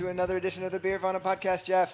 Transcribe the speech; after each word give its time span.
to 0.00 0.08
another 0.08 0.38
edition 0.38 0.64
of 0.64 0.72
the 0.72 0.80
Beervana 0.80 1.20
Podcast. 1.20 1.64
Jeff, 1.64 1.92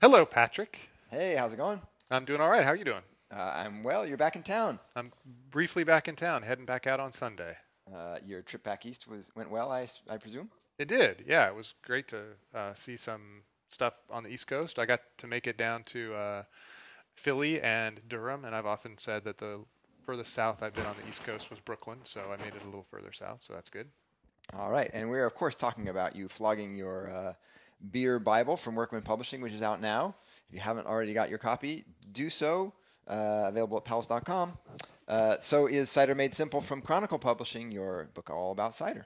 Hello, 0.00 0.26
Patrick. 0.26 0.76
hey, 1.08 1.36
how's 1.36 1.52
it 1.52 1.56
going? 1.56 1.80
I'm 2.10 2.24
doing 2.24 2.40
all 2.40 2.50
right. 2.50 2.64
How 2.64 2.70
are 2.70 2.76
you 2.76 2.84
doing? 2.84 3.02
Uh, 3.32 3.52
I'm 3.54 3.84
well. 3.84 4.04
You're 4.04 4.16
back 4.16 4.34
in 4.34 4.42
town. 4.42 4.80
I'm 4.96 5.12
briefly 5.52 5.84
back 5.84 6.08
in 6.08 6.16
town, 6.16 6.42
heading 6.42 6.64
back 6.64 6.88
out 6.88 6.98
on 6.98 7.12
Sunday. 7.12 7.56
Uh, 7.94 8.16
your 8.26 8.42
trip 8.42 8.64
back 8.64 8.84
east 8.84 9.06
was 9.06 9.30
went 9.36 9.52
well, 9.52 9.70
I 9.70 9.86
presume. 10.16 10.50
It 10.80 10.88
did, 10.88 11.22
yeah. 11.28 11.46
It 11.46 11.54
was 11.54 11.74
great 11.84 12.08
to 12.08 12.22
uh, 12.52 12.74
see 12.74 12.96
some 12.96 13.42
stuff 13.68 13.94
on 14.10 14.24
the 14.24 14.30
East 14.30 14.48
Coast. 14.48 14.80
I 14.80 14.84
got 14.84 15.02
to 15.18 15.28
make 15.28 15.46
it 15.46 15.56
down 15.56 15.84
to 15.84 16.12
uh, 16.12 16.42
Philly 17.14 17.60
and 17.62 18.00
Durham, 18.08 18.44
and 18.44 18.52
I've 18.52 18.66
often 18.66 18.98
said 18.98 19.22
that 19.26 19.38
the 19.38 19.60
furthest 20.04 20.32
south 20.32 20.60
I've 20.60 20.74
been 20.74 20.86
on 20.86 20.96
the 21.00 21.08
East 21.08 21.22
Coast 21.22 21.50
was 21.50 21.60
Brooklyn, 21.60 21.98
so 22.02 22.32
I 22.32 22.36
made 22.36 22.56
it 22.56 22.62
a 22.62 22.66
little 22.66 22.86
further 22.90 23.12
south, 23.12 23.44
so 23.46 23.52
that's 23.52 23.70
good. 23.70 23.90
All 24.52 24.70
right, 24.70 24.90
and 24.92 25.08
we're 25.08 25.26
of 25.26 25.34
course 25.34 25.54
talking 25.54 25.88
about 25.88 26.14
you 26.14 26.28
flogging 26.28 26.76
your 26.76 27.10
uh, 27.10 27.32
beer 27.90 28.18
Bible 28.18 28.56
from 28.56 28.74
Workman 28.74 29.02
Publishing, 29.02 29.40
which 29.40 29.52
is 29.52 29.62
out 29.62 29.80
now. 29.80 30.14
If 30.48 30.54
you 30.54 30.60
haven't 30.60 30.86
already 30.86 31.14
got 31.14 31.30
your 31.30 31.38
copy, 31.38 31.84
do 32.12 32.30
so. 32.30 32.72
Uh, 33.06 33.44
available 33.48 33.76
at 33.76 33.84
powells.com. 33.84 34.56
Uh, 35.08 35.36
so 35.40 35.66
is 35.66 35.90
Cider 35.90 36.14
Made 36.14 36.34
Simple 36.34 36.60
from 36.62 36.80
Chronicle 36.80 37.18
Publishing, 37.18 37.70
your 37.70 38.08
book 38.14 38.30
all 38.30 38.52
about 38.52 38.74
cider. 38.74 39.04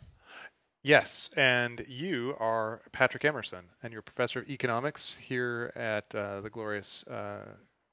Yes, 0.85 1.29
and 1.37 1.85
you 1.89 2.37
are 2.39 2.83
Patrick 2.93 3.25
Emerson, 3.25 3.65
and 3.83 3.93
you're 3.93 4.01
a 4.01 4.05
professor 4.05 4.41
of 4.41 4.49
economics 4.49 5.17
here 5.21 5.73
at 5.75 6.15
uh, 6.15 6.41
the 6.41 6.51
glorious 6.51 7.05
uh, 7.09 7.45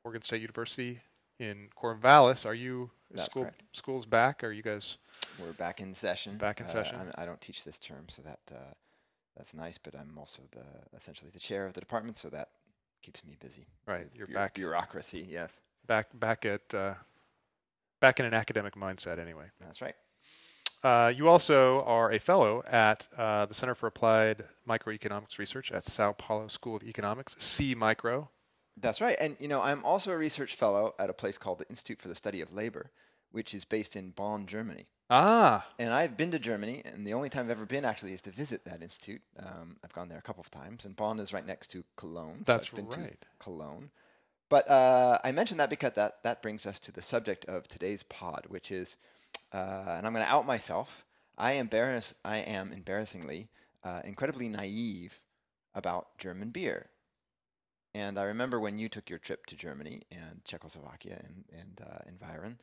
Oregon 0.04 0.22
State 0.22 0.42
University 0.42 1.00
in 1.40 1.68
Corvallis. 1.76 2.46
Are 2.46 2.54
you 2.54 2.92
That's 3.10 3.26
school 3.26 3.44
correct. 3.44 3.64
school's 3.72 4.06
back? 4.06 4.44
Are 4.44 4.52
you 4.52 4.62
guys? 4.62 4.98
We're 5.40 5.54
back 5.54 5.82
in 5.82 5.94
session. 5.94 6.38
Back 6.38 6.60
in 6.60 6.66
Uh, 6.66 6.70
session. 6.70 6.98
I'm, 7.00 7.12
I 7.16 7.26
don't 7.26 7.42
teach 7.42 7.64
this 7.64 7.78
term, 7.78 8.08
so 8.10 8.22
that 8.24 8.40
uh, 8.52 8.74
that's 9.38 9.54
nice. 9.54 9.78
But 9.78 9.96
I'm 9.96 10.18
also 10.18 10.42
the 10.52 10.66
essentially 10.98 11.32
the 11.32 11.40
chair 11.40 11.66
of 11.66 11.74
the 11.74 11.80
department, 11.82 12.18
so 12.18 12.30
that 12.30 12.50
keeps 13.02 13.24
me 13.24 13.36
busy. 13.40 13.68
Right, 13.86 14.08
you're 14.14 14.28
bureau- 14.28 14.42
back 14.44 14.54
Bureaucracy, 14.56 15.26
yes, 15.30 15.60
back 15.88 16.08
back 16.20 16.46
at 16.46 16.74
uh, 16.74 16.94
back 18.00 18.20
in 18.20 18.26
an 18.26 18.34
academic 18.34 18.76
mindset 18.76 19.20
anyway. 19.20 19.46
that's 19.60 19.82
right. 19.82 19.96
Uh, 20.84 21.12
you 21.16 21.28
also 21.28 21.82
are 21.86 22.12
a 22.12 22.20
fellow 22.20 22.62
at 22.68 23.08
uh, 23.18 23.48
the 23.48 23.54
Center 23.56 23.74
for 23.74 23.88
Applied 23.88 24.44
Microeconomics 24.70 25.40
Research 25.40 25.72
at 25.72 25.84
Sao 25.84 26.12
Paulo 26.14 26.48
School 26.48 26.76
of 26.76 26.84
Economics, 26.84 27.36
C 27.40 27.74
Micro. 27.74 28.30
That's 28.78 29.02
right. 29.02 29.18
And 29.20 29.36
you 29.40 29.48
know, 29.48 29.62
I'm 29.62 29.84
also 29.84 30.12
a 30.12 30.18
research 30.18 30.56
fellow 30.56 30.94
at 31.00 31.10
a 31.10 31.14
place 31.14 31.38
called 31.40 31.58
the 31.60 31.68
Institute 31.70 32.00
for 32.02 32.08
the 32.08 32.14
Study 32.16 32.42
of 32.42 32.54
Labor, 32.54 32.92
which 33.32 33.56
is 33.56 33.66
based 33.66 33.96
in 33.96 34.12
Bonn, 34.12 34.46
Germany. 34.46 34.86
Ah, 35.10 35.68
And 35.78 35.94
I've 35.94 36.18
been 36.18 36.32
to 36.32 36.40
Germany, 36.40 36.82
and 36.84 37.06
the 37.06 37.14
only 37.14 37.30
time 37.30 37.46
I've 37.46 37.52
ever 37.52 37.66
been 37.66 37.86
actually 37.86 38.14
is 38.14 38.22
to 38.24 38.32
visit 38.32 38.66
that 38.66 38.82
institute. 38.82 39.22
Um, 39.38 39.78
I've 39.84 39.94
gone 39.94 40.10
there 40.10 40.18
a 40.18 40.22
couple 40.22 40.42
of 40.42 40.50
times, 40.50 40.86
and 40.86 40.96
Bonn 40.96 41.20
is 41.20 41.32
right 41.34 41.46
next 41.46 41.68
to 41.72 41.84
Cologne. 41.96 42.44
that's 42.46 42.70
been 42.70 42.88
right. 42.88 43.18
Cologne. 43.40 43.92
But 44.50 44.70
uh, 44.70 45.20
I 45.24 45.32
mentioned 45.32 45.60
that 45.60 45.70
because 45.70 45.94
that, 45.94 46.24
that 46.24 46.42
brings 46.42 46.66
us 46.66 46.80
to 46.82 46.92
the 46.92 47.02
subject 47.02 47.46
of 47.46 47.68
today's 47.68 48.04
pod, 48.04 48.46
which 48.48 48.72
is, 48.72 48.96
uh, 49.54 49.86
and 49.98 50.08
I'm 50.08 50.14
going 50.14 50.26
to 50.26 50.32
out 50.32 50.46
myself. 50.46 51.06
I 51.38 51.54
embarrass, 51.54 52.14
I 52.24 52.38
am 52.38 52.72
embarrassingly 52.72 53.50
uh, 53.84 54.02
incredibly 54.06 54.50
naive 54.50 55.20
about 55.76 56.18
German 56.18 56.50
beer. 56.50 56.90
And 57.94 58.20
I 58.20 58.24
remember 58.24 58.60
when 58.60 58.78
you 58.78 58.90
took 58.90 59.10
your 59.10 59.20
trip 59.20 59.46
to 59.48 59.56
Germany 59.56 60.02
and 60.12 60.44
Czechoslovakia 60.46 61.22
and, 61.24 61.44
and 61.52 61.82
uh, 61.82 62.00
Environ 62.08 62.60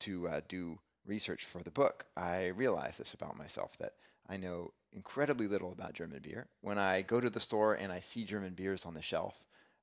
to 0.00 0.28
uh, 0.28 0.40
do 0.48 0.78
research 1.06 1.44
for 1.44 1.62
the 1.62 1.70
book, 1.70 2.06
I 2.16 2.46
realized 2.46 2.98
this 2.98 3.14
about 3.14 3.36
myself 3.36 3.76
that 3.78 3.94
I 4.28 4.36
know 4.36 4.72
incredibly 4.92 5.48
little 5.48 5.72
about 5.72 5.94
German 5.94 6.20
beer. 6.22 6.46
When 6.62 6.78
I 6.78 7.02
go 7.02 7.20
to 7.20 7.30
the 7.30 7.40
store 7.40 7.74
and 7.74 7.92
I 7.92 8.00
see 8.00 8.24
German 8.24 8.54
beers 8.54 8.86
on 8.86 8.94
the 8.94 9.02
shelf, 9.02 9.34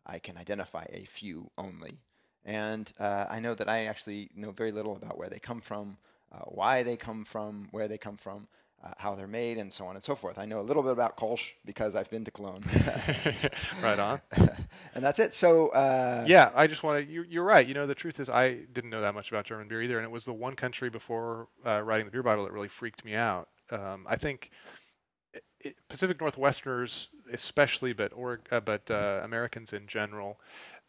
I 0.05 0.19
can 0.19 0.37
identify 0.37 0.85
a 0.89 1.05
few 1.05 1.49
only. 1.57 1.99
And 2.45 2.91
uh, 2.99 3.27
I 3.29 3.39
know 3.39 3.53
that 3.53 3.69
I 3.69 3.85
actually 3.85 4.31
know 4.35 4.51
very 4.51 4.71
little 4.71 4.95
about 4.95 5.17
where 5.17 5.29
they 5.29 5.39
come 5.39 5.61
from, 5.61 5.97
uh, 6.31 6.39
why 6.45 6.83
they 6.83 6.97
come 6.97 7.25
from, 7.25 7.67
where 7.71 7.88
they 7.88 7.97
come 7.97 8.17
from, 8.17 8.47
uh, 8.84 8.94
how 8.97 9.16
they're 9.16 9.28
made, 9.28 9.58
and 9.58 9.72
so 9.72 9.86
on 9.86 9.96
and 9.96 10.03
so 10.03 10.16
forth. 10.16 10.38
I 10.38 10.46
know 10.46 10.59
a 10.59 10.64
little 10.64 10.84
bit 10.84 10.92
about 10.92 11.18
Kolsch 11.18 11.52
because 11.66 11.96
I've 11.96 12.09
been 12.09 12.25
to 12.25 12.31
Cologne. 12.31 12.64
right 13.84 14.00
on. 14.00 14.22
and 14.96 15.03
that's 15.03 15.19
it. 15.19 15.34
So, 15.34 15.68
uh, 15.69 16.25
Yeah, 16.28 16.52
I 16.56 16.68
just 16.68 16.84
want 16.84 17.06
to. 17.06 17.12
You're, 17.12 17.25
you're 17.25 17.44
right. 17.44 17.68
You 17.68 17.74
know, 17.74 17.86
the 17.86 17.96
truth 17.96 18.19
is, 18.19 18.30
I 18.30 18.59
didn't 18.74 18.90
know 18.90 19.02
that 19.02 19.14
much 19.14 19.30
about 19.30 19.46
German 19.46 19.68
beer 19.68 19.81
either, 19.81 19.97
and 19.97 20.06
it 20.06 20.12
was 20.12 20.25
the 20.25 20.34
one 20.34 20.56
country 20.56 20.90
before 20.90 21.47
uh, 21.66 21.81
writing 21.81 22.06
the 22.06 22.12
beer 22.12 22.24
Bible 22.24 22.44
that 22.46 22.53
really 22.53 22.68
freaked 22.68 23.06
me 23.06 23.16
out. 23.16 23.50
Um, 23.72 24.06
I 24.09 24.18
think 24.18 24.52
it, 25.59 25.75
Pacific 25.88 26.18
Northwesterners, 26.18 27.08
especially, 27.31 27.94
but 27.94 28.12
or 28.16 28.42
uh, 28.52 28.59
but 28.59 28.90
uh, 28.90 29.22
Americans 29.24 29.74
in 29.74 29.88
general, 29.88 30.40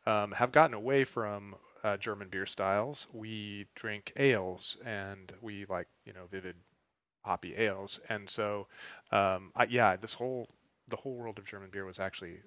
um, 0.06 0.32
have 0.32 0.52
gotten 0.52 0.74
away 0.74 1.04
from 1.04 1.54
uh, 1.84 1.96
German 1.96 2.28
beer 2.28 2.46
styles. 2.46 3.06
We 3.12 3.66
drink 3.74 4.12
ales, 4.16 4.76
and 4.84 5.32
we 5.40 5.66
like 5.68 5.88
you 6.04 6.12
know 6.12 6.26
vivid, 6.30 6.56
hoppy 7.22 7.54
ales, 7.56 8.00
and 8.08 8.28
so 8.28 8.66
um, 9.10 9.52
I, 9.56 9.64
yeah, 9.64 9.96
this 9.96 10.14
whole 10.14 10.48
the 10.88 10.96
whole 10.96 11.14
world 11.14 11.38
of 11.38 11.44
German 11.44 11.70
beer 11.70 11.84
was 11.84 11.98
actually 11.98 12.40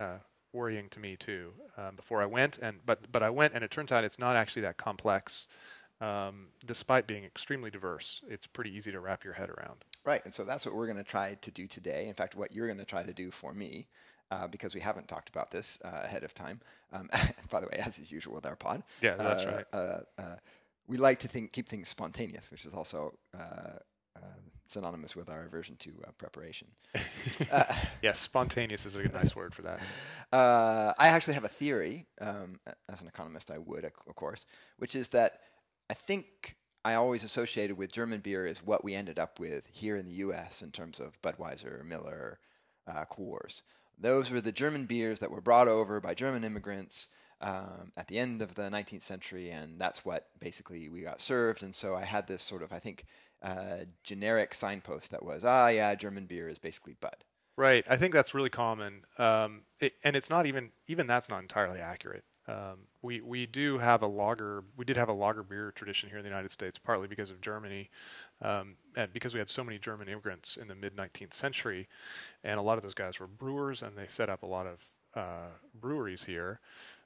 uh, 0.00 0.18
worrying 0.52 0.88
to 0.90 1.00
me 1.00 1.16
too 1.16 1.52
um, 1.76 1.96
before 1.96 2.22
I 2.22 2.26
went. 2.26 2.58
And 2.58 2.78
but 2.86 3.10
but 3.12 3.22
I 3.22 3.30
went 3.30 3.54
and 3.54 3.64
it 3.64 3.70
turns 3.70 3.92
out 3.92 4.04
it's 4.04 4.18
not 4.18 4.36
actually 4.36 4.62
that 4.62 4.76
complex. 4.76 5.46
Um, 6.02 6.46
despite 6.64 7.06
being 7.06 7.24
extremely 7.24 7.70
diverse 7.70 8.22
it's 8.26 8.46
pretty 8.46 8.74
easy 8.74 8.90
to 8.90 9.00
wrap 9.00 9.22
your 9.22 9.34
head 9.34 9.50
around. 9.50 9.84
Right, 10.06 10.24
and 10.24 10.32
so 10.32 10.44
that's 10.44 10.64
what 10.64 10.74
we're 10.74 10.86
going 10.86 10.96
to 10.96 11.04
try 11.04 11.34
to 11.34 11.50
do 11.50 11.66
today. 11.66 12.08
In 12.08 12.14
fact, 12.14 12.34
what 12.34 12.54
you're 12.54 12.66
going 12.66 12.78
to 12.78 12.86
try 12.86 13.02
to 13.02 13.12
do 13.12 13.30
for 13.30 13.52
me, 13.52 13.86
uh, 14.30 14.46
because 14.46 14.74
we 14.74 14.80
haven't 14.80 15.08
talked 15.08 15.28
about 15.28 15.50
this 15.50 15.78
uh, 15.84 16.00
ahead 16.02 16.24
of 16.24 16.32
time. 16.32 16.58
Um, 16.94 17.10
by 17.50 17.60
the 17.60 17.66
way, 17.66 17.82
as 17.84 17.98
is 17.98 18.10
usual 18.10 18.34
with 18.34 18.46
our 18.46 18.56
pod, 18.56 18.82
yeah 19.02 19.16
that's 19.16 19.42
uh, 19.42 19.52
right. 19.54 19.66
Uh, 19.74 20.22
uh, 20.22 20.36
we 20.90 20.96
like 20.96 21.20
to 21.20 21.28
think 21.28 21.52
keep 21.52 21.68
things 21.68 21.88
spontaneous, 21.88 22.50
which 22.50 22.66
is 22.66 22.74
also 22.74 23.14
uh, 23.38 23.78
uh, 24.16 24.40
synonymous 24.66 25.14
with 25.14 25.30
our 25.30 25.44
aversion 25.44 25.76
to 25.76 25.90
uh, 26.04 26.10
preparation. 26.18 26.66
uh, 27.52 27.64
yes 28.02 28.18
spontaneous 28.18 28.84
is 28.84 28.96
a 28.96 29.08
nice 29.08 29.36
word 29.36 29.54
for 29.54 29.62
that 29.62 29.80
Uh, 30.32 30.92
I 30.96 31.08
actually 31.08 31.34
have 31.34 31.44
a 31.44 31.48
theory, 31.48 32.06
um, 32.20 32.60
as 32.88 33.00
an 33.00 33.08
economist, 33.08 33.50
I 33.50 33.58
would, 33.58 33.84
of 33.84 33.92
of 34.08 34.14
course, 34.14 34.44
which 34.78 34.94
is 34.94 35.08
that 35.08 35.40
I 35.88 35.94
think 35.94 36.56
I 36.84 36.94
always 36.94 37.24
associated 37.24 37.76
with 37.76 37.92
German 37.92 38.20
beer 38.20 38.46
is 38.46 38.64
what 38.64 38.84
we 38.84 38.94
ended 38.94 39.18
up 39.18 39.40
with 39.40 39.66
here 39.66 39.96
in 39.96 40.06
the 40.06 40.22
U.S. 40.26 40.62
in 40.62 40.70
terms 40.70 41.00
of 41.00 41.20
Budweiser, 41.20 41.84
Miller, 41.84 42.38
uh, 42.86 43.04
Coors. 43.06 43.62
Those 43.98 44.30
were 44.30 44.40
the 44.40 44.52
German 44.52 44.86
beers 44.86 45.18
that 45.18 45.32
were 45.32 45.40
brought 45.40 45.66
over 45.66 46.00
by 46.00 46.14
German 46.14 46.44
immigrants 46.44 47.08
um, 47.40 47.92
at 47.96 48.06
the 48.08 48.18
end 48.18 48.42
of 48.42 48.54
the 48.54 48.62
19th 48.62 49.02
century, 49.02 49.50
and 49.50 49.80
that's 49.80 50.04
what 50.04 50.28
basically 50.40 50.88
we 50.88 51.02
got 51.02 51.20
served. 51.20 51.62
And 51.62 51.74
so 51.74 51.94
I 51.94 52.04
had 52.04 52.26
this 52.26 52.42
sort 52.42 52.62
of, 52.62 52.72
I 52.72 52.78
think, 52.78 53.04
uh, 53.42 53.78
generic 54.04 54.54
signpost 54.54 55.10
that 55.10 55.24
was, 55.24 55.44
ah, 55.44 55.68
yeah, 55.68 55.94
German 55.94 56.26
beer 56.26 56.48
is 56.48 56.58
basically 56.58 56.96
Bud. 57.00 57.16
right 57.56 57.84
I 57.88 57.96
think 57.96 58.12
that's 58.14 58.34
really 58.34 58.50
common 58.50 59.04
um, 59.18 59.62
it, 59.80 59.94
and 60.04 60.14
it's 60.16 60.30
not 60.30 60.46
even 60.46 60.70
even 60.86 61.06
that's 61.06 61.28
not 61.28 61.40
entirely 61.42 61.80
accurate 61.80 62.24
um, 62.48 62.86
we 63.02 63.20
we 63.20 63.46
do 63.46 63.78
have 63.78 64.02
a 64.02 64.06
lager 64.06 64.64
we 64.76 64.84
did 64.84 64.96
have 64.96 65.08
a 65.08 65.12
lager 65.12 65.42
beer 65.42 65.72
tradition 65.74 66.08
here 66.08 66.18
in 66.18 66.24
the 66.24 66.28
United 66.28 66.50
States 66.50 66.78
partly 66.78 67.08
because 67.08 67.30
of 67.30 67.40
Germany 67.40 67.90
um, 68.42 68.76
and 68.96 69.12
because 69.12 69.34
we 69.34 69.38
had 69.38 69.48
so 69.48 69.62
many 69.62 69.78
German 69.78 70.08
immigrants 70.08 70.56
in 70.56 70.68
the 70.68 70.74
mid 70.74 70.96
19th 70.96 71.34
century, 71.34 71.88
and 72.42 72.58
a 72.58 72.62
lot 72.62 72.78
of 72.78 72.82
those 72.82 72.94
guys 72.94 73.20
were 73.20 73.26
brewers, 73.26 73.82
and 73.82 73.96
they 73.96 74.06
set 74.06 74.30
up 74.30 74.42
a 74.42 74.46
lot 74.46 74.66
of 74.66 74.84
uh, 75.14 75.48
breweries 75.78 76.24
here. 76.24 76.60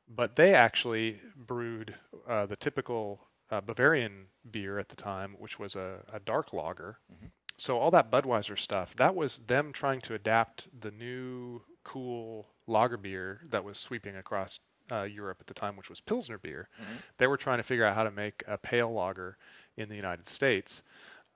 But 0.09 0.37
they 0.37 0.55
actually 0.55 1.21
brewed 1.37 1.95
uh, 2.29 2.47
the 2.47 2.57
typical 2.57 3.29
uh, 3.51 3.61
Bavarian 3.61 4.27
beer 4.51 4.79
at 4.79 4.89
the 4.89 4.97
time, 4.97 5.37
which 5.39 5.59
was 5.59 5.75
a, 5.77 6.05
a 6.13 6.21
dark 6.21 6.53
lager. 6.53 6.99
Mhm. 7.13 7.31
So 7.57 7.79
all 7.79 7.91
that 7.93 8.11
Budweiser 8.11 8.59
stuff, 8.59 8.95
that 8.97 9.15
was 9.15 9.39
them 9.39 9.73
trying 9.73 10.01
to 10.03 10.15
adapt 10.15 10.69
the 10.81 10.91
new 10.91 11.63
cool 11.85 12.49
lager 12.67 12.97
beer 12.97 13.41
that 13.51 13.63
was 13.63 13.79
sweeping 13.79 14.17
across 14.17 14.59
uh, 14.91 15.03
Europe 15.03 15.39
at 15.41 15.47
the 15.47 15.55
time, 15.55 15.77
which 15.77 15.89
was 15.89 16.01
Pilsner 16.01 16.37
beer. 16.39 16.69
Mhm. 16.79 17.03
They 17.19 17.27
were 17.27 17.37
trying 17.37 17.59
to 17.59 17.63
figure 17.63 17.85
out 17.85 17.95
how 17.95 18.05
to 18.05 18.11
make 18.11 18.43
a 18.47 18.59
pale 18.59 18.93
lager 18.93 19.39
in 19.77 19.89
the 19.89 19.97
United 19.97 20.29
States. 20.29 20.83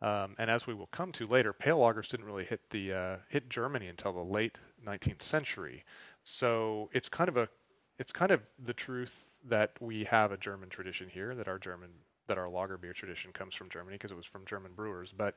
Um, 0.03 0.35
and 0.39 0.51
as 0.51 0.67
we 0.67 0.75
will 0.75 0.87
come 0.89 1.13
to 1.13 1.27
later, 1.27 1.53
pale 1.53 1.79
lagers 1.79 2.09
didn't 2.09 2.27
really 2.27 2.45
hit 2.45 2.69
the 2.71 2.93
uh, 2.93 3.17
hit 3.29 3.49
Germany 3.49 3.89
until 3.89 4.13
the 4.13 4.23
late 4.23 4.59
19th 4.85 5.23
century. 5.23 5.85
So 6.25 6.91
it's 6.93 7.09
kind 7.09 7.29
of 7.29 7.37
a 7.37 7.49
it's 7.99 8.13
kind 8.13 8.31
of 8.31 8.43
the 8.63 8.75
truth 8.75 9.25
that 9.45 9.73
we 9.81 10.05
have 10.05 10.33
a 10.33 10.37
German 10.37 10.69
tradition 10.69 11.09
here, 11.09 11.35
that 11.35 11.49
our 11.49 11.59
German 11.59 11.91
that 12.27 12.39
our 12.39 12.49
lager 12.49 12.77
beer 12.77 12.93
tradition 12.93 13.33
comes 13.33 13.55
from 13.55 13.71
Germany 13.71 13.97
because 13.97 14.11
it 14.11 14.17
was 14.17 14.27
from 14.27 14.45
German 14.45 14.73
brewers. 14.77 15.13
But 15.17 15.37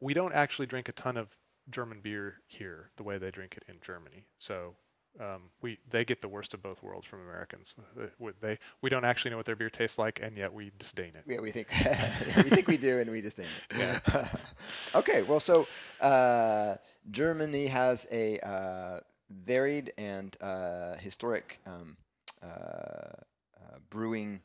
we 0.00 0.14
don't 0.14 0.32
actually 0.34 0.66
drink 0.66 0.88
a 0.88 0.92
ton 0.92 1.16
of 1.16 1.28
German 1.70 2.00
beer 2.00 2.40
here 2.46 2.90
the 2.96 3.04
way 3.04 3.18
they 3.18 3.30
drink 3.30 3.56
it 3.56 3.64
in 3.68 3.76
Germany. 3.80 4.26
So 4.38 4.74
um, 5.20 5.42
we 5.62 5.78
they 5.90 6.04
get 6.04 6.20
the 6.20 6.28
worst 6.28 6.54
of 6.54 6.62
both 6.62 6.82
worlds 6.82 7.06
from 7.06 7.20
Americans. 7.22 7.74
Uh, 8.00 8.30
They 8.40 8.58
we 8.82 8.90
don't 8.90 9.04
actually 9.04 9.30
know 9.30 9.36
what 9.36 9.46
their 9.46 9.56
beer 9.56 9.70
tastes 9.70 9.98
like, 9.98 10.20
and 10.22 10.36
yet 10.36 10.52
we 10.52 10.72
disdain 10.78 11.12
it. 11.14 11.22
Yeah, 11.26 11.40
we 11.40 11.52
think 11.52 11.68
we 12.36 12.50
think 12.50 12.66
we 12.66 12.76
do, 12.76 12.98
and 12.98 13.10
we 13.10 13.20
disdain 13.20 13.46
it. 13.70 13.78
Yeah. 13.78 14.28
okay, 14.94 15.22
well, 15.22 15.40
so 15.40 15.66
uh, 16.00 16.76
Germany 17.12 17.68
has 17.68 18.06
a 18.10 18.38
uh, 18.40 19.00
varied 19.44 19.92
and 19.98 20.36
uh, 20.40 20.94
historic 20.96 21.60
um, 21.66 21.96
uh, 22.42 22.46
uh, 22.46 23.78
brewing. 23.90 24.40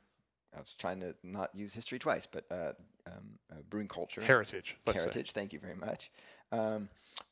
I 0.55 0.59
was 0.59 0.75
trying 0.77 0.99
to 1.01 1.13
not 1.23 1.53
use 1.53 1.73
history 1.73 1.99
twice, 1.99 2.27
but 2.29 2.45
um, 2.49 3.39
brewing 3.69 3.87
culture. 3.87 4.21
Heritage. 4.21 4.75
Heritage. 4.85 5.27
Say. 5.27 5.33
Thank 5.33 5.53
you 5.53 5.59
very 5.59 5.75
much. 5.75 6.09
Um, 6.51 6.89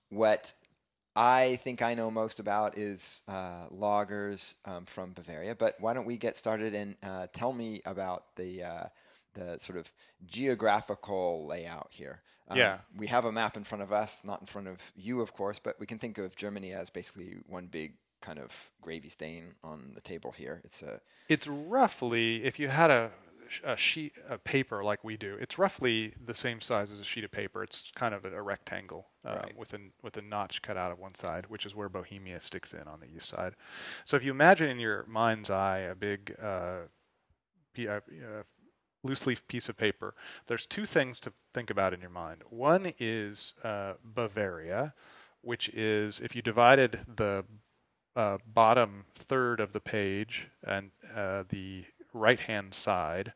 what 0.09 0.53
I 1.17 1.59
think 1.63 1.81
I 1.81 1.95
know 1.95 2.11
most 2.11 2.39
about 2.39 2.77
is 2.77 3.21
uh, 3.27 3.67
lagers 3.75 4.53
um, 4.65 4.85
from 4.85 5.13
Bavaria. 5.13 5.55
But 5.55 5.75
why 5.79 5.93
don't 5.93 6.05
we 6.05 6.15
get 6.15 6.37
started 6.37 6.75
and 6.75 6.95
uh, 7.01 7.25
tell 7.33 7.51
me 7.51 7.81
about 7.85 8.35
the 8.35 8.63
uh, 8.63 8.83
the 9.33 9.57
sort 9.59 9.79
of 9.79 9.91
geographical 10.27 11.47
layout 11.47 11.87
here? 11.89 12.21
Um, 12.49 12.57
yeah, 12.57 12.79
we 12.95 13.07
have 13.07 13.25
a 13.25 13.31
map 13.31 13.57
in 13.57 13.63
front 13.63 13.81
of 13.81 13.91
us, 13.91 14.21
not 14.23 14.41
in 14.41 14.47
front 14.47 14.67
of 14.67 14.77
you, 14.95 15.21
of 15.21 15.33
course, 15.33 15.59
but 15.59 15.79
we 15.79 15.85
can 15.85 15.99
think 15.99 16.17
of 16.17 16.35
Germany 16.35 16.73
as 16.73 16.89
basically 16.89 17.35
one 17.47 17.67
big 17.67 17.93
kind 18.21 18.39
of 18.39 18.51
gravy 18.81 19.09
stain 19.09 19.53
on 19.63 19.91
the 19.93 20.01
table 20.01 20.31
here. 20.31 20.61
It's 20.63 20.81
a 20.81 20.99
it's 21.29 21.47
roughly 21.47 22.43
if 22.43 22.59
you 22.59 22.67
had 22.69 22.89
a 22.89 23.11
a 23.63 23.77
sheet 23.77 24.13
of 24.27 24.43
paper 24.43 24.83
like 24.83 25.03
we 25.03 25.17
do, 25.17 25.37
it's 25.39 25.57
roughly 25.57 26.13
the 26.25 26.35
same 26.35 26.61
size 26.61 26.91
as 26.91 26.99
a 26.99 27.03
sheet 27.03 27.23
of 27.23 27.31
paper. 27.31 27.63
It's 27.63 27.91
kind 27.95 28.13
of 28.13 28.25
a, 28.25 28.41
rectangle 28.41 29.07
uh, 29.25 29.35
right. 29.35 29.57
with 29.57 29.73
a 29.73 29.79
with 30.03 30.17
a 30.17 30.21
notch 30.21 30.61
cut 30.61 30.77
out 30.77 30.91
of 30.91 30.99
one 30.99 31.15
side, 31.15 31.45
which 31.47 31.65
is 31.65 31.75
where 31.75 31.89
Bohemia 31.89 32.41
sticks 32.41 32.73
in 32.73 32.87
on 32.87 32.99
the 32.99 33.07
east 33.07 33.27
side. 33.27 33.55
So 34.05 34.17
if 34.17 34.23
you 34.23 34.31
imagine 34.31 34.69
in 34.69 34.79
your 34.79 35.05
mind's 35.07 35.49
eye 35.49 35.79
a 35.79 35.95
big 35.95 36.35
uh, 36.41 36.81
uh, 37.79 37.89
uh, 37.89 37.99
loose 39.03 39.25
leaf 39.25 39.47
piece 39.47 39.69
of 39.69 39.77
paper, 39.77 40.13
there's 40.47 40.65
two 40.65 40.85
things 40.85 41.19
to 41.21 41.33
think 41.53 41.69
about 41.69 41.93
in 41.93 42.01
your 42.01 42.09
mind. 42.09 42.43
One 42.49 42.93
is 42.99 43.53
uh, 43.63 43.93
Bavaria, 44.03 44.93
which 45.41 45.69
is 45.69 46.19
if 46.19 46.35
you 46.35 46.41
divided 46.41 46.99
the 47.15 47.45
uh, 48.15 48.37
bottom 48.45 49.05
third 49.15 49.59
of 49.59 49.71
the 49.73 49.79
page 49.79 50.47
and 50.65 50.91
the 51.49 51.85
right 52.13 52.39
hand 52.39 52.73
side, 52.73 53.33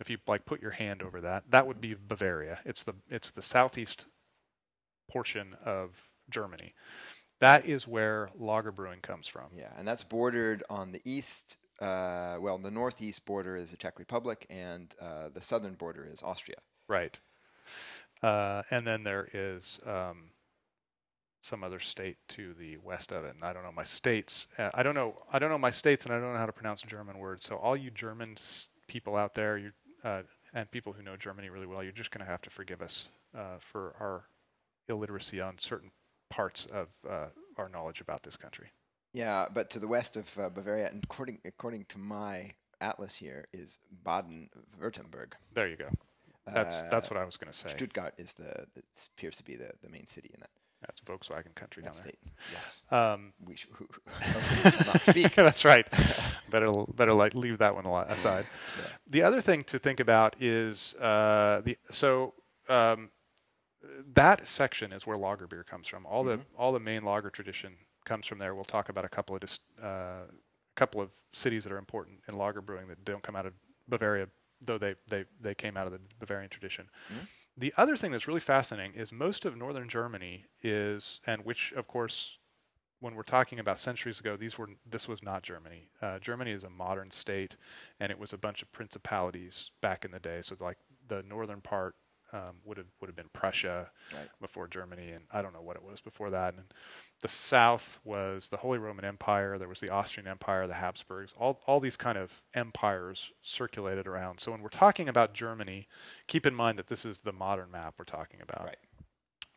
if 0.00 0.10
you 0.10 0.18
like 0.26 0.44
put 0.44 0.60
your 0.60 0.72
hand 0.72 1.02
over 1.02 1.20
that, 1.20 1.44
that 1.50 1.66
would 1.66 1.80
be 1.80 1.94
Bavaria. 1.94 2.60
It's 2.64 2.82
the 2.82 2.94
it's 3.08 3.30
the 3.30 3.42
southeast 3.42 4.06
portion 5.10 5.56
of 5.64 6.08
Germany. 6.30 6.74
That 7.40 7.66
is 7.66 7.86
where 7.86 8.30
lager 8.38 8.72
brewing 8.72 9.00
comes 9.00 9.26
from. 9.26 9.46
Yeah, 9.56 9.72
and 9.76 9.86
that's 9.86 10.04
bordered 10.04 10.64
on 10.68 10.92
the 10.92 11.02
east. 11.04 11.56
Uh, 11.80 12.38
well, 12.40 12.58
the 12.58 12.70
northeast 12.70 13.24
border 13.24 13.56
is 13.56 13.70
the 13.70 13.76
Czech 13.76 13.98
Republic, 13.98 14.46
and 14.48 14.94
uh, 15.00 15.28
the 15.32 15.42
southern 15.42 15.74
border 15.74 16.08
is 16.10 16.22
Austria. 16.22 16.56
Right. 16.88 17.18
Uh, 18.22 18.62
and 18.70 18.86
then 18.86 19.02
there 19.02 19.28
is 19.34 19.78
um, 19.84 20.30
some 21.42 21.62
other 21.62 21.78
state 21.78 22.16
to 22.28 22.54
the 22.54 22.78
west 22.78 23.12
of 23.12 23.24
it. 23.24 23.34
And 23.34 23.44
I 23.44 23.52
don't 23.52 23.62
know 23.62 23.72
my 23.72 23.84
states. 23.84 24.46
Uh, 24.58 24.70
I 24.72 24.82
don't 24.82 24.94
know. 24.94 25.22
I 25.32 25.38
don't 25.38 25.50
know 25.50 25.58
my 25.58 25.70
states, 25.70 26.04
and 26.04 26.14
I 26.14 26.18
don't 26.18 26.32
know 26.32 26.38
how 26.38 26.46
to 26.46 26.52
pronounce 26.52 26.82
German 26.82 27.18
words. 27.18 27.44
So 27.44 27.56
all 27.56 27.76
you 27.76 27.90
German 27.90 28.36
people 28.88 29.16
out 29.16 29.34
there, 29.34 29.58
you 29.58 29.72
uh, 30.02 30.22
and 30.54 30.70
people 30.70 30.92
who 30.92 31.02
know 31.02 31.16
Germany 31.16 31.50
really 31.50 31.66
well, 31.66 31.82
you're 31.82 31.92
just 31.92 32.10
going 32.10 32.24
to 32.24 32.30
have 32.30 32.40
to 32.42 32.50
forgive 32.50 32.80
us 32.80 33.10
uh, 33.36 33.58
for 33.58 33.94
our 34.00 34.24
illiteracy 34.88 35.40
on 35.40 35.58
certain 35.58 35.90
parts 36.30 36.66
of 36.66 36.88
our 37.58 37.68
knowledge 37.68 38.00
about 38.00 38.22
this 38.22 38.36
country. 38.36 38.70
Yeah, 39.16 39.46
but 39.52 39.70
to 39.70 39.78
the 39.78 39.88
west 39.88 40.18
of 40.18 40.26
uh, 40.38 40.50
Bavaria, 40.50 40.90
and 40.90 41.02
according 41.02 41.38
according 41.46 41.86
to 41.88 41.98
my 41.98 42.50
atlas 42.82 43.14
here, 43.14 43.46
is 43.54 43.78
Baden-Württemberg. 44.04 45.32
There 45.54 45.66
you 45.66 45.76
go. 45.76 45.88
That's 46.52 46.82
that's 46.82 47.06
uh, 47.06 47.14
what 47.14 47.22
I 47.22 47.24
was 47.24 47.38
going 47.38 47.50
to 47.50 47.58
say. 47.58 47.70
Stuttgart 47.70 48.12
is 48.18 48.32
the, 48.32 48.66
the 48.74 48.82
appears 49.16 49.36
to 49.38 49.42
be 49.42 49.56
the, 49.56 49.70
the 49.82 49.88
main 49.88 50.06
city 50.06 50.30
in 50.34 50.40
that. 50.40 50.50
That's 50.82 51.00
Volkswagen 51.00 51.54
country 51.54 51.82
down 51.82 51.94
there. 52.04 52.12
Yes. 52.52 52.82
Um, 52.90 53.32
we 53.46 53.56
should, 53.56 53.70
not 54.86 55.00
speak. 55.00 55.34
that's 55.34 55.64
right. 55.64 55.86
better 56.50 56.70
better 56.94 57.14
like 57.14 57.34
leave 57.34 57.56
that 57.56 57.74
one 57.74 57.86
aside. 57.86 58.44
Yeah. 58.78 58.88
The 59.08 59.22
other 59.22 59.40
thing 59.40 59.64
to 59.64 59.78
think 59.78 59.98
about 59.98 60.36
is 60.38 60.94
uh, 60.96 61.62
the 61.64 61.78
so 61.90 62.34
um, 62.68 63.08
that 64.12 64.46
section 64.46 64.92
is 64.92 65.06
where 65.06 65.16
lager 65.16 65.46
beer 65.46 65.64
comes 65.64 65.88
from. 65.88 66.04
All 66.04 66.22
mm-hmm. 66.22 66.42
the 66.42 66.58
all 66.58 66.72
the 66.72 66.80
main 66.80 67.02
lager 67.02 67.30
tradition 67.30 67.76
comes 68.06 68.26
from 68.26 68.38
there. 68.38 68.54
We'll 68.54 68.64
talk 68.64 68.88
about 68.88 69.04
a 69.04 69.08
couple 69.08 69.36
of 69.36 69.42
uh, 69.82 70.22
couple 70.76 71.00
of 71.00 71.10
cities 71.32 71.64
that 71.64 71.72
are 71.72 71.78
important 71.78 72.20
in 72.28 72.36
lager 72.36 72.62
brewing 72.62 72.88
that 72.88 73.04
don't 73.04 73.22
come 73.22 73.36
out 73.36 73.44
of 73.44 73.52
Bavaria, 73.88 74.28
though 74.62 74.78
they 74.78 74.94
they 75.08 75.26
they 75.40 75.54
came 75.54 75.76
out 75.76 75.86
of 75.86 75.92
the 75.92 76.00
Bavarian 76.18 76.48
tradition. 76.48 76.88
Mm-hmm. 77.12 77.24
The 77.58 77.74
other 77.76 77.96
thing 77.96 78.12
that's 78.12 78.28
really 78.28 78.40
fascinating 78.40 78.94
is 78.94 79.12
most 79.12 79.44
of 79.44 79.56
northern 79.56 79.88
Germany 79.88 80.44
is, 80.62 81.20
and 81.26 81.44
which 81.44 81.72
of 81.72 81.86
course, 81.86 82.38
when 83.00 83.14
we're 83.14 83.22
talking 83.22 83.58
about 83.58 83.78
centuries 83.78 84.20
ago, 84.20 84.36
these 84.36 84.56
were 84.58 84.68
this 84.88 85.08
was 85.08 85.22
not 85.22 85.42
Germany. 85.42 85.88
Uh, 86.00 86.18
Germany 86.18 86.52
is 86.52 86.64
a 86.64 86.70
modern 86.70 87.10
state, 87.10 87.56
and 88.00 88.10
it 88.10 88.18
was 88.18 88.32
a 88.32 88.38
bunch 88.38 88.62
of 88.62 88.72
principalities 88.72 89.70
back 89.82 90.04
in 90.04 90.10
the 90.10 90.20
day. 90.20 90.40
So 90.42 90.56
like 90.60 90.78
the 91.08 91.22
northern 91.22 91.60
part 91.60 91.94
um, 92.32 92.56
would 92.64 92.76
have 92.76 92.86
would 93.00 93.08
have 93.08 93.16
been 93.16 93.30
Prussia 93.32 93.90
right. 94.12 94.28
before 94.40 94.66
Germany, 94.66 95.10
and 95.10 95.24
I 95.30 95.42
don't 95.42 95.52
know 95.52 95.62
what 95.62 95.76
it 95.76 95.82
was 95.82 96.00
before 96.00 96.30
that. 96.30 96.54
And 96.54 96.64
the 97.22 97.28
south 97.28 98.00
was 98.04 98.48
the 98.48 98.58
Holy 98.58 98.78
Roman 98.78 99.04
Empire. 99.04 99.58
There 99.58 99.68
was 99.68 99.80
the 99.80 99.90
Austrian 99.90 100.28
Empire, 100.28 100.66
the 100.66 100.74
Habsburgs. 100.74 101.34
All 101.38 101.60
all 101.66 101.80
these 101.80 101.96
kind 101.96 102.18
of 102.18 102.42
empires 102.54 103.32
circulated 103.42 104.06
around. 104.06 104.40
So 104.40 104.52
when 104.52 104.62
we're 104.62 104.68
talking 104.68 105.08
about 105.08 105.34
Germany, 105.34 105.88
keep 106.26 106.46
in 106.46 106.54
mind 106.54 106.78
that 106.78 106.88
this 106.88 107.04
is 107.04 107.20
the 107.20 107.32
modern 107.32 107.70
map 107.70 107.94
we're 107.98 108.04
talking 108.04 108.40
about. 108.42 108.64
Right. 108.64 108.76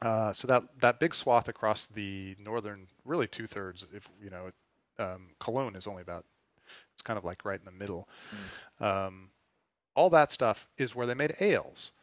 Uh, 0.02 0.34
so 0.34 0.48
that 0.48 0.64
that 0.80 1.00
big 1.00 1.14
swath 1.14 1.48
across 1.48 1.86
the 1.86 2.36
northern, 2.40 2.88
really 3.04 3.28
two 3.28 3.48
thirds. 3.48 3.86
If 3.94 4.08
you 4.22 4.30
know, 4.30 4.52
um, 4.98 5.30
Cologne 5.40 5.76
is 5.76 5.88
only 5.88 6.02
about. 6.02 6.26
It's 6.94 7.02
kind 7.02 7.18
of 7.18 7.24
like 7.24 7.46
right 7.46 7.60
in 7.60 7.66
the 7.66 7.72
middle. 7.72 8.10
Mm. 8.82 9.08
Um, 9.08 9.30
all 9.96 10.10
that 10.10 10.32
stuff 10.32 10.68
is 10.78 10.94
where 10.94 11.08
they 11.08 11.14
made 11.14 11.34
ales 11.40 11.94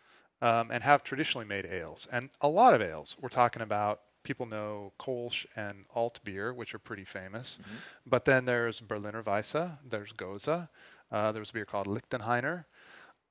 um, 0.42 0.70
and 0.70 0.82
have 0.82 1.02
traditionally 1.02 1.46
made 1.46 1.66
ales, 1.66 2.06
and 2.12 2.30
a 2.40 2.48
lot 2.48 2.74
of 2.74 2.82
ales. 2.82 3.16
We're 3.20 3.28
talking 3.28 3.62
about 3.62 4.00
people 4.22 4.46
know 4.46 4.92
Kolsch 4.98 5.46
and 5.54 5.84
Alt 5.94 6.20
beer, 6.24 6.52
which 6.52 6.74
are 6.74 6.78
pretty 6.78 7.04
famous, 7.04 7.58
mm-hmm. 7.60 7.76
but 8.06 8.24
then 8.24 8.44
there's 8.44 8.80
Berliner 8.80 9.22
Weisse, 9.22 9.78
there's 9.88 10.12
Gose, 10.12 10.68
uh, 11.12 11.32
there 11.32 11.40
was 11.40 11.50
a 11.50 11.52
beer 11.52 11.64
called 11.64 11.86
Lichtenhainer, 11.86 12.64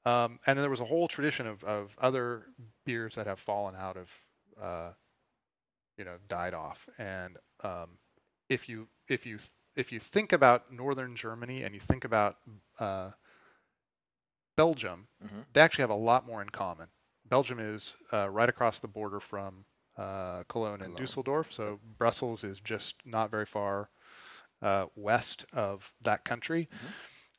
um, 0.05 0.39
and 0.45 0.57
then 0.57 0.63
there 0.63 0.69
was 0.69 0.79
a 0.79 0.85
whole 0.85 1.07
tradition 1.07 1.47
of, 1.47 1.63
of 1.63 1.95
other 1.99 2.45
beers 2.85 3.15
that 3.15 3.25
have 3.25 3.39
fallen 3.39 3.75
out 3.75 3.97
of, 3.97 4.11
uh, 4.61 4.91
you 5.97 6.05
know, 6.05 6.17
died 6.27 6.53
off. 6.53 6.87
And 6.99 7.37
um, 7.63 7.97
if 8.47 8.69
you 8.69 8.87
if 9.07 9.25
you 9.25 9.39
if 9.75 9.91
you 9.91 9.99
think 9.99 10.31
about 10.31 10.71
northern 10.71 11.15
Germany 11.15 11.63
and 11.63 11.73
you 11.73 11.81
think 11.81 12.05
about 12.05 12.37
uh, 12.79 13.11
Belgium, 14.55 15.07
mm-hmm. 15.23 15.39
they 15.53 15.61
actually 15.61 15.83
have 15.83 15.89
a 15.89 15.95
lot 15.95 16.27
more 16.27 16.41
in 16.41 16.49
common. 16.49 16.87
Belgium 17.27 17.59
is 17.59 17.95
uh, 18.13 18.29
right 18.29 18.49
across 18.49 18.79
the 18.79 18.87
border 18.87 19.19
from 19.19 19.65
uh, 19.97 20.43
Cologne, 20.47 20.77
Cologne, 20.77 20.81
and 20.81 20.95
Dusseldorf, 20.95 21.51
so 21.51 21.79
Brussels 21.97 22.43
is 22.43 22.59
just 22.59 22.95
not 23.05 23.31
very 23.31 23.45
far 23.45 23.89
uh, 24.61 24.85
west 24.95 25.45
of 25.53 25.93
that 26.01 26.25
country. 26.25 26.69
Mm-hmm. 26.73 26.87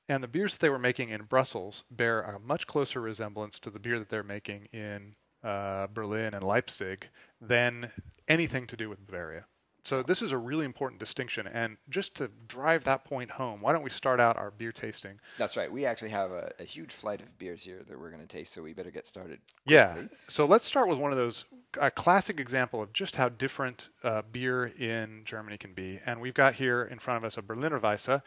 And 0.09 0.23
the 0.23 0.29
beers 0.29 0.53
that 0.53 0.61
they 0.61 0.71
were 0.71 0.79
making 0.79 1.09
in 1.11 1.25
Brussels 1.25 1.85
bear 1.91 2.23
a 2.23 2.39
much 2.39 2.67
closer 2.67 3.01
resemblance 3.01 3.59
to 3.61 3.71
the 3.71 3.81
beer 3.81 3.99
that 3.99 4.09
they're 4.09 4.23
making 4.23 4.69
in 4.73 5.17
uh, 5.43 5.89
Berlin 5.93 6.35
and 6.35 6.45
Leipzig 6.45 7.09
than 7.41 7.91
anything 8.29 8.67
to 8.69 8.77
do 8.77 8.89
with 8.89 9.05
Bavaria. 9.05 9.47
So 9.87 10.03
this 10.03 10.21
is 10.21 10.33
a 10.33 10.39
really 10.39 10.65
important 10.65 10.99
distinction. 10.99 11.47
And 11.47 11.77
just 11.89 12.17
to 12.17 12.29
drive 12.49 12.83
that 12.85 13.05
point 13.05 13.31
home, 13.31 13.61
why 13.61 13.73
don't 13.73 13.85
we 13.85 13.91
start 13.91 14.19
out 14.19 14.37
our 14.37 14.51
beer 14.51 14.73
tasting? 14.73 15.21
That's 15.39 15.57
right. 15.57 15.71
We 15.71 15.87
actually 15.87 16.11
have 16.11 16.33
a, 16.33 16.53
a 16.59 16.65
huge 16.65 16.93
flight 16.93 17.21
of 17.21 17.39
beers 17.39 17.63
here 17.63 17.85
that 17.87 17.97
we're 17.97 18.11
going 18.11 18.21
to 18.21 18.27
taste, 18.27 18.53
so 18.53 18.63
we 18.63 18.73
better 18.73 18.91
get 18.91 19.07
started. 19.07 19.39
Quickly. 19.65 19.75
Yeah. 19.75 19.97
So 20.27 20.45
let's 20.45 20.67
start 20.67 20.89
with 20.89 20.99
one 20.99 21.13
of 21.13 21.17
those, 21.17 21.45
a 21.81 21.93
classic 21.93 22.41
example 22.41 22.83
of 22.83 22.93
just 22.93 23.15
how 23.15 23.29
different 23.29 23.91
uh, 24.03 24.23
beer 24.33 24.67
in 24.67 25.23
Germany 25.25 25.57
can 25.57 25.73
be. 25.73 26.01
And 26.05 26.21
we've 26.21 26.35
got 26.35 26.55
here 26.55 26.83
in 26.83 26.99
front 26.99 27.19
of 27.19 27.25
us 27.25 27.39
a 27.39 27.43
Berliner 27.43 27.79
Weisse. 27.79 28.23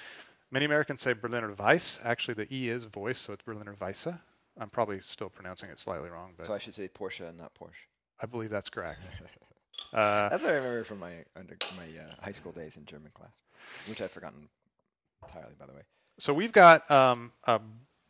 Many 0.50 0.64
Americans 0.64 1.02
say 1.02 1.12
Berliner 1.12 1.54
Weiss. 1.54 2.00
Actually, 2.06 2.36
the 2.36 2.56
E 2.56 2.70
is 2.70 2.86
voice, 2.86 3.20
so 3.20 3.34
it's 3.34 3.44
Berliner 3.44 3.76
Weisse. 3.76 4.18
I'm 4.58 4.70
probably 4.70 5.02
still 5.02 5.30
pronouncing 5.30 5.70
it 5.70 5.78
slightly 5.78 6.10
wrong. 6.10 6.36
But 6.38 6.46
so 6.48 6.54
I 6.54 6.58
should 6.58 6.76
say 6.76 6.88
Porsche 6.88 7.28
and 7.28 7.38
not 7.38 7.52
Porsche. 7.54 7.90
I 8.22 8.28
believe 8.28 8.50
that's 8.50 8.70
correct. 8.70 9.02
Uh, 9.94 10.30
That's 10.30 10.44
what 10.44 10.52
I 10.52 10.56
remember 10.56 10.84
from 10.84 11.00
my 11.00 11.14
under 11.36 11.58
my 11.78 11.84
uh, 12.02 12.24
high 12.24 12.32
school 12.32 12.52
days 12.52 12.78
in 12.78 12.86
German 12.86 13.12
class, 13.14 13.34
which 13.88 14.02
I've 14.02 14.12
forgotten 14.12 14.48
entirely, 15.24 15.56
by 15.60 15.66
the 15.66 15.74
way. 15.74 15.82
So 16.20 16.34
we've 16.34 16.52
got 16.52 16.90
um, 16.92 17.32
a 17.46 17.60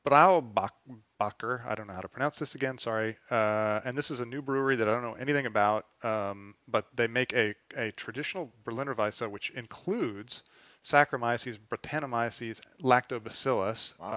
Braubacher. 0.06 1.66
I 1.68 1.76
don't 1.76 1.88
know 1.88 1.94
how 1.94 2.02
to 2.02 2.08
pronounce 2.08 2.40
this 2.40 2.56
again. 2.56 2.78
Sorry. 2.78 3.18
Uh, 3.30 3.82
and 3.86 3.98
this 3.98 4.10
is 4.10 4.20
a 4.20 4.26
new 4.26 4.42
brewery 4.42 4.76
that 4.76 4.88
I 4.88 4.92
don't 4.92 5.04
know 5.04 5.14
anything 5.14 5.46
about. 5.46 5.86
Um, 6.04 6.56
but 6.68 6.88
they 6.96 7.08
make 7.08 7.34
a, 7.34 7.54
a 7.76 7.92
traditional 7.92 8.52
Berliner 8.64 8.96
Weisse, 8.96 9.30
which 9.30 9.50
includes 9.52 10.44
Saccharomyces, 10.84 11.60
Brettanomyces, 11.60 12.62
Lactobacillus. 12.82 14.00
Wow. 14.00 14.08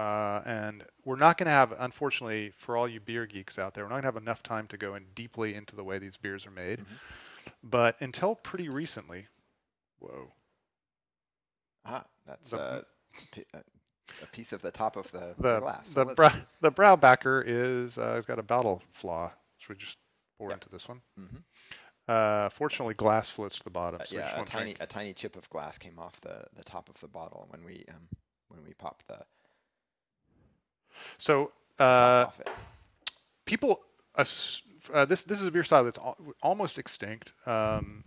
Uh, 0.45 0.49
and 0.49 0.85
we're 1.05 1.17
not 1.17 1.37
going 1.37 1.45
to 1.47 1.51
have, 1.51 1.73
unfortunately, 1.77 2.51
for 2.55 2.77
all 2.77 2.87
you 2.87 2.99
beer 2.99 3.25
geeks 3.25 3.59
out 3.59 3.73
there, 3.73 3.83
we're 3.83 3.89
not 3.89 3.95
going 3.95 4.03
to 4.03 4.07
have 4.07 4.17
enough 4.17 4.41
time 4.41 4.67
to 4.67 4.77
go 4.77 4.95
in 4.95 5.05
deeply 5.13 5.53
into 5.53 5.75
the 5.75 5.83
way 5.83 5.99
these 5.99 6.17
beers 6.17 6.45
are 6.47 6.51
made. 6.51 6.79
Mhm. 6.79 6.85
But 7.63 7.99
until 8.01 8.35
pretty 8.35 8.69
recently, 8.69 9.27
whoa. 9.99 10.33
Ah, 11.85 12.05
that's 12.25 12.51
The- 12.51 12.57
uh, 12.59 12.81
uh, 13.53 13.59
a 14.21 14.25
piece 14.27 14.51
of 14.53 14.61
the 14.61 14.71
top 14.71 14.95
of 14.95 15.11
the, 15.11 15.33
the 15.37 15.59
glass. 15.59 15.87
So 15.89 15.99
the 16.01 16.05
let's- 16.05 16.15
brow, 16.15 16.33
the 16.61 16.71
Braubacher 16.71 17.43
is 17.45 17.97
uh, 17.97 18.15
it's 18.17 18.25
got 18.25 18.39
a 18.39 18.43
bottle 18.43 18.81
flaw. 18.91 19.31
Should 19.57 19.69
we 19.69 19.75
just 19.79 19.97
pour 20.37 20.49
Yep. 20.49 20.57
into 20.57 20.69
this 20.69 20.87
one? 20.87 21.01
Mm-hmm. 21.19 21.37
Uh, 22.07 22.49
fortunately, 22.49 22.93
glass 22.95 23.29
floats 23.29 23.57
to 23.57 23.63
the 23.63 23.69
bottom, 23.69 24.01
Uh, 24.01 24.05
so 24.05 24.15
we 24.15 24.21
yeah, 24.21 24.35
just 24.35 24.49
a 24.49 24.51
tiny 24.51 24.63
drink. 24.73 24.77
a 24.81 24.87
tiny 24.87 25.13
chip 25.13 25.35
of 25.37 25.49
glass 25.49 25.77
came 25.77 25.97
off 25.97 26.19
the, 26.21 26.43
the 26.55 26.63
top 26.63 26.89
of 26.89 26.99
the 26.99 27.07
bottle 27.07 27.47
when 27.49 27.63
we 27.63 27.85
um, 27.89 28.07
when 28.49 28.61
we 28.63 28.73
popped 28.73 29.07
the 29.07 29.19
So 31.17 31.51
top 31.77 31.81
uh, 31.81 32.27
off 32.27 32.39
it. 32.41 32.49
people, 33.45 33.81
ass- 34.17 34.61
uh, 34.91 35.05
this 35.05 35.23
this 35.23 35.41
is 35.41 35.47
a 35.47 35.51
beer 35.51 35.63
style 35.63 35.83
that's 35.83 35.97
al- 35.97 36.17
almost 36.41 36.77
extinct. 36.77 37.33
Um, 37.45 38.03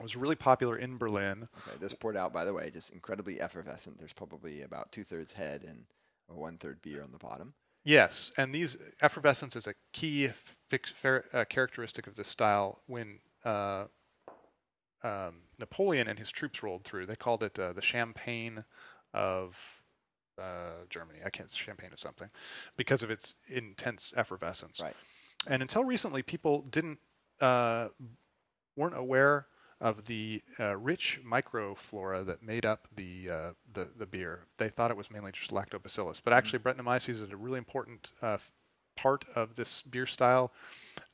was 0.00 0.16
really 0.16 0.34
popular 0.34 0.78
in 0.78 0.96
Berlin. 0.96 1.48
Okay, 1.68 1.76
this 1.78 1.94
poured 1.94 2.16
out 2.16 2.32
by 2.32 2.44
the 2.44 2.54
way, 2.54 2.70
just 2.70 2.90
incredibly 2.90 3.40
effervescent. 3.40 3.98
There's 3.98 4.12
probably 4.12 4.62
about 4.62 4.92
two 4.92 5.04
thirds 5.04 5.32
head 5.32 5.62
and 5.62 5.84
one 6.26 6.58
third 6.58 6.80
beer 6.82 7.02
on 7.02 7.12
the 7.12 7.18
bottom. 7.18 7.54
Yes, 7.84 8.30
and 8.36 8.54
these 8.54 8.76
effervescence 9.00 9.56
is 9.56 9.66
a 9.66 9.74
key 9.92 10.30
fix, 10.68 10.90
fer, 10.90 11.24
uh, 11.32 11.44
characteristic 11.48 12.06
of 12.06 12.14
this 12.14 12.28
style. 12.28 12.80
When 12.86 13.18
uh, 13.44 13.84
um, 15.02 15.42
Napoleon 15.58 16.06
and 16.06 16.18
his 16.18 16.30
troops 16.30 16.62
rolled 16.62 16.84
through, 16.84 17.06
they 17.06 17.16
called 17.16 17.42
it 17.42 17.58
uh, 17.58 17.72
the 17.72 17.82
champagne 17.82 18.64
of 19.14 19.58
uh, 20.38 20.84
Germany. 20.90 21.20
I 21.24 21.30
can't 21.30 21.50
champagne 21.50 21.92
of 21.92 21.98
something 21.98 22.28
because 22.76 23.02
of 23.02 23.10
its 23.10 23.36
intense 23.48 24.12
effervescence. 24.14 24.80
Right. 24.80 24.96
And 25.46 25.62
until 25.62 25.84
recently, 25.84 26.22
people 26.22 26.62
didn't 26.70 26.98
uh, 27.40 27.88
weren't 28.76 28.96
aware 28.96 29.46
of 29.80 30.06
the 30.06 30.42
uh, 30.58 30.76
rich 30.76 31.20
microflora 31.24 32.24
that 32.26 32.42
made 32.42 32.66
up 32.66 32.86
the, 32.94 33.30
uh, 33.30 33.50
the 33.72 33.88
the 33.96 34.06
beer. 34.06 34.46
They 34.58 34.68
thought 34.68 34.90
it 34.90 34.96
was 34.96 35.10
mainly 35.10 35.32
just 35.32 35.50
lactobacillus, 35.50 36.20
but 36.22 36.34
actually 36.34 36.58
Brettanomyces 36.58 37.22
is 37.22 37.32
a 37.32 37.36
really 37.36 37.58
important 37.58 38.10
uh, 38.20 38.38
part 38.96 39.24
of 39.34 39.56
this 39.56 39.82
beer 39.82 40.06
style. 40.06 40.52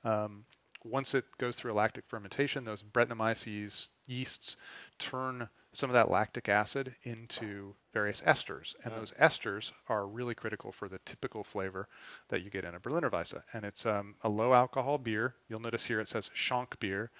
Um, 0.03 0.47
once 0.85 1.15
it 1.15 1.25
goes 1.39 1.57
through 1.57 1.73
a 1.73 1.75
lactic 1.75 2.05
fermentation, 2.07 2.65
those 2.65 2.83
Brettanomyces 2.83 3.89
yeasts 4.07 4.57
turn 4.99 5.49
some 5.73 5.91
of 5.91 5.95
that 5.95 6.11
lactic 6.11 6.49
acid 6.49 6.97
into 7.03 7.75
various 7.97 8.21
esters, 8.23 8.75
and 8.85 8.93
Oh. 8.93 8.97
those 8.99 9.13
esters 9.13 9.73
are 9.89 10.07
really 10.07 10.35
critical 10.35 10.71
for 10.71 10.87
the 10.89 10.99
typical 10.99 11.43
flavor 11.43 11.89
that 12.29 12.43
you 12.43 12.51
get 12.51 12.63
in 12.65 12.75
a 12.75 12.79
Berliner 12.81 13.09
Weisse. 13.11 13.43
And 13.55 13.65
it's 13.65 13.87
um, 13.87 14.17
a 14.23 14.29
low 14.29 14.53
alcohol 14.53 14.99
beer. 14.99 15.35
You'll 15.49 15.61
notice 15.61 15.85
here 15.87 15.99
it 16.01 16.09
says 16.09 16.31
Schank 16.35 16.79
beer. 16.79 17.11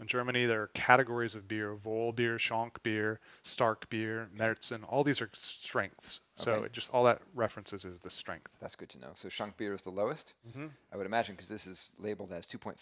In 0.00 0.06
Germany, 0.06 0.46
there 0.46 0.62
are 0.62 0.68
categories 0.68 1.34
of 1.34 1.46
beer: 1.46 1.74
Voll 1.74 2.12
beer, 2.12 2.38
Schank 2.38 2.82
beer, 2.82 3.20
Stark 3.42 3.90
beer, 3.90 4.30
Märzen. 4.34 4.82
All 4.88 5.04
these 5.04 5.20
are 5.20 5.28
strengths. 5.34 6.20
So 6.36 6.52
Okay. 6.52 6.68
just 6.72 6.88
all 6.94 7.04
that 7.04 7.20
references 7.34 7.84
is 7.84 7.98
the 7.98 8.08
strength. 8.10 8.52
That's 8.60 8.76
good 8.76 8.88
to 8.90 8.98
know. 8.98 9.10
So 9.14 9.28
Schank 9.28 9.56
beer 9.58 9.74
is 9.74 9.82
the 9.82 9.90
lowest, 9.90 10.32
Mm-hmm. 10.48 10.68
I 10.92 10.96
would 10.96 11.06
imagine, 11.06 11.34
because 11.34 11.48
this 11.50 11.66
is 11.66 11.90
labeled 11.98 12.32
as 12.32 12.46
2.5% 12.46 12.78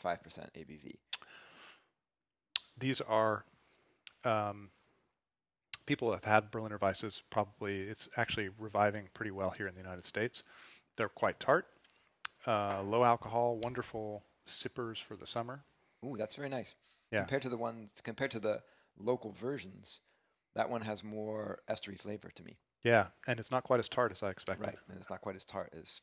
ABV. 0.54 0.94
these 2.78 3.00
are 3.00 3.44
um, 4.24 4.70
people 5.86 6.12
have 6.12 6.24
had 6.24 6.50
Berliner 6.50 6.78
Weisses. 6.78 7.22
Probably 7.30 7.82
it's 7.82 8.08
actually 8.16 8.50
reviving 8.58 9.08
pretty 9.14 9.30
well 9.30 9.50
here 9.50 9.66
in 9.66 9.74
the 9.74 9.80
United 9.80 10.04
States. 10.04 10.42
They're 10.96 11.08
quite 11.08 11.40
tart, 11.40 11.66
uh, 12.46 12.82
low 12.82 13.04
alcohol, 13.04 13.58
wonderful 13.62 14.24
sippers 14.44 14.98
for 14.98 15.16
the 15.16 15.26
summer. 15.26 15.64
Ooh, 16.04 16.16
that's 16.16 16.34
very 16.34 16.48
nice. 16.48 16.74
Yeah. 17.10 17.20
Compared 17.20 17.42
to 17.42 17.48
the 17.48 17.56
ones, 17.56 17.92
compared 18.02 18.30
to 18.32 18.40
the 18.40 18.62
local 18.98 19.32
versions, 19.32 20.00
that 20.54 20.68
one 20.68 20.82
has 20.82 21.04
more 21.04 21.60
estery 21.68 21.98
flavor 21.98 22.30
to 22.34 22.42
me. 22.42 22.58
Yeah, 22.82 23.08
and 23.26 23.40
it's 23.40 23.50
not 23.50 23.64
quite 23.64 23.80
as 23.80 23.88
tart 23.88 24.12
as 24.12 24.22
I 24.22 24.30
expected. 24.30 24.66
Right, 24.66 24.76
and 24.88 25.00
it's 25.00 25.10
not 25.10 25.20
quite 25.20 25.36
as 25.36 25.44
tart 25.44 25.72
as 25.78 26.00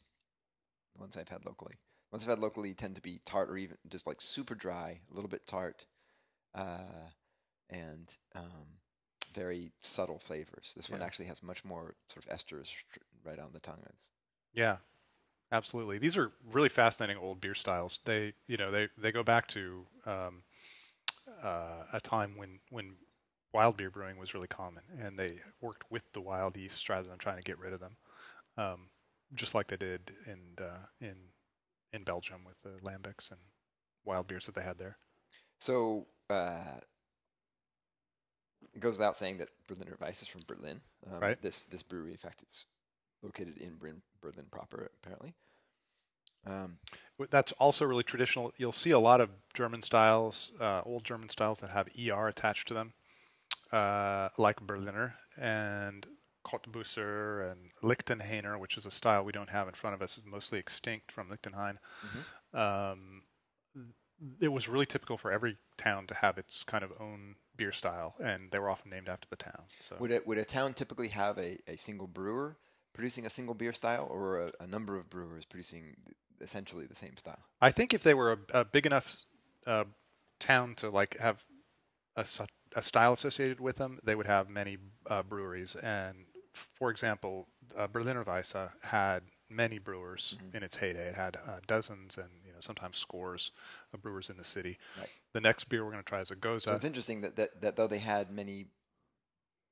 the 0.94 1.02
ones 1.02 1.18
I've 1.18 1.30
had 1.30 1.46
locally. 1.46 1.76
The 2.10 2.16
ones 2.16 2.24
I've 2.24 2.30
had 2.30 2.40
locally 2.40 2.74
tend 2.74 2.96
to 2.96 3.02
be 3.02 3.22
tart 3.26 3.50
or 3.50 3.58
even 3.58 3.78
just 3.90 4.06
like 4.06 4.22
super 4.22 4.56
dry, 4.56 5.00
a 5.12 5.14
little 5.14 5.30
bit 5.30 5.48
tart, 5.48 5.86
uh, 6.54 7.10
and 7.70 8.16
um, 8.36 8.68
very 9.34 9.72
subtle 9.82 10.20
flavors. 10.20 10.74
This 10.76 10.90
one 10.90 11.02
actually 11.02 11.26
has 11.26 11.42
much 11.44 11.64
more 11.66 11.96
sort 12.12 12.26
of 12.26 12.32
esters 12.32 12.68
right 13.26 13.40
on 13.40 13.52
the 13.54 13.60
tongue. 13.60 13.80
Yeah, 14.54 14.78
absolutely. 15.52 15.98
These 15.98 16.18
are 16.18 16.32
really 16.52 16.70
fascinating 16.70 17.18
old 17.18 17.42
beer 17.42 17.56
styles. 17.56 18.00
They, 18.06 18.34
you 18.48 18.58
know, 18.58 18.72
they 18.72 18.90
they 18.98 19.12
go 19.12 19.24
back 19.24 19.48
to 19.50 19.86
um, 20.06 20.44
uh, 21.44 21.84
a 21.94 22.00
time 22.02 22.38
when 22.38 22.60
when 22.70 22.96
wild 23.54 23.78
beer 23.78 23.90
brewing 23.90 24.18
was 24.18 24.34
really 24.34 24.48
common, 24.48 24.84
and 25.00 25.18
they 25.18 25.40
worked 25.62 25.84
with 25.90 26.04
the 26.14 26.22
wild 26.22 26.58
yeasts 26.58 26.90
rather 26.90 27.08
than 27.08 27.18
trying 27.18 27.38
to 27.38 27.44
get 27.44 27.60
rid 27.60 27.74
of 27.74 27.80
them, 27.80 27.98
um, 28.58 28.90
just 29.34 29.54
like 29.56 29.68
they 29.68 29.78
did 29.78 30.12
in 30.26 30.64
uh, 30.64 30.86
in 31.00 31.16
in 31.92 32.04
Belgium 32.04 32.44
with 32.46 32.60
the 32.62 32.80
lambics 32.84 33.32
and 33.32 33.40
wild 34.06 34.28
beers 34.28 34.46
that 34.46 34.56
they 34.56 34.64
had 34.64 34.78
there. 34.78 34.98
so 35.60 36.08
uh, 36.30 36.80
it 38.74 38.80
goes 38.80 38.98
without 38.98 39.18
saying 39.18 39.38
that 39.38 39.50
Berliner 39.68 39.98
Weiss 40.00 40.22
is 40.22 40.28
from 40.28 40.42
Berlin. 40.48 40.82
Um, 41.12 41.20
Right. 41.20 41.42
This 41.42 41.64
this 41.64 41.84
brewery, 41.84 42.12
in 42.12 42.18
fact, 42.18 42.44
is 42.50 42.66
located 43.22 43.58
in 43.58 43.78
Berlin, 43.78 44.02
Berlin 44.22 44.46
proper, 44.52 44.92
apparently. 45.02 45.34
Um, 46.46 46.78
That's 47.30 47.54
also 47.54 47.86
really 47.86 48.04
traditional. 48.04 48.52
You'll 48.58 48.74
see 48.74 48.92
a 48.92 49.00
lot 49.00 49.22
of 49.22 49.30
German 49.54 49.82
styles, 49.82 50.52
uh, 50.60 50.82
old 50.86 51.06
German 51.06 51.30
styles 51.30 51.60
that 51.60 51.70
have 51.70 51.88
er 51.98 52.28
attached 52.28 52.68
to 52.68 52.74
them, 52.74 52.94
uh, 53.72 54.30
like 54.38 54.60
Berliner 54.62 55.16
and 55.38 56.06
Kottbusser 56.46 57.50
and 57.50 57.72
Lichtenhainer, 57.82 58.60
which 58.60 58.78
is 58.78 58.86
a 58.86 58.92
style 58.92 59.24
we 59.24 59.32
don't 59.32 59.50
have 59.50 59.70
in 59.70 59.74
front 59.74 59.94
of 59.94 60.02
us, 60.02 60.18
is 60.18 60.26
mostly 60.26 60.60
extinct 60.60 61.12
from 61.12 61.30
Lichtenhain. 61.30 61.78
Um, 62.54 63.24
it 64.42 64.50
was 64.50 64.68
really 64.68 64.86
typical 64.86 65.18
for 65.18 65.32
every 65.32 65.58
town 65.78 66.08
to 66.08 66.14
have 66.16 66.38
its 66.38 66.64
kind 66.64 66.84
of 66.84 66.92
own 67.00 67.36
beer 67.56 67.72
style, 67.72 68.16
and 68.24 68.52
they 68.52 68.60
were 68.60 68.70
often 68.70 68.90
named 68.92 69.10
after 69.10 69.28
the 69.30 69.36
town. 69.36 69.64
So 69.80 69.96
Would 70.00 70.12
it 70.12 70.26
would 70.28 70.38
a 70.38 70.46
town 70.46 70.74
typically 70.74 71.10
have 71.10 71.38
a, 71.38 71.58
a 71.68 71.78
single 71.78 72.08
brewer 72.08 72.58
producing 72.94 73.26
a 73.26 73.30
single 73.30 73.56
beer 73.56 73.74
style, 73.74 74.08
or 74.10 74.40
a, 74.40 74.52
a 74.60 74.68
number 74.68 74.96
of 74.98 75.10
brewers 75.10 75.46
producing 75.46 75.96
essentially 76.42 76.86
the 76.86 76.96
same 76.96 77.18
style? 77.18 77.40
I 77.62 77.72
think 77.72 77.94
if 77.94 78.04
they 78.04 78.14
were 78.14 78.34
a, 78.54 78.62
a 78.62 78.66
big 78.66 78.86
enough 78.86 79.18
uh, 79.66 79.86
town 80.40 80.76
to 80.76 80.90
like 80.90 81.18
have 81.20 81.44
a 82.16 82.26
style 82.82 83.14
associated 83.14 83.60
with 83.60 83.78
them, 83.78 84.00
they 84.04 84.14
would 84.16 84.28
have 84.28 84.50
many 84.50 84.78
uh, 85.10 85.24
breweries. 85.24 85.76
And 85.76 86.26
for 86.54 86.92
example, 86.92 87.48
uh, 87.76 87.88
Berliner 87.88 88.24
Weisse 88.24 88.70
had 88.84 89.24
many 89.50 89.80
brewers 89.80 90.36
Mhm. 90.40 90.56
in 90.56 90.64
its 90.64 90.76
heyday. 90.78 91.08
It 91.10 91.16
had 91.16 91.38
uh, 91.38 91.60
dozens 91.66 92.18
and 92.18 92.30
sometimes 92.64 92.98
scores 92.98 93.52
of 93.94 94.02
brewers 94.02 94.30
in 94.30 94.38
the 94.38 94.44
city. 94.44 94.78
Right. 94.98 95.10
The 95.34 95.42
next 95.42 95.66
beer 95.66 95.84
we're 95.84 95.92
going 95.92 96.04
to 96.04 96.10
try 96.10 96.22
is 96.22 96.32
a 96.32 96.36
Gose. 96.36 96.64
So 96.64 96.74
it's 96.74 96.86
interesting 96.86 97.22
that, 97.22 97.36
that, 97.36 97.62
that 97.62 97.76
though 97.76 97.88
they 97.88 98.00
had 98.00 98.32
many, 98.32 98.68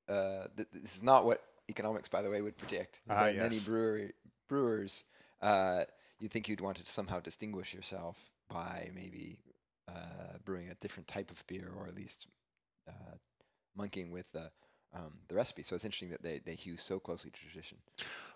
uh, 0.08 0.46
th- 0.56 0.68
this 0.72 0.96
is 0.96 1.02
not 1.02 1.24
what 1.24 1.42
economics, 1.68 2.08
by 2.08 2.22
the 2.22 2.30
way, 2.30 2.40
would 2.42 2.56
predict. 2.56 3.00
Ah, 3.08 3.24
had 3.24 3.36
Many 3.36 3.58
brewery, 3.58 4.12
brewers, 4.48 5.04
uh, 5.40 5.84
you 6.20 6.28
think 6.28 6.48
you'd 6.48 6.60
want 6.60 6.76
to 6.76 6.92
somehow 6.92 7.20
distinguish 7.20 7.74
yourself 7.74 8.16
by 8.48 8.90
maybe 8.94 9.38
uh, 9.88 10.38
brewing 10.44 10.68
a 10.68 10.74
different 10.76 11.08
type 11.08 11.30
of 11.30 11.44
beer, 11.46 11.70
or 11.76 11.86
at 11.86 11.94
least 11.94 12.26
uh, 12.88 13.16
monkeying 13.76 14.10
with 14.10 14.26
the 14.32 14.50
um, 14.94 15.12
the 15.28 15.34
recipe. 15.34 15.62
So 15.62 15.74
it's 15.74 15.84
interesting 15.84 16.10
that 16.10 16.22
they, 16.22 16.40
they 16.44 16.54
hew 16.54 16.76
so 16.76 16.98
closely 16.98 17.30
to 17.30 17.40
tradition. 17.40 17.78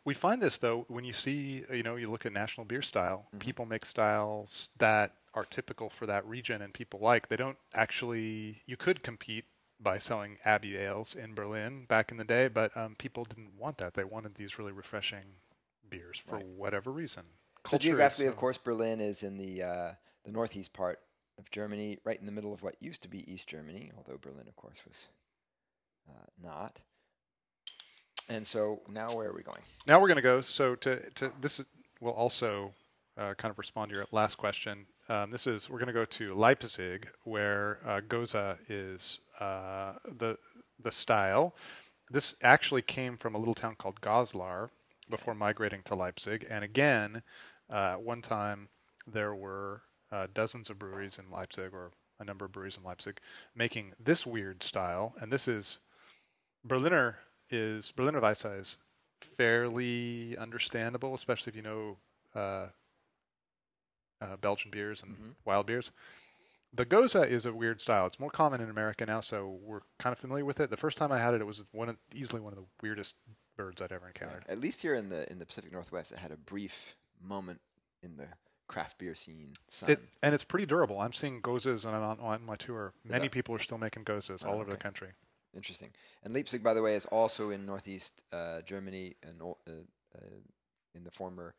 We 0.04 0.14
find 0.14 0.40
this 0.40 0.58
though 0.58 0.84
when 0.88 1.04
you 1.04 1.12
see, 1.12 1.64
you 1.72 1.82
know, 1.82 1.96
you 1.96 2.10
look 2.10 2.26
at 2.26 2.32
national 2.32 2.64
beer 2.64 2.82
style. 2.82 3.26
Mhm. 3.34 3.40
People 3.40 3.66
make 3.66 3.84
styles 3.84 4.70
that 4.78 5.12
are 5.34 5.44
typical 5.44 5.90
for 5.90 6.06
that 6.06 6.24
region, 6.26 6.62
and 6.62 6.72
people 6.72 7.00
like. 7.00 7.28
They 7.28 7.36
don't 7.36 7.58
actually. 7.74 8.62
You 8.66 8.76
could 8.76 9.02
compete 9.02 9.44
by 9.78 9.98
selling 9.98 10.38
Abbey 10.44 10.76
ales 10.76 11.14
in 11.14 11.34
Berlin 11.34 11.84
back 11.84 12.10
in 12.10 12.16
the 12.16 12.24
day, 12.24 12.48
but 12.48 12.74
um, 12.76 12.94
people 12.96 13.24
didn't 13.24 13.58
want 13.58 13.76
that. 13.78 13.92
They 13.94 14.04
wanted 14.04 14.36
these 14.36 14.58
really 14.58 14.72
refreshing 14.72 15.24
beers 15.90 16.18
for 16.18 16.36
Right. 16.36 16.46
whatever 16.46 16.90
reason. 16.90 17.24
So 17.66 17.70
Culture 17.70 17.82
is 17.82 17.90
geographically, 17.90 18.26
of 18.26 18.36
course, 18.36 18.58
Berlin 18.58 19.00
is 19.00 19.22
in 19.22 19.36
the 19.36 19.62
uh, 19.62 19.94
the 20.24 20.30
northeast 20.32 20.72
part 20.72 21.00
of 21.38 21.50
Germany, 21.50 21.98
right 22.04 22.18
in 22.18 22.26
the 22.26 22.32
middle 22.32 22.54
of 22.54 22.62
what 22.62 22.80
used 22.80 23.02
to 23.02 23.08
be 23.08 23.30
East 23.30 23.46
Germany, 23.48 23.92
although 23.96 24.16
Berlin, 24.18 24.48
of 24.48 24.56
course, 24.56 24.78
was 24.86 25.08
not. 26.42 26.80
And 28.28 28.46
so 28.46 28.80
now 28.88 29.06
where 29.08 29.28
are 29.28 29.34
we 29.34 29.42
going? 29.42 29.60
Now 29.86 30.00
we're 30.00 30.08
going 30.08 30.16
to 30.16 30.22
go. 30.22 30.40
So 30.40 30.74
to 30.76 31.10
to 31.10 31.32
this 31.40 31.60
will 32.00 32.12
also 32.12 32.72
uh, 33.16 33.34
kind 33.34 33.50
of 33.50 33.58
respond 33.58 33.90
to 33.90 33.96
your 33.96 34.06
last 34.12 34.36
question. 34.36 34.86
Um, 35.08 35.30
this 35.30 35.46
is 35.46 35.70
we're 35.70 35.78
going 35.78 35.86
to 35.86 35.92
go 35.92 36.04
to 36.04 36.34
Leipzig, 36.34 37.08
where 37.24 37.78
uh, 37.86 38.00
Gose 38.00 38.56
is 38.68 39.20
uh, 39.40 39.92
the 40.18 40.38
the 40.82 40.92
style. 40.92 41.54
This 42.10 42.34
actually 42.42 42.82
came 42.82 43.16
from 43.16 43.34
a 43.34 43.38
little 43.38 43.54
town 43.54 43.76
called 43.76 44.00
Goslar 44.00 44.70
before 45.08 45.34
migrating 45.34 45.82
to 45.84 45.94
Leipzig. 45.94 46.46
And 46.48 46.64
again, 46.64 47.22
uh, 47.70 47.94
one 47.94 48.22
time 48.22 48.68
there 49.06 49.34
were 49.34 49.82
uh, 50.10 50.26
dozens 50.32 50.70
of 50.70 50.78
breweries 50.78 51.18
in 51.18 51.30
Leipzig, 51.30 51.72
or 51.72 51.92
a 52.18 52.24
number 52.24 52.44
of 52.44 52.52
breweries 52.52 52.76
in 52.76 52.84
Leipzig, 52.84 53.18
making 53.54 53.92
this 53.98 54.26
weird 54.26 54.62
style. 54.62 55.14
And 55.20 55.32
this 55.32 55.46
is 55.48 55.78
Berliner 56.66 57.18
is 57.50 57.92
Berliner 57.92 58.20
Weisse 58.20 58.60
is 58.60 58.76
fairly 59.20 60.36
understandable, 60.36 61.14
especially 61.14 61.50
if 61.50 61.56
you 61.56 61.62
know 61.62 61.96
uh, 62.34 62.68
uh, 64.20 64.36
Belgian 64.36 64.70
beers 64.70 65.02
and 65.02 65.16
Mhm. 65.16 65.34
wild 65.44 65.66
beers. 65.66 65.90
The 66.72 66.84
Gose 66.84 67.26
is 67.26 67.46
a 67.46 67.52
weird 67.52 67.80
style. 67.80 68.06
It's 68.06 68.20
more 68.20 68.30
common 68.30 68.60
in 68.60 68.68
America 68.68 69.06
now, 69.06 69.20
so 69.20 69.48
we're 69.62 69.80
kind 69.98 70.12
of 70.12 70.18
familiar 70.18 70.44
with 70.44 70.60
it. 70.60 70.68
The 70.68 70.76
first 70.76 70.98
time 70.98 71.10
I 71.12 71.18
had 71.18 71.32
it, 71.32 71.40
it 71.40 71.44
was 71.44 71.64
one 71.72 71.88
of, 71.88 71.96
easily 72.14 72.40
one 72.42 72.52
of 72.52 72.58
the 72.58 72.66
weirdest 72.82 73.16
birds 73.56 73.80
I'd 73.80 73.92
ever 73.92 74.06
encountered. 74.08 74.44
At 74.48 74.60
least 74.60 74.82
here 74.82 74.94
in 74.94 75.08
the 75.08 75.30
in 75.30 75.38
the 75.38 75.46
Pacific 75.46 75.72
Northwest, 75.72 76.12
it 76.12 76.18
had 76.18 76.32
a 76.32 76.36
brief 76.36 76.96
moment 77.20 77.60
in 78.02 78.16
the 78.16 78.28
craft 78.68 78.98
beer 78.98 79.14
scene. 79.14 79.54
It, 79.86 80.02
and 80.22 80.34
it's 80.34 80.44
pretty 80.44 80.66
durable. 80.66 81.00
I'm 81.00 81.12
seeing 81.12 81.40
Goses 81.40 81.84
on, 81.84 81.94
on 81.94 82.44
my 82.44 82.56
tour. 82.56 82.92
Many 83.04 83.28
people 83.30 83.54
are 83.54 83.58
still 83.60 83.78
making 83.78 84.04
Goses 84.04 84.44
Oh, 84.44 84.48
all 84.50 84.60
over 84.60 84.70
the 84.70 84.76
country. 84.76 85.12
Interesting. 85.56 85.90
And 86.22 86.34
Leipzig, 86.34 86.62
by 86.62 86.74
the 86.74 86.82
way, 86.82 86.94
is 86.94 87.06
also 87.06 87.50
in 87.50 87.64
northeast 87.64 88.12
uh, 88.32 88.60
Germany 88.60 89.16
and 89.22 89.40
uh, 89.40 89.70
uh, 89.74 90.18
in 90.94 91.02
the 91.02 91.10
former 91.10 91.54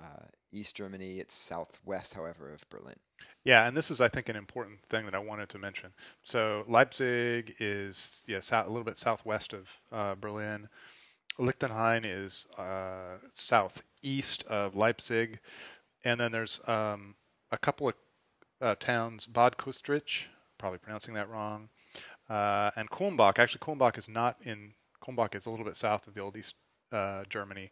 uh, 0.00 0.24
East 0.52 0.74
Germany. 0.74 1.20
It's 1.20 1.34
southwest, 1.34 2.14
however, 2.14 2.52
of 2.52 2.62
Berlin. 2.70 2.96
Yeah, 3.44 3.66
and 3.68 3.76
this 3.76 3.90
is, 3.90 4.00
I 4.00 4.08
think, 4.08 4.30
an 4.30 4.36
important 4.36 4.80
thing 4.88 5.04
that 5.04 5.14
I 5.14 5.18
wanted 5.18 5.50
to 5.50 5.58
mention. 5.58 5.90
So 6.22 6.64
Leipzig 6.66 7.54
is 7.60 8.22
yeah, 8.26 8.40
sou- 8.40 8.64
a 8.66 8.68
little 8.68 8.84
bit 8.84 8.96
southwest 8.96 9.52
of 9.52 9.68
uh, 9.92 10.14
Berlin. 10.14 10.68
Lichtenhain 11.38 12.04
is 12.04 12.46
uh, 12.58 13.16
southeast 13.34 14.44
of 14.44 14.74
Leipzig, 14.74 15.40
and 16.04 16.20
then 16.20 16.32
there's 16.32 16.60
um, 16.66 17.14
a 17.52 17.58
couple 17.58 17.88
of 17.88 17.94
uh, 18.60 18.74
towns, 18.78 19.26
Bad 19.26 19.56
Kustrich, 19.56 20.26
probably 20.58 20.78
pronouncing 20.78 21.14
that 21.14 21.30
wrong, 21.30 21.68
uh, 22.30 22.70
and 22.76 22.88
Kulmbach. 22.90 23.38
Actually, 23.38 23.60
Kulmbach 23.60 23.98
is 23.98 24.08
not 24.08 24.36
in. 24.42 24.72
Kulmbach 25.04 25.34
is 25.34 25.46
a 25.46 25.50
little 25.50 25.64
bit 25.64 25.76
south 25.76 26.06
of 26.06 26.14
the 26.14 26.20
old 26.20 26.36
East 26.36 26.54
uh, 26.92 27.24
Germany, 27.28 27.70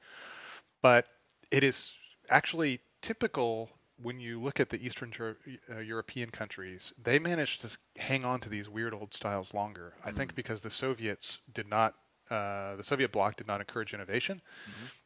but 0.82 1.06
it 1.50 1.62
is 1.62 1.94
actually 2.28 2.80
typical 3.00 3.70
when 4.00 4.20
you 4.20 4.40
look 4.40 4.60
at 4.60 4.70
the 4.70 4.84
Eastern 4.84 5.10
Ger- 5.10 5.36
uh, 5.70 5.78
European 5.78 6.30
countries. 6.30 6.92
They 7.02 7.18
managed 7.18 7.60
to 7.62 7.76
hang 8.00 8.24
on 8.24 8.40
to 8.40 8.48
these 8.48 8.68
weird 8.68 8.94
old 8.94 9.12
styles 9.14 9.54
longer. 9.54 9.94
I 10.04 10.12
think 10.12 10.34
because 10.34 10.62
the 10.62 10.70
Soviets 10.70 11.38
did 11.52 11.68
not. 11.68 11.94
Uh, 12.30 12.76
the 12.76 12.82
Soviet 12.82 13.10
bloc 13.10 13.36
did 13.36 13.46
not 13.46 13.60
encourage 13.60 13.94
innovation. 13.94 14.42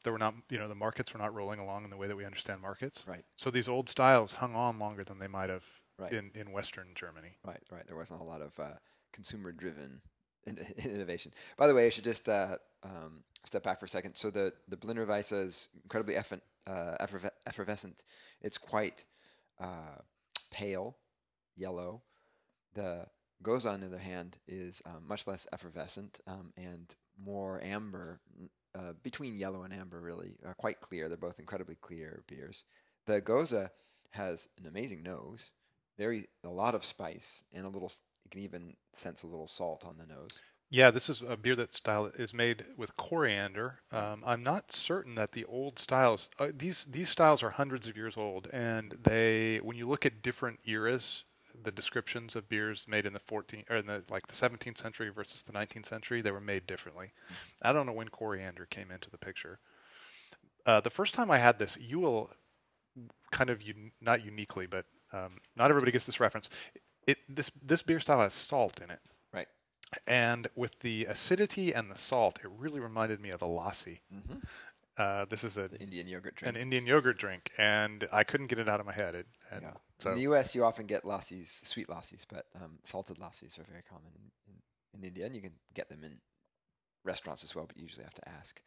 There 0.02 0.12
were 0.12 0.18
not, 0.18 0.34
you 0.50 0.58
know, 0.58 0.66
the 0.66 0.74
markets 0.74 1.14
were 1.14 1.20
not 1.20 1.32
rolling 1.32 1.60
along 1.60 1.84
in 1.84 1.90
the 1.90 1.96
way 1.96 2.08
that 2.08 2.16
we 2.16 2.24
understand 2.24 2.60
markets. 2.60 3.04
Right. 3.06 3.24
So 3.36 3.48
these 3.48 3.68
old 3.68 3.88
styles 3.88 4.32
hung 4.32 4.56
on 4.56 4.80
longer 4.80 5.04
than 5.04 5.20
they 5.20 5.28
might 5.28 5.48
have 5.48 5.62
Right. 5.98 6.12
in, 6.12 6.30
in 6.34 6.50
Western 6.50 6.88
Germany. 6.96 7.36
Right, 7.44 7.60
right. 7.70 7.86
There 7.86 7.96
wasn't 7.96 8.22
a 8.22 8.24
lot 8.24 8.40
of 8.42 8.58
consumer-driven 9.12 10.00
in- 10.46 10.58
innovation. 10.84 11.32
By 11.56 11.66
the 11.66 11.74
way, 11.74 11.86
I 11.86 11.90
should 11.90 12.04
just 12.04 12.28
uh, 12.28 12.56
um, 12.82 13.22
step 13.44 13.62
back 13.62 13.80
for 13.80 13.86
a 13.86 13.88
second. 13.88 14.16
So 14.16 14.30
the 14.30 14.52
the 14.68 14.76
Berliner 14.76 15.06
Weisse 15.06 15.32
is 15.32 15.68
incredibly 15.82 16.16
effen, 16.16 16.40
uh, 16.66 16.96
efferve- 17.00 17.30
effervescent. 17.46 18.02
It's 18.40 18.58
quite 18.58 19.04
uh, 19.60 19.98
pale 20.50 20.96
yellow. 21.56 22.02
The 22.74 23.06
Gose, 23.42 23.66
on 23.66 23.80
the 23.80 23.86
other 23.86 23.98
hand, 23.98 24.36
is 24.46 24.80
um, 24.86 25.06
much 25.06 25.26
less 25.26 25.46
effervescent 25.52 26.20
um, 26.26 26.52
and 26.56 26.94
more 27.22 27.60
amber, 27.62 28.20
uh, 28.74 28.92
between 29.02 29.36
yellow 29.36 29.64
and 29.64 29.74
amber, 29.74 30.00
really, 30.00 30.36
uh, 30.46 30.54
quite 30.54 30.80
clear. 30.80 31.08
They're 31.08 31.16
both 31.18 31.38
incredibly 31.38 31.74
clear 31.74 32.22
beers. 32.28 32.64
The 33.06 33.20
Gose 33.20 33.68
has 34.10 34.48
an 34.58 34.66
amazing 34.66 35.02
nose, 35.02 35.50
very 35.98 36.28
a 36.44 36.48
lot 36.48 36.74
of 36.74 36.84
spice, 36.84 37.42
and 37.52 37.66
a 37.66 37.68
little. 37.68 37.92
You 38.24 38.30
can 38.30 38.40
even 38.42 38.76
sense 38.96 39.22
a 39.22 39.26
little 39.26 39.46
salt 39.46 39.84
on 39.84 39.96
the 39.98 40.06
nose. 40.06 40.30
Yeah, 40.70 40.90
this 40.90 41.10
is 41.10 41.22
a 41.26 41.36
beer 41.36 41.54
that 41.56 41.74
style 41.74 42.06
is 42.06 42.32
made 42.32 42.64
with 42.78 42.96
coriander. 42.96 43.80
Um, 43.92 44.22
I'm 44.24 44.42
not 44.42 44.72
certain 44.72 45.14
that 45.16 45.32
the 45.32 45.44
old 45.44 45.78
styles 45.78 46.30
uh, 46.38 46.48
these 46.56 46.86
these 46.86 47.10
styles 47.10 47.42
are 47.42 47.50
hundreds 47.50 47.86
of 47.88 47.96
years 47.96 48.16
old, 48.16 48.48
and 48.52 48.96
they 49.02 49.60
when 49.62 49.76
you 49.76 49.86
look 49.86 50.06
at 50.06 50.22
different 50.22 50.60
eras, 50.64 51.24
the 51.62 51.70
descriptions 51.70 52.34
of 52.34 52.48
beers 52.48 52.86
made 52.88 53.04
in 53.04 53.12
the 53.12 53.20
14 53.20 53.64
or 53.68 53.76
in 53.76 53.86
the 53.86 54.02
like 54.08 54.26
the 54.28 54.34
17th 54.34 54.78
century 54.78 55.10
versus 55.10 55.42
the 55.42 55.52
19th 55.52 55.86
century, 55.86 56.22
they 56.22 56.30
were 56.30 56.40
made 56.40 56.66
differently. 56.66 57.12
I 57.60 57.74
don't 57.74 57.84
know 57.84 57.92
when 57.92 58.08
coriander 58.08 58.66
came 58.66 58.90
into 58.90 59.10
the 59.10 59.18
picture. 59.18 59.58
Uh, 60.64 60.80
the 60.80 60.90
first 60.90 61.12
time 61.12 61.30
I 61.30 61.38
had 61.38 61.58
this, 61.58 61.76
you 61.78 61.98
will 61.98 62.30
kind 63.30 63.50
of 63.50 63.60
un- 63.62 63.92
not 64.00 64.24
uniquely, 64.24 64.66
but 64.66 64.86
um, 65.12 65.32
not 65.56 65.70
everybody 65.70 65.92
gets 65.92 66.06
this 66.06 66.20
reference. 66.20 66.48
It 67.06 67.18
this 67.28 67.50
this 67.62 67.82
beer 67.82 68.00
style 68.00 68.20
has 68.20 68.34
salt 68.34 68.80
in 68.80 68.90
it. 68.90 69.00
Right. 69.32 69.48
And 70.06 70.48
with 70.54 70.78
the 70.80 71.04
acidity 71.06 71.72
and 71.72 71.90
the 71.90 71.98
salt, 71.98 72.38
it 72.44 72.50
really 72.56 72.80
reminded 72.80 73.20
me 73.20 73.30
of 73.30 73.42
a 73.42 73.46
lassi. 73.46 74.00
hmm 74.10 74.38
Uh, 74.98 75.24
this 75.24 75.42
is 75.42 75.56
a, 75.56 75.68
The 75.68 75.80
Indian 75.80 76.06
yogurt 76.06 76.34
drink. 76.36 76.54
an. 76.54 76.60
Indian 76.60 76.86
yogurt 76.86 77.16
drink, 77.18 77.50
and 77.56 78.06
I 78.12 78.24
couldn't 78.24 78.48
get 78.48 78.58
it 78.58 78.68
out 78.68 78.78
of 78.78 78.84
my 78.84 78.92
head. 78.92 79.14
It, 79.14 79.26
and 79.50 79.62
yeah. 79.62 79.70
so 80.00 80.10
in 80.10 80.16
the 80.16 80.22
U.S., 80.22 80.54
you 80.54 80.64
often 80.64 80.86
get 80.86 81.04
lassis, 81.06 81.62
sweet 81.64 81.88
lassis, 81.88 82.26
but 82.28 82.44
um, 82.56 82.78
salted 82.84 83.18
lassis 83.18 83.58
are 83.58 83.64
very 83.64 83.82
common 83.88 84.12
in, 84.14 84.52
in, 84.52 85.00
in 85.00 85.08
India, 85.08 85.24
and 85.24 85.34
you 85.34 85.40
can 85.40 85.52
get 85.72 85.88
them 85.88 86.04
in 86.04 86.12
restaurants 87.04 87.42
as 87.42 87.54
well, 87.54 87.64
but 87.66 87.74
you 87.76 87.82
usually 87.84 88.04
have 88.04 88.14
to 88.14 88.28
ask. 88.28 88.60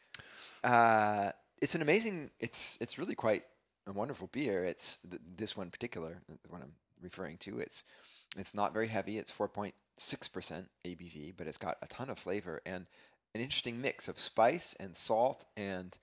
Uh, 0.63 1.32
it's 1.62 1.76
an 1.76 1.82
amazing. 1.84 2.32
It's 2.39 2.78
it's 2.82 2.98
really 2.98 3.15
quite 3.15 3.43
a 3.86 3.91
wonderful 3.93 4.28
beer. 4.32 4.65
It's 4.65 4.98
th- 5.10 5.21
this 5.38 5.56
one 5.56 5.67
in 5.67 5.71
particular, 5.71 6.17
the 6.28 6.50
one 6.50 6.62
I'm 6.63 6.74
referring 7.02 7.38
to. 7.45 7.60
It's 7.60 7.84
it's 8.41 8.54
not 8.54 8.74
very 8.74 8.88
heavy. 8.88 9.17
It's 9.17 9.32
4.6% 9.32 9.74
ABV, 10.86 11.34
but 11.38 11.48
it's 11.48 11.58
got 11.58 11.78
a 11.82 11.88
ton 11.88 12.10
of 12.10 12.19
flavor 12.19 12.62
and 12.65 12.86
an 13.34 13.41
interesting 13.41 13.82
mix 13.82 14.08
of 14.08 14.19
spice 14.19 14.76
and 14.80 14.95
salt 14.95 15.45
and 15.58 15.98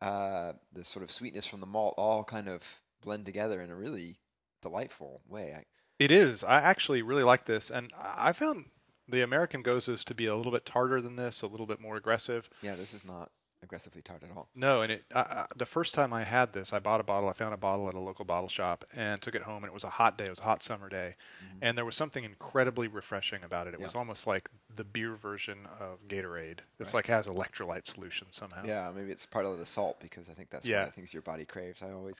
uh, 0.00 0.52
the 0.72 0.84
sort 0.84 1.04
of 1.04 1.10
sweetness 1.10 1.46
from 1.46 1.60
the 1.60 1.66
malt 1.66 1.94
all 1.96 2.24
kind 2.24 2.48
of 2.48 2.62
blend 3.02 3.24
together 3.24 3.60
in 3.62 3.70
a 3.70 3.76
really 3.76 4.18
delightful 4.62 5.20
way. 5.28 5.54
I, 5.56 5.64
it 5.98 6.10
is. 6.10 6.42
I 6.42 6.60
actually 6.60 7.02
really 7.02 7.22
like 7.22 7.44
this, 7.44 7.70
and 7.70 7.92
I 7.96 8.32
found 8.32 8.66
the 9.08 9.22
American 9.22 9.62
Goses 9.62 10.04
to 10.04 10.14
be 10.14 10.26
a 10.26 10.34
little 10.34 10.50
bit 10.50 10.66
tartar 10.66 11.00
than 11.00 11.16
this, 11.16 11.42
a 11.42 11.46
little 11.46 11.66
bit 11.66 11.80
more 11.80 11.96
aggressive. 11.96 12.48
yeah, 12.62 12.74
this 12.74 12.94
is 12.94 13.04
not 13.04 13.30
aggressively 13.62 14.02
tart 14.02 14.22
at 14.22 14.36
all. 14.36 14.48
No, 14.54 14.82
and 14.82 14.92
it 14.92 15.04
I, 15.14 15.46
the 15.56 15.66
first 15.66 15.94
time 15.94 16.12
I 16.12 16.24
had 16.24 16.52
this, 16.52 16.72
I 16.72 16.78
bought 16.78 17.00
a 17.00 17.04
bottle. 17.04 17.28
I 17.28 17.32
found 17.32 17.54
a 17.54 17.56
bottle 17.58 17.88
at 17.88 17.94
a 17.94 18.00
local 18.00 18.24
bottle 18.24 18.48
shop 18.48 18.84
and 18.94 19.20
took 19.22 19.34
it 19.34 19.42
home. 19.42 19.58
And 19.64 19.66
it 19.70 19.72
was 19.74 19.84
a 19.84 19.90
hot 19.90 20.18
day. 20.18 20.26
It 20.26 20.30
was 20.30 20.40
a 20.40 20.44
hot 20.44 20.62
summer 20.62 20.88
day, 20.88 21.14
and 21.60 21.76
there 21.78 21.84
was 21.84 21.94
something 21.96 22.24
incredibly 22.24 22.88
refreshing 22.88 23.44
about 23.44 23.66
it. 23.66 23.74
It 23.74 23.80
was 23.80 23.90
Mm-hmm. 23.92 23.98
Almost 23.98 24.26
like 24.26 24.48
the 24.74 24.84
beer 24.84 25.14
version 25.16 25.66
of 25.78 25.98
Gatorade. 26.08 26.60
It's 26.80 26.88
Right. 26.88 26.94
like 26.94 27.06
has 27.06 27.26
electrolyte 27.26 27.86
solution 27.86 28.26
somehow. 28.30 28.64
Yeah, 28.64 28.90
maybe 28.94 29.10
it's 29.12 29.26
part 29.26 29.44
of 29.44 29.58
the 29.58 29.66
salt 29.66 30.00
because 30.00 30.28
I 30.28 30.32
think 30.34 30.50
that's 30.50 30.64
one 30.66 30.70
Yeah. 30.72 30.82
of 30.82 30.86
the 30.86 30.92
things 30.92 31.12
your 31.12 31.22
body 31.22 31.44
craves. 31.44 31.82
I 31.82 31.90
always 31.92 32.16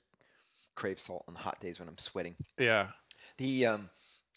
crave 0.74 1.00
salt 1.00 1.24
on 1.28 1.34
hot 1.34 1.60
days 1.60 1.80
when 1.80 1.88
I'm 1.88 1.98
sweating. 1.98 2.34
Yeah. 2.58 2.88
The 3.38 3.66
um, 3.66 3.90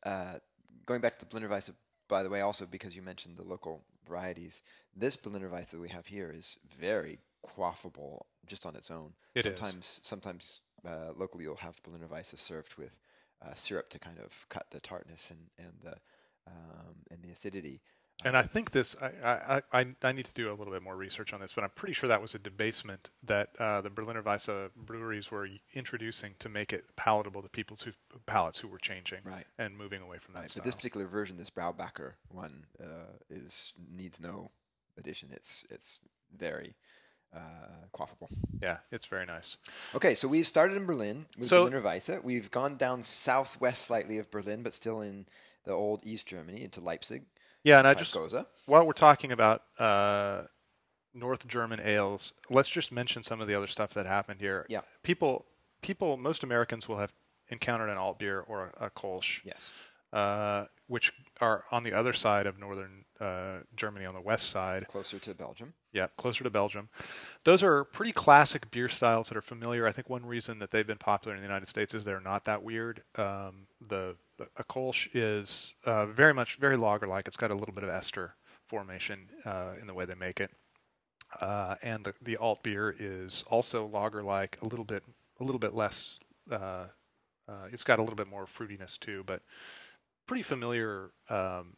uh, 0.04 0.40
going 0.86 1.02
back 1.02 1.20
to 1.20 1.26
the 1.26 1.30
Berliner 1.30 1.50
Weiss, 1.50 1.70
by 2.08 2.24
the 2.24 2.30
way, 2.30 2.42
also 2.42 2.66
because 2.66 2.96
you 2.96 3.02
mentioned 3.02 3.36
the 3.38 3.44
local 3.44 3.82
varieties, 4.08 4.62
this 4.96 5.16
Berliner 5.16 5.50
Weiss 5.50 5.68
that 5.72 5.80
we 5.80 5.90
have 5.90 6.06
here 6.06 6.34
is 6.36 6.58
very 6.80 7.20
quaffable 7.46 8.22
just 8.48 8.66
on 8.66 8.76
its 8.76 8.92
own. 8.92 9.14
It 9.34 9.46
is. 9.46 9.58
sometimes, 9.58 10.00
sometimes 10.04 10.62
uh, 10.88 11.12
locally 11.16 11.44
you'll 11.44 11.56
have 11.56 11.82
Berliner 11.84 12.08
Weisse 12.08 12.38
served 12.38 12.76
with 12.76 12.98
uh, 13.46 13.54
syrup 13.56 13.90
to 13.90 14.00
kind 14.00 14.20
of 14.20 14.32
cut 14.50 14.66
the 14.72 14.80
tartness 14.80 15.30
and 15.30 15.40
and 15.58 15.74
the 15.84 15.96
um, 16.48 16.96
and 17.12 17.22
the 17.22 17.32
acidity. 17.32 17.82
And 18.24 18.36
I 18.36 18.44
think 18.44 18.72
this, 18.72 18.96
I, 19.02 19.12
I, 19.24 19.62
I, 19.82 19.86
I 20.02 20.12
need 20.14 20.26
to 20.26 20.34
do 20.34 20.50
a 20.50 20.56
little 20.56 20.74
bit 20.74 20.82
more 20.82 20.96
research 20.96 21.34
on 21.34 21.42
this, 21.42 21.54
but 21.54 21.64
I'm 21.64 21.70
pretty 21.72 21.94
sure 21.94 22.08
that 22.08 22.22
was 22.22 22.34
a 22.34 22.40
debasement 22.40 23.10
that 23.24 23.50
uh, 23.60 23.82
the 23.82 23.90
Berliner 23.90 24.24
Weisse 24.24 24.70
breweries 24.76 25.30
were 25.30 25.48
introducing 25.74 26.34
to 26.40 26.50
make 26.50 26.72
it 26.74 26.86
palatable 26.96 27.42
to 27.44 27.50
people's 27.50 27.82
who, 27.84 27.92
palates 28.26 28.60
who 28.60 28.68
were 28.68 28.80
changing 28.80 29.20
Right. 29.26 29.46
and 29.60 29.78
moving 29.78 30.02
away 30.02 30.18
from 30.18 30.34
that 30.36 30.42
Right, 30.42 30.50
style. 30.50 30.62
but 30.62 30.66
this 30.66 30.76
particular 30.76 31.08
version, 31.08 31.38
this 31.38 31.50
Braubacher 31.52 32.14
one, 32.30 32.66
uh, 32.82 33.12
is 33.30 33.74
needs 33.94 34.20
no 34.20 34.50
addition. 34.98 35.30
It's 35.34 35.64
it's 35.70 36.00
very 36.36 36.74
uh, 37.36 37.40
quaffable. 37.94 38.30
yeah, 38.62 38.78
it's 38.92 39.06
very 39.06 39.26
nice. 39.26 39.58
Okay, 39.94 40.16
so 40.16 40.28
we've 40.28 40.48
started 40.48 40.78
in 40.78 40.86
Berlin 40.86 41.26
with 41.38 41.50
So- 41.50 41.66
Berliner 41.70 41.82
Weisse. 41.84 42.24
We've 42.24 42.50
gone 42.50 42.78
down 42.78 43.04
southwest 43.04 43.86
slightly 43.86 44.20
of 44.20 44.32
Berlin, 44.32 44.64
but 44.64 44.74
still 44.74 45.02
in 45.02 45.26
the 45.66 45.74
old 45.74 46.00
East 46.06 46.26
Germany 46.28 46.64
into 46.64 46.80
Leipzig. 46.80 47.24
Yeah, 47.66 47.80
and 47.80 47.88
I 47.88 47.94
just 47.96 48.14
Gose. 48.14 48.46
while 48.68 48.86
we're 48.86 48.94
talking 48.94 49.32
about 49.34 49.64
uh, 49.80 50.44
North 51.14 51.46
German 51.48 51.80
ales, 51.84 52.32
let's 52.50 52.70
just 52.70 52.92
mention 52.92 53.24
some 53.24 53.42
of 53.42 53.48
the 53.48 53.56
other 53.56 53.68
stuff 53.68 53.90
that 53.96 54.06
happened 54.06 54.40
here. 54.40 54.66
Yeah. 54.70 54.82
People, 55.04 55.46
people, 55.82 56.16
most 56.16 56.44
Americans 56.44 56.88
will 56.88 57.00
have 57.00 57.12
encountered 57.50 57.90
an 57.90 57.98
alt 57.98 58.20
beer 58.20 58.40
or 58.48 58.72
a, 58.80 58.86
a 58.86 58.90
Kolsch, 58.92 59.40
Yes. 59.44 59.70
uh, 60.14 60.66
which 60.88 61.12
are 61.42 61.64
on 61.72 61.84
the 61.84 61.94
other 61.94 62.14
side 62.14 62.46
of 62.46 62.60
northern 62.60 63.04
uh, 63.20 63.60
Germany, 63.76 64.06
on 64.06 64.14
the 64.14 64.22
west 64.22 64.50
side. 64.50 64.88
Closer 64.88 65.18
to 65.20 65.34
Belgium. 65.34 65.74
Yeah, 65.92 66.08
closer 66.18 66.44
to 66.44 66.50
Belgium. 66.50 66.90
Those 67.46 67.64
are 67.64 67.84
pretty 67.86 68.12
classic 68.12 68.70
beer 68.70 68.90
styles 68.90 69.30
that 69.30 69.38
are 69.38 69.42
familiar. 69.42 69.88
I 69.88 69.92
think 69.92 70.10
one 70.10 70.26
reason 70.26 70.60
that 70.60 70.70
they've 70.72 70.86
been 70.86 70.98
popular 70.98 71.34
in 71.36 71.42
the 71.42 71.48
United 71.48 71.68
States 71.68 71.94
is 71.94 72.04
they're 72.04 72.20
not 72.20 72.46
that 72.46 72.62
weird. 72.62 73.02
Um, 73.16 73.68
the, 73.80 74.16
the 74.25 74.25
a 74.58 74.64
Kolsch 74.64 75.08
is 75.14 75.74
uh, 75.86 76.06
very 76.06 76.34
much 76.34 76.58
very 76.58 76.78
lager-like. 76.78 77.28
It's 77.28 77.38
got 77.38 77.52
a 77.52 77.56
little 77.56 77.74
bit 77.74 77.84
of 77.84 77.90
ester 77.90 78.36
formation 78.68 79.30
uh, 79.46 79.74
in 79.80 79.88
the 79.88 79.94
way 79.94 80.06
they 80.06 80.16
make 80.16 80.40
it, 80.40 80.52
uh, 81.42 81.76
and 81.82 82.04
the 82.04 82.14
the 82.22 82.38
alt 82.38 82.64
beer 82.64 82.96
is 82.98 83.44
also 83.48 83.86
lager-like, 83.86 84.58
a 84.62 84.68
little 84.68 84.86
bit 84.86 85.04
a 85.40 85.44
little 85.44 85.60
bit 85.60 85.74
less. 85.74 86.20
Uh, 86.50 86.88
uh, 87.48 87.68
it's 87.72 87.84
got 87.84 88.00
a 88.00 88.02
little 88.02 88.16
bit 88.16 88.28
more 88.28 88.46
fruitiness 88.46 89.00
too, 89.00 89.24
but 89.26 89.42
pretty 90.28 90.44
familiar 90.44 91.12
um, 91.30 91.78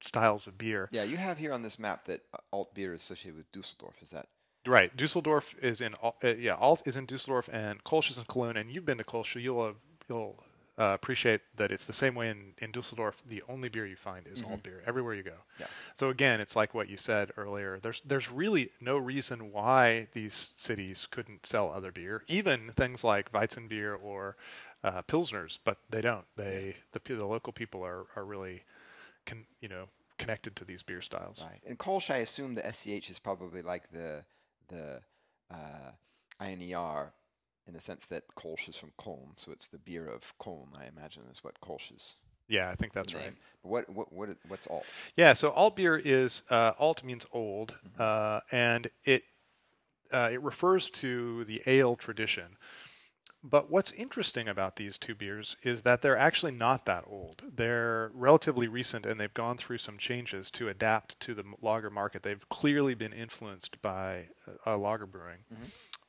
styles 0.00 0.46
of 0.46 0.56
beer. 0.56 0.88
Yeah, 0.92 1.02
you 1.02 1.16
have 1.16 1.38
here 1.38 1.52
on 1.52 1.62
this 1.62 1.78
map 1.78 2.06
that 2.06 2.20
uh, 2.32 2.38
alt 2.52 2.74
beer 2.74 2.94
is 2.94 3.02
associated 3.02 3.36
with 3.36 3.52
Dusseldorf. 3.52 3.96
Is 4.02 4.10
that 4.10 4.26
Right, 4.64 4.96
Dusseldorf 4.96 5.56
is 5.60 5.80
in 5.80 5.94
uh, 6.02 6.12
yeah, 6.38 6.54
Alt 6.54 6.82
is 6.86 6.96
in 6.96 7.06
Dusseldorf 7.06 7.48
and 7.52 7.82
Kolsch 7.82 8.10
is 8.10 8.18
in 8.18 8.24
Cologne. 8.24 8.56
And 8.56 8.70
you've 8.70 8.84
been 8.84 8.98
to 8.98 9.04
Kolsch, 9.04 9.32
so 9.32 9.38
you'll 9.40 9.74
you'll 10.08 10.42
uh, 10.78 10.92
appreciate 10.94 11.42
that 11.56 11.70
it's 11.70 11.84
the 11.84 11.92
same 11.92 12.14
way 12.14 12.30
in, 12.30 12.54
in 12.58 12.72
Dusseldorf. 12.72 13.22
The 13.28 13.42
only 13.48 13.68
beer 13.68 13.86
you 13.86 13.96
find 13.96 14.26
is 14.26 14.42
alt 14.42 14.62
beer 14.62 14.82
everywhere 14.86 15.14
you 15.14 15.22
go. 15.22 15.36
Yeah. 15.60 15.66
So 15.94 16.08
again, 16.08 16.40
it's 16.40 16.56
like 16.56 16.72
what 16.72 16.88
you 16.88 16.96
said 16.96 17.30
earlier. 17.36 17.78
There's 17.82 18.00
there's 18.06 18.30
really 18.30 18.70
no 18.80 18.96
reason 18.96 19.52
why 19.52 20.08
these 20.12 20.54
cities 20.56 21.06
couldn't 21.10 21.44
sell 21.44 21.70
other 21.70 21.92
beer, 21.92 22.22
even 22.26 22.70
things 22.74 23.04
like 23.04 23.32
Weizenbier 23.32 23.96
or 24.02 24.36
uh, 24.82 25.02
pilsners, 25.02 25.58
but 25.62 25.78
they 25.90 26.00
don't. 26.00 26.24
They 26.36 26.76
the 26.92 27.00
the 27.14 27.26
local 27.26 27.52
people 27.52 27.84
are 27.84 28.06
are 28.16 28.24
really, 28.24 28.62
con, 29.26 29.44
you 29.60 29.68
know, 29.68 29.88
connected 30.18 30.56
to 30.56 30.64
these 30.64 30.82
beer 30.82 31.02
styles. 31.02 31.44
right? 31.48 31.60
In 31.66 31.76
Kolsch, 31.76 32.10
I 32.10 32.18
assume 32.18 32.54
the 32.54 32.72
SCH 32.72 33.10
is 33.10 33.18
probably 33.18 33.60
like 33.60 33.90
the 33.92 34.24
the 34.68 35.00
uh, 35.50 35.90
INER 36.40 37.12
in 37.66 37.74
the 37.74 37.80
sense 37.80 38.06
that 38.06 38.24
Kolsch 38.36 38.68
is 38.68 38.76
from 38.76 38.92
Köln, 38.98 39.28
so 39.36 39.52
it's 39.52 39.68
the 39.68 39.78
beer 39.78 40.06
of 40.08 40.22
Köln. 40.40 40.68
I 40.76 40.86
imagine 40.86 41.22
is 41.32 41.44
what 41.44 41.60
Kolsch 41.60 41.94
is. 41.94 42.16
Yeah, 42.48 42.70
I 42.70 42.74
think 42.74 42.92
that's 42.92 43.12
the 43.12 43.18
right. 43.18 43.26
name. 43.26 43.36
But 43.62 43.68
what 43.70 43.88
what 43.90 44.12
what 44.12 44.28
is, 44.28 44.36
what's 44.48 44.66
alt? 44.66 44.84
Yeah, 45.16 45.32
so 45.32 45.50
alt 45.52 45.76
beer 45.76 45.96
is 45.96 46.42
uh, 46.50 46.72
alt 46.78 47.04
means 47.04 47.24
old, 47.32 47.78
Mm-hmm. 47.86 48.02
uh, 48.02 48.40
and 48.50 48.88
it 49.04 49.22
uh, 50.12 50.28
it 50.32 50.42
refers 50.42 50.90
to 50.90 51.44
the 51.44 51.62
ale 51.66 51.96
tradition. 51.96 52.56
But 53.44 53.70
what's 53.72 53.90
interesting 53.92 54.46
about 54.46 54.76
these 54.76 54.98
two 54.98 55.16
beers 55.16 55.56
is 55.64 55.82
that 55.82 56.00
they're 56.00 56.16
actually 56.16 56.52
not 56.52 56.84
that 56.86 57.02
old. 57.08 57.42
They're 57.56 58.12
relatively 58.14 58.68
recent, 58.68 59.04
and 59.04 59.18
they've 59.18 59.34
gone 59.34 59.56
through 59.56 59.78
some 59.78 59.98
changes 59.98 60.48
to 60.52 60.68
adapt 60.68 61.18
to 61.20 61.34
the 61.34 61.42
lager 61.60 61.90
market. 61.90 62.22
They've 62.22 62.48
clearly 62.50 62.94
been 62.94 63.12
influenced 63.12 63.82
by 63.82 64.28
uh, 64.64 64.76
lager 64.78 65.06
brewing. 65.06 65.38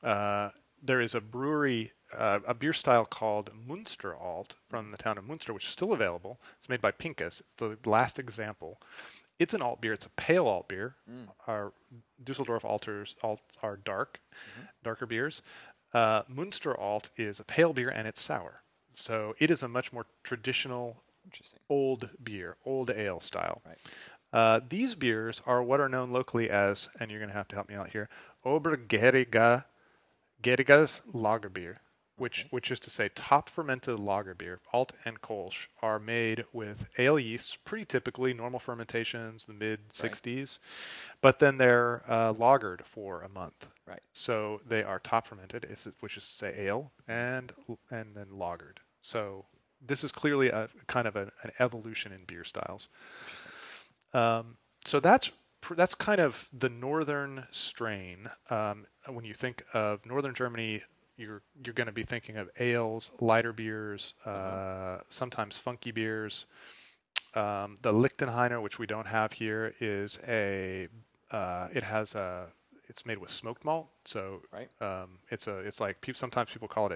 Uh, 0.00 0.50
there 0.84 1.00
is 1.00 1.14
a 1.14 1.20
brewery, 1.20 1.92
uh, 2.16 2.40
a 2.46 2.54
beer 2.54 2.72
style 2.72 3.04
called 3.06 3.50
Munster 3.66 4.14
Alt 4.14 4.56
from 4.68 4.90
the 4.90 4.96
town 4.96 5.18
of 5.18 5.24
Munster, 5.24 5.52
which 5.52 5.64
is 5.64 5.70
still 5.70 5.92
available. 5.92 6.40
It's 6.58 6.68
made 6.68 6.82
by 6.82 6.92
Pinkus. 6.92 7.40
It's 7.40 7.54
the 7.56 7.78
last 7.86 8.18
example. 8.18 8.80
It's 9.38 9.54
an 9.54 9.62
alt 9.62 9.80
beer. 9.80 9.94
It's 9.94 10.06
a 10.06 10.10
pale 10.10 10.46
alt 10.46 10.68
beer. 10.68 10.94
Our 11.48 11.72
Dusseldorf 12.22 12.64
alters 12.64 13.16
alts 13.22 13.40
are 13.62 13.76
dark, 13.76 14.20
darker 14.84 15.06
beers. 15.06 15.42
Uh, 15.92 16.22
Munster 16.28 16.78
Alt 16.78 17.10
is 17.16 17.40
a 17.40 17.44
pale 17.44 17.72
beer 17.72 17.88
and 17.88 18.06
it's 18.06 18.20
sour. 18.20 18.62
So 18.94 19.34
it 19.38 19.50
is 19.50 19.62
a 19.62 19.68
much 19.68 19.92
more 19.92 20.06
traditional 20.22 21.02
old 21.68 22.10
beer, 22.22 22.56
old 22.64 22.90
ale 22.90 23.20
style. 23.20 23.62
Right. 23.66 23.78
Uh, 24.32 24.60
these 24.68 24.94
beers 24.94 25.40
are 25.46 25.62
what 25.62 25.80
are 25.80 25.88
known 25.88 26.12
locally 26.12 26.50
as, 26.50 26.88
and 26.98 27.10
you're 27.10 27.20
going 27.20 27.30
to 27.30 27.36
have 27.36 27.48
to 27.48 27.54
help 27.54 27.68
me 27.68 27.76
out 27.76 27.90
here, 27.90 28.08
Obergäriger, 28.44 29.64
Gerigas 30.44 31.00
lager 31.12 31.48
beer, 31.48 31.78
which 32.16 32.46
which 32.50 32.70
is 32.70 32.78
to 32.80 32.90
say 32.90 33.08
top 33.14 33.48
fermented 33.48 33.98
lager 33.98 34.34
beer. 34.34 34.60
Alt 34.74 34.92
and 35.06 35.22
Kolsch 35.22 35.66
are 35.82 35.98
made 35.98 36.44
with 36.52 36.86
ale 36.98 37.18
yeasts, 37.18 37.56
pretty 37.56 37.86
typically 37.86 38.34
normal 38.34 38.60
fermentations, 38.60 39.46
the 39.46 39.54
mid 39.54 39.88
60s, 39.88 40.58
but 41.22 41.38
then 41.38 41.56
they're 41.56 42.02
uh, 42.06 42.34
lagered 42.34 42.82
for 42.84 43.22
a 43.22 43.28
month. 43.28 43.66
Right. 43.86 44.02
So 44.12 44.60
they 44.68 44.82
are 44.82 44.98
top 44.98 45.26
fermented, 45.26 45.66
which 46.00 46.16
is 46.18 46.26
to 46.26 46.34
say 46.34 46.54
ale, 46.58 46.92
and 47.08 47.52
and 47.90 48.14
then 48.14 48.26
lagered. 48.34 48.78
So 49.00 49.46
this 49.86 50.04
is 50.04 50.12
clearly 50.12 50.48
a 50.48 50.68
kind 50.86 51.08
of 51.08 51.16
an, 51.16 51.30
an 51.42 51.52
evolution 51.58 52.12
in 52.12 52.24
beer 52.24 52.44
styles. 52.44 52.88
Um, 54.12 54.58
so 54.84 55.00
that's 55.00 55.30
that's 55.70 55.94
kind 55.94 56.20
of 56.20 56.48
the 56.52 56.68
northern 56.68 57.46
strain. 57.50 58.28
Um, 58.50 58.86
when 59.08 59.24
you 59.24 59.34
think 59.34 59.64
of 59.72 60.04
northern 60.04 60.34
Germany, 60.34 60.82
you're 61.16 61.42
you're 61.64 61.74
going 61.74 61.86
to 61.86 61.92
be 61.92 62.02
thinking 62.02 62.36
of 62.36 62.50
ales, 62.58 63.12
lighter 63.20 63.52
beers, 63.52 64.14
uh, 64.26 64.98
sometimes 65.08 65.56
funky 65.56 65.92
beers. 65.92 66.46
Um, 67.34 67.76
the 67.82 67.92
Lichtenhainer, 67.92 68.62
which 68.62 68.78
we 68.78 68.86
don't 68.86 69.06
have 69.06 69.32
here, 69.32 69.74
is 69.80 70.18
a 70.28 70.88
uh, 71.30 71.68
it 71.72 71.82
has 71.82 72.14
a 72.14 72.48
it's 72.88 73.06
made 73.06 73.18
with 73.18 73.30
smoked 73.30 73.64
malt, 73.64 73.88
so 74.04 74.42
Right. 74.52 74.68
um, 74.82 75.18
it's 75.30 75.46
a 75.46 75.58
it's 75.60 75.80
like 75.80 76.00
peop 76.00 76.16
sometimes 76.16 76.50
people 76.50 76.68
call 76.68 76.86
it 76.90 76.92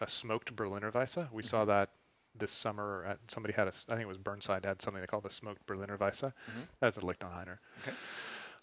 a, 0.00 0.04
a 0.04 0.08
smoked 0.08 0.54
Berliner 0.54 0.92
Weisse. 0.92 1.30
We 1.32 1.42
saw 1.42 1.64
that 1.64 1.90
this 2.36 2.50
summer. 2.52 3.04
At, 3.06 3.18
somebody 3.28 3.54
had 3.54 3.68
a 3.68 3.72
I 3.88 3.92
think 3.92 4.02
it 4.02 4.08
was 4.08 4.18
Burnside 4.18 4.64
had 4.64 4.82
something 4.82 5.00
they 5.00 5.06
called 5.06 5.26
a 5.26 5.30
smoked 5.32 5.66
Berliner 5.66 5.96
Weisse. 5.98 6.32
That's 6.80 6.96
a 6.96 7.00
Lichtenhainer. 7.00 7.58
Okay. 7.82 7.96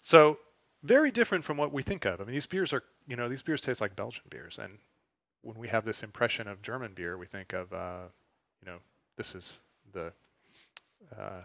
So 0.00 0.38
very 0.82 1.10
different 1.10 1.44
from 1.44 1.56
what 1.56 1.72
we 1.72 1.82
think 1.82 2.04
of. 2.04 2.20
I 2.20 2.24
mean, 2.24 2.34
these 2.34 2.46
beers 2.46 2.72
are 2.72 2.82
you 3.06 3.16
know 3.16 3.28
these 3.28 3.42
beers 3.42 3.60
taste 3.60 3.80
like 3.80 3.96
Belgian 3.96 4.24
beers, 4.30 4.58
and 4.58 4.78
when 5.42 5.56
we 5.58 5.68
have 5.68 5.84
this 5.84 6.02
impression 6.02 6.46
of 6.48 6.62
German 6.62 6.92
beer, 6.94 7.16
we 7.18 7.26
think 7.26 7.52
of 7.52 7.72
uh, 7.72 8.02
you 8.64 8.70
know 8.70 8.78
this 9.16 9.34
is 9.34 9.60
the 9.92 10.12
uh, 11.18 11.42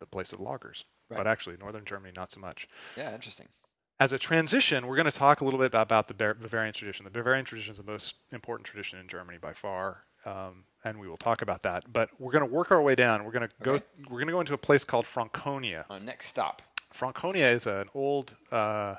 the 0.00 0.06
place 0.06 0.32
of 0.32 0.38
lagers. 0.40 0.84
Right. 1.08 1.18
But 1.18 1.26
actually, 1.26 1.56
northern 1.58 1.84
Germany 1.84 2.12
not 2.16 2.32
so 2.32 2.40
much 2.40 2.66
Yeah, 2.96 3.14
interesting. 3.14 3.48
as 4.00 4.12
a 4.14 4.18
transition, 4.18 4.86
we're 4.86 4.96
going 4.96 5.10
to 5.10 5.18
talk 5.18 5.42
a 5.42 5.44
little 5.44 5.58
bit 5.58 5.66
about, 5.66 5.82
about 5.88 6.08
the 6.08 6.14
Bavarian 6.14 6.72
tradition. 6.72 7.04
The 7.04 7.10
Bavarian 7.10 7.44
tradition 7.44 7.72
is 7.72 7.78
the 7.78 7.84
most 7.84 8.14
important 8.32 8.66
tradition 8.66 8.98
in 8.98 9.08
Germany 9.08 9.36
by 9.38 9.52
far, 9.52 10.04
um, 10.24 10.64
and 10.84 10.98
we 10.98 11.08
will 11.08 11.16
talk 11.16 11.42
about 11.42 11.62
that. 11.62 11.92
But 11.92 12.10
we're 12.18 12.32
going 12.32 12.46
to 12.46 12.52
work 12.52 12.70
our 12.70 12.82
way 12.82 12.94
down. 12.94 13.24
We're 13.24 13.32
going 13.32 13.48
to 13.48 13.54
go. 13.62 13.72
Okay. 13.74 13.84
We're 14.08 14.18
going 14.18 14.26
to 14.26 14.32
go 14.32 14.40
into 14.40 14.54
a 14.54 14.58
place 14.58 14.84
called 14.84 15.06
Franconia. 15.06 15.86
Our 15.90 16.00
next 16.00 16.26
stop. 16.28 16.62
Franconia 16.90 17.46
is 17.50 17.66
an 17.66 17.88
old 17.94 18.36
uh, 18.50 18.96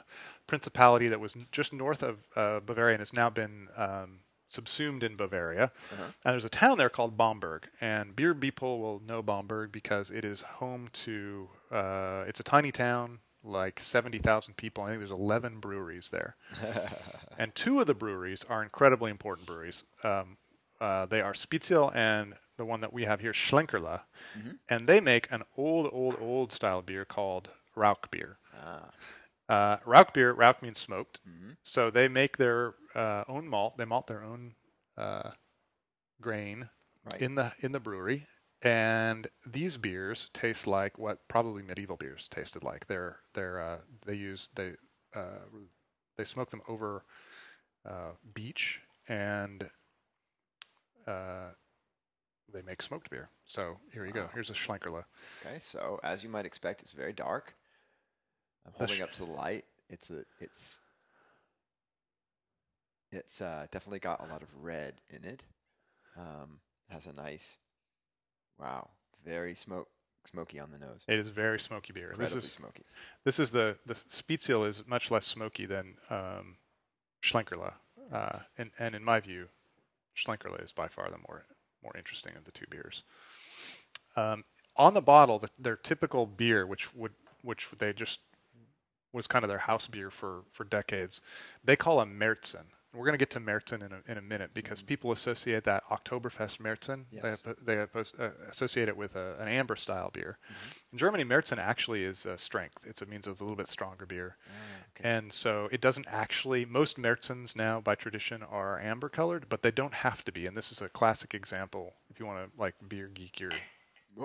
principality 0.47 1.07
that 1.07 1.19
was 1.19 1.35
n- 1.35 1.47
just 1.51 1.73
north 1.73 2.01
of 2.03 2.17
uh, 2.35 2.59
Bavaria 2.59 2.95
and 2.95 3.01
has 3.01 3.13
now 3.13 3.29
been 3.29 3.67
um, 3.77 4.19
subsumed 4.53 5.03
in 5.03 5.15
Bavaria. 5.15 5.71
Uh-huh. 5.91 6.03
And 6.25 6.33
there's 6.33 6.45
a 6.45 6.49
town 6.49 6.77
there 6.77 6.89
called 6.89 7.17
Bamberg, 7.17 7.67
and 7.81 8.15
beer 8.15 8.33
people 8.33 8.79
will 8.79 9.01
know 9.05 9.21
Bamberg 9.21 9.71
because 9.71 10.09
it 10.09 10.23
is 10.25 10.41
home 10.41 10.89
to. 10.93 11.49
Uh, 11.71 12.23
it's 12.27 12.39
a 12.39 12.43
tiny 12.43 12.71
town, 12.71 13.19
like 13.43 13.79
seventy 13.79 14.19
thousand 14.19 14.57
people. 14.57 14.83
I 14.83 14.89
think 14.89 14.99
there's 14.99 15.11
eleven 15.11 15.59
breweries 15.59 16.09
there, 16.09 16.35
and 17.37 17.53
two 17.55 17.79
of 17.79 17.87
the 17.87 17.95
breweries 17.95 18.45
are 18.49 18.63
incredibly 18.63 19.11
important 19.11 19.47
breweries. 19.47 19.83
Um, 20.03 20.37
uh, 20.83 21.05
they 21.05 21.21
are 21.21 21.33
Spezial 21.33 21.95
and 21.95 22.33
the 22.57 22.65
one 22.65 22.81
that 22.81 22.93
we 22.93 23.05
have 23.05 23.19
here, 23.21 23.33
Schlenkerla, 23.33 24.01
and 24.69 24.87
they 24.87 24.99
make 25.01 25.25
an 25.31 25.43
old, 25.57 25.89
old, 25.91 26.15
old 26.19 26.51
style 26.51 26.81
beer 26.81 27.05
called 27.05 27.49
Rauch 27.75 28.09
beer. 28.11 28.37
Ah, 28.53 28.89
Uh, 29.49 29.77
Rauch 29.85 30.13
beer, 30.13 30.33
Rauch 30.33 30.61
means 30.61 30.79
smoked. 30.79 31.19
Mhm. 31.25 31.57
So 31.63 31.91
they 31.91 32.07
make 32.07 32.37
their 32.37 32.75
uh, 32.95 33.23
own 33.27 33.47
malt. 33.47 33.77
They 33.77 33.85
malt 33.85 34.07
their 34.07 34.23
own 34.23 34.55
uh, 34.97 35.31
grain 36.21 36.69
right. 37.03 37.21
in 37.21 37.35
the 37.35 37.51
in 37.59 37.71
the 37.71 37.79
brewery, 37.79 38.27
and 38.61 39.27
these 39.45 39.77
beers 39.77 40.29
taste 40.33 40.65
like 40.67 40.97
what 40.97 41.27
probably 41.27 41.61
medieval 41.63 41.97
beers 41.97 42.27
tasted 42.27 42.63
like. 42.63 42.87
They're 42.87 43.19
they're 43.33 43.59
uh, 43.69 43.79
they 44.05 44.15
use 44.15 44.49
they 44.55 44.69
uh, 45.15 45.43
they 46.17 46.25
smoke 46.25 46.49
them 46.51 46.61
over 46.67 47.03
uh, 47.85 48.11
beech 48.33 48.81
and 49.07 49.69
uh, 51.07 51.49
they 52.53 52.61
make 52.61 52.81
smoked 52.81 53.09
beer. 53.09 53.29
So 53.45 53.77
here 53.91 54.05
you 54.05 54.11
go. 54.11 54.23
Wow. 54.23 54.29
Here's 54.33 54.49
a 54.49 54.53
Schlenkerla. 54.53 55.03
okay, 55.45 55.59
so 55.59 55.99
as 56.03 56.23
you 56.23 56.29
might 56.29 56.45
expect, 56.45 56.81
it's 56.81 56.93
very 56.93 57.13
dark. 57.13 57.53
I'm 58.65 58.73
holding 58.75 59.01
up 59.01 59.11
to 59.13 59.25
the 59.25 59.31
light. 59.31 59.65
It's 59.89 60.09
a 60.09 60.23
it's 60.39 60.79
it's 63.11 63.41
uh, 63.41 63.67
definitely 63.71 63.99
got 63.99 64.25
a 64.27 64.31
lot 64.31 64.41
of 64.41 64.47
red 64.61 64.95
in 65.09 65.23
it. 65.23 65.43
Um, 66.17 66.59
has 66.89 67.05
a 67.07 67.13
nice, 67.13 67.57
wow, 68.59 68.89
very 69.25 69.55
smoke, 69.55 69.87
smoky 70.25 70.59
on 70.59 70.71
the 70.71 70.77
nose. 70.77 71.01
It 71.07 71.19
is 71.19 71.29
very 71.29 71.59
smoky 71.59 71.93
beer. 71.93 72.13
This 72.17 72.35
is 72.35 72.51
smoky. 72.51 72.83
this 73.23 73.39
is 73.39 73.51
the 73.51 73.77
the 73.85 73.95
Spezial 73.95 74.67
is 74.67 74.83
much 74.87 75.11
less 75.11 75.25
smoky 75.25 75.65
than 75.65 75.95
um, 76.09 76.57
Schlenkerla, 77.23 77.73
uh, 78.11 78.39
and 78.57 78.71
and 78.79 78.95
in 78.95 79.03
my 79.03 79.19
view, 79.19 79.47
Schlenkerla 80.15 80.63
is 80.63 80.71
by 80.71 80.87
far 80.87 81.09
the 81.09 81.17
more 81.27 81.45
more 81.83 81.95
interesting 81.97 82.35
of 82.35 82.45
the 82.45 82.51
two 82.51 82.65
beers. 82.69 83.03
Um, 84.15 84.45
on 84.77 84.93
the 84.93 85.01
bottle, 85.01 85.39
the, 85.39 85.49
their 85.59 85.75
typical 85.75 86.25
beer, 86.25 86.65
which 86.65 86.93
would 86.95 87.13
which 87.41 87.67
they 87.77 87.93
just 87.93 88.21
was 89.11 89.27
kind 89.27 89.43
of 89.43 89.49
their 89.49 89.59
house 89.59 89.87
beer 89.87 90.09
for 90.09 90.43
for 90.51 90.63
decades, 90.63 91.21
they 91.63 91.75
call 91.75 91.99
a 91.99 92.05
Märzen. 92.05 92.65
We're 92.93 93.05
going 93.05 93.13
to 93.13 93.17
get 93.17 93.31
to 93.31 93.39
Märzen 93.39 93.83
in 93.83 93.91
a, 93.91 94.11
in 94.11 94.17
a 94.17 94.21
minute 94.21 94.51
because 94.53 94.81
Mhm. 94.81 94.85
people 94.85 95.11
associate 95.11 95.63
that 95.63 95.83
Oktoberfest 95.89 96.59
Märzen. 96.59 97.05
They, 97.11 97.29
Yes. 97.29 97.41
they 97.63 97.79
ap- 97.79 97.95
uh, 97.95 98.29
associate 98.49 98.87
it 98.87 98.95
with 98.95 99.15
a, 99.15 99.35
an 99.39 99.47
amber 99.47 99.75
style 99.75 100.11
beer. 100.11 100.37
Mhm. 100.47 100.81
In 100.93 100.97
Germany, 100.99 101.23
Märzen 101.23 101.57
actually 101.57 102.03
is 102.03 102.25
uh, 102.25 102.37
strength. 102.37 102.85
It's, 102.85 103.01
it 103.01 103.09
means 103.09 103.25
it's 103.25 103.39
a 103.39 103.43
little 103.43 103.57
bit 103.57 103.67
stronger 103.67 104.05
beer. 104.05 104.37
Ah, 104.47 104.51
okay. 104.99 105.09
And 105.09 105.33
so 105.33 105.69
it 105.71 105.81
doesn't 105.81 106.05
actually, 106.07 106.65
most 106.65 106.97
Märzens 106.97 107.55
now 107.55 107.81
by 107.81 107.95
tradition 107.95 108.43
are 108.43 108.79
amber 108.79 109.09
colored, 109.09 109.49
but 109.49 109.63
they 109.63 109.71
don't 109.71 109.95
have 109.95 110.23
to 110.25 110.31
be. 110.31 110.45
And 110.45 110.55
this 110.55 110.71
is 110.71 110.81
a 110.81 110.89
classic 110.89 111.33
example. 111.33 111.95
If 112.11 112.19
you 112.19 112.27
want 112.27 112.53
to 112.53 112.59
like 112.61 112.75
beer 112.87 113.07
geek 113.07 113.39
your, 113.39 113.49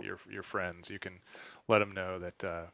your, 0.02 0.18
your 0.30 0.42
friends, 0.42 0.90
you 0.90 0.98
can 0.98 1.20
let 1.68 1.78
them 1.78 1.92
know 1.92 2.18
that 2.18 2.44
uh, 2.44 2.66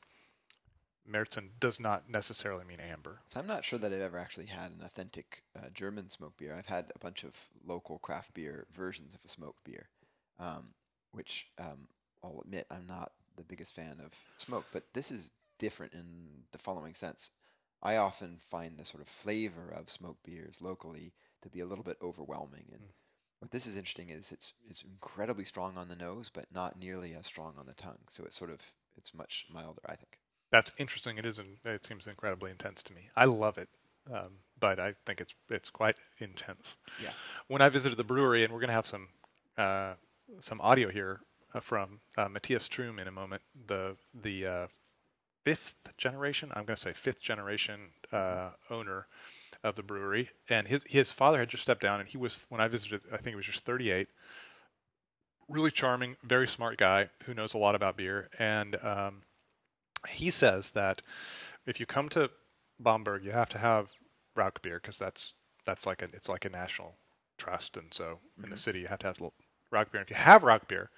Märzen 1.09 1.51
does 1.61 1.79
not 1.79 2.09
necessarily 2.09 2.64
mean 2.64 2.81
amber. 2.81 3.21
So 3.29 3.40
I'm 3.40 3.47
not 3.47 3.64
sure 3.64 3.79
that 3.79 3.93
I've 3.93 4.01
ever 4.01 4.19
actually 4.19 4.47
had 4.47 4.73
an 4.73 4.83
authentic 4.85 5.43
uh, 5.57 5.69
German 5.73 6.09
smoked 6.11 6.38
beer. 6.38 6.55
I've 6.55 6.67
had 6.67 6.93
a 6.95 6.99
bunch 6.99 7.25
of 7.25 7.35
local 7.64 7.99
craft 7.99 8.33
beer 8.35 8.67
versions 8.73 9.14
of 9.14 9.21
a 9.25 9.29
smoked 9.29 9.62
beer, 9.64 9.88
um, 10.38 10.75
which 11.12 11.47
um, 11.59 11.88
I'll 12.23 12.40
admit 12.40 12.67
I'm 12.71 12.87
not 12.87 13.12
the 13.37 13.45
biggest 13.45 13.75
fan 13.75 14.01
of 14.05 14.12
smoke. 14.38 14.67
But 14.73 14.85
this 14.93 15.11
is 15.11 15.31
different 15.59 15.93
in 15.93 16.45
the 16.53 16.59
following 16.59 16.95
sense. 16.95 17.31
I 17.83 17.97
often 17.97 18.38
find 18.51 18.79
the 18.79 18.85
sort 18.85 19.03
of 19.03 19.09
flavor 19.09 19.71
of 19.71 19.90
smoked 19.90 20.23
beers 20.25 20.61
locally 20.62 21.12
to 21.43 21.51
be 21.51 21.61
a 21.61 21.67
little 21.67 21.85
bit 21.85 21.99
overwhelming. 22.01 22.64
And 22.73 22.81
Mm. 22.81 22.93
what 23.40 23.51
this 23.51 23.67
is 23.67 23.77
interesting 23.77 24.09
is 24.09 24.33
it's 24.33 24.55
it's 24.71 24.83
incredibly 24.85 25.45
strong 25.45 25.77
on 25.77 25.88
the 25.88 25.97
nose, 25.97 26.31
but 26.31 26.51
not 26.51 26.79
nearly 26.79 27.14
as 27.14 27.27
strong 27.27 27.59
on 27.59 27.67
the 27.67 27.75
tongue. 27.75 28.01
So 28.09 28.25
it's 28.25 28.38
sort 28.38 28.51
of 28.51 28.61
it's 28.97 29.12
much 29.12 29.47
milder, 29.51 29.83
I 29.87 29.97
think. 29.97 30.19
That's 30.55 30.71
interesting. 30.79 31.19
It 31.19 31.27
is. 31.27 31.40
It 31.64 31.85
seems 31.85 32.07
incredibly 32.07 32.53
intense 32.53 32.81
to 32.85 32.93
me. 32.93 33.09
I 33.17 33.25
love 33.25 33.59
it, 33.59 33.69
um, 34.12 34.38
but 34.61 34.79
I 34.79 34.95
think 35.05 35.21
it's 35.21 35.35
it's 35.51 35.69
quite 35.69 35.97
intense. 36.21 36.77
Yeah. 37.03 37.11
When 37.49 37.61
I 37.61 37.69
visited 37.69 37.99
the 37.99 38.05
brewery, 38.05 38.45
and 38.45 38.53
we're 38.53 38.61
going 38.61 38.69
to 38.69 38.75
have 38.75 38.87
some 38.87 39.09
uh, 39.59 39.95
some 40.38 40.61
audio 40.61 40.90
here 40.90 41.23
uh, 41.55 41.59
from 41.59 41.99
uh, 42.17 42.29
Matthias 42.29 42.69
Trum 42.69 43.01
in 43.01 43.09
a 43.09 43.11
moment. 43.11 43.43
The 43.67 43.97
the 44.14 44.47
uh, 44.47 44.67
fifth 45.45 45.75
generation. 45.99 46.53
I'm 46.55 46.67
going 46.67 46.77
to 46.77 46.83
say 46.83 46.93
fifth 46.93 47.21
generation 47.21 47.90
uh, 48.12 48.51
owner 48.71 49.09
of 49.64 49.75
the 49.75 49.83
brewery, 49.83 50.31
and 50.49 50.69
his 50.69 50.85
his 50.87 51.11
father 51.11 51.40
had 51.40 51.49
just 51.49 51.64
stepped 51.64 51.83
down, 51.83 51.99
and 51.99 52.09
he 52.09 52.17
was 52.17 52.47
when 52.49 52.61
I 52.61 52.69
visited. 52.69 53.01
I 53.12 53.17
think 53.17 53.31
he 53.31 53.35
was 53.35 53.47
just 53.47 53.64
38. 53.64 54.07
Really 55.49 55.73
charming, 55.73 56.14
very 56.23 56.47
smart 56.47 56.79
guy 56.79 57.11
who 57.25 57.35
knows 57.35 57.55
a 57.55 57.59
lot 57.59 57.75
about 57.75 57.97
beer, 57.97 58.29
and 58.38 58.77
um, 58.85 59.23
he 60.09 60.31
says 60.31 60.71
that 60.73 61.03
if 61.67 61.81
you 61.81 61.87
come 61.87 62.09
to 62.11 62.31
Bamberg, 62.79 63.25
you 63.25 63.33
have 63.33 63.49
to 63.51 63.59
have 63.59 63.88
Rauch 64.37 64.61
beer 64.62 64.81
because 64.83 64.99
that's 64.99 65.35
that's 65.64 65.87
like 65.87 66.03
a 66.03 66.07
it's 66.12 66.29
like 66.29 66.45
a 66.45 66.51
national 66.51 66.97
trust, 67.38 67.77
and 67.77 67.93
so 67.95 68.19
in 68.43 68.51
the 68.51 68.57
Mhm. 68.57 68.59
city 68.59 68.81
you 68.81 68.88
have 68.88 68.99
to 69.01 69.07
have 69.07 69.19
Rauch 69.21 69.90
beer. 69.93 70.01
And 70.01 70.03
if 70.03 70.11
you 70.11 70.17
have 70.17 70.43
Rauch 70.43 70.67
beer, 70.69 70.90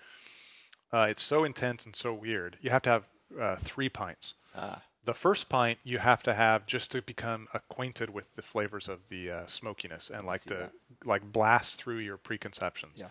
uh, 0.93 1.07
it's 1.11 1.23
so 1.23 1.45
intense 1.45 1.85
and 1.87 1.95
so 1.95 2.13
weird. 2.15 2.59
You 2.61 2.71
have 2.71 2.83
to 2.83 2.91
have 2.91 3.05
uh, 3.41 3.57
three 3.57 3.89
pints. 3.89 4.35
Ah, 4.55 4.83
The 5.05 5.15
first 5.15 5.49
pint 5.49 5.79
you 5.85 5.99
have 5.99 6.23
to 6.25 6.35
have 6.35 6.67
just 6.67 6.91
to 6.93 7.03
become 7.03 7.49
acquainted 7.53 8.11
with 8.11 8.35
the 8.37 8.43
flavors 8.43 8.89
of 8.89 9.09
the 9.09 9.31
uh, 9.31 9.47
smokiness 9.47 10.11
and 10.11 10.27
like 10.27 10.45
to 10.45 10.55
that. 10.55 10.73
like 11.05 11.33
blast 11.33 11.77
through 11.77 11.99
your 11.99 12.17
preconceptions. 12.17 12.95
Yeah. 12.99 13.11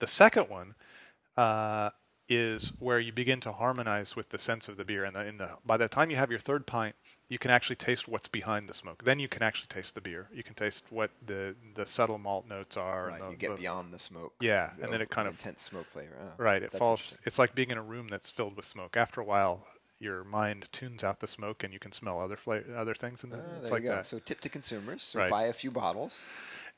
The 0.00 0.06
second 0.06 0.48
one 0.48 0.74
uh, 1.36 1.90
is 2.30 2.72
where 2.78 2.98
you 3.00 3.12
begin 3.12 3.40
to 3.40 3.52
harmonize 3.52 4.14
with 4.16 4.28
the 4.30 4.38
sense 4.38 4.68
of 4.68 4.76
the 4.76 4.84
beer, 4.84 5.04
and 5.04 5.14
the, 5.16 5.26
in 5.26 5.36
the 5.38 5.50
by 5.66 5.76
the 5.76 5.88
time 5.88 6.10
you 6.10 6.16
have 6.16 6.30
your 6.30 6.38
third 6.40 6.66
pint, 6.66 6.94
you 7.28 7.38
can 7.38 7.50
actually 7.50 7.76
taste 7.76 8.08
what's 8.08 8.28
behind 8.28 8.68
the 8.68 8.74
smoke. 8.74 9.04
Then 9.04 9.18
you 9.18 9.28
can 9.28 9.42
actually 9.42 9.66
taste 9.68 9.94
the 9.94 10.00
beer. 10.00 10.28
You 10.32 10.42
can 10.42 10.54
taste 10.54 10.84
what 10.90 11.10
the 11.26 11.54
the 11.74 11.84
subtle 11.84 12.18
malt 12.18 12.46
notes 12.48 12.76
are. 12.76 13.08
right. 13.08 13.14
and 13.20 13.24
the, 13.26 13.30
you 13.32 13.36
get 13.36 13.50
the- 13.50 13.56
beyond 13.56 13.92
the 13.92 13.98
smoke. 13.98 14.32
Yeah, 14.40 14.70
the 14.78 14.84
and 14.84 14.92
then 14.92 15.00
it 15.02 15.10
kind 15.10 15.28
of 15.28 15.34
intense 15.34 15.62
smoke 15.62 15.86
flavor. 15.90 16.14
Oh, 16.20 16.32
Right. 16.42 16.62
It 16.62 16.72
falls. 16.72 17.12
It's 17.24 17.38
like 17.38 17.54
being 17.54 17.70
in 17.70 17.78
a 17.78 17.82
room 17.82 18.08
that's 18.08 18.30
filled 18.30 18.56
with 18.56 18.64
smoke. 18.64 18.96
After 18.96 19.20
a 19.20 19.24
while, 19.24 19.66
your 19.98 20.24
mind 20.24 20.66
tunes 20.72 21.04
out 21.04 21.20
the 21.20 21.28
smoke, 21.28 21.62
and 21.64 21.72
you 21.72 21.78
can 21.78 21.92
smell 21.92 22.20
other 22.20 22.36
fla- 22.36 22.62
other 22.76 22.94
things. 22.94 23.22
And 23.24 23.34
Ah, 23.34 23.38
it's 23.60 23.70
there 23.70 23.80
like 23.80 23.88
that. 23.88 24.06
So 24.06 24.18
tip 24.18 24.40
to 24.42 24.48
consumers: 24.48 25.02
so 25.02 25.18
Right. 25.18 25.30
buy 25.30 25.44
a 25.44 25.52
few 25.52 25.70
bottles. 25.70 26.18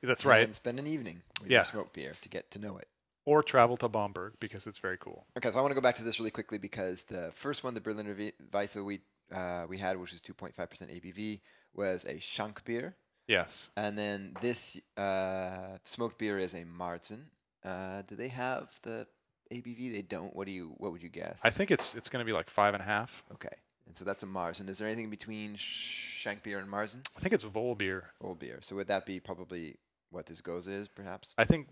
That's 0.03 0.25
and 0.25 0.31
right. 0.31 0.47
then 0.47 0.55
spend 0.55 0.79
an 0.81 0.87
evening 0.89 1.23
with 1.41 1.51
Yeah. 1.51 1.59
your 1.59 1.65
smoked 1.67 1.93
beer 1.93 2.15
to 2.23 2.29
get 2.29 2.51
to 2.53 2.59
know 2.59 2.77
it. 2.79 2.89
Or 3.25 3.43
travel 3.43 3.77
to 3.79 3.89
Bamberg 3.89 4.33
because 4.41 4.67
it's 4.67 4.79
very 4.79 4.97
cool. 4.99 5.27
Okay, 5.37 5.51
so 5.51 5.59
I 5.59 5.63
want 5.63 5.71
to 5.71 5.77
go 5.77 5.81
back 5.81 5.95
to 5.97 6.05
this 6.05 6.19
really 6.19 6.33
quickly 6.33 6.59
because 6.59 7.03
the 7.03 7.31
first 7.35 7.63
one, 7.63 7.73
the 7.75 7.81
Berliner 7.81 8.15
Weisse 8.53 8.85
we 8.85 9.01
uh, 9.33 9.65
we 9.69 9.79
had, 9.79 9.97
which 9.99 10.13
is 10.13 10.21
2.5% 10.21 10.55
ABV, 10.57 11.41
was 11.75 12.05
a 12.05 12.15
Schank 12.17 12.65
beer, 12.65 12.95
Yes. 13.29 13.69
and 13.77 13.97
then 13.97 14.35
this 14.41 14.77
uh, 14.97 15.79
smoked 15.85 16.19
beer 16.19 16.39
is 16.39 16.53
a 16.55 16.65
Marzen. 16.65 17.21
Uh, 17.65 18.03
do 18.09 18.17
they 18.17 18.29
have 18.29 18.69
the 18.83 19.07
ABV? 19.53 19.93
They 19.93 20.03
don't. 20.03 20.35
What 20.35 20.47
do 20.47 20.53
you? 20.53 20.75
What 20.79 20.91
would 20.93 21.03
you 21.03 21.09
guess? 21.09 21.39
I 21.45 21.51
think 21.51 21.71
it's 21.71 21.95
it's 21.95 22.09
going 22.09 22.25
to 22.25 22.27
be 22.27 22.33
like 22.33 22.51
five 22.51 22.75
and 22.75 22.83
a 22.83 22.87
half. 22.87 23.23
Okay, 23.33 23.55
and 23.87 23.97
so 23.97 24.05
that's 24.05 24.25
a 24.25 24.27
Marzen. 24.27 24.69
Is 24.69 24.79
there 24.79 24.89
anything 24.89 25.11
between 25.11 25.55
Schank 25.57 26.43
beer 26.43 26.59
and 26.59 26.69
Marzen? 26.69 27.07
I 27.17 27.21
think 27.21 27.33
it's 27.35 27.45
Voll 27.45 27.77
beer. 27.77 28.11
Old 28.21 28.41
beer. 28.41 28.59
So 28.63 28.75
would 28.77 28.89
that 28.89 29.07
be 29.07 29.21
probably 29.21 29.77
what 30.11 30.27
this 30.27 30.41
goes 30.41 30.67
is, 30.67 30.89
perhaps? 30.89 31.33
I 31.39 31.45
think. 31.45 31.69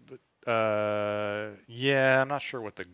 Uh, 0.47 1.51
yeah, 1.67 2.21
I'm 2.23 2.29
not 2.29 2.43
sure 2.43 2.61
what 2.61 2.77
the 2.77 2.87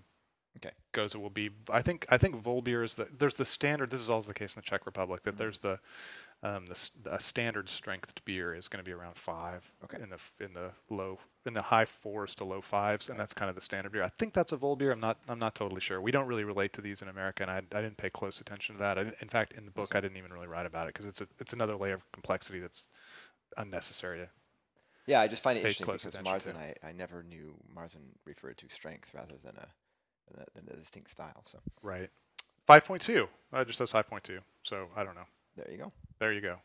Okay. 0.58 0.72
Gose 0.94 1.14
will 1.14 1.30
be. 1.30 1.50
I 1.70 1.82
think 1.82 2.06
I 2.08 2.16
think 2.16 2.36
Voll 2.36 2.62
beer 2.62 2.82
is 2.82 2.94
the 2.94 3.04
there's 3.18 3.34
the 3.36 3.44
standard. 3.44 3.90
This 3.90 4.00
is 4.00 4.08
also 4.08 4.28
the 4.28 4.34
case 4.34 4.56
in 4.56 4.60
the 4.60 4.66
Czech 4.66 4.86
Republic 4.86 5.22
that 5.24 5.34
Mhm. 5.34 5.38
there's 5.38 5.58
the 5.58 5.80
um, 6.42 6.66
the 6.66 7.18
standard 7.20 7.68
strength 7.68 8.24
beer 8.24 8.54
is 8.54 8.68
going 8.68 8.84
to 8.84 8.88
be 8.88 8.92
around 8.92 9.16
five. 9.16 9.70
Okay. 9.84 9.98
In 10.02 10.10
the 10.10 10.18
in 10.40 10.54
the 10.54 10.72
low 10.90 11.18
in 11.44 11.54
the 11.54 11.62
high 11.62 11.84
fours 11.84 12.34
to 12.36 12.44
low 12.44 12.60
fives, 12.62 13.08
and 13.10 13.18
that's 13.20 13.34
kind 13.34 13.50
of 13.50 13.54
the 13.54 13.62
standard 13.62 13.92
beer. 13.92 14.02
I 14.02 14.10
think 14.18 14.34
that's 14.34 14.52
a 14.52 14.56
Voll 14.56 14.76
beer. 14.76 14.92
I'm 14.92 15.00
not 15.00 15.18
I'm 15.28 15.38
not 15.38 15.54
totally 15.54 15.80
sure. 15.80 16.00
We 16.00 16.10
don't 16.10 16.26
really 16.26 16.44
relate 16.44 16.72
to 16.74 16.80
these 16.80 17.02
in 17.02 17.08
America, 17.08 17.42
and 17.42 17.50
I, 17.50 17.58
I 17.58 17.82
didn't 17.82 17.98
pay 17.98 18.10
close 18.10 18.40
attention 18.40 18.76
to 18.76 18.78
that. 18.80 18.98
I, 18.98 19.12
in 19.20 19.28
fact, 19.28 19.52
in 19.54 19.66
the 19.66 19.70
book, 19.70 19.94
I 19.94 20.00
didn't 20.00 20.16
even 20.16 20.32
really 20.32 20.48
write 20.48 20.66
about 20.66 20.88
it 20.88 20.94
because 20.94 21.06
it's 21.06 21.20
a 21.20 21.28
it's 21.38 21.52
another 21.52 21.76
layer 21.76 21.94
of 21.94 22.12
complexity 22.12 22.60
that's 22.60 22.88
unnecessary. 23.58 24.18
To, 24.20 24.30
Yeah, 25.06 25.20
I 25.20 25.28
just 25.28 25.42
find 25.42 25.56
it 25.56 25.60
interesting 25.60 25.84
close 25.84 26.02
because 26.04 26.14
attention 26.16 26.54
Marzen, 26.54 26.56
I, 26.56 26.88
I 26.88 26.92
never 26.92 27.22
knew 27.22 27.54
Marzen 27.76 28.02
referred 28.24 28.58
to 28.58 28.68
strength 28.68 29.10
rather 29.14 29.34
than 29.44 29.56
a 29.56 29.66
than 30.32 30.42
a, 30.42 30.46
than 30.60 30.68
a 30.74 30.76
distinct 30.76 31.10
style. 31.10 31.42
So 31.44 31.58
right. 31.82 32.10
Five 32.66 32.84
point 32.84 33.02
two. 33.02 33.28
Uh, 33.54 33.60
it 33.60 33.66
just 33.66 33.78
says 33.78 33.90
five 33.92 34.08
point 34.08 34.24
two. 34.24 34.40
So 34.64 34.88
I 34.96 35.04
don't 35.04 35.14
know. 35.14 35.26
there 35.56 35.70
you 35.70 35.78
go. 35.78 35.92
There 36.18 36.32
you 36.32 36.40
go. 36.40 36.56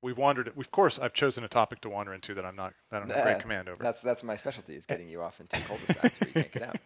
We've 0.00 0.16
wandered. 0.16 0.52
Of 0.56 0.70
course, 0.70 0.98
I've 0.98 1.12
chosen 1.12 1.42
a 1.44 1.48
topic 1.48 1.80
to 1.82 1.90
wander 1.90 2.14
into 2.14 2.32
that 2.34 2.44
I'm 2.46 2.54
not. 2.56 2.72
that 2.90 2.98
I 2.98 3.00
don't 3.00 3.10
have 3.10 3.24
great 3.24 3.36
Uh, 3.36 3.40
command 3.40 3.68
over. 3.68 3.82
That's 3.82 4.00
that's 4.00 4.22
my 4.22 4.36
specialty 4.36 4.76
is 4.76 4.86
getting 4.86 5.08
you 5.08 5.20
off 5.20 5.40
into 5.40 5.60
cul-de-sacs 5.66 6.20
where 6.20 6.28
you 6.28 6.32
can't 6.34 6.52
get 6.52 6.62
out. 6.62 6.76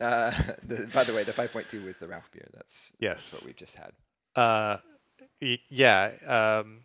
Uh, 0.00 0.30
the, 0.66 0.86
by 0.92 1.04
the 1.04 1.12
way, 1.12 1.22
the 1.22 1.32
5.2 1.32 1.84
was 1.84 1.94
the 2.00 2.08
Rauch 2.08 2.24
beer. 2.32 2.48
That's 2.54 2.92
Yes. 2.98 3.30
that's 3.30 3.34
what 3.34 3.44
we've 3.44 3.56
just 3.56 3.76
had. 3.76 3.92
Uh, 4.34 4.78
yeah. 5.68 6.12
Um, 6.26 6.80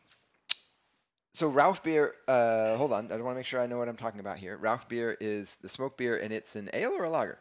So 1.34 1.48
Rauch 1.50 1.82
beer. 1.82 2.16
Uh, 2.28 2.76
hold 2.76 2.92
on, 2.92 3.12
I 3.12 3.16
want 3.16 3.36
to 3.36 3.40
make 3.40 3.46
sure 3.46 3.62
I 3.62 3.68
know 3.68 3.78
what 3.78 3.88
I'm 3.88 3.96
talking 3.98 4.20
about 4.20 4.38
here. 4.38 4.58
Rauch 4.58 4.88
beer 4.88 5.18
is 5.22 5.56
the 5.62 5.70
smoke 5.70 5.98
beer, 5.98 6.18
and 6.18 6.34
it's 6.34 6.56
an 6.56 6.70
ale 6.74 6.92
or 6.92 7.06
a 7.06 7.10
lager. 7.10 7.40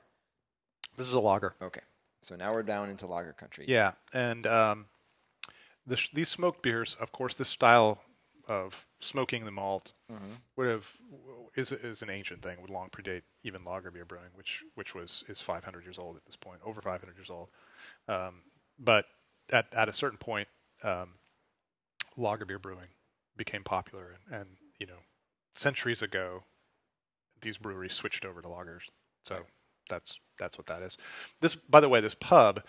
this 0.96 1.07
is 1.07 1.14
a 1.14 1.20
lager. 1.20 1.55
Okay, 1.62 1.81
so 2.22 2.37
now 2.37 2.53
we're 2.53 2.62
down 2.62 2.88
into 2.88 3.07
lager 3.07 3.33
country. 3.33 3.64
Yeah, 3.68 3.92
and 4.12 4.46
um, 4.46 4.87
the 5.87 5.96
sh- 5.96 6.11
these 6.12 6.29
smoked 6.29 6.62
beers, 6.62 6.94
of 7.00 7.11
course, 7.12 7.35
this 7.35 7.48
style 7.48 8.00
of 8.46 8.87
smoking 9.00 9.44
the 9.44 9.50
malt 9.50 9.92
Mhm. 10.11 10.37
would 10.57 10.68
have 10.68 10.88
is 11.55 11.72
is 11.72 12.03
an 12.03 12.11
ancient 12.11 12.42
thing. 12.42 12.61
Would 12.61 12.70
long 12.70 12.90
predate 12.90 13.22
even 13.42 13.64
lager 13.64 13.90
beer 13.90 14.05
brewing, 14.05 14.31
which 14.35 14.62
which 14.74 14.94
was 14.94 15.24
is 15.29 15.40
500 15.40 15.85
years 15.85 15.98
old 15.98 16.16
at 16.16 16.24
this 16.26 16.37
point, 16.37 16.61
over 16.64 16.81
500 16.81 17.16
years 17.16 17.31
old. 17.31 17.48
Um, 18.09 18.42
but 18.79 19.07
at 19.50 19.72
at 19.74 19.88
a 19.88 19.92
certain 19.92 20.18
point, 20.18 20.48
um, 20.83 21.14
lager 22.16 22.44
beer 22.44 22.59
brewing 22.59 22.88
became 23.40 23.64
popular, 23.64 24.18
and, 24.31 24.40
and 24.40 24.48
you 24.79 24.87
know, 24.87 25.00
centuries 25.55 26.03
ago, 26.03 26.44
these 27.40 27.57
breweries 27.57 27.94
switched 27.94 28.26
over 28.26 28.42
to 28.42 28.48
lagers. 28.48 28.83
So 29.24 29.46
that's 29.88 30.20
that's 30.38 30.59
what 30.59 30.66
that 30.66 30.83
is. 30.83 30.98
This, 31.40 31.55
by 31.55 31.81
the 31.81 31.88
way, 31.88 32.03
this 32.03 32.14
pub 32.14 32.62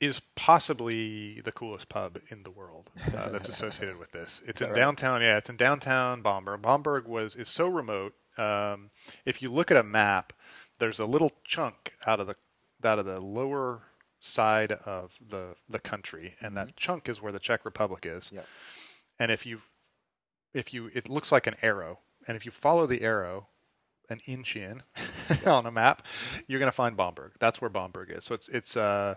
is 0.00 0.22
possibly 0.34 1.42
the 1.42 1.52
coolest 1.52 1.90
pub 1.90 2.18
in 2.30 2.42
the 2.42 2.50
world 2.50 2.88
uh, 3.14 3.28
that's 3.28 3.48
associated 3.54 3.98
with 3.98 4.12
this. 4.12 4.40
It's 4.46 4.62
in 4.62 4.68
right? 4.68 4.76
downtown. 4.76 5.20
Yeah, 5.20 5.36
it's 5.36 5.50
in 5.50 5.58
downtown 5.58 6.22
Bamberg. 6.22 6.62
Bomberg 6.62 7.06
was 7.06 7.36
is 7.36 7.48
so 7.48 7.68
remote. 7.68 8.14
Um, 8.38 8.88
if 9.26 9.42
you 9.42 9.52
look 9.52 9.70
at 9.70 9.76
a 9.76 9.82
map, 9.82 10.32
there's 10.78 10.98
a 10.98 11.06
little 11.06 11.32
chunk 11.44 11.92
out 12.06 12.18
of 12.18 12.26
the 12.26 12.36
out 12.82 12.98
of 12.98 13.04
the 13.04 13.20
lower 13.20 13.82
side 14.20 14.72
of 14.72 15.12
the 15.28 15.54
the 15.68 15.78
country, 15.78 16.34
and 16.40 16.56
that 16.56 16.76
chunk 16.76 17.10
is 17.10 17.20
where 17.20 17.32
the 17.32 17.38
Czech 17.38 17.66
Republic 17.66 18.06
is. 18.06 18.32
Yep. 18.32 18.46
And 19.18 19.30
if 19.30 19.46
you 19.46 19.62
if 20.54 20.72
you 20.72 20.90
it 20.94 21.08
looks 21.08 21.32
like 21.32 21.46
an 21.46 21.56
arrow, 21.62 22.00
and 22.26 22.36
if 22.36 22.44
you 22.44 22.50
follow 22.50 22.86
the 22.86 23.02
arrow 23.02 23.48
an 24.10 24.20
inch 24.26 24.56
in 24.56 24.82
on 25.46 25.66
a 25.66 25.70
map, 25.70 26.02
you're 26.46 26.58
going 26.58 26.70
to 26.70 26.76
find 26.76 26.96
Bamberg. 26.96 27.32
That's 27.38 27.60
where 27.60 27.70
Bamberg 27.70 28.10
is. 28.10 28.24
So 28.24 28.34
it's 28.34 28.48
it's 28.48 28.76
uh 28.76 29.16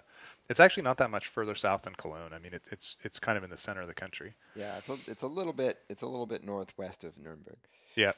it's 0.49 0.59
actually 0.59 0.83
not 0.83 0.97
that 0.97 1.09
much 1.09 1.27
further 1.27 1.55
south 1.55 1.83
than 1.83 1.95
Cologne. 1.95 2.33
I 2.33 2.39
mean, 2.39 2.53
it, 2.53 2.63
it's 2.71 2.97
it's 3.03 3.19
kind 3.19 3.37
of 3.37 3.43
in 3.43 3.49
the 3.49 3.57
center 3.57 3.81
of 3.81 3.87
the 3.87 3.93
country. 3.93 4.35
Yeah, 4.55 4.77
it's 4.77 4.89
a, 4.89 5.11
it's 5.11 5.23
a 5.23 5.27
little 5.27 5.53
bit 5.53 5.79
it's 5.89 6.01
a 6.01 6.07
little 6.07 6.25
bit 6.25 6.43
northwest 6.43 7.03
of 7.03 7.17
Nuremberg. 7.17 7.57
Yeah. 7.95 8.13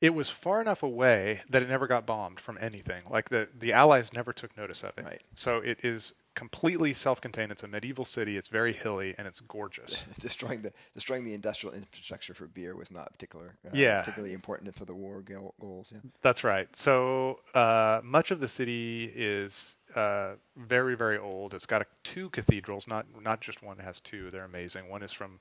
It 0.00 0.10
was 0.12 0.28
far 0.28 0.60
enough 0.60 0.82
away 0.82 1.40
that 1.48 1.62
it 1.62 1.68
never 1.68 1.86
got 1.86 2.04
bombed 2.04 2.38
from 2.38 2.58
anything. 2.60 3.04
Like 3.08 3.30
the 3.30 3.48
the 3.58 3.72
Allies 3.72 4.12
never 4.12 4.32
took 4.32 4.56
notice 4.56 4.82
of 4.82 4.92
it. 4.98 5.04
Right. 5.04 5.22
So 5.34 5.58
it 5.58 5.78
is 5.82 6.12
completely 6.34 6.94
self-contained. 6.94 7.52
It's 7.52 7.62
a 7.62 7.68
medieval 7.68 8.04
city. 8.04 8.36
It's 8.36 8.48
very 8.48 8.72
hilly 8.72 9.14
and 9.18 9.26
it's 9.26 9.40
gorgeous. 9.40 10.04
destroying 10.20 10.62
the 10.62 10.72
destroying 10.94 11.24
the 11.24 11.34
industrial 11.34 11.74
infrastructure 11.74 12.34
for 12.34 12.46
beer 12.46 12.74
was 12.76 12.90
not 12.90 13.12
particular 13.12 13.54
uh, 13.66 13.70
Yeah. 13.72 14.00
particularly 14.00 14.34
important 14.34 14.74
for 14.74 14.84
the 14.84 14.94
war 14.94 15.22
goals. 15.22 15.92
Yeah. 15.94 16.00
That's 16.22 16.44
right. 16.44 16.74
So 16.76 17.40
uh, 17.54 18.00
much 18.02 18.30
of 18.30 18.40
the 18.40 18.48
city 18.48 19.12
is 19.14 19.76
uh, 19.94 20.34
very, 20.56 20.96
very 20.96 21.18
old. 21.18 21.54
It's 21.54 21.66
got 21.66 21.82
a, 21.82 21.86
two 22.02 22.30
cathedrals, 22.30 22.86
not 22.88 23.06
not 23.22 23.40
just 23.40 23.62
one. 23.62 23.78
It 23.78 23.84
has 23.84 24.00
two. 24.00 24.30
They're 24.30 24.44
amazing. 24.44 24.88
One 24.88 25.02
is 25.02 25.12
from, 25.12 25.38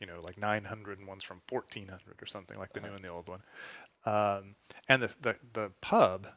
you 0.00 0.06
know, 0.06 0.20
like 0.22 0.38
900, 0.38 0.98
and 0.98 1.08
one's 1.08 1.24
from 1.24 1.40
1400 1.48 2.22
or 2.22 2.26
something, 2.26 2.58
like 2.58 2.72
the 2.72 2.80
new 2.80 2.92
and 2.92 3.02
the 3.04 3.08
old 3.08 3.28
one. 3.28 3.42
Um, 4.04 4.54
and 4.88 5.02
the, 5.02 5.14
the 5.20 5.36
the 5.52 5.72
pub 5.80 6.28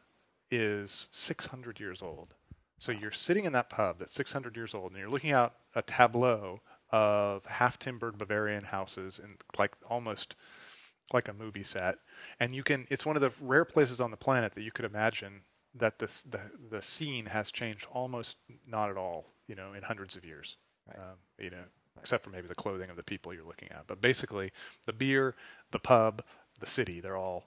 is 0.52 1.08
600 1.12 1.80
years 1.80 2.02
old. 2.02 2.34
So 2.80 2.92
you're 2.94 3.12
sitting 3.12 3.46
in 3.46 3.54
that 3.54 3.70
pub 3.70 4.00
that's 4.00 4.14
600 4.14 4.56
years 4.56 4.74
old, 4.74 4.92
and 4.92 5.00
you're 5.00 5.10
looking 5.10 5.32
out 5.32 5.56
a 5.76 5.82
tableau 5.82 6.62
of 6.92 7.46
half-timbered 7.46 8.18
Bavarian 8.18 8.64
houses 8.64 9.20
and 9.20 9.36
like 9.58 9.76
almost 9.88 10.36
like 11.14 11.28
a 11.28 11.34
movie 11.34 11.64
set. 11.64 11.98
And 12.40 12.54
you 12.54 12.64
can 12.64 12.88
it's 12.90 13.06
one 13.06 13.16
of 13.16 13.22
the 13.22 13.32
rare 13.42 13.66
places 13.66 14.00
on 14.02 14.12
the 14.12 14.18
planet 14.18 14.56
that 14.56 14.64
you 14.64 14.72
could 14.72 14.86
imagine 14.86 15.42
that 15.76 16.00
this 16.00 16.24
the 16.24 16.40
the 16.72 16.82
scene 16.82 17.28
has 17.28 17.52
changed 17.52 17.86
almost 17.92 18.38
not 18.66 18.90
at 18.90 18.98
all 18.98 19.34
you 19.48 19.56
know 19.56 19.74
in 19.74 19.84
hundreds 19.84 20.16
of 20.16 20.26
years. 20.26 20.58
Right. 20.88 20.98
um, 21.00 21.18
you 21.38 21.50
know 21.50 21.64
except 22.00 22.24
for 22.24 22.30
maybe 22.30 22.48
the 22.48 22.56
clothing 22.56 22.90
of 22.90 22.96
the 22.96 23.04
people 23.04 23.34
you're 23.34 23.46
looking 23.46 23.70
at. 23.72 23.86
But 23.88 24.02
basically 24.02 24.52
the 24.86 24.94
beer 24.94 25.36
the 25.72 25.80
pub 25.80 26.24
the 26.60 26.66
city 26.66 27.02
they're 27.02 27.18
all 27.18 27.46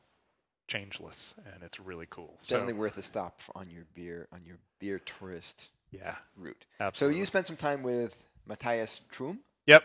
changeless 0.72 1.35
and 1.52 1.62
it's 1.62 1.78
really 1.78 2.06
cool 2.11 2.35
so 2.40 2.56
Definitely 2.56 2.80
worth 2.80 2.96
a 2.96 3.02
stop 3.02 3.40
on 3.54 3.66
your 3.74 3.85
beer 3.94 4.28
on 4.32 4.40
your 4.44 4.58
beer 4.80 4.98
tourist 5.00 5.68
yeah 5.90 6.14
route. 6.37 6.64
absolutely 6.80 7.16
So 7.16 7.18
you 7.20 7.26
spent 7.26 7.46
some 7.46 7.56
time 7.56 7.82
with 7.82 8.14
Matthias 8.46 9.00
Trum. 9.11 9.38
Yep. 9.66 9.85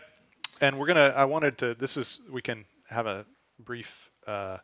And 0.60 0.78
we're 0.78 0.86
gonna. 0.86 1.12
I 1.14 1.24
wanted 1.24 1.58
to. 1.58 1.74
This 1.74 1.96
is. 1.96 2.20
We 2.30 2.42
can 2.42 2.64
have 2.88 3.06
a 3.06 3.24
brief 3.60 4.10
uh, 4.26 4.58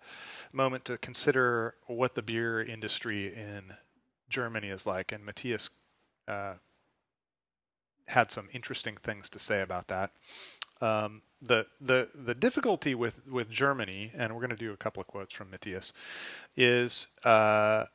moment 0.52 0.84
to 0.87 0.98
consider 0.98 1.74
what 1.87 2.14
the 2.14 2.22
beer 2.22 2.60
industry 2.62 3.32
in 3.34 3.74
Germany 4.28 4.68
is 4.68 4.87
like. 4.87 5.12
And 5.12 5.24
Matthias 5.24 5.70
uh, 6.26 6.54
had 8.08 8.30
some 8.32 8.48
interesting 8.52 8.96
things 8.96 9.28
to 9.30 9.38
say 9.38 9.60
about 9.62 9.87
that. 9.88 10.10
Um, 10.80 11.22
the 11.42 11.66
the 11.80 12.08
the 12.14 12.34
difficulty 12.34 12.94
with 12.94 13.26
with 13.26 13.50
Germany, 13.50 14.12
and 14.16 14.32
we're 14.32 14.40
going 14.40 14.50
to 14.50 14.56
do 14.56 14.72
a 14.72 14.76
couple 14.76 15.00
of 15.00 15.06
quotes 15.06 15.34
from 15.34 15.50
Matthias, 15.50 15.92
is. 16.56 17.06
Uh, 17.24 17.87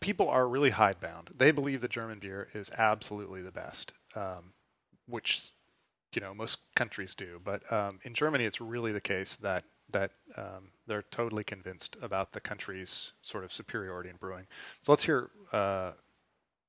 People 0.00 0.28
are 0.28 0.48
really 0.48 0.70
hidebound. 0.70 1.30
They 1.36 1.52
believe 1.52 1.80
that 1.82 1.90
German 1.92 2.18
beer 2.18 2.48
is 2.52 2.68
absolutely 2.76 3.42
the 3.42 3.52
best, 3.52 3.92
um, 4.16 4.52
which 5.06 5.52
you 6.14 6.20
know 6.20 6.34
most 6.34 6.58
countries 6.74 7.14
do, 7.14 7.40
but 7.44 7.62
um, 7.72 8.00
in 8.02 8.12
Germany 8.12 8.44
it's 8.44 8.60
really 8.60 8.90
the 8.92 9.00
case 9.00 9.36
that 9.36 9.64
that 9.92 10.10
um, 10.36 10.72
they're 10.86 11.04
totally 11.10 11.44
convinced 11.44 11.96
about 12.02 12.32
the 12.32 12.40
country's 12.40 13.12
sort 13.22 13.44
of 13.44 13.52
superiority 13.52 14.10
in 14.10 14.16
brewing. 14.16 14.46
So 14.82 14.90
let's 14.92 15.04
hear 15.04 15.30
uh, 15.52 15.92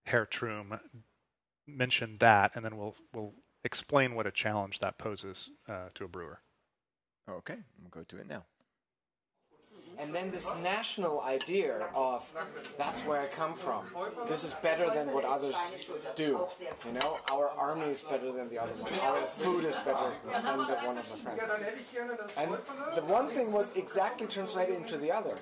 Herr 0.06 0.26
Trum 0.26 0.80
mention 1.68 2.18
that, 2.20 2.56
and 2.56 2.64
then 2.64 2.78
we'll 2.78 2.96
we'll 3.14 3.34
explain 3.66 4.16
what 4.16 4.28
a 4.28 4.32
challenge 4.32 4.80
that 4.80 4.98
poses 4.98 5.50
uh, 5.68 5.90
to 5.96 6.06
a 6.06 6.08
brewer. 6.08 6.40
Okay, 7.30 7.58
we'll 7.82 7.90
go 7.90 8.04
to 8.04 8.18
it 8.18 8.30
now. 8.30 8.46
And 9.98 10.14
then 10.14 10.30
this 10.30 10.50
national 10.62 11.22
idea 11.22 11.88
of 11.96 12.30
that's 12.78 13.06
where 13.06 13.22
I 13.22 13.28
come 13.28 13.54
from. 13.54 13.86
This 14.28 14.44
is 14.44 14.54
better 14.56 14.88
than 14.90 15.14
what 15.14 15.24
others 15.24 15.56
do. 16.16 16.48
You 16.86 16.92
know, 16.92 17.20
our 17.32 17.50
army 17.50 17.88
is 17.88 18.02
better 18.02 18.32
than 18.32 18.50
the 18.50 18.60
other 18.62 18.74
one. 18.74 18.94
Our 19.00 19.26
food 19.26 19.64
is 19.64 19.76
better 19.76 20.12
than 20.30 20.58
the 20.58 20.76
one 20.84 20.98
of 20.98 21.10
the 21.10 21.18
friends. 21.18 21.42
And 22.38 22.52
the 22.96 23.06
one 23.06 23.30
thing 23.30 23.54
was 23.54 23.72
exactly 23.76 24.28
translated 24.28 24.76
into 24.76 24.98
the 24.98 25.12
other. 25.12 25.36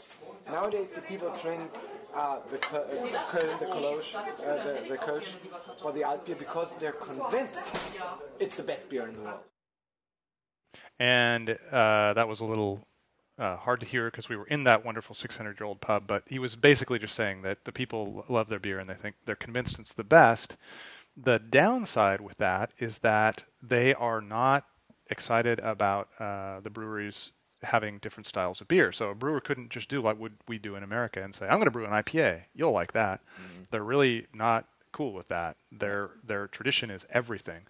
Nowadays, 0.47 0.91
the 0.91 1.01
people 1.01 1.35
drink 1.41 1.71
uh, 2.15 2.39
the 2.51 2.57
uh, 2.67 2.87
the 2.87 3.57
the 3.59 3.65
Kolosch, 3.65 4.15
uh, 4.15 4.63
the, 4.63 4.89
the 4.89 4.97
Kölsch, 4.97 5.33
or 5.83 5.91
the 5.91 6.03
alt 6.03 6.25
beer 6.25 6.35
because 6.35 6.75
they're 6.77 6.91
convinced 6.91 7.75
it's 8.39 8.57
the 8.57 8.63
best 8.63 8.89
beer 8.89 9.07
in 9.07 9.15
the 9.15 9.21
world. 9.21 9.39
And 10.99 11.57
uh, 11.71 12.13
that 12.13 12.27
was 12.27 12.39
a 12.39 12.45
little 12.45 12.87
uh, 13.37 13.57
hard 13.57 13.79
to 13.81 13.85
hear 13.85 14.09
because 14.09 14.29
we 14.29 14.35
were 14.37 14.47
in 14.47 14.63
that 14.63 14.85
wonderful 14.85 15.15
600 15.15 15.59
year 15.59 15.67
old 15.67 15.81
pub. 15.81 16.07
But 16.07 16.23
he 16.27 16.39
was 16.39 16.55
basically 16.55 16.99
just 16.99 17.15
saying 17.15 17.41
that 17.41 17.65
the 17.65 17.71
people 17.71 18.25
love 18.29 18.47
their 18.47 18.59
beer 18.59 18.79
and 18.79 18.89
they 18.89 18.93
think 18.93 19.15
they're 19.25 19.35
convinced 19.35 19.79
it's 19.79 19.93
the 19.93 20.03
best. 20.03 20.55
The 21.15 21.39
downside 21.39 22.21
with 22.21 22.37
that 22.37 22.71
is 22.77 22.99
that 22.99 23.43
they 23.61 23.93
are 23.93 24.21
not 24.21 24.65
excited 25.09 25.59
about 25.59 26.09
uh, 26.19 26.59
the 26.61 26.69
breweries 26.69 27.31
having 27.63 27.99
different 27.99 28.27
styles 28.27 28.61
of 28.61 28.67
beer. 28.67 28.91
So 28.91 29.09
a 29.09 29.15
brewer 29.15 29.39
couldn't 29.39 29.69
just 29.69 29.89
do 29.89 30.01
like 30.01 30.19
what 30.19 30.31
we 30.47 30.57
do 30.57 30.75
in 30.75 30.83
America 30.83 31.21
and 31.23 31.33
say, 31.33 31.45
"I'm 31.45 31.55
going 31.55 31.65
to 31.65 31.71
brew 31.71 31.85
an 31.85 31.91
IPA. 31.91 32.43
You'll 32.53 32.71
like 32.71 32.93
that." 32.93 33.21
They're 33.71 33.83
really 33.83 34.27
not 34.33 34.67
cool 34.91 35.13
with 35.13 35.27
that. 35.27 35.57
Their 35.71 36.11
their 36.23 36.47
tradition 36.47 36.89
is 36.89 37.05
everything. 37.09 37.63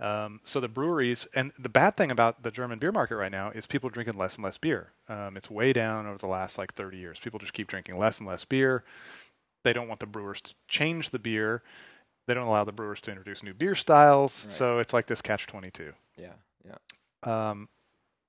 Um, 0.00 0.40
so 0.44 0.58
the 0.58 0.68
breweries, 0.68 1.26
and 1.34 1.52
the 1.58 1.68
bad 1.68 1.96
thing 1.96 2.10
about 2.10 2.42
the 2.42 2.50
German 2.50 2.78
beer 2.78 2.92
market 2.92 3.16
right 3.16 3.30
now 3.30 3.50
is 3.50 3.66
people 3.66 3.88
are 3.88 3.92
drinking 3.92 4.16
less 4.16 4.36
and 4.36 4.44
less 4.44 4.56
beer. 4.56 4.92
Um, 5.08 5.36
it's 5.36 5.50
way 5.50 5.72
down 5.74 6.06
over 6.06 6.16
the 6.16 6.26
last 6.26 6.56
like 6.56 6.72
30 6.74 6.96
years. 6.96 7.18
People 7.20 7.38
just 7.38 7.52
keep 7.52 7.68
drinking 7.68 7.98
less 7.98 8.18
and 8.18 8.26
less 8.26 8.44
beer. 8.44 8.84
They 9.64 9.72
don't 9.72 9.88
want 9.88 10.00
the 10.00 10.06
brewers 10.06 10.40
to 10.40 10.54
change 10.66 11.10
the 11.10 11.18
beer. 11.18 11.62
They 12.26 12.34
don't 12.34 12.46
allow 12.46 12.64
the 12.64 12.72
brewers 12.72 13.00
to 13.02 13.10
introduce 13.10 13.42
new 13.42 13.52
beer 13.52 13.74
styles. 13.74 14.46
Right. 14.46 14.56
So 14.56 14.78
it's 14.78 14.92
like 14.92 15.06
this 15.06 15.20
catch 15.20 15.46
22. 15.46 15.92
Yeah, 16.16 16.32
yeah. 16.64 17.50
Um, 17.50 17.68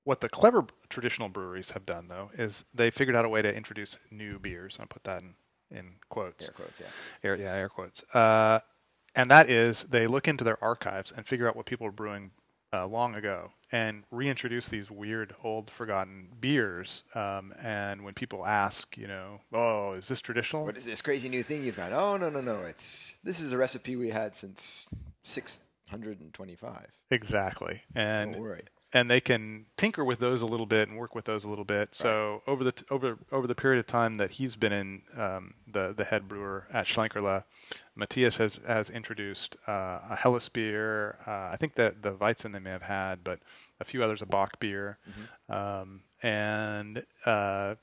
what 0.04 0.20
the 0.20 0.28
clever 0.28 0.66
traditional 0.88 1.28
breweries 1.28 1.70
have 1.70 1.86
done, 1.86 2.08
though, 2.08 2.30
is 2.34 2.64
they 2.74 2.90
figured 2.90 3.16
out 3.16 3.24
a 3.24 3.28
way 3.28 3.42
to 3.42 3.54
introduce 3.54 3.98
new 4.10 4.38
beers. 4.38 4.76
I'll 4.78 4.86
put 4.86 5.04
that 5.04 5.22
in, 5.22 5.34
in 5.70 5.94
quotes. 6.08 6.46
Air 6.46 6.54
quotes. 6.54 6.80
Yeah. 6.80 6.86
Air, 7.22 7.36
yeah, 7.36 7.54
air 7.54 7.68
quotes. 7.68 8.02
Uh, 8.14 8.60
and 9.14 9.30
that 9.30 9.48
is 9.48 9.84
they 9.84 10.06
look 10.06 10.28
into 10.28 10.44
their 10.44 10.62
archives 10.62 11.12
and 11.14 11.26
figure 11.26 11.48
out 11.48 11.56
what 11.56 11.66
people 11.66 11.86
were 11.86 11.92
brewing 11.92 12.30
uh, 12.72 12.86
long 12.86 13.14
ago 13.14 13.52
and 13.70 14.04
reintroduce 14.10 14.68
these 14.68 14.90
weird, 14.90 15.34
old, 15.42 15.70
forgotten 15.70 16.28
beers. 16.40 17.04
Um, 17.14 17.54
and 17.62 18.04
when 18.04 18.14
people 18.14 18.44
ask, 18.44 18.96
you 18.96 19.06
know, 19.06 19.40
oh, 19.52 19.92
is 19.92 20.08
this 20.08 20.20
traditional? 20.20 20.64
What 20.64 20.76
is 20.76 20.84
this 20.84 21.00
crazy 21.00 21.28
new 21.28 21.42
thing 21.42 21.64
you've 21.64 21.76
got? 21.76 21.92
Oh 21.92 22.16
no 22.16 22.30
no 22.30 22.40
no! 22.40 22.62
It's 22.62 23.16
this 23.24 23.40
is 23.40 23.52
a 23.52 23.58
recipe 23.58 23.96
we 23.96 24.10
had 24.10 24.34
since 24.34 24.86
625. 25.22 26.86
Exactly. 27.10 27.82
And 27.94 28.32
Don't 28.32 28.42
worry. 28.42 28.64
And 28.94 29.10
they 29.10 29.20
can 29.20 29.66
tinker 29.76 30.04
with 30.04 30.20
those 30.20 30.40
a 30.40 30.46
little 30.46 30.64
bit 30.66 30.88
and 30.88 30.96
work 30.96 31.14
with 31.14 31.24
those 31.24 31.44
a 31.44 31.48
little 31.48 31.64
bit. 31.64 31.94
So 31.94 32.42
over 32.46 32.62
the 32.62 32.72
t- 32.72 32.84
over 32.90 33.18
over 33.32 33.46
the 33.46 33.54
period 33.54 33.80
of 33.80 33.86
time 33.86 34.14
that 34.14 34.30
he's 34.32 34.54
been 34.56 34.72
in 34.72 35.02
um, 35.16 35.54
the 35.66 35.92
the 35.94 36.04
head 36.04 36.28
brewer 36.28 36.66
at 36.72 36.86
Schlenkerla, 36.86 37.44
Matthias 37.96 38.36
has 38.36 38.60
has 38.66 38.88
introduced 38.88 39.56
uh, 39.66 39.98
a 40.10 40.16
Helles 40.16 40.48
beer. 40.48 41.18
Uh, 41.26 41.50
I 41.52 41.56
think 41.58 41.74
that 41.74 42.02
the 42.02 42.12
Weizen 42.12 42.52
they 42.52 42.60
may 42.60 42.70
have 42.70 42.82
had, 42.82 43.24
but 43.24 43.40
a 43.80 43.84
few 43.84 44.02
others 44.02 44.22
a 44.22 44.26
Bock 44.26 44.60
beer, 44.60 44.98
um, 45.48 46.02
and 46.24 47.04
uh, 47.26 47.74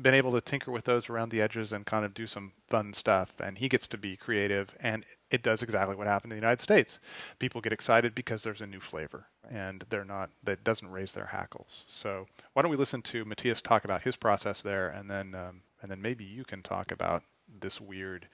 been 0.00 0.14
able 0.14 0.30
to 0.30 0.40
tinker 0.40 0.70
with 0.70 0.84
those 0.84 1.10
around 1.10 1.30
the 1.30 1.42
edges 1.42 1.72
and 1.72 1.84
kind 1.84 2.04
of 2.04 2.14
do 2.14 2.28
some 2.28 2.52
fun 2.68 2.92
stuff. 2.92 3.32
And 3.40 3.58
he 3.58 3.68
gets 3.68 3.88
to 3.88 3.98
be 3.98 4.16
creative, 4.16 4.72
and 4.78 5.04
it 5.32 5.42
does 5.42 5.64
exactly 5.64 5.96
what 5.96 6.06
happened 6.06 6.32
in 6.32 6.36
the 6.36 6.46
United 6.46 6.62
States. 6.62 7.00
People 7.40 7.60
get 7.60 7.72
excited 7.72 8.14
because 8.14 8.44
there's 8.44 8.60
a 8.60 8.68
new 8.68 8.78
flavor, 8.78 9.26
and 9.50 9.84
they're 9.90 10.04
not 10.04 10.30
that 10.44 10.62
doesn't 10.62 10.92
raise 10.92 11.12
their 11.12 11.26
hackles. 11.26 11.82
So 11.88 12.28
why 12.52 12.62
don't 12.62 12.70
we 12.70 12.76
listen 12.76 13.02
to 13.02 13.24
Matthias 13.24 13.60
talk 13.60 13.84
about 13.84 14.02
his 14.02 14.14
process 14.14 14.62
there, 14.62 14.88
and 14.90 15.10
then 15.10 15.34
um, 15.34 15.62
and 15.82 15.90
then 15.90 16.00
maybe 16.00 16.22
you 16.22 16.44
can 16.44 16.62
talk 16.62 16.92
about 16.92 17.24
this 17.60 17.80
weird 17.80 18.28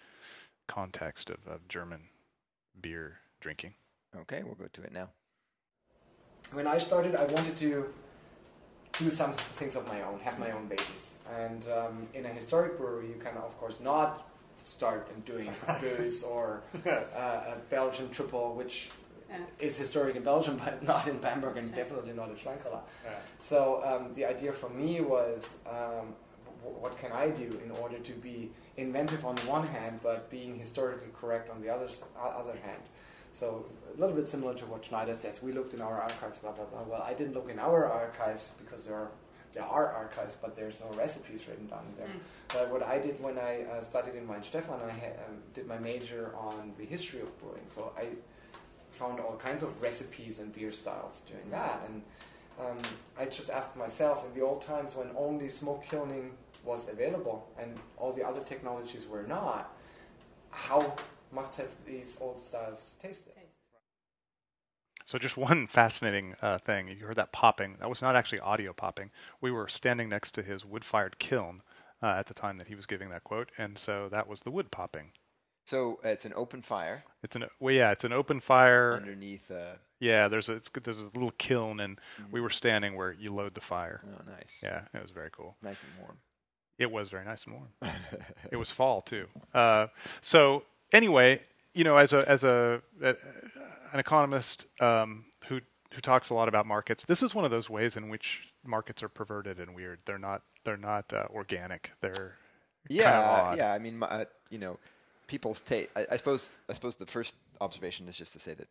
context 0.67 1.31
of, 1.31 1.39
of 1.47 1.67
German 1.69 2.03
beer 2.79 3.21
drinking. 3.41 3.73
Okay, 4.15 4.43
we'll 4.45 4.57
go 4.57 4.67
to 4.71 4.83
it 4.83 4.93
now. 4.93 5.09
when 6.53 6.67
I 6.67 6.77
started, 6.77 7.17
I 7.17 7.25
wanted 7.25 7.57
to 7.57 7.87
do 8.99 9.11
some 9.11 9.33
things 9.33 9.77
of 9.77 9.87
my 9.89 10.03
own, 10.03 10.19
have 10.21 10.39
my 10.39 10.51
own 10.51 10.67
babies. 10.67 11.19
And 11.37 11.65
um, 11.77 12.07
in 12.15 12.27
a 12.27 12.29
historic 12.29 12.79
brewery, 12.79 13.09
you 13.09 13.15
can, 13.17 13.37
of 13.39 13.57
course, 13.59 13.81
not 13.81 14.29
start 14.65 15.09
doing 15.27 15.49
Gose 15.67 16.25
or 16.27 16.63
uh, 16.87 16.91
a 17.21 17.57
Belgian 17.71 18.09
triple, 18.11 18.55
which 18.55 18.89
is 19.59 19.77
historic 19.77 20.15
in 20.17 20.23
Belgium, 20.23 20.57
but 20.65 20.83
not 20.83 21.09
in 21.09 21.19
Bamberg 21.19 21.57
and 21.57 21.75
definitely 21.75 22.13
not 22.13 22.29
in 22.29 22.37
Schlenkerla. 22.37 22.81
Yeah. 23.05 23.11
So 23.41 23.83
um, 23.85 24.15
the 24.15 24.25
idea 24.25 24.53
for 24.53 24.69
me 24.71 25.01
was, 25.01 25.57
um, 25.69 26.15
w- 26.63 26.79
what 26.81 26.97
can 26.99 27.11
I 27.11 27.31
do 27.31 27.51
in 27.65 27.71
order 27.83 27.99
to 27.99 28.13
be 28.13 28.51
inventive 28.77 29.25
on 29.25 29.35
the 29.35 29.43
one 29.43 29.67
hand, 29.67 30.01
but 30.03 30.31
being 30.31 30.57
historically 30.59 31.09
correct 31.21 31.51
on 31.51 31.61
the 31.61 31.69
other 31.69 31.87
s- 31.87 32.05
o- 32.17 32.21
other 32.29 32.57
hand? 32.63 32.83
So 33.35 33.67
a 33.97 34.01
little 34.01 34.15
bit 34.15 34.29
similar 34.29 34.55
to 34.55 34.67
what 34.67 34.85
Schneider 34.85 35.15
says. 35.15 35.43
We 35.43 35.51
looked 35.51 35.75
in 35.75 35.81
our 35.81 36.01
archives, 36.01 36.39
blah 36.39 36.53
blah 36.53 36.67
blah. 36.67 36.85
Well, 36.85 37.03
I 37.03 37.15
didn't 37.15 37.35
look 37.35 37.51
in 37.51 37.59
our 37.59 37.91
archives 37.91 38.53
because 38.65 38.87
there 38.87 38.95
are 38.95 39.11
there 39.53 39.65
are 39.65 39.89
archives, 39.93 40.37
but 40.41 40.57
there's 40.57 40.81
no 40.81 40.97
recipes 40.97 41.47
written 41.49 41.67
down 41.67 41.85
there. 41.99 42.09
But 42.49 42.71
what 42.71 42.83
I 42.83 42.99
did 42.99 43.21
when 43.21 43.39
I 43.39 43.63
uh, 43.65 43.81
studied 43.81 44.15
in 44.15 44.27
Weihenstephan, 44.29 44.81
I 44.85 44.91
ha- 44.91 45.19
um, 45.29 45.43
did 45.53 45.67
my 45.67 45.79
major 45.79 46.33
on 46.37 46.73
the 46.79 46.85
history 46.85 47.21
of 47.21 47.37
brewing. 47.41 47.67
So 47.67 47.93
I 47.97 48.11
found 48.91 49.19
all 49.21 49.37
kinds 49.37 49.63
of 49.65 49.81
recipes 49.83 50.39
and 50.39 50.53
beer 50.53 50.73
styles 50.73 51.23
doing 51.29 51.51
that. 51.51 51.83
And 51.89 52.03
um, 52.61 52.79
I 53.19 53.27
just 53.27 53.51
asked 53.51 53.77
myself, 53.77 54.25
in 54.27 54.33
the 54.39 54.45
old 54.45 54.63
times 54.63 54.95
when 54.95 55.11
only 55.17 55.49
smoke 55.49 55.85
kilning 55.85 56.33
was 56.65 56.89
available 56.89 57.49
and 57.59 57.77
all 57.97 58.13
the 58.13 58.25
other 58.25 58.43
technologies 58.43 59.07
were 59.07 59.25
not, 59.25 59.77
how 60.51 60.95
must 61.35 61.57
have 61.59 61.69
these 61.87 62.17
old 62.21 62.41
styles 62.41 62.95
tasted? 63.03 63.33
So 65.05 65.19
just 65.19 65.37
one 65.37 65.67
fascinating 65.81 66.35
uh, 66.41 66.59
thing. 66.59 66.89
You 66.89 67.07
heard 67.07 67.17
that 67.17 67.33
popping. 67.33 67.77
That 67.81 67.89
was 67.91 68.01
not 68.03 68.17
actually 68.17 68.41
audio 68.41 68.73
popping. 68.73 69.11
We 69.41 69.51
were 69.51 69.69
standing 69.69 70.09
next 70.09 70.33
to 70.35 70.43
his 70.43 70.65
wood-fired 70.65 71.19
kiln 71.19 71.63
uh, 72.03 72.07
at 72.19 72.27
the 72.27 72.35
time 72.35 72.59
that 72.59 72.69
he 72.69 72.75
was 72.75 72.87
giving 72.87 73.11
that 73.11 73.25
quote, 73.25 73.51
and 73.59 73.77
so 73.79 74.09
that 74.11 74.27
was 74.29 74.41
the 74.41 74.51
wood 74.51 74.71
popping. 74.71 75.13
So 75.67 75.99
uh, 76.05 76.09
it's 76.09 76.25
an 76.27 76.33
open 76.37 76.61
fire 76.61 77.05
It's 77.23 77.37
an 77.37 77.47
well, 77.59 77.75
yeah, 77.75 77.91
it's 77.91 78.05
an 78.05 78.13
open 78.13 78.41
fire. 78.41 78.95
underneath. 78.95 79.51
Uh, 79.51 79.77
Yeah, 80.01 80.29
there's 80.29 80.49
a 80.49 80.55
it's, 80.57 80.71
there's 80.83 81.01
a 81.01 81.05
little 81.15 81.33
kiln, 81.39 81.81
and 81.81 81.99
we 82.31 82.41
were 82.41 82.51
standing 82.51 82.97
where 82.97 83.13
you 83.13 83.33
load 83.33 83.55
the 83.55 83.61
fire. 83.63 84.03
oh, 84.07 84.23
nice. 84.31 84.59
Yeah, 84.63 84.83
it 84.93 85.01
was 85.03 85.11
very 85.11 85.31
cool. 85.31 85.57
Nice 85.63 85.83
and 85.83 85.93
warm. 86.03 86.19
It 86.79 86.91
was 86.91 87.09
very 87.09 87.25
nice 87.25 87.45
and 87.45 87.55
warm. 87.55 87.69
It 88.51 88.57
was 88.57 88.71
fall 88.71 89.01
too. 89.01 89.27
Uh, 89.55 89.87
so 90.21 90.65
anyway, 90.95 91.43
you 91.75 91.85
know, 91.85 91.97
as 91.97 92.13
a 92.13 92.29
as 92.29 92.45
a, 92.45 92.81
a 93.03 93.17
an 93.93 94.01
economist 94.01 94.67
um, 94.81 95.27
who 95.49 95.61
who 95.93 96.01
talks 96.01 96.31
a 96.31 96.35
lot 96.35 96.49
about 96.49 96.67
markets, 96.67 97.05
this 97.05 97.23
is 97.23 97.35
one 97.35 97.45
of 97.45 97.51
those 97.51 97.69
ways 97.69 97.97
in 97.97 98.09
which 98.09 98.49
markets 98.65 99.03
are 99.03 99.09
perverted 99.09 99.59
and 99.59 99.75
weird. 99.75 99.99
They're 100.07 100.19
not 100.19 100.43
they're 100.65 100.77
not 100.77 101.13
uh, 101.13 101.27
organic. 101.31 101.91
They're 102.01 102.37
yeah, 102.89 103.05
kind 103.05 103.17
of 103.17 103.25
odd. 103.25 103.59
yeah. 103.59 103.73
I 103.73 103.79
mean, 103.79 104.03
uh, 104.03 104.25
you 104.51 104.59
know, 104.59 104.79
people's 105.27 105.61
taste. 105.61 105.91
I, 105.97 106.07
I 106.13 106.17
suppose. 106.17 106.51
I 106.71 106.73
suppose 106.73 106.95
the 106.95 107.07
first 107.07 107.35
observation 107.61 108.09
is 108.09 108.17
just 108.17 108.33
to 108.33 108.39
say 108.41 108.55
that 108.55 108.69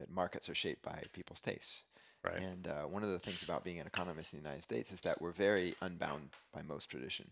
that 0.00 0.10
markets 0.10 0.48
are 0.48 0.54
shaped 0.54 0.82
by 0.82 1.00
people's 1.12 1.40
tastes. 1.40 1.82
right. 2.22 2.42
And 2.42 2.68
uh, 2.68 2.82
one 2.82 3.02
of 3.02 3.10
the 3.10 3.18
things 3.18 3.42
about 3.42 3.64
being 3.64 3.80
an 3.80 3.86
economist 3.86 4.32
in 4.34 4.40
the 4.40 4.42
United 4.44 4.62
States 4.62 4.92
is 4.92 5.00
that 5.02 5.20
we're 5.22 5.32
very 5.32 5.74
unbound 5.80 6.28
by 6.52 6.62
most 6.62 6.90
tradition. 6.90 7.30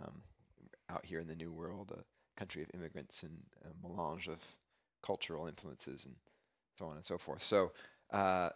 Um, 0.00 0.22
out 0.88 1.04
here 1.04 1.18
in 1.18 1.26
the 1.26 1.34
New 1.34 1.50
World, 1.50 1.92
a 1.96 2.04
country 2.36 2.62
of 2.62 2.70
immigrants 2.74 3.22
and 3.22 3.36
a 3.64 3.86
melange 3.88 4.28
of 4.28 4.38
cultural 5.02 5.46
influences 5.46 6.04
and 6.06 6.14
so 6.78 6.86
on 6.86 6.96
and 6.96 7.06
so 7.06 7.18
forth. 7.18 7.42
So, 7.42 7.72
uh, 8.12 8.50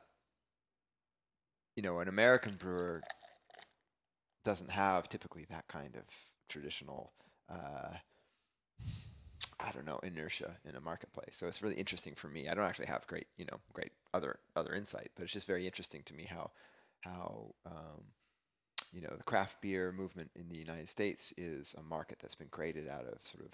you 1.76 1.82
know, 1.82 2.00
an 2.00 2.08
American 2.08 2.56
brewer 2.56 3.02
doesn't 4.44 4.70
have 4.70 5.08
typically 5.08 5.46
that 5.50 5.66
kind 5.68 5.96
of 5.96 6.04
traditional. 6.48 7.12
Uh, 7.48 7.94
I 9.58 9.72
don't 9.72 9.84
know 9.84 9.98
inertia 10.02 10.56
in 10.64 10.76
a 10.76 10.80
marketplace. 10.80 11.36
So 11.38 11.46
it's 11.46 11.62
really 11.62 11.74
interesting 11.76 12.14
for 12.14 12.28
me. 12.28 12.48
I 12.48 12.54
don't 12.54 12.64
actually 12.64 12.86
have 12.86 13.06
great, 13.06 13.26
you 13.36 13.44
know, 13.46 13.58
great 13.72 13.92
other 14.14 14.38
other 14.56 14.74
insight, 14.74 15.10
but 15.14 15.24
it's 15.24 15.32
just 15.32 15.46
very 15.46 15.66
interesting 15.66 16.02
to 16.04 16.14
me 16.14 16.24
how 16.24 16.50
how 17.00 17.54
um, 17.66 18.02
you 18.92 19.00
know 19.02 19.14
the 19.16 19.24
craft 19.24 19.60
beer 19.60 19.92
movement 19.92 20.30
in 20.34 20.48
the 20.48 20.56
United 20.58 20.88
States 20.88 21.32
is 21.36 21.74
a 21.78 21.82
market 21.82 22.18
that's 22.20 22.34
been 22.34 22.48
created 22.48 22.88
out 22.88 23.04
of 23.06 23.18
sort 23.24 23.44
of 23.44 23.52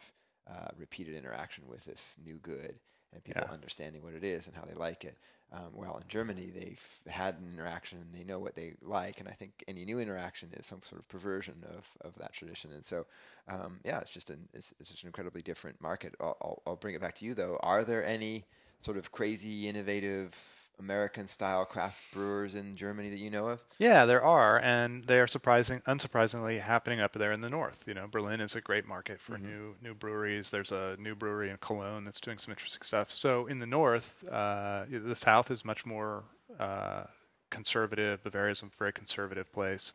uh, 0.55 0.69
repeated 0.77 1.15
interaction 1.15 1.67
with 1.67 1.85
this 1.85 2.17
new 2.25 2.37
good 2.43 2.79
and 3.13 3.23
people 3.25 3.47
Yeah. 3.47 3.51
understanding 3.51 4.03
what 4.03 4.15
it 4.15 4.25
is 4.25 4.47
and 4.47 4.55
how 4.57 4.65
they 4.65 4.75
like 4.75 5.05
it. 5.05 5.17
Um, 5.53 5.71
well, 5.75 5.97
in 5.99 6.09
Germany, 6.09 6.51
they've 6.53 6.81
had 7.07 7.37
an 7.37 7.49
interaction 7.55 7.99
and 8.01 8.13
they 8.15 8.25
know 8.25 8.41
what 8.41 8.55
they 8.57 8.75
like, 8.83 9.21
and 9.21 9.29
I 9.29 9.33
think 9.33 9.63
any 9.69 9.85
new 9.85 10.01
interaction 10.01 10.51
is 10.55 10.67
some 10.67 10.83
sort 10.83 11.01
of 11.01 11.09
perversion 11.09 11.65
of, 11.69 11.85
of 12.01 12.15
that 12.19 12.33
tradition. 12.33 12.73
And 12.73 12.85
so, 12.85 13.07
um, 13.49 13.79
yeah, 13.85 14.01
it's 14.01 14.11
just 14.11 14.31
an 14.31 14.49
it's, 14.53 14.73
it's 14.81 14.91
just 14.91 15.03
an 15.05 15.09
incredibly 15.09 15.43
different 15.43 15.81
market. 15.81 16.15
I'll, 16.21 16.37
I'll, 16.43 16.63
I'll 16.67 16.77
bring 16.77 16.95
it 16.97 17.01
back 17.01 17.17
to 17.17 17.25
you 17.25 17.35
though. 17.35 17.59
Are 17.61 17.85
there 17.85 18.05
any 18.05 18.47
sort 18.83 18.97
of 18.97 19.13
crazy, 19.13 19.69
innovative 19.69 20.35
American 20.79 21.27
style 21.27 21.65
craft 21.65 21.99
brewers 22.13 22.55
in 22.55 22.77
Germany 22.77 23.11
that 23.11 23.19
you 23.19 23.31
know 23.31 23.49
of? 23.49 23.61
Yeah, 23.79 24.05
there 24.05 24.23
are, 24.23 24.59
and 24.59 25.05
they 25.05 25.19
are 25.21 25.27
surprising, 25.27 25.81
unsurprisingly, 25.87 26.61
happening 26.61 27.01
up 27.01 27.13
there 27.15 27.33
in 27.33 27.41
the 27.41 27.49
north. 27.51 27.85
You 27.87 27.95
know, 27.95 28.07
Berlin 28.07 28.41
is 28.41 28.55
a 28.55 28.61
great 28.61 28.87
market 28.87 29.21
for 29.21 29.39
new 29.39 29.75
new 29.83 29.95
breweries. 29.95 30.51
There's 30.51 30.73
a 30.73 30.97
new 30.99 31.15
brewery 31.15 31.51
in 31.51 31.57
Cologne 31.59 32.05
that's 32.05 32.21
doing 32.21 32.39
some 32.39 32.53
interesting 32.53 32.83
stuff. 32.83 33.11
So 33.11 33.47
in 33.47 33.59
the 33.59 33.67
north, 33.67 34.25
uh, 34.31 34.85
the 34.91 35.17
south 35.17 35.51
is 35.51 35.65
much 35.65 35.87
more 35.87 36.25
uh, 36.59 37.05
conservative. 37.51 38.23
Bavaria 38.23 38.53
is 38.53 38.63
a 38.63 38.67
very 38.79 38.93
conservative 38.93 39.51
place, 39.53 39.93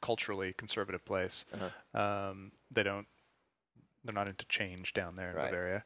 culturally 0.00 0.54
conservative 0.56 1.04
place. 1.04 1.44
Um, 1.94 2.52
they 2.70 2.82
don't. 2.82 3.06
They're 4.04 4.14
not 4.14 4.28
into 4.28 4.44
change 4.46 4.94
down 4.94 5.14
there 5.14 5.30
in 5.30 5.36
Right. 5.36 5.50
Bavaria. 5.50 5.84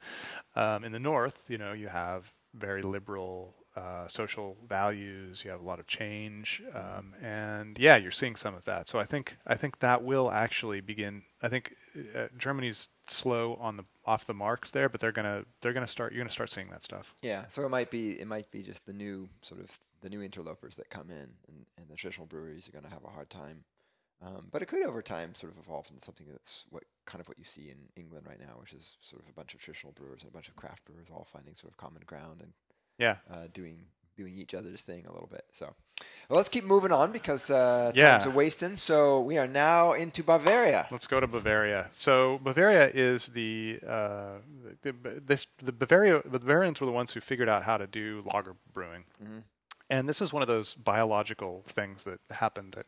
Um, 0.55 0.85
in 0.85 0.93
the 0.93 0.99
north, 0.99 1.43
you 1.49 1.59
know, 1.59 1.75
you 1.75 1.89
have 1.89 2.33
very 2.55 2.81
liberal 2.81 3.55
uh, 3.77 4.09
social 4.09 4.57
values. 4.69 5.43
You 5.45 5.51
have 5.51 5.61
a 5.61 5.65
lot 5.65 5.79
of 5.79 5.87
change, 5.87 6.63
um, 6.75 7.15
and 7.23 7.79
yeah, 7.79 7.97
you're 7.97 8.11
seeing 8.11 8.35
some 8.35 8.55
of 8.55 8.65
that. 8.65 8.89
So 8.89 8.99
I 8.99 9.05
think 9.05 9.37
I 9.47 9.55
think 9.55 9.81
that 9.81 10.03
will 10.03 10.31
actually 10.31 10.81
begin. 10.81 11.23
I 11.43 11.49
think 11.49 11.75
uh, 12.17 12.29
Germany's 12.39 12.89
slow 13.07 13.57
on 13.61 13.77
the 13.77 13.85
off 14.05 14.27
the 14.27 14.35
marks 14.35 14.71
there, 14.71 14.89
but 14.89 15.01
they're 15.01 15.13
gonna 15.13 15.45
they're 15.61 15.75
gonna 15.75 15.87
start. 15.87 16.13
You're 16.13 16.25
gonna 16.25 16.31
start 16.31 16.51
seeing 16.51 16.71
that 16.71 16.83
stuff. 16.83 17.15
Yeah, 17.23 17.45
so 17.49 17.65
it 17.65 17.69
might 17.69 17.91
be 17.91 18.13
it 18.13 18.27
might 18.27 18.51
be 18.51 18.63
just 18.63 18.87
the 18.87 18.93
new 18.93 19.29
sort 19.43 19.61
of 19.61 19.71
the 20.01 20.09
new 20.09 20.23
interlopers 20.23 20.77
that 20.77 20.89
come 20.91 21.11
in, 21.11 21.29
and, 21.49 21.67
and 21.77 21.89
the 21.89 21.97
traditional 21.97 22.27
breweries 22.27 22.69
are 22.69 22.73
going 22.73 22.85
to 22.85 22.91
have 22.91 23.05
a 23.05 23.11
hard 23.11 23.31
time. 23.31 23.65
Um, 24.23 24.49
but 24.51 24.63
it 24.63 24.67
could 24.67 24.83
over 24.87 25.03
time 25.03 25.35
sort 25.35 25.53
of 25.53 25.59
evolve 25.59 25.87
into 25.91 26.03
something 26.05 26.27
that's 26.31 26.65
what 26.71 26.85
kind 27.05 27.21
of 27.21 27.29
what 27.29 27.39
you 27.39 27.45
see 27.45 27.69
in 27.69 27.77
England 27.97 28.27
right 28.27 28.41
now, 28.41 28.55
which 28.59 28.73
is 28.73 28.97
sort 29.03 29.23
of 29.23 29.29
a 29.29 29.33
bunch 29.33 29.53
of 29.53 29.61
traditional 29.61 29.93
brewers 29.93 30.23
and 30.23 30.31
a 30.31 30.33
bunch 30.33 30.49
of 30.49 30.57
craft 30.57 30.85
brewers 30.87 31.09
all 31.13 31.27
finding 31.31 31.55
sort 31.55 31.71
of 31.71 31.77
common 31.77 32.03
ground 32.07 32.41
and 32.41 32.53
Yeah, 32.99 33.17
uh, 33.31 33.47
doing 33.53 33.79
doing 34.17 34.35
each 34.37 34.55
other's 34.55 34.81
thing 34.81 35.05
a 35.07 35.13
little 35.13 35.29
bit. 35.31 35.45
So 35.53 35.75
well, 36.29 36.37
let's 36.39 36.49
keep 36.49 36.65
moving 36.65 36.91
on 36.93 37.13
because 37.13 37.51
uh, 37.51 37.93
Yeah. 37.95 38.19
time's 38.19 38.27
a 38.27 38.31
wasting. 38.31 38.77
So 38.77 39.21
we 39.21 39.37
are 39.39 39.47
now 39.47 39.93
into 39.93 40.23
Bavaria. 40.25 40.87
Let's 40.91 41.07
go 41.07 41.21
to 41.21 41.27
Bavaria. 41.27 41.89
So 41.93 42.39
Bavaria 42.43 42.91
is 42.93 43.27
the 43.29 43.79
uh, 43.87 44.39
the, 44.83 44.95
this 45.27 45.47
the 45.63 45.73
Bavaria 45.73 46.23
the 46.25 46.39
Bavarians 46.39 46.81
were 46.81 46.87
the 46.87 46.93
ones 46.93 47.13
who 47.13 47.21
figured 47.21 47.49
out 47.49 47.63
how 47.65 47.77
to 47.77 47.87
do 47.87 48.23
lager 48.25 48.57
brewing. 48.73 49.05
Mhm. 49.23 49.43
And 49.89 50.09
this 50.09 50.21
is 50.21 50.33
one 50.33 50.43
of 50.43 50.49
those 50.49 50.75
biological 50.75 51.63
things 51.69 52.03
that 52.05 52.19
happened 52.31 52.73
that 52.73 52.87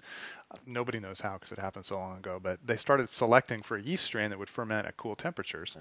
nobody 0.66 0.98
knows 0.98 1.20
how 1.20 1.34
because 1.34 1.52
it 1.52 1.59
happened 1.61 1.86
so 1.86 1.96
long 1.96 2.18
ago. 2.18 2.40
But 2.42 2.59
they 2.66 2.76
started 2.76 3.09
selecting 3.09 3.62
for 3.62 3.76
a 3.76 3.80
yeast 3.82 4.04
strain 4.04 4.30
that 4.30 4.38
would 4.40 4.48
ferment 4.50 4.84
at 4.84 4.96
cool 4.96 5.14
temperatures, 5.14 5.76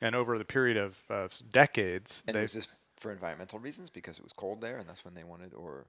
and 0.00 0.14
over 0.14 0.38
the 0.38 0.44
period 0.44 0.76
of 0.76 0.96
uh, 1.10 1.26
decades, 1.50 2.22
And 2.28 2.36
they 2.36 2.42
was 2.42 2.52
this 2.52 2.68
for 3.02 3.12
environmental 3.12 3.58
reasons 3.58 3.90
because 3.90 4.16
it 4.18 4.24
was 4.24 4.32
cold 4.32 4.60
there, 4.60 4.78
and 4.78 4.88
that's 4.88 5.04
when 5.04 5.14
they 5.14 5.24
wanted, 5.24 5.52
or 5.54 5.86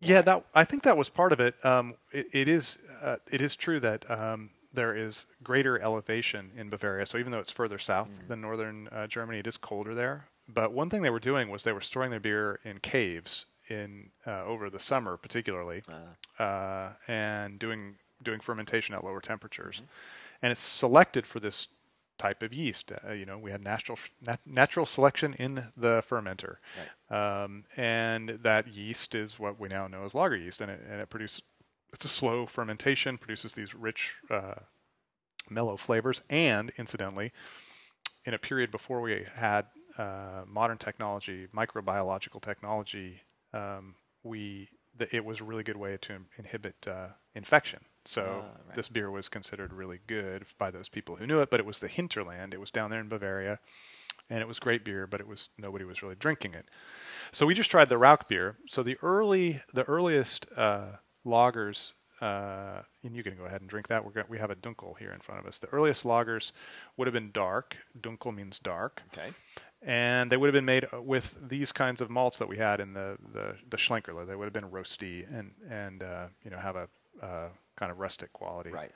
Yeah, 0.00 0.20
that 0.22 0.44
I 0.54 0.64
think 0.64 0.82
that 0.82 0.96
was 0.96 1.08
part 1.08 1.32
of 1.32 1.40
it. 1.40 1.54
Um, 1.64 1.94
it, 2.12 2.26
it 2.32 2.48
is 2.48 2.76
uh, 3.02 3.16
it 3.30 3.40
is 3.40 3.56
true 3.56 3.80
that 3.80 4.10
um, 4.10 4.50
there 4.72 4.94
is 4.94 5.24
greater 5.42 5.78
elevation 5.80 6.50
in 6.56 6.68
Bavaria. 6.68 7.06
So 7.06 7.16
even 7.18 7.32
though 7.32 7.38
it's 7.38 7.52
further 7.52 7.78
south 7.78 8.10
than 8.28 8.40
northern 8.42 8.88
uh, 8.88 9.06
Germany, 9.06 9.38
it 9.38 9.46
is 9.46 9.56
colder 9.56 9.94
there. 9.94 10.26
But 10.48 10.72
one 10.72 10.90
thing 10.90 11.02
they 11.02 11.10
were 11.10 11.18
doing 11.18 11.48
was 11.48 11.62
they 11.62 11.72
were 11.72 11.80
storing 11.80 12.10
their 12.10 12.20
beer 12.20 12.60
in 12.64 12.78
caves 12.78 13.46
in 13.68 14.10
uh, 14.26 14.44
over 14.44 14.70
the 14.70 14.78
summer, 14.78 15.16
particularly, 15.16 15.82
uh, 16.38 16.90
and 17.08 17.58
doing 17.58 17.96
doing 18.22 18.40
fermentation 18.40 18.94
at 18.94 19.02
lower 19.04 19.20
temperatures. 19.20 19.82
And 20.42 20.52
it's 20.52 20.62
selected 20.62 21.26
for 21.26 21.40
this 21.40 21.68
type 22.18 22.42
of 22.42 22.52
yeast. 22.52 22.92
Uh, 23.06 23.12
you 23.12 23.26
know, 23.26 23.38
we 23.38 23.50
had 23.50 23.62
natural 23.62 23.98
nat- 24.20 24.40
natural 24.46 24.86
selection 24.86 25.34
in 25.34 25.66
the 25.76 26.02
fermenter, 26.08 26.56
um, 27.10 27.64
and 27.76 28.38
that 28.42 28.68
yeast 28.68 29.14
is 29.14 29.38
what 29.38 29.58
we 29.58 29.68
now 29.68 29.86
know 29.86 30.04
as 30.04 30.14
lager 30.14 30.36
yeast, 30.36 30.60
and 30.60 30.70
it, 30.70 30.80
and 30.88 31.00
it 31.00 31.10
produces 31.10 31.42
it's 31.92 32.04
a 32.04 32.08
slow 32.08 32.46
fermentation, 32.46 33.16
produces 33.16 33.54
these 33.54 33.74
rich, 33.74 34.14
uh, 34.30 34.54
mellow 35.48 35.76
flavors, 35.76 36.20
and 36.28 36.72
incidentally, 36.76 37.32
in 38.24 38.34
a 38.34 38.38
period 38.38 38.70
before 38.70 39.00
we 39.00 39.24
had 39.34 39.66
uh, 39.96 40.42
modern 40.46 40.78
technology, 40.78 41.46
microbiological 41.54 42.42
technology, 42.42 43.22
um, 43.54 43.94
we 44.22 44.68
th- 44.98 45.14
it 45.14 45.24
was 45.24 45.40
a 45.40 45.44
really 45.44 45.62
good 45.62 45.76
way 45.76 45.96
to 46.02 46.12
in- 46.12 46.26
inhibit 46.38 46.86
uh, 46.86 47.08
infection 47.34 47.80
So 48.06 48.44
Ah, 48.44 48.58
right. 48.66 48.76
this 48.76 48.88
beer 48.88 49.10
was 49.10 49.28
considered 49.28 49.72
really 49.72 50.00
good 50.06 50.46
by 50.58 50.70
those 50.70 50.88
people 50.88 51.16
who 51.16 51.26
knew 51.26 51.40
it. 51.40 51.50
But 51.50 51.60
it 51.60 51.66
was 51.66 51.78
the 51.80 51.88
hinterland. 51.88 52.54
It 52.54 52.60
was 52.60 52.70
down 52.70 52.90
there 52.90 53.00
in 53.00 53.08
Bavaria, 53.08 53.58
and 54.30 54.40
it 54.40 54.48
was 54.48 54.58
great 54.58 54.84
beer, 54.84 55.06
but 55.06 55.20
it 55.20 55.26
was 55.26 55.48
nobody 55.58 55.84
was 55.84 56.02
really 56.02 56.14
drinking 56.16 56.54
it. 56.54 56.66
So 57.32 57.46
we 57.46 57.54
just 57.54 57.70
tried 57.70 57.88
the 57.88 57.98
Rauch 57.98 58.28
beer. 58.28 58.56
So 58.68 58.82
the 58.82 58.96
early, 59.02 59.62
the 59.74 59.84
earliest 59.84 60.46
uh, 60.56 60.96
lagers, 61.24 61.92
uh, 62.20 62.82
and 63.04 63.14
you 63.14 63.22
can 63.22 63.36
go 63.36 63.44
ahead 63.44 63.60
and 63.60 63.68
drink 63.68 63.88
that. 63.88 64.04
We're 64.04 64.12
going 64.12 64.26
we 64.28 64.38
have 64.38 64.50
a 64.50 64.56
Dunkel 64.56 64.96
here 64.98 65.10
in 65.12 65.20
front 65.20 65.40
of 65.40 65.46
us. 65.46 65.58
The 65.58 65.68
earliest 65.68 66.04
lagers 66.04 66.52
would 66.96 67.06
have 67.06 67.12
been 67.12 67.30
dark. 67.32 67.76
Dunkel 68.00 68.34
means 68.34 68.58
dark, 68.58 69.02
Okay. 69.12 69.32
and 69.82 70.30
they 70.30 70.36
would 70.36 70.46
have 70.46 70.54
been 70.54 70.64
made 70.64 70.86
uh, 70.94 71.02
with 71.02 71.36
these 71.48 71.72
kinds 71.72 72.00
of 72.00 72.08
malts 72.08 72.38
that 72.38 72.48
we 72.48 72.56
had 72.56 72.80
in 72.80 72.94
the 72.94 73.18
the, 73.34 73.56
the 73.68 73.76
Schlenkerla. 73.76 74.26
They 74.26 74.34
would 74.36 74.44
have 74.46 74.52
been 74.54 74.70
roasty 74.70 75.26
and 75.36 75.52
and 75.68 76.02
uh, 76.02 76.28
you 76.44 76.50
know 76.50 76.58
have 76.58 76.76
a 76.76 76.88
uh, 77.22 77.48
kind 77.76 77.92
of 77.92 77.98
rustic 77.98 78.32
quality. 78.32 78.70
Right. 78.70 78.92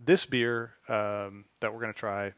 This 0.00 0.26
beer 0.26 0.74
um, 0.88 1.46
that 1.60 1.72
we're 1.72 1.80
going 1.80 1.92
to 1.92 1.98
try 1.98 2.32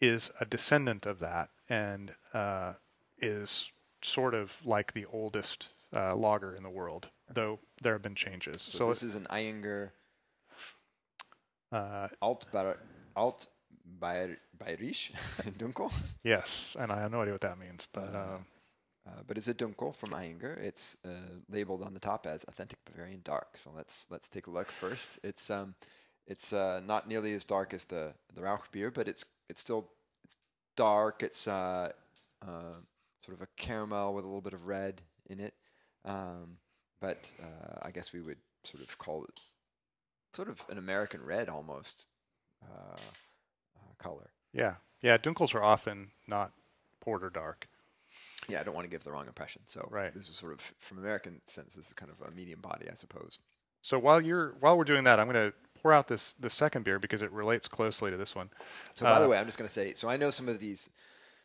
is 0.00 0.30
a 0.40 0.44
descendant 0.44 1.06
of 1.06 1.18
that 1.20 1.50
and 1.68 2.14
uh, 2.34 2.74
is 3.18 3.70
sort 4.02 4.34
of 4.34 4.54
like 4.64 4.92
the 4.94 5.06
oldest 5.12 5.68
uh, 5.94 6.14
lager 6.16 6.54
in 6.54 6.62
the 6.62 6.70
world, 6.70 7.08
though 7.32 7.58
there 7.82 7.92
have 7.92 8.02
been 8.02 8.14
changes. 8.14 8.62
So, 8.62 8.78
So, 8.78 8.88
this 8.88 9.02
is 9.02 9.14
an 9.14 9.26
Ayinger 9.30 9.90
uh, 11.72 12.08
Alt 12.22 12.46
Bar 12.52 12.76
Alt 13.16 13.46
Bayer 14.00 14.38
Bayerisch 14.58 15.10
Dunkel. 15.58 15.92
yes, 16.24 16.76
and 16.78 16.90
I 16.92 17.00
have 17.00 17.12
no 17.12 17.20
idea 17.22 17.32
what 17.34 17.40
that 17.42 17.58
means, 17.58 17.86
but 17.92 18.14
Uh, 18.14 18.18
um, 18.36 18.46
Uh, 19.06 19.22
but 19.26 19.38
it's 19.38 19.48
a 19.48 19.54
Dunkel 19.54 19.94
from 19.94 20.10
Ayinger. 20.10 20.58
It's 20.58 20.96
uh, 21.06 21.38
labeled 21.48 21.82
on 21.82 21.94
the 21.94 22.00
top 22.00 22.26
as 22.26 22.44
authentic 22.48 22.78
Bavarian 22.84 23.22
dark. 23.24 23.56
So 23.62 23.70
let's 23.74 24.06
let's 24.10 24.28
take 24.28 24.46
a 24.46 24.50
look 24.50 24.70
first. 24.70 25.08
It's 25.22 25.48
um 25.50 25.74
it's 26.26 26.52
uh, 26.52 26.80
not 26.86 27.08
nearly 27.08 27.34
as 27.34 27.44
dark 27.44 27.72
as 27.72 27.84
the 27.86 28.12
the 28.34 28.42
Rauch 28.42 28.70
beer, 28.72 28.90
but 28.90 29.08
it's 29.08 29.24
it's 29.48 29.60
still 29.60 29.88
it's 30.24 30.36
dark. 30.76 31.22
It's 31.22 31.48
uh, 31.48 31.92
uh, 32.42 32.78
sort 33.24 33.36
of 33.36 33.42
a 33.42 33.48
caramel 33.56 34.14
with 34.14 34.24
a 34.24 34.28
little 34.28 34.42
bit 34.42 34.52
of 34.52 34.66
red 34.66 35.00
in 35.28 35.40
it. 35.40 35.54
Um, 36.04 36.56
but 37.00 37.30
I 37.82 37.90
guess 37.90 38.12
we 38.12 38.20
would 38.20 38.38
sort 38.64 38.82
of 38.82 38.98
call 38.98 39.24
it 39.24 39.40
sort 40.34 40.48
of 40.48 40.60
an 40.68 40.76
American 40.76 41.22
red 41.24 41.48
almost 41.48 42.06
color. 43.98 44.30
yeah, 44.52 44.74
yeah, 45.02 45.18
Dunkels 45.18 45.54
are 45.54 45.62
often 45.62 46.10
not 46.26 46.52
porter 47.00 47.30
dark. 47.30 47.66
Yeah, 48.48 48.60
I 48.60 48.64
don't 48.64 48.74
want 48.74 48.84
to 48.84 48.90
give 48.90 49.04
the 49.04 49.12
wrong 49.12 49.26
impression. 49.26 49.62
So 49.68 49.86
Right. 49.90 50.14
this 50.14 50.28
is 50.28 50.36
sort 50.36 50.52
of 50.52 50.60
from 50.78 50.98
American 50.98 51.40
sense. 51.46 51.70
This 51.74 51.86
is 51.88 51.92
kind 51.92 52.10
of 52.10 52.26
a 52.26 52.30
medium 52.30 52.60
body, 52.60 52.88
I 52.90 52.94
suppose. 52.94 53.38
So 53.82 53.98
while 53.98 54.20
you're 54.20 54.54
while 54.60 54.76
we're 54.76 54.84
doing 54.84 55.04
that, 55.04 55.18
I'm 55.18 55.30
going 55.30 55.50
to 55.50 55.56
pour 55.80 55.92
out 55.92 56.08
this 56.08 56.34
the 56.38 56.50
second 56.50 56.84
beer 56.84 56.98
because 56.98 57.22
it 57.22 57.32
relates 57.32 57.68
closely 57.68 58.10
to 58.10 58.16
this 58.16 58.34
one. 58.34 58.50
So 58.94 59.06
by 59.06 59.18
the 59.18 59.26
Uh, 59.26 59.28
way, 59.28 59.38
I'm 59.38 59.46
just 59.46 59.58
going 59.58 59.68
to 59.68 59.72
say. 59.74 59.94
So 59.94 60.08
I 60.08 60.16
know 60.16 60.30
some 60.30 60.48
of 60.48 60.58
these. 60.58 60.90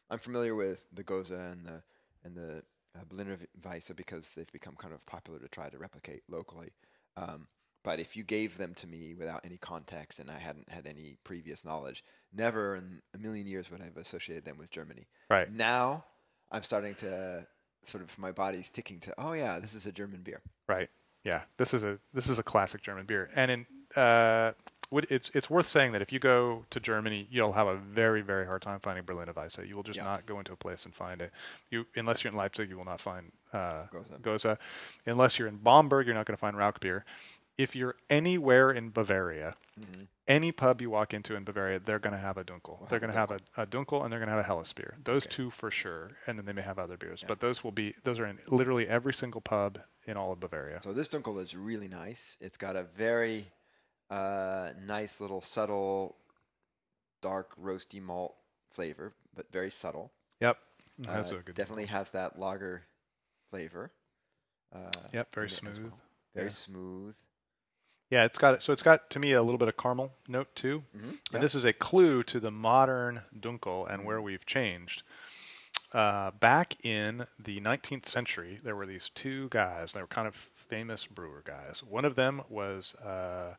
I'm 0.09 0.19
familiar 0.19 0.55
with 0.55 0.85
the 0.93 1.03
Gose 1.03 1.31
and 1.31 1.65
the 1.65 1.83
and 2.23 2.35
the 2.35 2.63
uh, 2.95 3.03
Berliner 3.09 3.37
Weisse 3.61 3.95
because 3.95 4.33
they've 4.35 4.51
become 4.51 4.75
kind 4.75 4.93
of 4.93 5.05
popular 5.05 5.39
to 5.39 5.47
try 5.47 5.69
to 5.69 5.77
replicate 5.77 6.23
locally. 6.29 6.73
Um, 7.17 7.47
but 7.83 7.99
if 7.99 8.15
you 8.15 8.23
gave 8.23 8.57
them 8.57 8.73
to 8.75 8.87
me 8.87 9.13
without 9.13 9.45
any 9.45 9.57
context 9.57 10.19
and 10.19 10.29
I 10.31 10.39
hadn't 10.39 10.69
had 10.69 10.87
any 10.87 11.17
previous 11.23 11.63
knowledge, 11.63 12.03
never 12.33 12.75
in 12.77 13.01
a 13.13 13.17
million 13.17 13.47
years 13.47 13.69
would 13.69 13.81
I 13.81 13.85
have 13.85 13.97
associated 13.97 14.43
them 14.45 14.57
with 14.57 14.71
Germany. 14.71 15.07
Right. 15.29 15.49
Now, 15.51 16.05
I'm 16.55 16.63
starting 16.63 16.95
to 16.95 17.45
sort 17.83 18.03
of 18.03 18.17
my 18.17 18.31
body's 18.31 18.69
ticking 18.69 18.99
to. 19.01 19.13
Oh 19.17 19.33
yeah, 19.33 19.59
this 19.59 19.73
is 19.73 19.85
a 19.85 19.91
German 19.91 20.21
beer. 20.21 20.41
Right. 20.67 20.89
Yeah. 21.23 21.41
This 21.57 21.73
is 21.73 21.83
a 21.83 21.99
this 22.13 22.29
is 22.29 22.39
a 22.39 22.43
classic 22.43 22.81
German 22.81 23.05
beer, 23.05 23.29
and 23.35 23.51
in 23.51 23.65
uh, 23.95 24.53
it's 24.91 25.29
it's 25.33 25.49
worth 25.49 25.67
saying 25.67 25.91
that 25.91 26.01
if 26.01 26.13
you 26.13 26.19
go 26.19 26.63
to 26.69 26.79
Germany, 26.79 27.27
you'll 27.29 27.53
have 27.53 27.67
a 27.67 27.75
very 27.75 28.21
very 28.21 28.45
hard 28.45 28.61
time 28.61 28.79
finding 28.79 29.03
Berliner 29.03 29.33
Weisse. 29.33 29.67
You 29.67 29.75
will 29.75 29.83
just 29.83 29.97
Yeah. 29.97 30.05
not 30.05 30.25
go 30.25 30.39
into 30.39 30.53
a 30.53 30.55
place 30.55 30.85
and 30.85 30.93
find 30.93 31.21
it. 31.21 31.31
You 31.69 31.85
unless 31.95 32.23
you're 32.23 32.31
in 32.31 32.37
Leipzig, 32.37 32.69
you 32.69 32.77
will 32.77 32.85
not 32.85 33.01
find 33.01 33.31
uh, 33.51 33.83
Gose. 33.91 34.21
Gose. 34.21 34.57
Unless 35.05 35.37
you're 35.37 35.47
in 35.47 35.57
Bamberg, 35.57 36.05
you're 36.07 36.15
not 36.15 36.25
going 36.25 36.37
to 36.37 36.41
find 36.41 36.55
Rauch 36.57 36.79
beer. 36.79 37.03
If 37.57 37.75
you're 37.75 37.95
anywhere 38.09 38.71
in 38.71 38.91
Bavaria, 38.91 39.55
Mhm. 39.79 40.07
any 40.27 40.51
pub 40.53 40.79
you 40.81 40.89
walk 40.89 41.13
into 41.13 41.35
in 41.35 41.43
Bavaria, 41.43 41.79
they're 41.79 41.99
going 41.99 42.13
to 42.13 42.19
have 42.19 42.37
a 42.37 42.43
Dunkel. 42.45 42.79
Will 42.79 42.87
they're 42.89 42.99
going 42.99 43.11
to 43.11 43.17
have 43.17 43.31
a, 43.31 43.39
a 43.57 43.67
Dunkel 43.67 44.03
and 44.03 44.11
they're 44.11 44.19
going 44.19 44.27
to 44.29 44.33
have 44.35 44.39
a 44.39 44.43
Helles 44.43 44.71
beer. 44.73 44.97
Those 45.03 45.25
Okay. 45.25 45.35
two 45.35 45.49
for 45.51 45.69
sure, 45.69 46.11
and 46.27 46.37
then 46.37 46.45
they 46.45 46.53
may 46.53 46.61
have 46.61 46.79
other 46.79 46.95
beers. 46.97 47.21
Yeah. 47.21 47.27
But 47.27 47.41
those 47.41 47.63
will 47.63 47.73
be 47.73 47.93
those 48.03 48.17
are 48.19 48.25
in 48.25 48.39
literally 48.47 48.87
every 48.87 49.13
single 49.13 49.41
pub 49.41 49.79
in 50.05 50.15
all 50.17 50.31
of 50.31 50.39
Bavaria. 50.39 50.81
So 50.81 50.93
this 50.93 51.09
Dunkel 51.09 51.41
is 51.43 51.55
really 51.55 51.87
nice. 51.89 52.37
It's 52.39 52.57
got 52.57 52.75
a 52.77 52.83
very 52.83 53.51
uh, 54.09 54.71
nice 54.85 55.19
little 55.19 55.41
subtle, 55.41 56.15
dark 57.21 57.53
roasty 57.61 58.01
malt 58.01 58.35
flavor, 58.73 59.13
but 59.35 59.51
very 59.51 59.69
subtle. 59.71 60.11
Yep, 60.39 60.57
that's 60.99 61.31
Uh, 61.31 61.37
a 61.37 61.41
good. 61.41 61.55
definitely 61.55 61.87
has 61.87 62.11
that 62.11 62.37
lager 62.39 62.83
flavor. 63.49 63.91
Uh, 64.71 64.91
Yep, 65.11 65.33
very 65.33 65.47
in 65.47 65.53
it 65.53 65.63
as 65.67 65.75
smooth. 65.75 65.91
well. 65.91 65.99
Very 66.33 66.45
Yeah. 66.47 66.51
smooth. 66.51 67.15
Yeah, 68.11 68.23
it's 68.25 68.37
got 68.37 68.61
so 68.61 68.71
it's 68.71 68.83
got 68.83 69.09
to 69.11 69.19
me 69.19 69.31
a 69.31 69.41
little 69.41 69.57
bit 69.57 69.67
of 69.67 69.77
caramel 69.77 70.13
note 70.27 70.53
too, 70.55 70.83
hmm 70.97 71.11
and 71.33 71.41
this 71.43 71.55
is 71.55 71.63
a 71.65 71.73
clue 71.73 72.23
to 72.23 72.39
the 72.39 72.51
modern 72.51 73.21
Dunkel 73.37 73.87
and 73.89 73.99
Mm-hmm. 73.99 74.05
where 74.07 74.21
we've 74.21 74.45
changed. 74.45 75.03
Uh, 75.91 76.31
back 76.31 76.75
in 76.85 77.25
the 77.39 77.59
19th 77.61 78.05
century, 78.07 78.59
there 78.63 78.75
were 78.75 78.85
these 78.85 79.09
two 79.09 79.47
guys. 79.49 79.93
They 79.93 80.01
were 80.01 80.07
kind 80.07 80.27
of 80.27 80.35
famous 80.53 81.05
brewer 81.07 81.41
guys. 81.45 81.83
One 81.87 82.03
of 82.05 82.15
them 82.15 82.41
was 82.49 82.95
uh, 82.95 83.55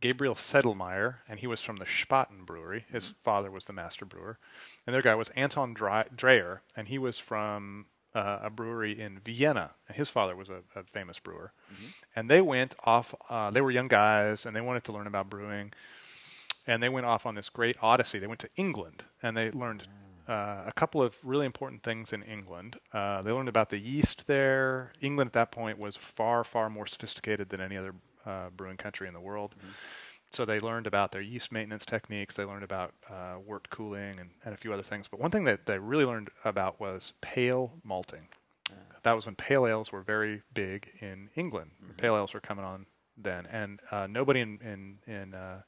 Gabriel 0.00 0.34
Sedlmayr, 0.34 1.16
and 1.28 1.40
he 1.40 1.46
was 1.46 1.60
from 1.62 1.76
the 1.76 1.86
Spaten 1.86 2.44
Brewery. 2.44 2.84
His 2.92 3.04
Mm-hmm. 3.04 3.12
father 3.24 3.50
was 3.50 3.64
the 3.64 3.72
master 3.72 4.04
brewer. 4.04 4.38
And 4.86 4.92
their 4.94 5.02
guy 5.02 5.14
was 5.14 5.30
Anton 5.30 5.72
Dre- 5.72 6.04
Dreher, 6.14 6.60
and 6.76 6.88
he 6.88 6.98
was 6.98 7.18
from 7.18 7.86
uh, 8.14 8.40
a 8.42 8.50
brewery 8.50 8.98
in 8.98 9.20
Vienna. 9.24 9.72
And 9.88 9.96
his 9.96 10.08
father 10.08 10.34
was 10.34 10.48
a, 10.48 10.62
a 10.78 10.82
famous 10.84 11.18
brewer. 11.18 11.52
And 12.16 12.30
they 12.30 12.40
went 12.40 12.74
off. 12.84 13.14
Uh, 13.28 13.50
they 13.50 13.60
were 13.60 13.70
young 13.70 13.88
guys, 13.88 14.46
and 14.46 14.54
they 14.54 14.60
wanted 14.60 14.84
to 14.84 14.92
learn 14.92 15.06
about 15.06 15.30
brewing. 15.30 15.72
And 16.66 16.82
they 16.82 16.88
went 16.88 17.06
off 17.06 17.26
on 17.26 17.34
this 17.34 17.48
great 17.48 17.76
odyssey. 17.80 18.18
They 18.18 18.26
went 18.26 18.40
to 18.40 18.50
England, 18.56 19.04
and 19.22 19.36
they 19.36 19.50
learned 19.50 19.86
uh, 20.28 20.64
a 20.66 20.72
couple 20.74 21.02
of 21.02 21.16
really 21.22 21.46
important 21.46 21.82
things 21.82 22.12
in 22.12 22.22
England. 22.22 22.76
Uh, 22.92 23.22
they 23.22 23.32
learned 23.32 23.48
about 23.48 23.70
the 23.70 23.78
yeast 23.78 24.26
there. 24.26 24.92
England 25.00 25.28
at 25.28 25.32
that 25.32 25.50
point 25.50 25.78
was 25.78 25.96
far, 25.96 26.44
far 26.44 26.68
more 26.68 26.86
sophisticated 26.86 27.48
than 27.48 27.60
any 27.60 27.76
other 27.76 27.94
uh, 28.26 28.50
brewing 28.54 28.76
country 28.76 29.08
in 29.08 29.14
the 29.14 29.20
world. 29.20 29.54
So 30.30 30.44
they 30.44 30.60
learned 30.60 30.86
about 30.86 31.12
their 31.12 31.22
yeast 31.22 31.52
maintenance 31.52 31.84
techniques. 31.86 32.36
They 32.36 32.44
learned 32.44 32.64
about 32.64 32.92
uh, 33.08 33.38
wort 33.44 33.70
cooling 33.70 34.18
and, 34.20 34.30
and 34.44 34.54
a 34.54 34.56
few 34.56 34.72
other 34.72 34.82
things. 34.82 35.08
But 35.08 35.20
one 35.20 35.30
thing 35.30 35.44
that 35.44 35.66
they 35.66 35.78
really 35.78 36.04
learned 36.04 36.30
about 36.44 36.78
was 36.80 37.12
pale 37.20 37.72
malting. 37.82 38.28
That 39.04 39.12
was 39.12 39.26
when 39.26 39.36
pale 39.36 39.66
ales 39.66 39.92
were 39.92 40.02
very 40.02 40.42
big 40.52 40.90
in 41.00 41.30
England. 41.34 41.70
Pale 41.96 42.16
ales 42.16 42.34
were 42.34 42.40
coming 42.40 42.64
on 42.64 42.84
then, 43.16 43.46
and 43.46 43.80
uh, 43.90 44.06
nobody 44.06 44.40
in 44.40 44.58
in, 44.60 44.98
in 45.06 45.34
uh, 45.34 45.62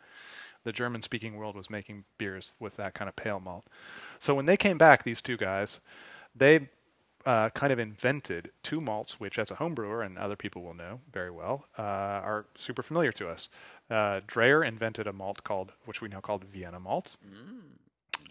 the 0.65 0.73
German-speaking 0.73 1.37
world 1.37 1.57
was 1.57 1.71
making 1.71 2.05
beers 2.19 2.55
with 2.59 2.77
that 2.77 2.93
kind 2.93 3.09
of 3.09 3.17
pale 3.17 3.41
malt. 3.41 3.65
So 4.19 4.35
when 4.35 4.47
they 4.47 4.57
came 4.57 4.77
back, 4.77 5.05
these 5.05 5.23
two 5.23 5.37
guys, 5.37 5.81
they 6.35 6.69
uh, 7.25 7.51
kind 7.51 7.73
of 7.73 7.79
invented 7.79 8.51
two 8.63 8.81
malts, 8.81 9.21
which, 9.21 9.39
as 9.39 9.51
a 9.51 9.55
home 9.55 9.75
brewer 9.75 10.03
and 10.03 10.19
other 10.19 10.37
people 10.37 10.63
will 10.63 10.75
know 10.75 11.01
very 11.13 11.31
well, 11.31 11.67
uh, 11.79 11.83
are 11.83 12.47
super 12.57 12.83
familiar 12.83 13.13
to 13.13 13.29
us. 13.29 13.49
Uh, 13.91 14.21
Dreher 14.27 14.67
invented 14.67 15.07
a 15.07 15.13
malt 15.13 15.43
called, 15.45 15.73
which 15.85 16.01
we 16.01 16.09
now 16.09 16.21
called 16.21 16.45
Vienna 16.45 16.79
malt, 16.79 17.17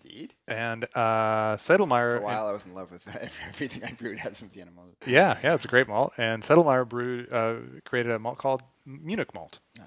Indeed. 0.03 0.33
and 0.47 0.85
uh, 0.95 1.57
Sedlmayr. 1.57 2.11
For 2.11 2.17
a 2.17 2.21
while, 2.21 2.47
I 2.47 2.51
was 2.53 2.65
in 2.65 2.73
love 2.73 2.91
with 2.91 3.03
that. 3.05 3.29
everything 3.49 3.83
I 3.83 3.91
brewed 3.91 4.19
had 4.19 4.35
some 4.37 4.49
Vienna 4.49 4.71
malt. 4.71 4.89
yeah, 5.05 5.37
yeah, 5.43 5.53
it's 5.55 5.65
a 5.65 5.67
great 5.67 5.87
malt. 5.87 6.13
And 6.17 6.43
Sedlmayr 6.43 6.87
brewed, 6.87 7.31
uh, 7.31 7.55
created 7.85 8.11
a 8.13 8.19
malt 8.19 8.37
called 8.37 8.61
Munich 8.85 9.33
malt. 9.33 9.59
Oh, 9.79 9.83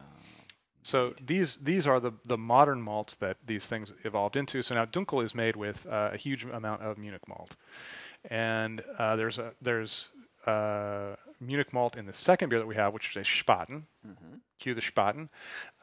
So 0.82 1.14
these 1.24 1.56
these 1.56 1.86
are 1.86 2.00
the 2.00 2.12
the 2.24 2.36
modern 2.38 2.82
malts 2.82 3.14
that 3.16 3.36
these 3.46 3.66
things 3.66 3.92
evolved 4.04 4.36
into. 4.36 4.62
So 4.62 4.74
now 4.74 4.84
Dunkel 4.84 5.24
is 5.24 5.34
made 5.34 5.56
with 5.56 5.86
uh, 5.86 6.10
a 6.12 6.16
huge 6.16 6.44
amount 6.44 6.82
of 6.82 6.98
Munich 6.98 7.26
malt, 7.28 7.56
and 8.30 8.82
uh, 8.98 9.16
there's 9.16 9.38
a 9.38 9.52
there's 9.62 10.08
uh, 10.46 11.14
Munich 11.42 11.72
malt 11.72 11.96
in 11.96 12.06
the 12.06 12.12
second 12.12 12.48
beer 12.48 12.58
that 12.58 12.66
we 12.66 12.76
have, 12.76 12.92
which 12.94 13.10
is 13.10 13.16
a 13.16 13.20
Spaten. 13.24 13.84
mhm. 14.06 14.40
Cue 14.58 14.74
the 14.74 14.80
Spaten, 14.80 15.28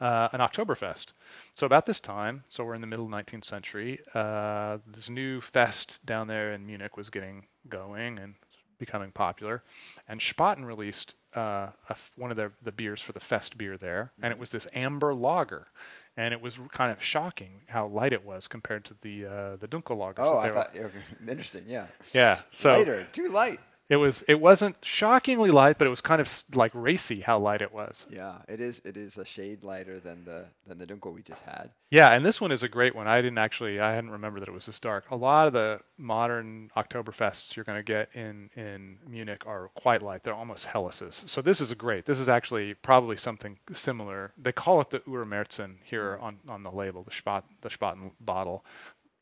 uh, 0.00 0.28
an 0.32 0.40
Oktoberfest. 0.40 1.12
So 1.52 1.66
about 1.66 1.84
this 1.84 2.00
time, 2.00 2.44
so 2.48 2.64
we're 2.64 2.74
in 2.74 2.80
the 2.80 2.86
middle 2.86 3.08
19th 3.08 3.44
century, 3.44 4.00
uh, 4.14 4.78
this 4.86 5.10
new 5.10 5.42
fest 5.42 6.00
down 6.06 6.28
there 6.28 6.52
in 6.54 6.66
Munich 6.66 6.96
was 6.96 7.10
getting 7.10 7.46
going 7.68 8.18
and 8.18 8.36
becoming 8.78 9.12
popular, 9.12 9.62
and 10.08 10.20
Spaten 10.20 10.64
released 10.64 11.14
uh, 11.36 11.68
a 11.88 11.90
f 11.90 12.10
one 12.16 12.30
of 12.30 12.38
their 12.38 12.52
the 12.62 12.72
beers 12.72 13.02
for 13.02 13.12
the 13.12 13.20
fest 13.20 13.58
beer 13.58 13.76
there, 13.76 14.12
and 14.22 14.32
it 14.32 14.38
was 14.38 14.50
this 14.50 14.66
amber 14.74 15.14
lager. 15.14 15.68
And 16.16 16.34
it 16.34 16.40
was 16.40 16.58
kind 16.72 16.90
of 16.90 17.02
shocking 17.02 17.62
how 17.68 17.86
light 17.86 18.12
it 18.12 18.24
was 18.24 18.48
compared 18.48 18.84
to 18.86 18.94
the 19.02 19.26
uh, 19.26 19.56
the 19.56 19.68
Dunkel 19.68 19.96
lagers. 19.96 20.24
Oh, 20.24 20.38
I 20.38 20.50
thought 20.50 20.70
okay, 20.74 20.90
interesting. 21.28 21.64
Yeah. 21.68 21.86
yeah. 22.12 22.40
So 22.50 22.72
Lighter, 22.72 23.06
too 23.12 23.28
light. 23.28 23.60
It 23.90 23.96
was. 23.96 24.22
It 24.28 24.40
wasn't 24.40 24.76
shockingly 24.82 25.50
light, 25.50 25.76
but 25.76 25.86
it 25.88 25.90
was 25.90 26.00
kind 26.00 26.20
of 26.20 26.44
like 26.54 26.70
racy 26.74 27.20
how 27.20 27.40
light 27.40 27.60
it 27.60 27.74
was. 27.74 28.06
Yeah, 28.08 28.36
it 28.48 28.60
is. 28.60 28.80
It 28.84 28.96
is 28.96 29.18
a 29.18 29.24
shade 29.24 29.64
lighter 29.64 29.98
than 29.98 30.24
the 30.24 30.44
than 30.64 30.78
the 30.78 30.86
Dunkel 30.86 31.12
we 31.12 31.22
just 31.22 31.44
had. 31.44 31.70
Yeah, 31.90 32.12
and 32.12 32.24
this 32.24 32.40
one 32.40 32.52
is 32.52 32.62
a 32.62 32.68
great 32.68 32.94
one. 32.94 33.08
I 33.08 33.20
didn't 33.20 33.38
actually. 33.38 33.80
I 33.80 33.92
hadn't 33.92 34.10
remembered 34.10 34.42
that 34.42 34.48
it 34.48 34.52
was 34.52 34.66
this 34.66 34.78
dark. 34.78 35.10
A 35.10 35.16
lot 35.16 35.48
of 35.48 35.52
the 35.52 35.80
modern 35.98 36.70
Oktoberfests 36.76 37.56
you're 37.56 37.64
going 37.64 37.78
to 37.78 37.82
get 37.82 38.10
in 38.14 38.50
in 38.54 38.98
Munich 39.08 39.42
are 39.44 39.70
quite 39.74 40.02
light. 40.02 40.22
They're 40.22 40.34
almost 40.34 40.68
Helleses. 40.68 41.28
So 41.28 41.42
this 41.42 41.60
is 41.60 41.72
a 41.72 41.74
great. 41.74 42.04
This 42.04 42.20
is 42.20 42.28
actually 42.28 42.74
probably 42.74 43.16
something 43.16 43.58
similar. 43.74 44.32
They 44.40 44.52
call 44.52 44.80
it 44.80 44.90
the 44.90 45.00
Urmärzen 45.00 45.78
here 45.82 46.16
mm. 46.16 46.22
on 46.22 46.38
on 46.48 46.62
the 46.62 46.70
label, 46.70 47.02
the 47.02 47.10
Spot 47.10 47.44
the 47.62 47.70
Spaten 47.70 48.12
bottle. 48.20 48.64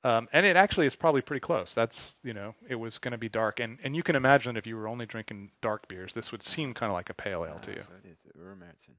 Um, 0.05 0.29
and 0.33 0.47
it 0.47 0.57
actually 0.57 0.87
is 0.87 0.95
probably 0.95 1.23
pretty 1.23 1.41
close. 1.41 1.75
That's 1.75 2.17
you 2.23 2.33
know, 2.33 2.55
it 2.69 2.77
was 2.77 2.99
going 2.99 3.13
to 3.13 3.19
be 3.19 3.29
dark, 3.29 3.59
and 3.61 3.79
and 3.83 3.97
you 3.97 4.03
can 4.03 4.15
imagine 4.15 4.57
if 4.57 4.67
you 4.67 4.77
were 4.77 4.87
only 4.87 5.07
drinking 5.07 5.51
dark 5.61 5.89
beers, 5.89 6.15
this 6.15 6.31
would 6.31 6.43
seem 6.43 6.73
kind 6.73 6.91
of 6.91 6.95
like 6.95 7.11
a 7.11 7.15
pale 7.15 7.45
ale 7.45 7.59
to 7.61 7.73
Ah, 7.73 7.75
you. 7.75 7.83
So 7.83 7.93
it 8.05 8.09
is 8.09 8.19
Urmärzen. 8.41 8.95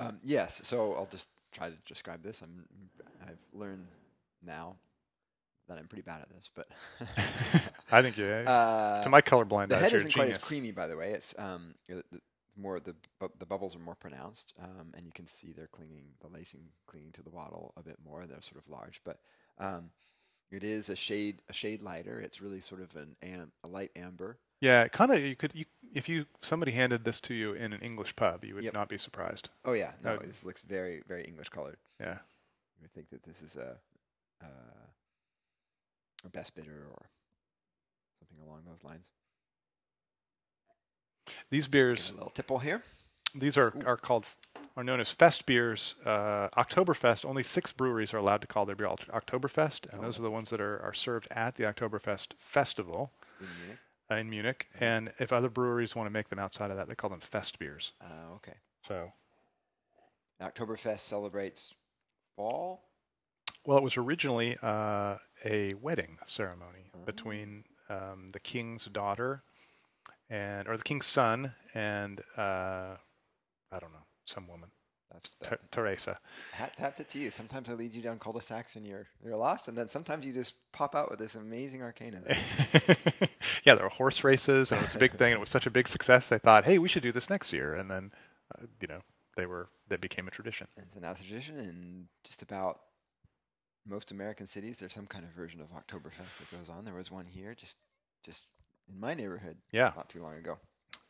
Um, 0.00 0.18
yes. 0.22 0.60
So 0.64 0.92
I'll 0.94 1.08
just 1.10 1.28
try 1.52 1.70
to 1.70 1.76
describe 1.86 2.22
this. 2.22 2.42
I'm 2.42 2.64
I've 3.26 3.38
learned 3.52 3.86
now 4.44 4.76
that 5.68 5.78
I'm 5.78 5.88
pretty 5.88 6.02
bad 6.02 6.20
at 6.20 6.28
this, 6.30 6.50
but 6.54 6.68
I 7.90 8.02
think 8.02 8.16
yeah. 8.16 8.42
uh, 8.46 9.02
to 9.02 9.08
my 9.08 9.22
colorblind 9.22 9.68
the 9.68 9.78
head 9.78 9.92
a 9.92 9.96
isn't 9.96 10.12
quite 10.12 10.30
as 10.30 10.38
creamy, 10.38 10.72
by 10.72 10.86
the 10.86 10.96
way. 10.96 11.12
It's 11.12 11.34
um 11.38 11.74
more 12.58 12.80
the 12.80 12.94
the 13.38 13.46
bubbles 13.46 13.74
are 13.76 13.80
more 13.80 13.94
pronounced, 13.94 14.52
um, 14.62 14.92
and 14.94 15.06
you 15.06 15.12
can 15.14 15.26
see 15.26 15.52
they're 15.52 15.68
clinging 15.68 16.04
the 16.20 16.28
lacing 16.28 16.64
clinging 16.86 17.12
to 17.12 17.22
the 17.22 17.30
bottle 17.30 17.72
a 17.76 17.82
bit 17.82 17.96
more. 18.04 18.26
They're 18.26 18.42
sort 18.42 18.62
of 18.62 18.68
large, 18.68 19.00
but 19.04 19.20
um, 19.58 19.90
it 20.50 20.64
is 20.64 20.88
a 20.88 20.96
shade 20.96 21.42
a 21.48 21.52
shade 21.52 21.82
lighter. 21.82 22.20
It's 22.20 22.40
really 22.40 22.60
sort 22.60 22.82
of 22.82 22.94
an 22.96 23.16
am, 23.22 23.52
a 23.64 23.68
light 23.68 23.90
amber. 23.96 24.38
Yeah, 24.60 24.88
kind 24.88 25.12
of. 25.12 25.20
You 25.20 25.36
could, 25.36 25.52
you, 25.54 25.66
if 25.94 26.08
you 26.08 26.26
somebody 26.42 26.72
handed 26.72 27.04
this 27.04 27.20
to 27.20 27.34
you 27.34 27.52
in 27.52 27.72
an 27.72 27.80
English 27.80 28.16
pub, 28.16 28.44
you 28.44 28.56
would 28.56 28.64
Yep. 28.64 28.74
not 28.74 28.88
be 28.88 28.98
surprised. 28.98 29.50
Oh 29.64 29.74
yeah, 29.74 29.92
no, 30.02 30.16
Uh, 30.16 30.18
this 30.26 30.44
looks 30.44 30.62
very 30.62 31.02
very 31.06 31.24
English 31.24 31.48
colored. 31.50 31.76
Yeah, 32.00 32.18
You 32.76 32.82
would 32.82 32.92
think 32.92 33.08
that 33.10 33.22
this 33.22 33.40
is 33.42 33.56
a 33.56 33.78
uh, 34.42 34.86
a 36.24 36.28
best 36.30 36.54
bitter 36.56 36.86
or 36.90 37.06
something 38.18 38.44
along 38.44 38.62
those 38.66 38.82
lines. 38.82 39.06
These 41.50 41.64
Get 41.66 41.72
beers, 41.72 42.10
a 42.10 42.14
little 42.14 42.30
tipple 42.30 42.58
here. 42.58 42.82
these 43.34 43.56
are 43.56 43.72
are 43.86 43.96
called 43.96 44.24
are 44.76 44.84
known 44.84 45.00
as 45.00 45.10
fest 45.10 45.44
beers. 45.46 45.96
Uh, 46.04 46.48
Oktoberfest. 46.56 47.24
Only 47.24 47.42
six 47.42 47.72
breweries 47.72 48.14
are 48.14 48.18
allowed 48.18 48.40
to 48.42 48.46
call 48.46 48.64
their 48.64 48.76
beer 48.76 48.86
Oktoberfest, 48.88 49.90
and 49.90 50.00
Oh, 50.00 50.04
those 50.04 50.18
are 50.20 50.22
the 50.22 50.30
ones 50.30 50.50
that 50.50 50.60
are, 50.60 50.80
are 50.82 50.94
served 50.94 51.26
at 51.32 51.56
the 51.56 51.64
Oktoberfest 51.64 52.34
festival 52.38 53.12
in 53.40 53.46
Munich. 53.60 53.78
uh, 54.10 54.14
in 54.14 54.30
Munich. 54.30 54.68
And 54.78 55.12
if 55.18 55.32
other 55.32 55.48
breweries 55.48 55.96
want 55.96 56.06
to 56.06 56.12
make 56.12 56.28
them 56.28 56.38
outside 56.38 56.70
of 56.70 56.76
that, 56.76 56.86
they 56.88 56.94
call 56.94 57.10
them 57.10 57.18
fest 57.20 57.58
beers. 57.58 57.92
Uh, 58.00 58.34
okay. 58.36 58.54
So, 58.84 59.12
Oktoberfest 60.40 61.00
celebrates 61.00 61.74
fall. 62.36 62.84
well, 63.64 63.78
it 63.78 63.82
was 63.84 63.96
originally 63.96 64.56
uh, 64.62 65.16
a 65.44 65.74
wedding 65.74 66.18
ceremony 66.26 66.90
Oh. 66.94 67.04
between 67.04 67.64
um, 67.90 68.28
the 68.32 68.40
king's 68.40 68.84
daughter 68.86 69.42
and 70.30 70.68
or 70.68 70.76
the 70.76 70.82
king's 70.84 71.06
son 71.06 71.52
and 71.74 72.20
uh, 72.36 72.94
I 73.72 73.78
don't 73.80 73.92
know 73.92 74.04
some 74.24 74.46
woman, 74.46 74.70
That's 75.12 75.30
Ter- 75.42 75.50
that. 75.50 75.72
Teresa. 75.72 76.18
Hat 76.52 76.74
tap 76.76 77.00
it 77.00 77.08
to 77.10 77.18
you. 77.18 77.30
Sometimes 77.30 77.68
I 77.70 77.72
lead 77.72 77.94
you 77.94 78.02
down 78.02 78.18
cul-de-sacs 78.18 78.76
and 78.76 78.86
you're 78.86 79.06
you're 79.24 79.36
lost, 79.36 79.68
and 79.68 79.76
then 79.76 79.88
sometimes 79.88 80.26
you 80.26 80.32
just 80.32 80.54
pop 80.72 80.94
out 80.94 81.10
with 81.10 81.18
this 81.18 81.34
amazing 81.34 81.82
arcana. 81.82 82.20
yeah, 83.64 83.74
there 83.74 83.84
were 83.84 83.88
horse 83.88 84.22
races, 84.24 84.70
and 84.70 84.80
it 84.80 84.84
was 84.84 84.94
a 84.94 84.98
big 84.98 85.12
thing. 85.16 85.32
And 85.32 85.38
it 85.38 85.40
was 85.40 85.50
such 85.50 85.66
a 85.66 85.70
big 85.70 85.88
success. 85.88 86.26
They 86.26 86.38
thought, 86.38 86.64
hey, 86.64 86.78
we 86.78 86.88
should 86.88 87.02
do 87.02 87.12
this 87.12 87.30
next 87.30 87.52
year, 87.52 87.74
and 87.74 87.90
then, 87.90 88.12
uh, 88.54 88.66
you 88.80 88.88
know, 88.88 89.00
they 89.36 89.46
were 89.46 89.68
that 89.88 90.00
became 90.02 90.28
a 90.28 90.30
tradition. 90.30 90.66
and 90.76 90.86
so 90.92 91.00
now 91.00 91.12
it's 91.12 91.20
a 91.22 91.24
tradition 91.24 91.58
in 91.58 92.06
just 92.24 92.42
about 92.42 92.80
most 93.86 94.10
American 94.10 94.46
cities. 94.46 94.76
There's 94.76 94.92
some 94.92 95.06
kind 95.06 95.24
of 95.24 95.30
version 95.30 95.62
of 95.62 95.68
Oktoberfest 95.68 96.36
that 96.38 96.50
goes 96.50 96.68
on. 96.68 96.84
There 96.84 96.94
was 96.94 97.10
one 97.10 97.24
here, 97.26 97.54
just 97.54 97.78
just 98.22 98.44
in 98.88 98.98
my 99.00 99.14
neighborhood, 99.14 99.56
Yeah. 99.72 99.92
not 99.96 100.08
too 100.08 100.22
long 100.22 100.36
ago. 100.36 100.58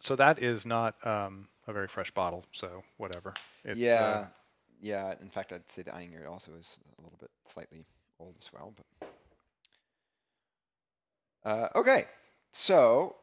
So 0.01 0.17
that 0.17 0.39
is 0.43 0.65
not 0.65 0.95
um, 1.07 1.49
a 1.67 1.73
very 1.73 1.89
fresh 1.89 2.11
bottle. 2.13 2.45
So 2.53 2.83
whatever. 2.99 3.35
It's, 3.65 3.79
yeah, 3.81 4.03
Uh, 4.03 4.27
yeah. 4.81 5.15
In 5.21 5.31
fact, 5.31 5.53
I'd 5.53 5.71
say 5.71 5.83
the 5.83 5.91
Ayinger 5.91 6.29
also 6.29 6.53
is 6.59 6.79
a 6.99 7.03
little 7.03 7.19
bit 7.19 7.31
slightly 7.47 7.85
old 8.21 8.35
as 8.39 8.53
well. 8.53 8.73
But 8.77 8.87
uh, 11.51 11.69
okay, 11.75 12.07
so 12.53 13.17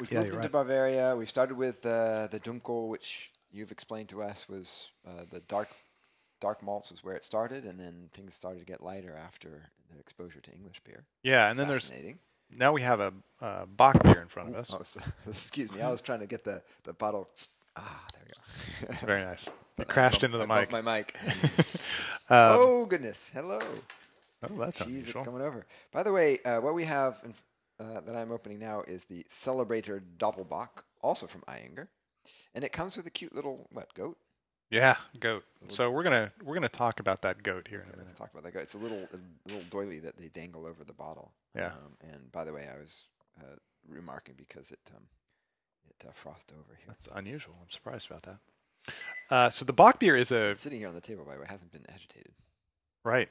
we've 0.00 0.10
Yeah, 0.12 0.18
moved 0.18 0.28
into 0.34 0.38
right. 0.40 0.52
Bavaria. 0.52 1.16
We 1.16 1.26
started 1.26 1.56
with 1.56 1.84
uh, 1.84 2.28
the 2.30 2.40
Dunkel, 2.40 2.88
which 2.88 3.30
you've 3.50 3.72
explained 3.72 4.08
to 4.10 4.22
us 4.22 4.48
was 4.48 4.90
uh, 5.06 5.24
the 5.30 5.40
dark 5.40 5.68
dark 6.40 6.62
malts 6.62 6.90
was 6.90 7.04
where 7.04 7.14
it 7.14 7.24
started, 7.24 7.64
and 7.64 7.78
then 7.78 8.08
things 8.12 8.34
started 8.34 8.58
to 8.60 8.64
get 8.66 8.82
lighter 8.82 9.16
after 9.16 9.70
the 9.92 9.98
exposure 10.00 10.40
to 10.40 10.50
English 10.52 10.80
beer. 10.84 11.04
yeah, 11.22 11.50
and 11.50 11.58
then 11.58 11.68
there's. 11.68 11.90
Now 12.56 12.72
we 12.72 12.82
have 12.82 13.00
a 13.00 13.12
uh, 13.40 13.66
Bock 13.66 14.02
beer 14.02 14.20
in 14.22 14.28
front 14.28 14.50
of 14.50 14.54
us. 14.56 14.70
oh, 14.72 14.82
so- 14.84 15.00
excuse 15.30 15.72
me, 15.72 15.80
I 15.80 15.90
was 15.90 16.00
trying 16.00 16.20
to 16.20 16.26
get 16.26 16.44
the, 16.44 16.62
the 16.84 16.92
bottle. 16.92 17.28
Ah, 17.76 18.04
there 18.12 18.22
we 18.26 18.86
go. 18.88 18.94
Very 19.06 19.24
nice. 19.24 19.48
It 19.78 19.88
crashed 19.88 20.22
into 20.22 20.38
the 20.38 20.44
I 20.44 20.60
mic. 20.60 20.70
My 20.70 20.82
mic. 20.82 21.16
Um, 21.18 21.64
oh 22.30 22.86
goodness! 22.86 23.30
Hello. 23.32 23.58
oh, 24.42 24.58
that's 24.58 24.78
Cheese 24.78 24.86
unusual. 24.88 25.24
coming 25.24 25.40
over. 25.42 25.66
By 25.92 26.02
the 26.02 26.12
way, 26.12 26.38
uh, 26.44 26.60
what 26.60 26.74
we 26.74 26.84
have 26.84 27.20
in, 27.24 27.34
uh, 27.84 28.00
that 28.02 28.14
I'm 28.14 28.30
opening 28.30 28.58
now 28.58 28.82
is 28.82 29.04
the 29.04 29.24
Celebrator 29.30 30.02
Doppelbock, 30.18 30.68
also 31.00 31.26
from 31.26 31.40
Ayinger, 31.48 31.88
and 32.54 32.62
it 32.62 32.72
comes 32.72 32.96
with 32.96 33.06
a 33.06 33.10
cute 33.10 33.34
little 33.34 33.66
what 33.72 33.92
goat. 33.94 34.18
Yeah, 34.72 34.96
goat. 35.20 35.44
So 35.68 35.90
we're 35.90 36.02
gonna 36.02 36.32
we're 36.42 36.54
gonna 36.54 36.68
talk 36.68 36.98
about 36.98 37.20
that 37.22 37.42
goat 37.42 37.68
here 37.68 37.84
in 37.86 37.92
a 37.92 37.96
minute. 37.96 38.16
talk 38.16 38.30
about 38.32 38.42
that 38.44 38.54
goat. 38.54 38.62
It's 38.62 38.72
a 38.72 38.78
little 38.78 39.06
a 39.12 39.48
little 39.48 39.64
doily 39.70 39.98
that 40.00 40.16
they 40.16 40.28
dangle 40.28 40.64
over 40.64 40.82
the 40.82 40.94
bottle. 40.94 41.32
Yeah. 41.54 41.66
Um, 41.66 41.96
and 42.00 42.32
by 42.32 42.44
the 42.44 42.54
way, 42.54 42.68
I 42.74 42.80
was 42.80 43.04
uh, 43.38 43.56
remarking 43.86 44.34
because 44.38 44.70
it 44.70 44.80
um, 44.96 45.02
it 45.90 46.06
uh, 46.08 46.12
frothed 46.14 46.52
over 46.52 46.74
here. 46.78 46.86
That's 46.88 47.14
unusual. 47.14 47.54
I'm 47.60 47.70
surprised 47.70 48.10
about 48.10 48.22
that. 48.22 48.38
Uh, 49.30 49.50
so 49.50 49.66
the 49.66 49.74
Bock 49.74 50.00
beer 50.00 50.16
is 50.16 50.32
a 50.32 50.50
It's 50.50 50.62
sitting 50.62 50.78
here 50.78 50.88
on 50.88 50.94
the 50.94 51.02
table, 51.02 51.24
by 51.26 51.34
the 51.34 51.40
way, 51.40 51.44
it 51.44 51.50
hasn't 51.50 51.70
been 51.70 51.84
agitated. 51.90 52.32
Right. 53.04 53.28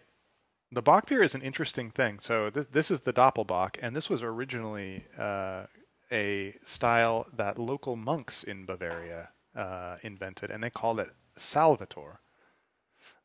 The 0.72 0.84
Bock 0.84 1.08
beer 1.08 1.24
is 1.24 1.34
an 1.34 1.42
interesting 1.42 1.90
thing. 1.90 2.20
So 2.20 2.52
this 2.52 2.68
this 2.68 2.92
is 2.92 3.02
the 3.02 3.14
Doppelbock, 3.14 3.78
and 3.82 3.96
this 3.96 4.12
was 4.12 4.22
originally 4.22 5.06
uh, 5.18 5.66
a 6.12 6.54
style 6.64 7.26
that 7.34 7.58
local 7.58 7.96
monks 7.96 8.44
in 8.44 8.68
Bavaria 8.68 9.30
uh, 9.56 9.98
invented, 10.04 10.52
and 10.52 10.64
they 10.64 10.70
called 10.70 11.00
it 11.00 11.10
Salvator, 11.38 12.20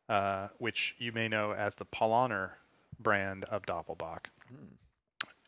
uh, 0.08 0.48
which 0.58 0.94
you 0.98 1.12
may 1.12 1.28
know 1.28 1.52
as 1.52 1.74
the 1.74 1.86
Paulaner 1.86 2.52
brand 2.98 3.44
of 3.46 3.66
Doppelbock. 3.66 4.26
Hmm. 4.48 4.74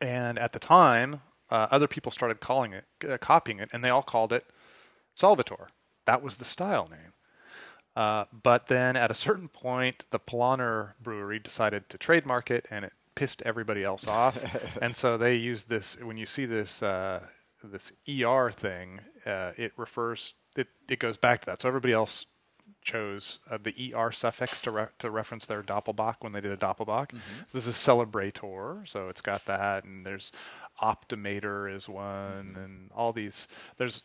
And 0.00 0.38
at 0.38 0.52
the 0.52 0.58
time, 0.58 1.22
uh, 1.50 1.66
other 1.70 1.88
people 1.88 2.12
started 2.12 2.40
calling 2.40 2.72
it, 2.72 2.84
uh, 3.08 3.18
copying 3.18 3.58
it, 3.58 3.70
and 3.72 3.82
they 3.82 3.90
all 3.90 4.02
called 4.02 4.32
it 4.32 4.46
Salvator. 5.14 5.68
That 6.04 6.22
was 6.22 6.36
the 6.36 6.44
style 6.44 6.88
name. 6.90 7.12
Uh, 7.96 8.26
but 8.42 8.68
then 8.68 8.96
at 8.96 9.10
a 9.10 9.14
certain 9.14 9.48
point, 9.48 10.04
the 10.10 10.20
Paulaner 10.20 10.92
brewery 11.02 11.38
decided 11.38 11.88
to 11.88 11.98
trademark 11.98 12.50
it, 12.50 12.66
and 12.70 12.84
it 12.84 12.92
pissed 13.16 13.42
everybody 13.42 13.82
else 13.82 14.06
off. 14.06 14.38
and 14.82 14.96
so 14.96 15.16
they 15.16 15.34
used 15.34 15.68
this. 15.68 15.96
When 16.00 16.16
you 16.16 16.26
see 16.26 16.46
this 16.46 16.82
uh, 16.82 17.20
this 17.64 17.90
er 18.08 18.50
thing, 18.52 19.00
uh, 19.26 19.52
it 19.56 19.72
refers 19.76 20.34
it 20.56 20.68
it 20.88 21.00
goes 21.00 21.16
back 21.16 21.40
to 21.40 21.46
that. 21.46 21.62
So 21.62 21.68
everybody 21.68 21.92
else 21.92 22.26
chose 22.92 23.38
uh, 23.50 23.58
the 23.62 23.94
er 23.94 24.10
suffix 24.12 24.60
to 24.60 24.70
re- 24.70 24.94
to 24.98 25.10
reference 25.10 25.46
their 25.46 25.62
doppelbock 25.62 26.16
when 26.20 26.32
they 26.32 26.40
did 26.40 26.52
a 26.52 26.56
doppelbock. 26.56 27.12
So 27.46 27.58
this 27.58 27.66
is 27.66 27.76
celebrator, 27.76 28.86
so 28.88 29.08
it's 29.08 29.20
got 29.20 29.44
that, 29.46 29.84
and 29.84 30.06
there's 30.06 30.32
optimator 30.80 31.74
is 31.74 31.88
one, 31.88 32.56
and 32.64 32.90
all 32.94 33.12
these. 33.12 33.46
There's 33.76 34.02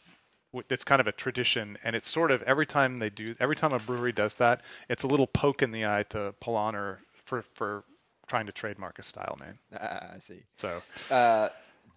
it's 0.70 0.84
kind 0.84 1.02
of 1.02 1.08
a 1.08 1.12
tradition, 1.12 1.78
and 1.84 1.96
it's 1.96 2.10
sort 2.10 2.30
of 2.32 2.42
every 2.44 2.66
time 2.66 2.98
they 2.98 3.10
do, 3.10 3.36
every 3.40 3.56
time 3.56 3.74
a 3.74 3.80
brewery 3.80 4.12
does 4.12 4.36
that, 4.36 4.62
it's 4.90 5.04
a 5.04 5.08
little 5.08 5.28
poke 5.28 5.62
in 5.64 5.72
the 5.72 5.86
eye 5.86 6.04
to 6.10 6.34
Paulaner 6.42 6.98
for 7.26 7.42
for 7.54 7.84
trying 8.28 8.46
to 8.46 8.52
trademark 8.52 9.00
a 9.00 9.04
style 9.04 9.38
name. 9.40 9.58
Ah, 9.80 10.16
I 10.16 10.20
see. 10.20 10.42
So 10.58 10.82
Uh, 11.10 11.50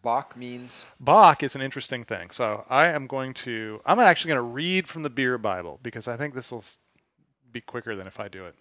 Bock 0.07 0.37
means 0.37 0.85
Bock 1.01 1.43
is 1.43 1.57
an 1.57 1.63
interesting 1.63 2.05
thing. 2.05 2.31
So 2.31 2.65
I 2.71 2.87
am 2.87 3.09
going 3.09 3.35
to, 3.35 3.81
I'm 3.85 3.99
actually 3.99 4.29
going 4.29 4.39
to 4.39 4.43
read 4.63 4.87
from 4.87 5.03
the 5.03 5.11
beer 5.11 5.37
Bible 5.37 5.81
because 5.83 6.07
I 6.07 6.17
think 6.17 6.33
this 6.33 6.53
will 6.53 6.63
be 7.51 7.61
quicker 7.61 7.97
than 7.97 8.07
if 8.07 8.21
I 8.21 8.29
do 8.29 8.45
it. 8.47 8.55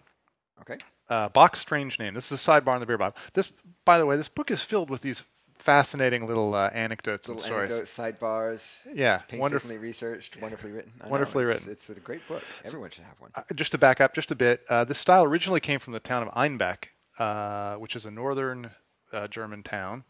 okay. 0.62 0.78
Uh, 1.08 1.28
Bock's 1.28 1.60
strange 1.60 2.00
name. 2.00 2.14
This 2.14 2.32
is 2.32 2.44
a 2.44 2.50
sidebar 2.50 2.74
in 2.74 2.80
the 2.80 2.86
beer 2.86 2.98
Bible. 2.98 3.16
This, 3.34 3.52
by 3.84 3.96
the 3.96 4.04
way, 4.06 4.16
this 4.16 4.26
book 4.28 4.50
is 4.50 4.60
filled 4.62 4.90
with 4.90 5.02
these 5.02 5.22
fascinating 5.60 6.26
little 6.26 6.52
uh, 6.52 6.68
anecdotes 6.70 7.28
Little 7.28 7.40
and 7.40 7.46
stories. 7.46 7.70
anecdotes, 7.70 7.96
sidebars, 7.96 8.80
Yeah, 8.92 9.22
wonderfully 9.34 9.78
researched, 9.78 10.40
wonderfully 10.42 10.72
written. 10.72 10.90
I 11.00 11.04
know, 11.04 11.10
Wonderfully 11.12 11.44
it's- 11.44 11.60
written. 11.60 11.72
It's 11.74 11.88
a 11.88 11.94
great 12.00 12.26
book. 12.26 12.42
Everyone 12.64 12.90
should 12.90 13.04
have 13.04 13.20
one. 13.20 13.30
Uh, 13.36 13.42
just 13.54 13.70
to 13.70 13.78
back 13.78 14.00
up 14.00 14.16
just 14.16 14.32
a 14.32 14.34
bit, 14.34 14.62
uh, 14.68 14.82
this 14.82 14.98
style 14.98 15.22
originally 15.22 15.60
came 15.60 15.78
from 15.78 15.92
the 15.92 16.00
town 16.00 16.24
of 16.26 16.34
Einbeck, 16.34 16.86
uh, 17.20 17.76
which 17.76 17.94
is 17.94 18.04
a 18.04 18.10
northern 18.10 18.72
uh, 19.12 19.28
German 19.28 19.62
town, 19.62 20.02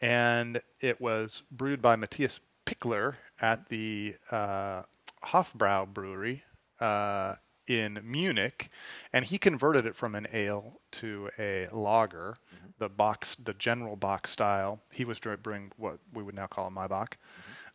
and 0.00 0.60
it 0.80 1.00
was 1.00 1.42
brewed 1.50 1.82
by 1.82 1.96
Matthias 1.96 2.40
Pichler 2.66 3.14
at 3.40 3.68
the 3.68 4.16
uh, 4.30 4.82
Hofbrau 5.24 5.86
Brewery 5.92 6.42
uh, 6.80 7.36
in 7.66 8.00
Munich, 8.02 8.70
and 9.12 9.24
he 9.24 9.38
converted 9.38 9.86
it 9.86 9.96
from 9.96 10.14
an 10.14 10.26
ale 10.32 10.80
to 10.92 11.30
a 11.38 11.68
lager, 11.72 12.36
the 12.78 12.88
box, 12.88 13.36
the 13.42 13.54
general 13.54 13.96
box 13.96 14.30
style. 14.30 14.80
He 14.92 15.04
was 15.04 15.18
brewing 15.18 15.72
what 15.76 15.98
we 16.12 16.22
would 16.22 16.34
now 16.34 16.46
call 16.46 16.68
a 16.68 16.70
Maibock. 16.70 17.14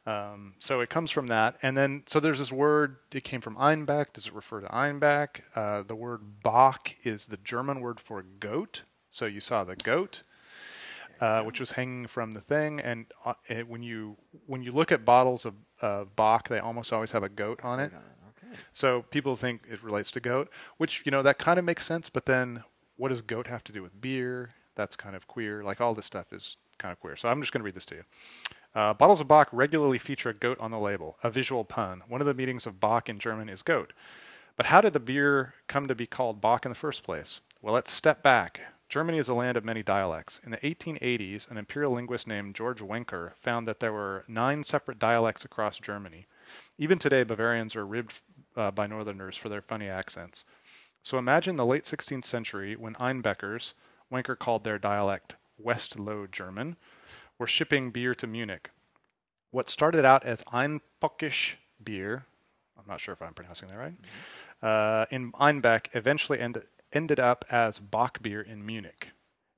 Um, 0.05 0.55
so 0.59 0.81
it 0.81 0.89
comes 0.89 1.11
from 1.11 1.27
that, 1.27 1.55
and 1.61 1.77
then 1.77 2.03
so 2.07 2.19
there's 2.19 2.39
this 2.39 2.51
word. 2.51 2.97
It 3.13 3.23
came 3.23 3.39
from 3.39 3.55
Einbeck. 3.55 4.13
Does 4.13 4.27
it 4.27 4.33
refer 4.33 4.59
to 4.59 4.67
Einbeck? 4.67 5.41
Uh, 5.55 5.83
the 5.83 5.95
word 5.95 6.43
Bock 6.43 6.93
is 7.03 7.27
the 7.27 7.37
German 7.37 7.79
word 7.79 7.99
for 7.99 8.21
goat. 8.21 8.81
So 9.11 9.25
you 9.25 9.39
saw 9.39 9.63
the 9.63 9.75
goat, 9.75 10.23
uh, 11.23 11.41
which 11.43 11.61
was 11.61 11.71
hanging 11.71 12.05
from 12.05 12.31
the 12.31 12.41
thing, 12.41 12.81
and 12.81 13.05
uh, 13.23 13.33
it, 13.47 13.65
when 13.65 13.81
you 13.81 14.17
when 14.45 14.61
you 14.61 14.73
look 14.73 14.91
at 14.91 15.05
bottles 15.05 15.45
of 15.45 15.53
uh, 15.81 16.03
Bock, 16.03 16.49
they 16.49 16.59
almost 16.59 16.91
always 16.91 17.11
have 17.11 17.23
a 17.23 17.29
goat 17.29 17.61
on 17.63 17.79
it. 17.79 17.93
Okay. 17.95 18.57
So 18.73 19.03
people 19.03 19.37
think 19.37 19.61
it 19.71 19.81
relates 19.81 20.11
to 20.11 20.19
goat, 20.19 20.49
which 20.75 21.01
you 21.05 21.11
know 21.13 21.21
that 21.23 21.39
kind 21.39 21.57
of 21.57 21.63
makes 21.63 21.85
sense. 21.85 22.09
But 22.09 22.25
then, 22.25 22.65
what 22.97 23.07
does 23.07 23.21
goat 23.21 23.47
have 23.47 23.63
to 23.63 23.71
do 23.71 23.81
with 23.81 24.01
beer? 24.01 24.49
That's 24.75 24.97
kind 24.97 25.15
of 25.15 25.25
queer. 25.25 25.63
Like 25.63 25.79
all 25.79 25.93
this 25.93 26.05
stuff 26.05 26.33
is 26.33 26.57
kind 26.77 26.91
of 26.91 26.99
queer. 26.99 27.15
So 27.15 27.29
I'm 27.29 27.39
just 27.39 27.53
going 27.53 27.61
to 27.61 27.65
read 27.65 27.75
this 27.75 27.85
to 27.85 27.95
you. 27.95 28.03
Uh, 28.75 28.93
bottles 28.93 29.21
of 29.21 29.29
Bock 29.29 29.47
regularly 29.53 29.99
feature 29.99 30.27
a 30.27 30.33
goat 30.33 30.57
on 30.59 30.71
the 30.71 30.79
label, 30.79 31.17
a 31.23 31.31
visual 31.31 31.63
pun. 31.63 32.01
One 32.09 32.19
of 32.19 32.27
the 32.27 32.33
meanings 32.33 32.65
of 32.65 32.81
Bock 32.81 33.07
in 33.07 33.17
German 33.17 33.47
is 33.47 33.61
goat. 33.61 33.93
But 34.57 34.65
how 34.65 34.81
did 34.81 34.91
the 34.91 34.99
beer 34.99 35.53
come 35.67 35.87
to 35.87 35.95
be 35.95 36.05
called 36.05 36.41
Bock 36.41 36.65
in 36.65 36.71
the 36.71 36.75
first 36.75 37.01
place? 37.01 37.39
Well, 37.61 37.73
let's 37.73 37.93
step 37.93 38.21
back. 38.21 38.72
Germany 38.93 39.17
is 39.17 39.27
a 39.27 39.33
land 39.33 39.57
of 39.57 39.65
many 39.65 39.81
dialects. 39.81 40.39
In 40.43 40.51
the 40.51 40.57
1880s, 40.57 41.49
an 41.49 41.57
imperial 41.57 41.93
linguist 41.93 42.27
named 42.27 42.53
George 42.53 42.79
Wenker 42.79 43.31
found 43.39 43.67
that 43.67 43.79
there 43.79 43.91
were 43.91 44.23
nine 44.27 44.63
separate 44.63 44.99
dialects 44.99 45.43
across 45.43 45.79
Germany. 45.79 46.27
Even 46.77 46.99
today, 46.99 47.23
Bavarians 47.23 47.75
are 47.75 47.87
ribbed 47.87 48.21
uh, 48.55 48.69
by 48.69 48.85
Northerners 48.85 49.35
for 49.35 49.49
their 49.49 49.63
funny 49.63 49.89
accents. 49.89 50.43
So 51.01 51.17
imagine 51.17 51.55
the 51.55 51.65
late 51.65 51.85
16th 51.85 52.25
century 52.25 52.75
when 52.75 52.93
Einbeckers, 52.93 53.73
Wenker 54.11 54.37
called 54.37 54.63
their 54.63 54.77
dialect 54.77 55.37
West 55.57 55.97
Low 55.97 56.27
German, 56.27 56.75
were 57.39 57.47
shipping 57.47 57.89
beer 57.89 58.13
to 58.13 58.27
Munich. 58.27 58.69
What 59.49 59.69
started 59.69 60.05
out 60.05 60.23
as 60.23 60.43
Einpockisch 60.43 61.55
beer, 61.83 62.25
I'm 62.77 62.85
not 62.87 63.01
sure 63.01 63.13
if 63.13 63.23
I'm 63.23 63.33
pronouncing 63.33 63.69
that 63.69 63.77
right, 63.79 63.95
uh, 64.61 65.07
in 65.09 65.31
Einbeck 65.31 65.87
eventually 65.95 66.39
end, 66.39 66.61
ended 66.93 67.19
up 67.19 67.45
as 67.51 67.79
Bock 67.79 68.21
beer 68.21 68.41
in 68.41 68.65
Munich. 68.65 69.09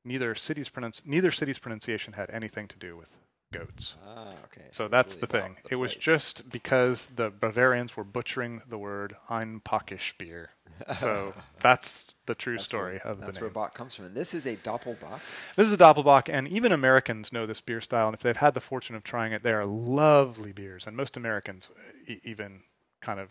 Neither 0.04 0.36
city's, 0.36 0.70
pronunci- 0.70 1.06
neither 1.06 1.32
city's 1.32 1.60
pronunciation 1.60 2.14
had 2.14 2.30
anything 2.30 2.68
to 2.68 2.78
do 2.78 2.96
with 2.96 3.16
goats. 3.52 3.96
Ah, 4.06 4.34
okay. 4.46 4.68
So 4.72 4.86
it's 4.86 4.92
that's 4.92 5.16
really 5.16 5.22
the 5.22 5.28
thing. 5.28 5.56
the 5.64 5.74
it 5.74 5.76
was 5.80 5.96
just 5.96 6.50
because 6.50 7.08
the 7.16 7.30
Bavarians 7.32 7.96
were 7.98 8.04
butchering 8.04 8.62
the 8.68 8.78
word 8.78 9.16
Einpockisch 9.30 10.14
beer. 10.18 10.52
So 11.00 11.34
that's 11.60 12.14
the 12.26 12.36
true 12.36 12.56
That's 12.56 12.66
story 12.66 13.00
where, 13.04 13.08
of 13.14 13.20
the 13.20 13.26
That's 13.28 13.38
name. 13.38 13.44
where 13.44 13.52
Bock 13.52 13.74
comes 13.74 13.96
from. 13.96 14.06
And 14.06 14.16
this 14.16 14.34
is 14.34 14.46
a 14.46 14.58
Doppelbock. 14.58 15.20
This 15.56 15.68
is 15.68 15.74
a 15.74 15.78
Doppelbock, 15.78 16.28
and 16.30 16.48
even 16.50 16.72
Americans 16.72 17.32
know 17.32 17.46
this 17.46 17.62
beer 17.62 17.82
style. 17.82 18.08
And 18.08 18.16
if 18.16 18.22
they've 18.22 18.36
had 18.36 18.54
the 18.54 18.62
fortune 18.62 18.96
of 18.96 19.04
trying 19.04 19.32
it, 19.32 19.42
they 19.42 19.54
are 19.54 19.66
lovely 19.66 20.52
beers. 20.52 20.86
And 20.86 20.98
most 20.98 21.16
Americans 21.16 21.70
e- 22.08 22.20
even 22.24 22.64
kind 23.02 23.20
of 23.20 23.30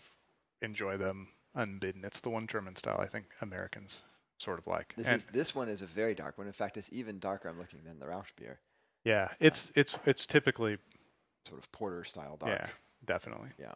enjoy 0.61 0.97
them 0.97 1.29
unbidden. 1.55 2.03
It's 2.05 2.19
the 2.19 2.29
one 2.29 2.47
German 2.47 2.75
style 2.75 2.99
I 3.01 3.07
think 3.07 3.25
Americans 3.41 4.01
sort 4.37 4.59
of 4.59 4.67
like. 4.67 4.93
This 4.97 5.07
and 5.07 5.17
is 5.17 5.25
this 5.31 5.55
one 5.55 5.69
is 5.69 5.81
a 5.81 5.85
very 5.87 6.13
dark 6.15 6.37
one. 6.37 6.47
In 6.47 6.53
fact, 6.53 6.77
it's 6.77 6.89
even 6.91 7.19
darker. 7.19 7.49
I'm 7.49 7.57
looking 7.59 7.79
than 7.85 7.99
the 7.99 8.07
Rauch 8.07 8.35
beer, 8.35 8.59
yeah, 9.03 9.29
it's 9.39 9.71
it's 9.75 9.95
it's 10.05 10.25
typically 10.25 10.77
sort 11.45 11.59
of 11.59 11.71
porter 11.71 12.03
style 12.03 12.37
dark. 12.37 12.61
yeah, 12.61 12.67
definitely. 13.05 13.49
Yeah, 13.59 13.73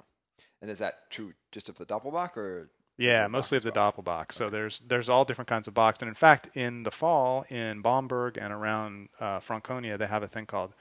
and 0.62 0.70
is 0.72 0.80
that 0.80 1.10
true 1.10 1.34
just 1.52 1.70
of 1.70 1.78
the 1.78 1.86
Doppelbock 1.86 2.38
or? 2.38 2.70
Yeah, 2.98 3.24
the 3.24 3.30
mostly 3.30 3.58
of 3.58 3.64
the 3.64 3.72
Bock 3.72 3.96
Doppelbock. 3.96 4.34
So 4.34 4.46
Okay. 4.46 4.52
there's 4.52 4.80
there's 4.82 5.08
all 5.08 5.24
different 5.24 5.48
kinds 5.48 5.68
of 5.68 5.74
Bocks, 5.74 6.02
and 6.02 6.10
in 6.10 6.16
fact, 6.16 6.50
in 6.58 6.84
the 6.84 6.92
fall 6.92 7.46
in 7.50 7.82
Bamberg 7.82 8.38
and 8.38 8.52
around 8.52 9.10
uh, 9.22 9.40
Franconia, 9.40 9.98
they 9.98 10.08
have 10.08 10.24
a 10.24 10.28
thing 10.28 10.46
called 10.46 10.74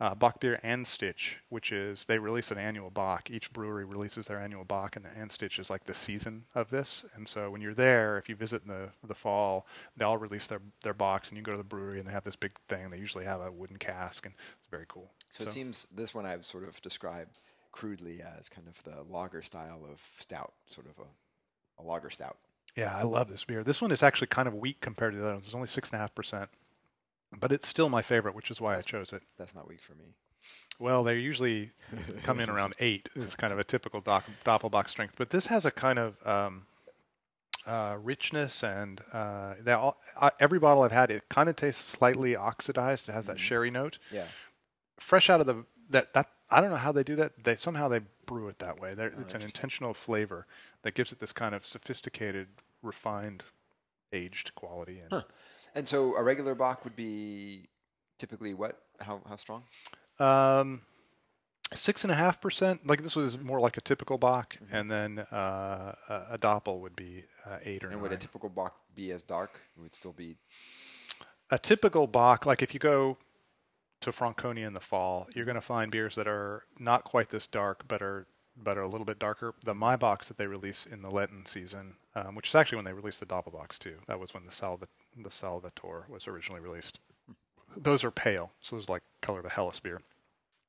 uh, 0.00 0.14
and 0.20 0.84
Anstich, 0.84 1.34
which 1.48 1.72
is 1.72 2.04
they 2.04 2.18
release 2.18 2.50
an 2.50 2.58
annual 2.58 2.90
Bock. 2.90 3.30
Each 3.30 3.52
brewery 3.52 3.84
releases 3.84 4.26
their 4.26 4.40
annual 4.40 4.64
Bock, 4.64 4.94
and 4.94 5.04
the 5.04 5.08
Anstich 5.08 5.58
is 5.58 5.70
like 5.70 5.84
the 5.84 5.94
season 5.94 6.44
of 6.54 6.70
this. 6.70 7.04
And 7.14 7.26
so 7.26 7.50
when 7.50 7.60
you're 7.60 7.74
there, 7.74 8.16
if 8.18 8.28
you 8.28 8.36
visit 8.36 8.62
in 8.62 8.68
the 8.68 8.90
the 9.06 9.14
fall, 9.14 9.66
they 9.96 10.04
all 10.04 10.18
release 10.18 10.46
their 10.46 10.60
their 10.82 10.94
Bocks, 10.94 11.28
and 11.28 11.36
you 11.36 11.42
go 11.42 11.52
to 11.52 11.58
the 11.58 11.64
brewery, 11.64 11.98
and 11.98 12.08
they 12.08 12.12
have 12.12 12.24
this 12.24 12.36
big 12.36 12.52
thing. 12.68 12.90
They 12.90 12.98
usually 12.98 13.24
have 13.24 13.40
a 13.40 13.50
wooden 13.50 13.76
cask, 13.76 14.24
and 14.24 14.34
it's 14.58 14.68
very 14.68 14.86
cool. 14.88 15.10
So, 15.32 15.44
it 15.44 15.50
seems 15.50 15.86
this 15.94 16.14
one 16.14 16.26
I've 16.26 16.44
sort 16.44 16.66
of 16.66 16.80
described 16.82 17.38
crudely 17.72 18.22
as 18.22 18.48
kind 18.48 18.66
of 18.68 18.82
the 18.84 19.02
lager 19.12 19.42
style 19.42 19.82
of 19.90 20.00
stout, 20.18 20.52
sort 20.70 20.86
of 20.86 20.92
a, 20.98 21.82
a 21.82 21.84
lager 21.84 22.10
stout. 22.10 22.36
Yeah, 22.76 22.96
I 22.96 23.02
love 23.02 23.28
this 23.28 23.44
beer. 23.44 23.64
This 23.64 23.82
one 23.82 23.90
is 23.90 24.02
actually 24.04 24.28
kind 24.28 24.46
of 24.46 24.54
weak 24.54 24.80
compared 24.80 25.12
to 25.12 25.18
the 25.18 25.24
other 25.24 25.34
ones. 25.34 25.46
It's 25.46 25.54
only 25.54 25.66
six 25.66 25.90
and 25.90 25.98
a 25.98 26.00
half 26.00 26.14
percent, 26.14 26.48
but 27.32 27.52
it's 27.52 27.68
still 27.68 27.88
my 27.88 28.02
favorite, 28.02 28.34
which 28.34 28.50
is 28.50 28.60
why 28.60 28.76
I 28.76 28.80
chose 28.82 29.12
it. 29.12 29.22
That's 29.38 29.54
not 29.54 29.68
weak 29.68 29.80
for 29.80 29.94
me. 29.94 30.14
Well, 30.78 31.02
they 31.04 31.16
usually 31.18 31.72
come 32.22 32.40
in 32.40 32.48
around 32.48 32.74
eight. 32.78 33.08
It's 33.16 33.34
kind 33.34 33.52
of 33.52 33.58
a 33.58 33.64
typical 33.64 34.00
doc, 34.00 34.24
Doppelbock 34.44 34.88
strength, 34.88 35.14
but 35.18 35.30
this 35.30 35.46
has 35.46 35.64
a 35.66 35.70
kind 35.70 35.98
of 35.98 36.16
um, 36.26 36.66
uh, 37.66 37.96
richness, 38.00 38.62
and 38.62 39.00
uh, 39.12 39.54
they 39.60 39.72
all, 39.72 39.98
uh, 40.16 40.30
every 40.40 40.58
bottle 40.58 40.82
I've 40.84 40.92
had, 40.92 41.10
it 41.10 41.28
kind 41.28 41.48
of 41.48 41.56
tastes 41.56 41.84
slightly 41.84 42.34
oxidized. 42.36 43.08
It 43.08 43.12
has 43.12 43.26
that 43.26 43.36
Mhm. 43.36 43.40
sherry 43.40 43.70
note, 43.70 43.98
Yeah. 44.10 44.26
fresh 44.98 45.28
out 45.28 45.40
of 45.40 45.46
the 45.46 45.64
that 45.90 46.12
that. 46.14 46.30
I 46.50 46.62
don't 46.62 46.70
know 46.70 46.76
how 46.76 46.92
they 46.92 47.02
do 47.02 47.14
that. 47.16 47.44
They 47.44 47.56
somehow 47.56 47.88
they 47.88 48.00
brew 48.24 48.48
it 48.48 48.58
that 48.60 48.80
way. 48.80 48.94
They're, 48.94 49.12
Oh, 49.14 49.20
it's 49.20 49.34
an 49.34 49.42
intentional 49.42 49.92
flavor 49.92 50.46
that 50.80 50.94
gives 50.94 51.12
it 51.12 51.20
this 51.20 51.34
kind 51.34 51.54
of 51.54 51.66
sophisticated, 51.66 52.48
refined, 52.82 53.42
aged 54.14 54.54
quality. 54.54 54.98
And 55.00 55.12
Huh. 55.12 55.22
And 55.78 55.86
so 55.86 56.16
a 56.16 56.22
regular 56.24 56.56
Bock 56.56 56.82
would 56.82 56.96
be 56.96 57.68
typically 58.18 58.52
what? 58.52 58.80
How 58.98 59.20
how 59.28 59.36
strong? 59.36 59.62
Um, 60.18 60.82
six 61.72 62.02
and 62.02 62.10
a 62.10 62.16
half 62.16 62.40
percent. 62.40 62.84
Like 62.84 63.04
this 63.04 63.14
was 63.14 63.38
more 63.38 63.60
like 63.60 63.76
a 63.76 63.80
typical 63.80 64.18
Bock, 64.18 64.56
Mhm. 64.56 64.68
and 64.72 64.90
then 64.90 65.18
uh, 65.30 65.94
a, 66.08 66.14
a 66.34 66.38
Doppel 66.38 66.80
would 66.80 66.96
be 66.96 67.26
uh, 67.46 67.58
eight 67.64 67.84
or 67.84 67.90
And 67.90 67.96
nine. 67.96 68.02
would 68.02 68.12
a 68.12 68.16
typical 68.16 68.48
Bock 68.48 68.74
be 68.96 69.12
as 69.12 69.22
dark? 69.22 69.60
It 69.76 69.80
would 69.80 69.94
still 69.94 70.12
be 70.12 70.36
a 71.48 71.58
typical 71.60 72.08
Bock, 72.08 72.44
like 72.44 72.60
if 72.60 72.74
you 72.74 72.80
go 72.80 73.16
to 74.00 74.10
Franconia 74.10 74.66
in 74.66 74.72
the 74.74 74.80
fall, 74.80 75.28
you're 75.32 75.44
going 75.44 75.54
to 75.54 75.60
find 75.60 75.92
beers 75.92 76.16
that 76.16 76.26
are 76.26 76.64
not 76.78 77.04
quite 77.04 77.30
this 77.30 77.46
dark, 77.46 77.86
but 77.86 78.02
are 78.02 78.26
but 78.62 78.76
are 78.78 78.82
a 78.82 78.88
little 78.88 79.04
bit 79.04 79.18
darker. 79.18 79.54
The 79.64 79.74
Maibocks 79.74 80.24
that 80.26 80.36
they 80.38 80.46
release 80.46 80.86
in 80.86 81.02
the 81.02 81.10
Lenten 81.10 81.46
season, 81.46 81.94
um, 82.14 82.34
which 82.34 82.48
is 82.48 82.54
actually 82.54 82.76
when 82.76 82.84
they 82.84 82.92
released 82.92 83.20
the 83.20 83.26
Doppelbocks 83.26 83.78
too. 83.78 83.96
That 84.06 84.18
was 84.20 84.34
when 84.34 84.44
the 84.44 84.52
Salva 84.52 84.86
the 85.16 85.30
Salvatore 85.30 86.06
was 86.08 86.26
originally 86.28 86.60
released. 86.60 86.98
Those 87.76 88.02
are 88.04 88.10
pale, 88.10 88.52
so 88.60 88.76
those 88.76 88.88
are 88.88 88.92
like 88.92 89.02
color 89.20 89.40
of 89.40 89.44
a 89.44 89.50
Helles 89.50 89.80
beer. 89.80 90.00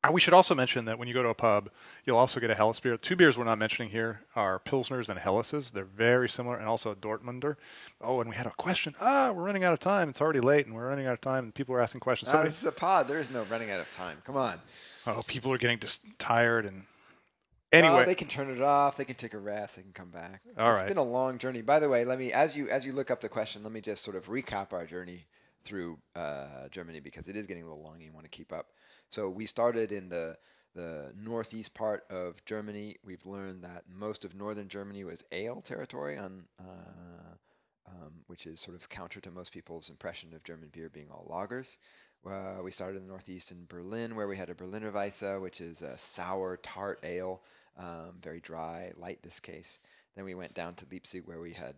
Uh, 0.02 0.12
we 0.14 0.22
should 0.22 0.34
also 0.34 0.56
mention 0.56 0.86
that 0.86 0.98
when 0.98 1.10
you 1.10 1.14
go 1.14 1.22
to 1.24 1.28
a 1.30 1.34
pub, 1.36 1.70
you'll 2.06 2.18
also 2.18 2.40
get 2.40 2.50
a 2.50 2.56
Helles 2.56 2.80
beer. 2.80 2.96
Two 2.96 3.18
beers 3.18 3.38
we're 3.38 3.44
not 3.44 3.58
mentioning 3.58 3.92
here 3.92 4.22
are 4.34 4.58
Pilsners 4.60 5.10
and 5.10 5.20
Helleses. 5.20 5.72
They're 5.74 5.84
very 5.84 6.30
similar, 6.30 6.56
and 6.56 6.68
also 6.70 6.92
a 6.92 6.96
Dortmunder. 6.96 7.58
Oh, 8.00 8.22
and 8.22 8.30
we 8.30 8.36
had 8.38 8.46
a 8.48 8.52
question. 8.52 8.96
Ah, 9.02 9.32
we're 9.32 9.44
running 9.44 9.66
out 9.66 9.74
of 9.74 9.80
time. 9.82 10.08
It's 10.08 10.22
already 10.22 10.40
late, 10.40 10.66
and 10.66 10.74
we're 10.76 10.88
running 10.88 11.06
out 11.06 11.14
of 11.14 11.22
time, 11.22 11.46
and 11.46 11.54
people 11.54 11.76
are 11.76 11.82
asking 11.82 12.00
questions. 12.00 12.32
Ah, 12.34 12.44
So, 12.44 12.44
this 12.46 12.60
is 12.60 12.64
a 12.66 12.72
pod. 12.72 13.10
There 13.10 13.20
is 13.20 13.30
no 13.30 13.44
running 13.44 13.72
out 13.72 13.82
of 13.82 13.94
time. 13.94 14.22
Come 14.24 14.38
on. 14.38 14.62
oh, 15.06 15.22
people 15.28 15.52
are 15.52 15.58
getting 15.58 15.80
just 15.80 16.02
tired 16.18 16.66
and. 16.66 16.84
Well, 17.78 17.82
Anyway, 17.92 18.06
they 18.06 18.16
can 18.16 18.28
turn 18.28 18.50
it 18.50 18.62
off. 18.62 18.98
They 18.98 19.06
can 19.06 19.16
take 19.16 19.34
a 19.34 19.40
rest. 19.40 19.76
They 19.76 19.82
can 19.84 19.94
come 19.94 20.10
back. 20.12 20.42
All 20.58 20.72
It's 20.72 20.82
right. 20.82 20.88
been 20.88 20.98
a 20.98 21.04
long 21.04 21.38
journey. 21.38 21.62
By 21.62 21.80
the 21.80 21.90
way, 21.90 22.06
let 22.06 22.20
me 22.20 22.32
as 22.34 22.56
you 22.56 22.70
as 22.70 22.86
you 22.86 22.94
look 22.94 23.12
up 23.12 23.22
the 23.22 23.30
question, 23.30 23.64
let 23.64 23.72
me 23.72 23.82
just 23.82 24.04
sort 24.04 24.16
of 24.16 24.26
recap 24.28 24.74
our 24.74 24.86
journey 24.86 25.26
through 25.64 26.00
uh, 26.16 26.68
Germany 26.72 27.00
because 27.00 27.28
it 27.28 27.36
is 27.36 27.46
getting 27.48 27.64
a 27.64 27.68
little 27.68 27.84
long. 27.84 27.96
and 27.96 28.04
You 28.04 28.12
want 28.14 28.26
to 28.26 28.30
keep 28.30 28.52
up. 28.52 28.68
So 29.12 29.30
we 29.30 29.46
started 29.46 29.92
in 29.92 30.10
the 30.10 30.38
the 30.76 31.14
northeast 31.16 31.74
part 31.74 32.06
of 32.10 32.44
Germany. 32.46 32.98
We've 33.04 33.26
learned 33.26 33.64
that 33.64 33.84
most 33.90 34.26
of 34.26 34.36
northern 34.36 34.68
Germany 34.68 35.04
was 35.04 35.24
ale 35.32 35.62
territory, 35.62 36.18
on 36.18 36.44
uh, 36.60 37.36
um, 37.88 38.14
which 38.28 38.46
is 38.46 38.60
sort 38.62 38.76
of 38.78 38.88
counter 38.90 39.20
to 39.22 39.32
most 39.32 39.52
people's 39.52 39.90
impression 39.90 40.34
of 40.34 40.44
German 40.44 40.70
beer 40.70 40.90
being 40.90 41.10
all 41.12 41.28
lagers. 41.30 41.78
Uh, 42.30 42.62
we 42.64 42.72
started 42.72 42.98
in 42.98 43.04
the 43.04 43.10
northeast 43.10 43.52
in 43.52 43.66
Berlin, 43.68 44.16
where 44.16 44.28
we 44.28 44.38
had 44.38 44.50
a 44.50 44.56
Berliner 44.56 44.92
Weisse, 44.92 45.42
which 45.42 45.62
is 45.62 45.82
a 45.82 45.98
sour, 45.98 46.58
tart 46.58 47.00
ale, 47.04 47.42
um, 47.78 48.14
very 48.22 48.40
dry, 48.40 48.92
light 48.98 49.22
this 49.24 49.40
case. 49.40 49.80
Then 50.16 50.26
we 50.26 50.36
went 50.36 50.54
down 50.54 50.76
to 50.76 50.86
Leipzig, 50.92 51.24
where 51.26 51.40
we 51.40 51.54
had 51.54 51.76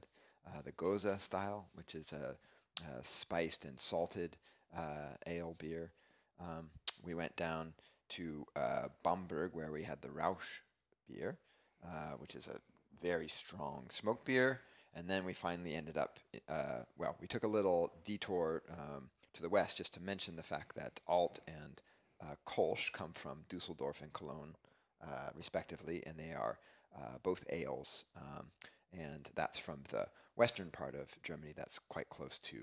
uh, 0.47 0.61
the 0.63 0.71
Gose 0.71 1.19
style, 1.21 1.67
which 1.75 1.95
is 1.95 2.11
a, 2.11 2.35
a 2.83 3.03
spiced 3.03 3.65
and 3.65 3.79
salted 3.79 4.37
uh, 4.75 5.15
ale 5.27 5.55
beer. 5.59 5.91
Um, 6.39 6.69
we 7.03 7.13
went 7.13 7.35
down 7.35 7.73
to 8.09 8.45
uh, 8.55 8.87
Bamberg, 9.03 9.51
where 9.53 9.71
we 9.71 9.83
had 9.83 10.01
the 10.01 10.09
Rauch 10.09 10.63
beer, 11.07 11.37
uh, 11.85 12.13
which 12.17 12.35
is 12.35 12.47
a 12.47 12.59
very 13.01 13.27
strong 13.27 13.85
smoked 13.89 14.25
beer. 14.25 14.61
And 14.93 15.09
then 15.09 15.23
we 15.23 15.33
finally 15.33 15.75
ended 15.75 15.97
up, 15.97 16.19
uh, 16.49 16.83
well, 16.97 17.15
we 17.21 17.27
took 17.27 17.43
a 17.43 17.47
little 17.47 17.93
detour 18.03 18.61
um, 18.71 19.09
to 19.33 19.41
the 19.41 19.49
west, 19.49 19.77
just 19.77 19.93
to 19.93 20.01
mention 20.01 20.35
the 20.35 20.43
fact 20.43 20.75
that 20.75 20.99
Alt 21.07 21.39
and 21.47 21.81
uh, 22.21 22.35
Kolsch 22.45 22.91
come 22.91 23.13
from 23.13 23.45
Dusseldorf 23.49 24.01
and 24.01 24.11
Cologne, 24.11 24.55
uh, 25.03 25.29
respectively, 25.35 26.03
and 26.05 26.17
they 26.17 26.31
are 26.31 26.59
uh, 26.95 27.17
both 27.23 27.43
ales. 27.49 28.05
Um, 28.15 28.45
and 28.93 29.27
that's 29.35 29.57
from 29.57 29.79
the 29.89 30.05
western 30.35 30.69
part 30.69 30.95
of 30.95 31.07
Germany 31.23 31.53
that's 31.55 31.79
quite 31.89 32.09
close 32.09 32.39
to 32.39 32.57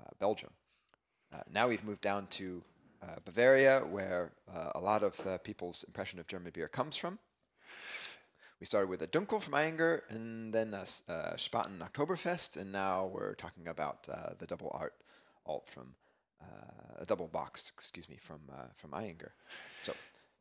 uh, 0.00 0.10
Belgium. 0.20 0.50
Uh, 1.32 1.40
now 1.52 1.68
we've 1.68 1.82
moved 1.82 2.02
down 2.02 2.26
to 2.28 2.62
uh, 3.02 3.16
Bavaria, 3.24 3.80
where 3.80 4.32
a 4.74 4.78
lot 4.78 5.02
of 5.02 5.14
people's 5.42 5.84
impression 5.88 6.20
of 6.20 6.26
German 6.28 6.52
beer 6.54 6.68
comes 6.68 6.96
from. 6.96 7.18
We 8.60 8.66
started 8.66 8.88
with 8.88 9.02
a 9.02 9.08
Dunkel 9.08 9.42
from 9.42 9.54
Ayinger, 9.54 10.02
and 10.08 10.54
then 10.54 10.72
a, 10.74 10.86
a 11.08 11.34
Spaten 11.36 11.80
Oktoberfest, 11.80 12.58
and 12.58 12.70
now 12.70 13.10
we're 13.12 13.34
talking 13.34 13.66
about 13.66 14.04
the 14.38 14.46
double 14.46 14.70
art 14.72 14.94
alt 15.46 15.66
from 15.74 15.94
a 17.00 17.04
double 17.06 17.26
box, 17.26 17.72
excuse 17.74 18.08
me, 18.08 18.18
from 18.22 18.40
from 18.76 18.92
Ayinger. 18.92 19.30
So 19.82 19.94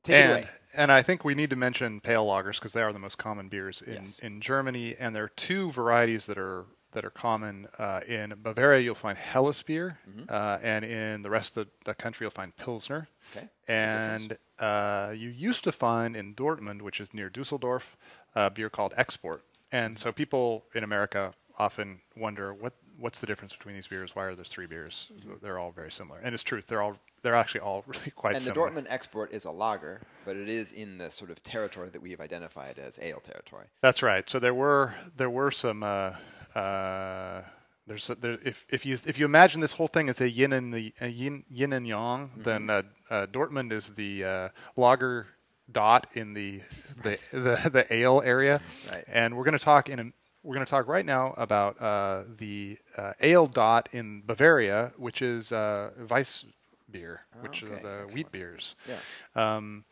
Take 0.04 0.16
and, 0.16 0.50
and 0.74 0.92
I 0.92 1.02
think 1.02 1.24
we 1.24 1.36
need 1.36 1.50
to 1.50 1.56
mention 1.56 2.00
pale 2.00 2.26
lagers 2.26 2.56
because 2.56 2.74
they 2.74 2.82
are 2.82 2.94
the 2.94 3.00
most 3.00 3.18
common 3.18 3.50
beers 3.50 3.82
in, 3.82 3.94
yes. 3.94 4.20
in 4.20 4.42
Germany, 4.42 4.96
and 5.00 5.16
there 5.16 5.24
are 5.24 5.30
two 5.30 5.72
varieties 5.72 6.26
that 6.26 6.38
are 6.38 6.66
that 6.94 7.06
are 7.06 7.10
common 7.10 7.68
uh, 7.80 8.02
in 8.08 8.34
Bavaria. 8.42 8.82
You'll 8.82 8.96
find 8.96 9.18
Helles 9.18 9.62
beer, 9.64 9.98
mm-hmm. 10.10 10.24
uh, 10.28 10.58
and 10.62 10.84
in 10.84 11.22
the 11.22 11.30
rest 11.30 11.56
of 11.56 11.66
the, 11.66 11.72
the, 11.86 11.94
country, 11.94 12.26
you'll 12.26 12.32
find 12.32 12.56
Pilsner. 12.58 13.08
Okay. 13.36 13.48
And 13.68 14.38
uh, 14.60 15.14
you 15.16 15.30
used 15.30 15.64
to 15.64 15.72
find 15.72 16.18
in 16.18 16.36
Dortmund, 16.36 16.82
which 16.82 17.00
is 17.00 17.14
near 17.14 17.30
Dusseldorf, 17.30 17.96
a 18.36 18.50
beer 18.50 18.70
called 18.70 18.94
Export. 18.98 19.46
And 19.72 19.98
so 19.98 20.12
people 20.12 20.66
in 20.76 20.84
America 20.84 21.34
often 21.58 22.02
wonder 22.16 22.54
what 22.54 22.74
what's 22.98 23.20
the 23.20 23.28
difference 23.28 23.54
between 23.54 23.76
these 23.76 23.88
beers? 23.88 24.16
Why 24.16 24.26
are 24.26 24.36
there 24.36 24.46
three 24.46 24.68
beers? 24.68 25.08
Mm-hmm. 25.14 25.34
They're 25.42 25.58
all 25.58 25.72
very 25.72 25.92
similar, 25.92 26.20
and 26.20 26.34
it's 26.34 26.44
true. 26.44 26.62
They're 26.66 26.82
all 26.82 26.98
they're 27.24 27.36
actually 27.36 27.62
all 27.62 27.84
really 27.88 28.12
quite 28.12 28.36
and 28.36 28.44
similar. 28.44 28.68
And 28.68 28.76
the 28.76 28.82
Dortmund 28.82 28.88
export 28.90 29.32
is 29.34 29.46
a 29.46 29.52
lager, 29.52 30.02
but 30.26 30.36
it 30.36 30.50
is 30.50 30.72
in 30.72 30.98
the 30.98 31.10
sort 31.10 31.32
of 31.32 31.42
territory 31.44 31.90
that 31.90 32.02
we 32.02 32.12
have 32.12 32.22
identified 32.22 32.80
as 32.80 33.00
ale 33.02 33.20
territory. 33.20 33.68
That's 33.82 34.02
right. 34.02 34.30
So 34.30 34.40
there 34.40 34.54
were 34.54 34.96
there 35.18 35.30
were 35.30 35.52
some. 35.52 35.84
Uh, 35.84 36.14
uh, 36.56 37.44
there's 37.88 38.10
a, 38.10 38.16
there, 38.16 38.38
if 38.44 38.66
if 38.70 38.86
you 38.86 38.98
if 39.06 39.18
you 39.18 39.26
imagine 39.26 39.60
this 39.60 39.74
whole 39.74 39.88
thing 39.88 40.10
as 40.10 40.22
a 40.22 40.30
yin 40.30 40.54
and 40.54 40.74
the 40.74 40.94
yin 41.02 41.44
yin 41.50 41.74
and 41.74 41.88
yang, 41.88 42.30
mm-hmm. 42.30 42.44
then 42.44 42.70
uh, 42.70 42.84
uh, 43.10 43.26
Dortmund 43.28 43.72
is 43.72 43.90
the 43.90 44.24
uh, 44.24 44.50
lager 44.76 45.28
dot 45.72 46.08
in 46.14 46.34
the 46.34 46.62
the 47.04 47.18
the, 47.32 47.70
the 47.72 47.94
ale 47.94 48.22
area, 48.24 48.62
right. 48.92 49.04
and 49.08 49.36
we're 49.36 49.44
going 49.44 49.58
to 49.58 49.64
talk 49.64 49.90
in 49.90 50.00
a, 50.00 50.06
we're 50.44 50.56
going 50.56 50.66
to 50.66 50.70
talk 50.70 50.88
right 50.88 51.06
now 51.06 51.34
about 51.38 51.82
uh, 51.82 52.24
the 52.38 52.78
uh, 52.98 53.14
ale 53.20 53.48
dot 53.48 53.90
in 53.92 54.24
Bavaria, 54.26 54.92
which 54.98 55.22
is 55.22 55.52
uh, 55.52 55.92
Weiss 56.10 56.46
beer, 56.92 57.22
which 57.42 57.64
okay. 57.64 57.74
are 57.74 57.76
the 57.76 57.90
Excellent. 57.90 58.14
wheat 58.14 58.32
beers. 58.32 58.76
Yeah. 58.88 59.58
Um, 59.58 59.86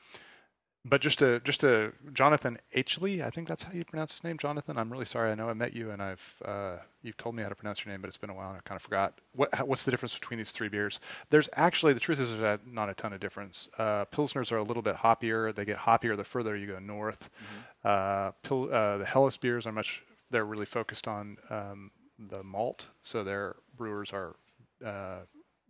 but 0.85 1.01
just 1.01 1.19
to 1.19 1.41
just 1.41 1.59
to 1.59 1.91
Jonathan 2.13 2.57
Aichley, 2.75 3.21
I 3.21 3.29
think 3.29 3.49
that's 3.49 3.63
how 3.63 3.73
you 3.73 3.83
pronounce 3.83 4.13
his 4.13 4.23
name, 4.23 4.37
Jonathan. 4.37 4.77
I'm 4.77 4.89
really 4.89 5.05
sorry. 5.05 5.29
I 5.29 5.35
know 5.35 5.49
I 5.49 5.53
met 5.53 5.73
you, 5.73 5.91
and 5.91 6.01
I've 6.01 6.35
uh, 6.43 6.77
you've 7.03 7.17
told 7.17 7.35
me 7.35 7.43
how 7.43 7.49
to 7.49 7.55
pronounce 7.55 7.83
your 7.83 7.91
name, 7.91 8.01
but 8.01 8.07
it's 8.07 8.17
been 8.17 8.29
a 8.29 8.33
while, 8.33 8.49
and 8.49 8.57
I 8.57 8.61
kind 8.61 8.77
of 8.77 8.81
forgot. 8.81 9.19
What 9.33 9.67
what's 9.67 9.83
the 9.83 9.91
difference 9.91 10.13
between 10.13 10.37
these 10.37 10.51
three 10.51 10.69
beers? 10.69 11.01
There's 11.31 11.49
actually 11.53 11.93
the 11.93 11.99
truth 11.99 12.19
is 12.19 12.35
there's 12.35 12.59
not 12.65 12.89
a 12.89 12.93
ton 12.93 13.11
of 13.11 13.19
difference. 13.19 13.67
Uh, 13.77 14.05
Pilsners 14.05 14.53
are 14.53 14.57
a 14.57 14.63
little 14.63 14.81
bit 14.81 14.95
hoppier. 14.95 15.53
They 15.53 15.65
get 15.65 15.79
hoppier 15.79 16.15
the 16.15 16.23
further 16.23 16.55
you 16.55 16.67
go 16.67 16.79
north. 16.79 17.29
Mm-hmm. 17.83 17.87
Uh, 17.87 18.31
Pil- 18.43 18.73
uh, 18.73 18.97
the 18.99 19.05
Helles 19.05 19.35
beers 19.35 19.67
are 19.67 19.73
much. 19.73 20.03
They're 20.31 20.45
really 20.45 20.65
focused 20.65 21.09
on 21.09 21.37
um, 21.49 21.91
the 22.17 22.41
malt, 22.41 22.87
so 23.01 23.23
their 23.25 23.57
brewers 23.75 24.13
are 24.13 24.37
uh, 24.85 25.19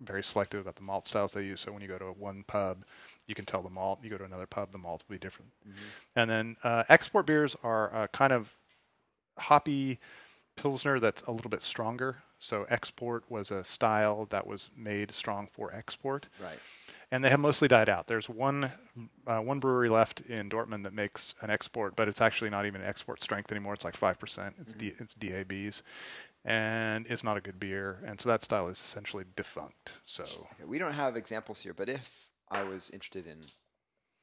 very 0.02 0.24
selective 0.24 0.62
about 0.62 0.76
the 0.76 0.82
malt 0.82 1.08
styles 1.08 1.34
they 1.34 1.44
use. 1.44 1.62
So 1.62 1.72
when 1.72 1.82
you 1.82 1.88
go 1.88 1.98
to 1.98 2.06
one 2.06 2.44
pub, 2.48 2.86
you 3.28 3.36
can 3.36 3.46
tell 3.46 3.62
the 3.62 3.70
malt. 3.70 4.00
You 4.04 4.10
go 4.10 4.18
to 4.18 4.24
another 4.24 4.48
pub, 4.48 4.72
the 4.72 4.78
malt 4.78 5.04
will 5.08 5.16
be 5.16 5.20
different. 5.20 5.52
Mm-hmm. 5.68 5.78
And 6.16 6.30
then 6.30 6.58
uh, 6.64 6.84
export 6.90 7.26
beers 7.26 7.56
are 7.64 7.94
uh, 7.94 8.08
kind 8.08 8.34
of 8.34 8.56
hoppy 9.38 10.00
pilsner 10.56 11.00
that's 11.00 11.22
a 11.24 11.32
little 11.32 11.50
bit 11.50 11.64
stronger. 11.64 12.18
So 12.40 12.66
export 12.70 13.30
was 13.30 13.52
a 13.52 13.66
style 13.66 14.26
that 14.30 14.48
was 14.48 14.70
made 14.76 15.14
strong 15.14 15.48
for 15.52 15.74
export. 15.74 16.30
Right. 16.42 16.60
And 17.12 17.24
they 17.24 17.30
have 17.30 17.40
mostly 17.40 17.68
died 17.68 17.90
out. 17.90 18.08
There's 18.08 18.30
one 18.30 18.72
uh, 19.28 19.40
one 19.40 19.60
brewery 19.60 19.90
left 19.90 20.22
in 20.22 20.50
Dortmund 20.50 20.84
that 20.84 20.94
makes 20.94 21.36
an 21.42 21.50
export, 21.50 21.96
but 21.96 22.08
it's 22.08 22.22
actually 22.22 22.50
not 22.50 22.66
even 22.66 22.82
export 22.82 23.22
strength 23.22 23.52
anymore. 23.52 23.74
It's 23.74 23.84
like 23.84 23.98
five 23.98 24.20
percent. 24.20 24.56
It's 24.62 24.74
mm-hmm. 24.74 24.80
D, 24.80 24.94
it's 25.00 25.14
DABs, 25.16 25.82
and 26.46 27.06
it's 27.08 27.24
not 27.24 27.38
a 27.38 27.42
good 27.42 27.60
beer, 27.60 28.00
and 28.06 28.20
so 28.20 28.30
that 28.30 28.44
style 28.44 28.68
is 28.68 28.80
essentially 28.80 29.26
defunct. 29.36 29.92
So 30.06 30.24
okay, 30.24 30.66
we 30.66 30.78
don't 30.78 30.94
have 30.94 31.16
examples 31.16 31.60
here, 31.60 31.74
but 31.74 31.90
if 31.90 32.10
I 32.50 32.64
was 32.64 32.90
interested 32.90 33.28
in 33.28 33.40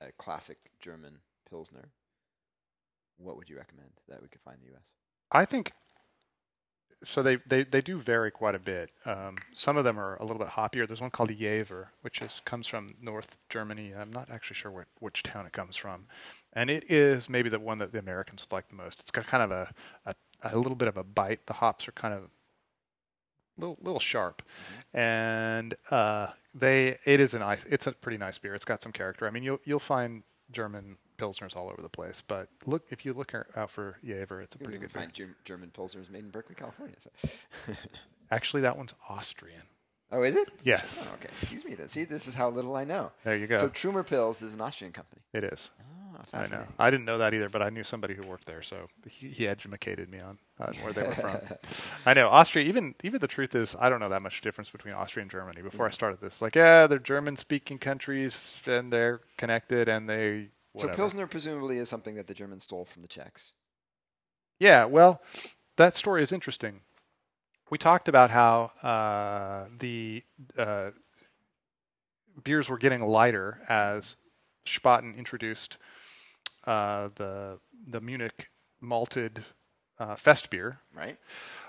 a 0.01 0.12
classic 0.12 0.59
German 0.81 1.19
pilsner, 1.49 1.91
what 3.19 3.37
would 3.37 3.49
you 3.49 3.57
recommend 3.57 3.91
that 4.09 4.23
we 4.23 4.29
could 4.29 4.41
find 4.43 4.59
in 4.59 4.67
the 4.67 4.73
U.S.? 4.73 4.83
I 5.33 5.45
think 5.45 5.73
so. 7.05 7.23
They 7.23 7.37
they, 7.47 7.64
they 7.64 7.81
do 7.81 7.99
vary 7.99 8.31
quite 8.31 8.55
a 8.55 8.59
bit. 8.59 8.91
Um, 9.05 9.37
some 9.53 9.77
of 9.77 9.85
them 9.85 9.99
are 9.99 10.17
a 10.17 10.25
little 10.25 10.39
bit 10.39 10.49
hoppier. 10.49 10.87
There's 10.87 11.01
one 11.01 11.11
called 11.11 11.37
Jever, 11.37 11.91
which 12.03 12.23
is 12.23 12.41
comes 12.45 12.67
from 12.67 12.95
North 13.01 13.37
Germany. 13.49 13.93
I'm 13.95 14.12
not 14.12 14.31
actually 14.31 14.57
sure 14.57 14.87
which 15.01 15.23
town 15.23 15.47
it 15.47 15.53
comes 15.53 15.77
from, 15.77 16.07
and 16.53 16.71
it 16.71 16.91
is 16.91 17.29
maybe 17.29 17.49
the 17.49 17.61
one 17.61 17.79
that 17.79 17.93
the 17.93 17.99
Americans 17.99 18.43
would 18.43 18.55
like 18.55 18.69
the 18.69 18.75
most. 18.75 19.01
It's 19.01 19.11
got 19.11 19.27
kind 19.27 19.43
of 19.43 19.51
a, 19.51 19.73
a 20.07 20.14
a 20.43 20.57
little 20.57 20.76
bit 20.76 20.89
of 20.89 20.97
a 20.97 21.05
bite. 21.05 21.47
The 21.47 21.55
hops 21.55 21.89
are 21.89 21.93
kind 21.93 22.14
of 22.14 22.30
little 23.59 23.78
little 23.80 24.01
sharp, 24.01 24.43
mm-hmm. 24.43 24.99
and 24.99 25.74
uh, 25.91 26.28
they 26.55 26.99
it 27.05 27.20
is 27.20 27.34
a 27.34 27.39
nice. 27.39 27.64
It's 27.68 27.87
a 27.87 27.93
pretty 27.93 28.18
nice 28.18 28.39
beer. 28.39 28.55
It's 28.55 28.64
got 28.64 28.82
some 28.82 28.93
character. 28.93 29.26
I 29.26 29.30
mean, 29.30 29.43
you'll 29.43 29.61
you'll 29.64 29.78
find 29.78 30.22
German 30.53 30.97
pilsners 31.18 31.57
all 31.57 31.68
over 31.68 31.80
the 31.80 31.89
place, 31.89 32.22
but 32.26 32.49
look 32.66 32.84
if 32.91 33.05
you 33.05 33.12
look 33.12 33.34
out 33.57 33.70
for 33.70 33.97
Jever, 34.05 34.43
it's 34.43 34.55
a 34.55 34.59
pretty 34.59 34.78
good 34.78 34.93
find 34.93 35.12
beer. 35.16 35.34
German 35.45 35.70
pilsners 35.76 36.11
made 36.11 36.24
in 36.24 36.30
Berkeley, 36.30 36.55
California. 36.55 36.97
So. 36.99 37.11
Actually, 38.30 38.62
that 38.62 38.76
one's 38.76 38.93
Austrian. 39.09 39.62
Oh, 40.12 40.22
is 40.22 40.37
it? 40.37 40.49
Yes. 40.62 41.01
Oh, 41.03 41.14
okay. 41.14 41.28
Excuse 41.41 41.64
me 41.64 41.74
then. 41.74 41.89
See, 41.89 42.05
this 42.05 42.28
is 42.28 42.34
how 42.34 42.49
little 42.49 42.76
I 42.76 42.84
know. 42.84 43.11
There 43.24 43.37
you 43.37 43.47
go. 43.47 43.57
So 43.57 43.68
Trumer 43.68 44.05
Pils 44.05 44.43
is 44.43 44.55
an 44.55 44.61
Austrian 44.61 44.93
company. 44.93 45.20
It 45.32 45.45
is. 45.45 45.70
Oh, 45.80 46.06
I 46.33 46.47
know. 46.47 46.64
I 46.79 46.91
didn't 46.91 47.07
know 47.07 47.19
that 47.19 47.35
either, 47.35 47.49
but 47.49 47.62
I 47.62 47.71
knew 47.71 47.85
somebody 47.85 48.14
who 48.14 48.27
worked 48.27 48.47
there, 48.47 48.62
so 48.62 48.89
he, 49.09 49.29
he 49.29 49.49
educated 49.49 50.11
me 50.11 50.21
on 50.21 50.39
uh, 50.61 50.73
where 50.83 50.93
they 50.93 51.03
were 51.03 51.14
from. 51.14 51.39
I 52.07 52.14
know 52.14 52.29
Austria. 52.29 52.67
Even 52.67 52.95
even 53.03 53.21
the 53.21 53.29
truth 53.29 53.55
is, 53.55 53.77
I 53.79 53.89
don't 53.89 54.01
know 54.01 54.09
that 54.09 54.23
much 54.23 54.41
difference 54.41 54.71
between 54.71 54.95
Austria 54.95 55.23
and 55.23 55.31
Germany. 55.31 55.62
Before 55.62 55.87
I 55.87 55.91
started 55.91 56.21
this, 56.21 56.43
like, 56.43 56.55
yeah, 56.55 56.87
they're 56.87 56.99
German-speaking 56.99 57.79
countries 57.79 58.55
and 58.67 58.93
they're 58.93 59.21
connected, 59.37 59.89
and 59.89 60.09
they. 60.09 60.49
Whatever. 60.73 60.93
So 60.93 60.97
Pilsner 60.97 61.27
presumably 61.27 61.79
is 61.79 61.89
something 61.89 62.17
that 62.17 62.27
the 62.27 62.35
Germans 62.35 62.64
stole 62.64 62.85
from 62.85 63.03
the 63.03 63.09
Czechs. 63.09 63.53
Yeah, 64.59 64.85
well, 64.85 65.23
that 65.77 65.97
story 65.97 66.23
is 66.23 66.33
interesting 66.33 66.81
we 67.71 67.79
talked 67.79 68.09
about 68.09 68.31
how 68.31 68.71
uh, 68.83 69.69
the 69.79 70.23
uh, 70.57 70.91
beers 72.45 72.69
were 72.69 72.79
getting 72.79 73.01
lighter 73.03 73.61
as 73.69 74.17
Spaten 74.67 75.17
introduced 75.17 75.79
uh, 76.67 77.09
the 77.14 77.59
the 77.89 78.01
Munich 78.01 78.49
malted 78.81 79.45
uh, 79.99 80.17
fest 80.17 80.51
beer. 80.51 80.81
Right. 80.95 81.19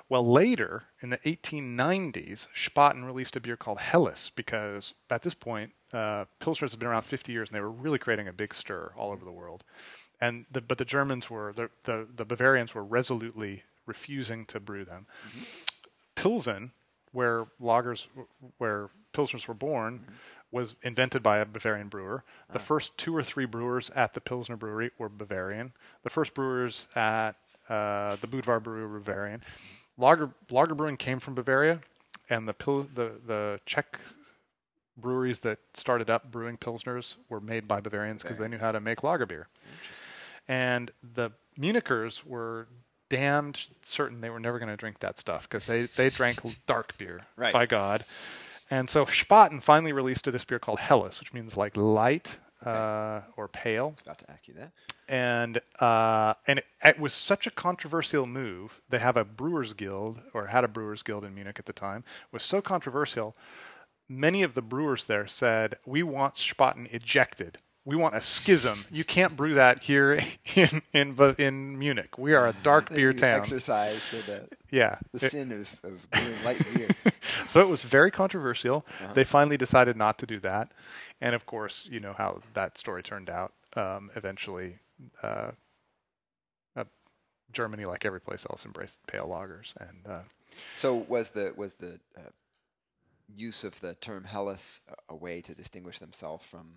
Well, 0.10 0.26
later 0.26 0.84
in 1.02 1.10
the 1.10 1.18
1890s, 1.18 2.48
Spaten 2.56 3.06
released 3.06 3.36
a 3.36 3.42
beer 3.42 3.58
called 3.58 3.80
Helles 3.80 4.32
because 4.36 4.94
at 5.10 5.22
this 5.22 5.34
point, 5.34 5.74
uh, 5.92 6.26
Pilsners 6.40 6.72
had 6.72 6.80
been 6.80 6.88
around 6.88 7.04
50 7.04 7.32
years 7.32 7.50
and 7.50 7.58
they 7.58 7.62
were 7.62 7.70
really 7.70 8.00
creating 8.00 8.28
a 8.28 8.34
big 8.34 8.54
stir 8.54 8.94
all 8.98 9.12
over 9.12 9.26
the 9.26 9.32
world. 9.32 9.64
And 10.22 10.46
the, 10.50 10.62
but 10.62 10.78
the 10.78 10.86
Germans 10.86 11.30
were 11.30 11.52
the, 11.54 11.70
the, 11.84 12.08
the 12.16 12.26
Bavarians 12.26 12.74
were 12.74 12.84
resolutely 12.84 13.64
refusing 13.86 14.46
to 14.46 14.60
brew 14.60 14.86
them. 14.86 15.08
Mm-hmm. 15.28 15.44
Pilsen, 16.16 16.72
where 17.12 17.46
lagers, 17.62 18.08
where 18.58 18.90
pilsners 19.14 19.48
were 19.48 19.54
born, 19.54 20.00
mm-hmm. 20.00 20.14
Was 20.52 20.76
invented 20.82 21.22
by 21.22 21.40
a 21.40 21.46
Bavarian 21.46 21.88
brewer. 21.88 22.24
The 22.52 22.60
ah. 22.60 22.62
first 22.62 22.98
two 22.98 23.16
or 23.16 23.24
three 23.24 23.46
brewers 23.46 23.90
at 23.92 24.14
the 24.14 24.22
Pilsner 24.22 24.56
brewery 24.56 24.92
were 24.98 25.10
Bavarian. 25.10 25.74
The 26.04 26.10
first 26.10 26.34
brewers 26.34 26.88
at 26.96 27.34
uh, 27.70 28.16
the 28.22 28.28
Budvar 28.28 28.62
brewery 28.64 28.88
were 28.88 29.00
Bavarian. 29.00 29.44
Lager 29.98 30.32
lager 30.50 30.76
brewing 30.76 30.98
came 30.98 31.20
from 31.20 31.36
Bavaria, 31.36 31.82
and 32.30 32.48
the 32.48 32.54
pil- 32.54 32.88
the 32.94 33.14
the 33.26 33.60
Czech 33.66 34.00
breweries 34.96 35.40
that 35.40 35.60
started 35.74 36.10
up 36.10 36.32
brewing 36.32 36.58
pilsners 36.58 37.16
were 37.30 37.40
made 37.40 37.68
by 37.68 37.80
Bavarians 37.80 38.24
because 38.24 38.38
they 38.38 38.48
knew 38.48 38.58
how 38.58 38.72
to 38.72 38.80
make 38.80 39.04
lager 39.04 39.26
beer. 39.26 39.48
And 40.48 40.92
the 41.16 41.32
Munichers 41.58 42.26
were 42.26 42.68
damned 43.10 43.70
certain 43.84 44.22
they 44.22 44.30
were 44.30 44.40
never 44.40 44.60
going 44.60 44.70
to 44.70 44.78
drink 44.78 45.00
that 45.00 45.18
stuff 45.18 45.48
because 45.50 45.66
they, 45.66 45.88
they 45.96 46.10
drank 46.10 46.40
dark 46.66 46.98
beer 46.98 47.22
right. 47.36 47.54
by 47.54 47.66
God. 47.66 48.06
And 48.70 48.90
so 48.90 49.06
Spaten 49.06 49.62
finally 49.62 49.94
released 49.94 50.26
this 50.32 50.44
beer 50.44 50.60
called 50.60 50.80
Helles, 50.80 51.20
which 51.20 51.34
means 51.34 51.56
like 51.56 51.78
light 51.78 52.40
okay. 52.62 52.72
uh, 52.72 53.22
or 53.38 53.48
pale. 53.48 53.86
I 53.86 53.90
was 53.90 54.02
about 54.04 54.20
to 54.20 54.32
ask 54.32 54.48
you 54.48 54.54
that. 54.56 54.72
And 55.08 55.62
uh, 55.80 56.34
and 56.48 56.60
it, 56.60 56.66
it, 56.84 57.00
was 57.00 57.14
such 57.14 57.48
a 57.48 57.52
controversial 57.52 58.26
move. 58.26 58.82
They 58.90 59.00
have 59.00 59.16
a 59.16 59.24
brewers 59.24 59.74
guild 59.74 60.20
or 60.34 60.48
had 60.48 60.66
a 60.66 60.68
brewers 60.68 61.02
guild 61.02 61.24
in 61.24 61.34
Munich 61.34 61.60
at 61.60 61.66
the 61.66 61.74
time. 61.74 62.04
It 62.26 62.34
was 62.34 62.44
so 62.44 62.62
controversial 62.62 63.36
many 64.10 64.44
of 64.44 64.54
the 64.54 64.62
brewers 64.62 65.06
there 65.06 65.28
said, 65.28 65.78
"We 65.86 66.04
want 66.04 66.36
Spaten 66.36 66.92
ejected. 66.94 67.60
We 67.88 67.96
want 67.96 68.16
a 68.16 68.22
schism. 68.22 68.84
You 68.92 69.06
can't 69.06 69.38
brew 69.38 69.54
that 69.54 69.82
here 69.82 70.22
in 70.56 70.82
in 70.92 71.36
in 71.38 71.80
Munich. 71.80 72.18
We 72.18 72.34
are 72.34 72.46
a 72.50 72.54
dark 72.62 72.90
beer 72.90 73.14
town." 73.14 73.40
Exercise 73.40 74.04
for 74.04 74.18
the, 74.18 74.50
Yeah. 74.70 75.00
the 75.14 75.26
It- 75.26 75.32
sin 75.32 75.54
of, 75.54 75.70
of 75.90 76.10
brewing 76.12 76.44
light 76.44 76.62
beer. 76.76 76.90
so 77.48 77.62
it 77.62 77.70
was 77.70 77.84
very 77.84 78.12
controversial. 78.12 78.86
Uh-huh. 79.02 79.14
They 79.14 79.24
finally 79.24 79.56
decided 79.56 79.96
not 79.96 80.18
to 80.20 80.26
do 80.26 80.38
that, 80.42 80.74
and 81.22 81.34
of 81.34 81.46
course, 81.46 81.88
you 81.90 82.02
know 82.02 82.12
how 82.12 82.42
that 82.56 82.78
story 82.78 83.02
turned 83.04 83.30
out. 83.30 83.54
Um, 83.78 84.12
eventually, 84.18 84.80
uh, 85.24 85.52
uh, 86.76 86.84
Germany, 87.54 87.86
like 87.86 88.04
every 88.04 88.20
place 88.20 88.46
else, 88.50 88.66
embraced 88.66 89.00
pale 89.08 89.30
lagers, 89.30 89.72
and 89.80 90.06
uh, 90.06 90.24
So 90.76 90.94
was 91.08 91.30
the 91.30 91.54
was 91.56 91.74
the 91.76 92.02
uh, 92.18 92.22
use 93.34 93.64
of 93.64 93.80
the 93.80 93.94
term 94.02 94.26
Helles 94.26 94.82
a, 94.90 95.14
a 95.14 95.16
way 95.16 95.40
to 95.42 95.56
distinguish 95.56 96.00
themselves 96.00 96.44
from 96.52 96.68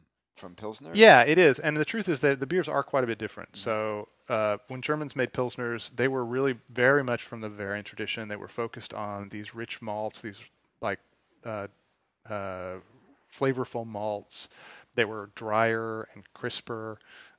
from 0.41 0.55
Pilsner? 0.55 0.91
Yeah, 0.95 1.23
it 1.23 1.39
is. 1.39 1.59
And 1.59 1.77
the 1.77 1.85
truth 1.85 2.09
is 2.09 2.21
that 2.21 2.41
the 2.41 2.47
beers 2.47 2.69
are 2.69 2.83
quite 2.83 3.05
a 3.05 3.07
bit 3.07 3.19
different. 3.19 3.53
Mm-hmm. 3.53 3.63
So 3.63 4.09
uh, 4.29 4.57
when 4.69 4.83
Germans 4.83 5.15
made 5.15 5.33
Pilsners, 5.33 5.91
they 5.95 6.09
were 6.09 6.25
really 6.25 6.59
very 6.73 7.05
much 7.05 7.23
from 7.23 7.41
the 7.41 7.49
Bavarian 7.49 7.85
tradition. 7.85 8.29
They 8.29 8.37
were 8.37 8.49
focused 8.49 8.93
on 8.95 9.29
these 9.29 9.55
rich 9.55 9.81
malts, 9.83 10.21
these 10.21 10.39
like 10.81 10.99
uh, 11.45 11.69
uh, 12.29 12.77
flavorful 13.33 13.87
malts. 13.87 14.49
They 14.95 15.05
were 15.05 15.31
drier 15.37 16.09
and 16.15 16.25
crisper 16.35 16.99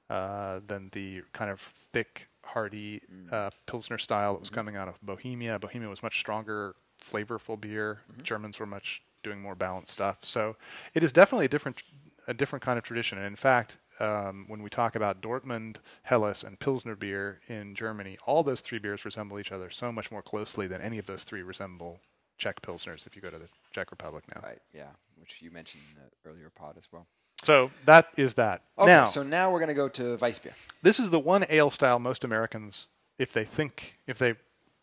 uh, 0.09 0.59
than 0.67 0.89
the 0.91 1.21
kind 1.33 1.49
of 1.49 1.61
thick, 1.93 2.27
hearty 2.43 3.01
Mm. 3.11 3.31
uh, 3.31 3.49
Pilsner 3.65 3.97
style 3.97 4.33
that 4.33 4.39
was 4.41 4.49
Mhm. 4.49 4.53
coming 4.55 4.75
out 4.75 4.87
of 4.89 5.01
Bohemia. 5.01 5.57
Bohemia 5.59 5.87
was 5.87 6.03
much 6.03 6.19
stronger, 6.19 6.75
flavorful 7.01 7.59
beer. 7.59 8.01
Mhm. 8.11 8.23
Germans 8.23 8.59
were 8.59 8.65
much 8.65 9.01
doing 9.23 9.39
more 9.41 9.55
balanced 9.55 9.93
stuff. 9.93 10.17
So 10.23 10.57
it 10.93 11.03
is 11.03 11.13
definitely 11.13 11.45
a 11.45 11.49
different 11.49 11.83
a 12.27 12.33
different 12.33 12.63
kind 12.63 12.77
of 12.77 12.83
tradition. 12.83 13.17
And 13.17 13.27
in 13.27 13.35
fact, 13.35 13.77
um, 13.99 14.45
when 14.47 14.61
we 14.63 14.69
talk 14.69 14.95
about 14.95 15.21
Dortmund, 15.21 15.77
Helles, 16.03 16.43
and 16.43 16.59
Pilsner 16.59 16.95
beer 16.95 17.39
in 17.47 17.75
Germany, 17.75 18.17
all 18.25 18.43
those 18.43 18.61
three 18.61 18.79
beers 18.79 19.05
resemble 19.05 19.39
each 19.39 19.51
other 19.51 19.69
so 19.69 19.91
much 19.91 20.11
more 20.11 20.21
closely 20.21 20.67
than 20.67 20.81
any 20.81 20.97
of 20.97 21.05
those 21.07 21.23
three 21.23 21.41
resemble 21.43 21.99
Czech 22.37 22.61
Pilsners 22.61 23.05
if 23.05 23.15
you 23.15 23.21
go 23.21 23.29
to 23.29 23.37
the 23.37 23.47
Czech 23.71 23.91
Republic 23.91 24.23
now. 24.33 24.41
Right. 24.41 24.59
Yeah, 24.73 24.89
which 25.19 25.41
you 25.41 25.51
mentioned 25.51 25.83
in 25.95 26.01
the 26.01 26.29
earlier 26.29 26.49
pod 26.49 26.75
as 26.77 26.85
well. 26.91 27.05
So 27.43 27.71
that 27.85 28.07
is 28.17 28.35
that. 28.35 28.63
Okay, 28.77 28.91
now, 28.91 29.05
so 29.05 29.23
now 29.23 29.51
we're 29.51 29.59
going 29.59 29.69
to 29.69 29.73
go 29.75 29.89
to 29.89 30.17
Weissbier. 30.17 30.53
this 30.83 30.99
is 30.99 31.09
the 31.09 31.19
one 31.19 31.45
ale 31.49 31.69
style 31.71 31.97
most 31.99 32.23
Americans, 32.23 32.87
if 33.17 33.33
they 33.33 33.43
think, 33.43 33.93
if 34.07 34.17
they 34.17 34.35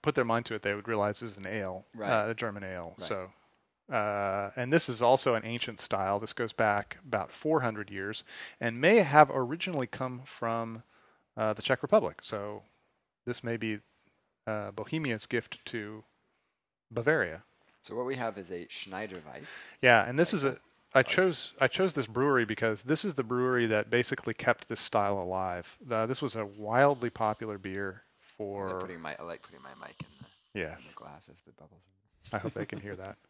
put 0.02 0.14
their 0.14 0.24
mind 0.24 0.44
to 0.46 0.54
it, 0.54 0.62
they 0.62 0.74
would 0.74 0.86
realize 0.88 1.20
this 1.20 1.32
is 1.32 1.36
an 1.36 1.46
ale, 1.46 1.84
Right. 1.94 2.10
uh, 2.10 2.30
a 2.30 2.34
German 2.34 2.62
ale. 2.64 2.94
Right. 2.98 3.08
So, 3.08 3.30
uh, 3.90 4.50
and 4.56 4.72
this 4.72 4.88
is 4.88 5.00
also 5.02 5.34
an 5.34 5.44
ancient 5.44 5.80
style. 5.80 6.18
This 6.18 6.32
goes 6.32 6.52
back 6.52 6.98
about 7.06 7.30
400 7.32 7.90
years, 7.90 8.24
and 8.60 8.80
may 8.80 8.96
have 8.96 9.30
originally 9.32 9.86
come 9.86 10.22
from 10.24 10.82
uh, 11.36 11.52
the 11.52 11.62
Czech 11.62 11.82
Republic. 11.82 12.18
So, 12.22 12.62
this 13.26 13.42
may 13.44 13.56
be 13.56 13.80
uh, 14.46 14.70
Bohemia's 14.72 15.26
gift 15.26 15.58
to 15.66 16.04
Bavaria. 16.90 17.42
So 17.82 17.94
what 17.94 18.06
we 18.06 18.16
have 18.16 18.36
is 18.38 18.50
a 18.50 18.66
Schneider 18.68 19.22
Weiss. 19.26 19.44
Yeah, 19.80 20.04
and 20.06 20.18
this 20.18 20.32
Like 20.32 20.38
is 20.38 20.44
a. 20.44 20.58
I 20.94 21.02
chose 21.02 21.52
I 21.60 21.68
chose 21.68 21.92
this 21.92 22.06
brewery 22.06 22.44
because 22.46 22.82
this 22.82 23.04
is 23.04 23.14
the 23.14 23.22
brewery 23.22 23.66
that 23.66 23.90
basically 23.90 24.32
kept 24.34 24.68
this 24.68 24.80
style 24.80 25.18
alive. 25.20 25.76
This 25.80 26.20
was 26.22 26.34
a 26.34 26.46
wildly 26.46 27.10
popular 27.10 27.58
beer 27.58 28.02
I 28.50 28.62
like 28.62 28.70
for. 28.70 28.80
putting 28.80 29.00
my 29.00 29.14
I 29.18 29.22
like 29.22 29.42
putting 29.42 29.62
my 29.62 29.74
mic 29.80 29.96
in 30.00 30.06
the, 30.20 30.60
Yes, 30.60 30.80
in 30.80 30.88
the 30.88 30.94
glass 30.94 31.28
as 31.30 31.36
the 31.46 31.52
bubbles. 31.52 31.82
I 32.32 32.38
hope 32.38 32.54
they 32.54 32.66
can 32.66 32.80
hear 32.80 32.96
that. 32.96 33.16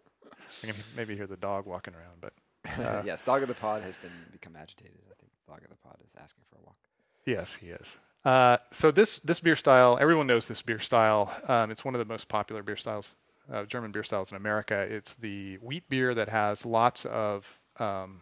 I 0.62 0.66
can 0.68 0.76
maybe 0.96 1.16
hear 1.16 1.26
the 1.26 1.36
dog 1.36 1.66
walking 1.66 1.94
around, 1.94 2.20
but 2.20 2.32
Uh, 2.78 3.02
yes, 3.04 3.22
dog 3.22 3.40
of 3.42 3.48
the 3.48 3.54
pod 3.54 3.82
has 3.82 3.96
been 3.96 4.12
become 4.32 4.54
agitated. 4.56 4.98
I 5.10 5.14
think 5.20 5.30
dog 5.46 5.62
of 5.64 5.70
the 5.70 5.76
pod 5.76 5.96
is 6.04 6.10
asking 6.20 6.44
for 6.50 6.58
a 6.58 6.62
walk. 6.66 6.76
yes, 7.24 7.54
he 7.54 7.68
is. 7.68 7.96
Uh, 8.24 8.58
so 8.72 8.90
this 8.90 9.20
this 9.20 9.40
beer 9.40 9.56
style, 9.56 9.96
everyone 10.00 10.26
knows 10.26 10.46
this 10.48 10.60
beer 10.60 10.78
style. 10.80 11.32
Um, 11.46 11.70
it's 11.70 11.84
one 11.84 11.94
of 11.94 11.98
the 11.98 12.12
most 12.12 12.28
popular 12.28 12.62
beer 12.62 12.76
styles, 12.76 13.14
uh, 13.50 13.64
German 13.64 13.90
beer 13.92 14.02
styles 14.02 14.30
in 14.32 14.36
America. 14.36 14.74
It's 14.90 15.14
the 15.14 15.56
wheat 15.58 15.88
beer 15.88 16.14
that 16.14 16.28
has 16.28 16.66
lots 16.66 17.04
of 17.06 17.58
um, 17.78 18.20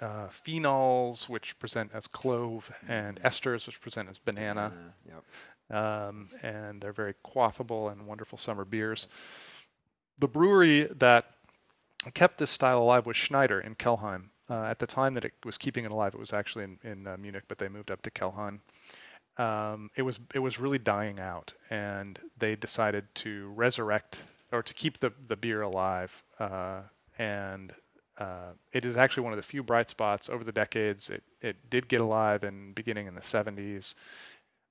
uh, 0.00 0.28
phenols, 0.28 1.28
which 1.28 1.58
present 1.58 1.90
as 1.94 2.06
clove, 2.06 2.70
and 2.86 3.20
esters, 3.22 3.66
which 3.66 3.80
present 3.80 4.08
as 4.08 4.18
banana. 4.18 4.72
Yep. 5.06 5.76
um, 5.76 6.28
and 6.42 6.80
they're 6.80 6.92
very 6.92 7.14
quaffable 7.24 7.90
and 7.90 8.06
wonderful 8.06 8.36
summer 8.38 8.64
beers. 8.64 9.08
The 10.22 10.28
brewery 10.28 10.84
that 10.84 11.32
kept 12.14 12.38
this 12.38 12.52
style 12.52 12.80
alive 12.80 13.06
was 13.06 13.16
Schneider 13.16 13.58
in 13.58 13.74
Kelheim. 13.74 14.26
Uh, 14.48 14.66
at 14.66 14.78
the 14.78 14.86
time 14.86 15.14
that 15.14 15.24
it 15.24 15.32
was 15.44 15.58
keeping 15.58 15.84
it 15.84 15.90
alive, 15.90 16.14
it 16.14 16.20
was 16.20 16.32
actually 16.32 16.62
in, 16.62 16.78
in 16.84 17.06
uh, 17.08 17.16
Munich, 17.16 17.42
but 17.48 17.58
they 17.58 17.68
moved 17.68 17.90
up 17.90 18.02
to 18.02 18.10
Kelheim. 18.12 18.60
Um, 19.36 19.90
it 19.96 20.02
was 20.02 20.20
it 20.32 20.38
was 20.38 20.60
really 20.60 20.78
dying 20.78 21.18
out, 21.18 21.54
and 21.70 22.20
they 22.38 22.54
decided 22.54 23.12
to 23.16 23.48
resurrect 23.56 24.18
or 24.52 24.62
to 24.62 24.72
keep 24.72 25.00
the 25.00 25.12
the 25.26 25.36
beer 25.36 25.60
alive. 25.60 26.22
Uh, 26.38 26.82
and 27.18 27.74
uh, 28.18 28.52
it 28.72 28.84
is 28.84 28.96
actually 28.96 29.24
one 29.24 29.32
of 29.32 29.38
the 29.38 29.42
few 29.42 29.64
bright 29.64 29.88
spots 29.88 30.30
over 30.30 30.44
the 30.44 30.52
decades. 30.52 31.10
It 31.10 31.24
it 31.40 31.68
did 31.68 31.88
get 31.88 32.00
alive 32.00 32.44
in 32.44 32.74
beginning 32.74 33.08
in 33.08 33.16
the 33.16 33.22
70s 33.22 33.94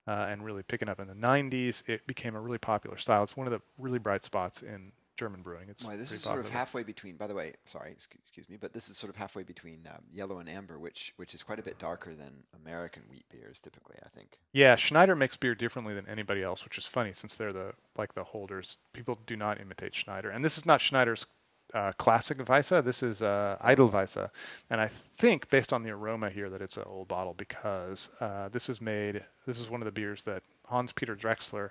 uh, 0.08 0.28
and 0.30 0.46
really 0.46 0.64
picking 0.64 0.88
up 0.88 1.02
in 1.02 1.10
the 1.10 1.14
90s. 1.14 1.84
It 1.90 2.08
became 2.08 2.36
a 2.36 2.40
really 2.40 2.58
popular 2.58 2.98
style. 2.98 3.24
It's 3.24 3.36
one 3.36 3.48
of 3.48 3.52
the 3.52 3.62
really 3.78 4.00
bright 4.00 4.24
spots 4.24 4.62
in 4.62 4.94
German 5.22 5.44
brewing. 5.44 5.70
It's 5.70 5.86
this 5.86 6.12
is 6.12 6.22
sort 6.22 6.40
of 6.40 6.50
halfway 6.50 6.82
between. 6.82 7.16
By 7.16 7.28
the 7.28 7.36
way, 7.36 7.54
sorry, 7.66 7.92
excu- 7.92 8.18
excuse 8.20 8.50
me, 8.50 8.58
but 8.60 8.74
this 8.74 8.90
is 8.90 8.98
sort 8.98 9.12
of 9.12 9.16
halfway 9.16 9.44
between 9.44 9.88
um, 9.88 10.02
yellow 10.12 10.40
and 10.40 10.50
amber, 10.50 10.80
which 10.80 11.14
which 11.18 11.36
is 11.36 11.44
quite 11.44 11.60
a 11.60 11.62
bit 11.62 11.78
darker 11.78 12.16
than 12.16 12.32
American 12.60 13.04
wheat 13.08 13.26
beers 13.30 13.60
typically. 13.60 13.98
I 14.04 14.10
think. 14.18 14.40
Yeah, 14.52 14.76
Schneider 14.76 15.16
makes 15.16 15.38
beer 15.38 15.54
differently 15.54 15.94
than 15.94 16.08
anybody 16.08 16.42
else, 16.42 16.64
which 16.64 16.80
is 16.80 16.88
funny 16.88 17.14
since 17.14 17.36
they're 17.36 17.54
the 17.54 17.74
like 17.96 18.16
the 18.16 18.24
holders. 18.24 18.80
People 18.94 19.20
do 19.28 19.36
not 19.36 19.62
imitate 19.62 19.94
Schneider, 19.94 20.32
and 20.32 20.44
this 20.44 20.58
is 20.58 20.66
not 20.66 20.82
Schneider's 20.82 21.28
uh, 21.76 21.92
classic 22.00 22.40
Weisse. 22.40 22.84
This 22.84 23.04
is 23.04 23.22
uh, 23.22 23.58
Edelweisse, 23.64 24.28
and 24.72 24.82
I 24.82 24.88
think 24.88 25.52
based 25.52 25.72
on 25.72 25.84
the 25.84 25.92
aroma 25.92 26.32
here 26.32 26.50
that 26.50 26.64
it's 26.64 26.78
an 26.78 26.86
old 26.88 27.08
bottle 27.08 27.36
because 27.36 28.10
uh, 28.20 28.50
this 28.50 28.70
is 28.70 28.82
made. 28.82 29.24
This 29.46 29.60
is 29.60 29.70
one 29.70 29.82
of 29.82 29.86
the 29.86 29.92
beers 29.92 30.24
that 30.24 30.42
Hans 30.66 30.92
Peter 30.92 31.16
Drexler 31.16 31.70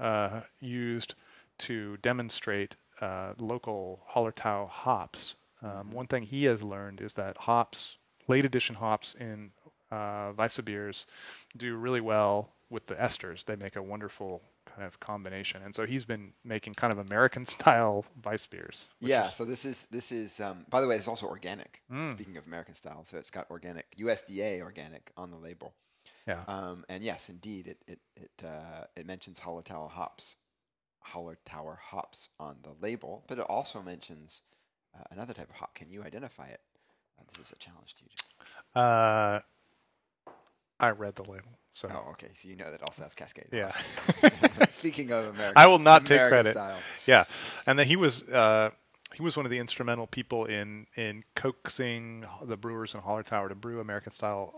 uh, 0.00 0.40
used 0.58 1.14
to 1.58 1.96
demonstrate 1.98 2.76
uh, 3.00 3.34
local 3.38 4.00
Hallertau 4.14 4.68
hops. 4.68 5.36
Um, 5.62 5.90
one 5.90 6.06
thing 6.06 6.22
he 6.24 6.44
has 6.44 6.62
learned 6.62 7.00
is 7.00 7.14
that 7.14 7.36
hops, 7.38 7.96
late 8.28 8.44
edition 8.44 8.76
hops 8.76 9.14
in 9.18 9.50
uh, 9.90 10.32
Weisse 10.32 10.64
beers, 10.64 11.06
do 11.56 11.76
really 11.76 12.00
well 12.00 12.50
with 12.70 12.86
the 12.86 12.94
esters. 12.94 13.44
They 13.44 13.56
make 13.56 13.76
a 13.76 13.82
wonderful 13.82 14.42
kind 14.66 14.82
of 14.86 14.98
combination, 15.00 15.62
and 15.62 15.74
so 15.74 15.86
he's 15.86 16.04
been 16.04 16.32
making 16.44 16.74
kind 16.74 16.92
of 16.92 16.98
American 16.98 17.46
style 17.54 18.04
Weiss 18.24 18.46
beers. 18.46 18.88
Yeah. 19.00 19.28
is- 19.28 19.36
So 19.36 19.44
this 19.44 19.64
is 19.64 19.86
this 19.90 20.12
is. 20.12 20.40
Um, 20.40 20.66
by 20.68 20.80
the 20.80 20.86
way, 20.88 20.96
it's 20.96 21.08
also 21.08 21.26
organic. 21.26 21.80
Mm. 21.90 22.12
Speaking 22.12 22.36
of 22.36 22.46
American 22.46 22.74
style, 22.74 23.06
so 23.10 23.16
it's 23.16 23.30
got 23.30 23.50
organic 23.50 23.86
USDA 23.96 24.60
organic 24.60 25.12
on 25.16 25.30
the 25.30 25.36
label. 25.38 25.72
Yeah. 26.26 26.42
Um, 26.48 26.84
and 26.88 27.02
yes, 27.04 27.28
indeed, 27.28 27.68
it 27.68 27.78
it 27.86 28.00
it 28.16 28.44
uh, 28.44 28.84
it 28.96 29.06
mentions 29.06 29.38
Hallertauer 29.38 29.88
hops, 29.90 30.36
Hallertauer 31.12 31.76
hops 31.78 32.28
on 32.40 32.56
the 32.62 32.70
label, 32.80 33.24
but 33.28 33.38
it 33.38 33.44
also 33.48 33.82
mentions 33.82 34.42
uh, 34.94 35.02
another 35.10 35.34
type 35.34 35.48
of 35.50 35.56
hop. 35.56 35.74
Can 35.74 35.90
you 35.90 36.02
identify 36.02 36.46
it? 36.48 36.60
Uh, 37.18 37.22
this 37.38 37.48
is 37.48 37.52
a 37.52 37.56
challenge 37.56 37.94
to 37.94 38.04
you. 38.04 38.10
Jim. 38.16 38.26
Uh, 38.74 39.40
I 40.78 40.90
read 40.90 41.14
the 41.14 41.22
label, 41.22 41.58
so 41.72 41.88
Oh, 41.90 42.10
okay. 42.12 42.28
So 42.38 42.48
you 42.48 42.56
know 42.56 42.70
that 42.70 42.82
also 42.82 43.02
has 43.04 43.14
Cascade. 43.14 43.48
yeah. 43.52 43.72
Speaking 44.70 45.10
of 45.12 45.26
American, 45.34 45.54
I 45.56 45.66
will 45.66 45.78
not 45.78 46.04
take 46.04 46.26
credit. 46.28 46.52
Style. 46.52 46.78
Yeah, 47.06 47.24
and 47.66 47.78
then 47.78 47.86
he 47.86 47.96
was 47.96 48.22
uh, 48.24 48.70
he 49.14 49.22
was 49.22 49.36
one 49.38 49.46
of 49.46 49.50
the 49.50 49.58
instrumental 49.58 50.06
people 50.06 50.44
in 50.44 50.86
in 50.96 51.24
coaxing 51.34 52.26
the 52.42 52.56
brewers 52.58 52.94
in 52.94 53.00
Hallertau 53.00 53.48
to 53.48 53.54
brew 53.54 53.80
American 53.80 54.12
style 54.12 54.52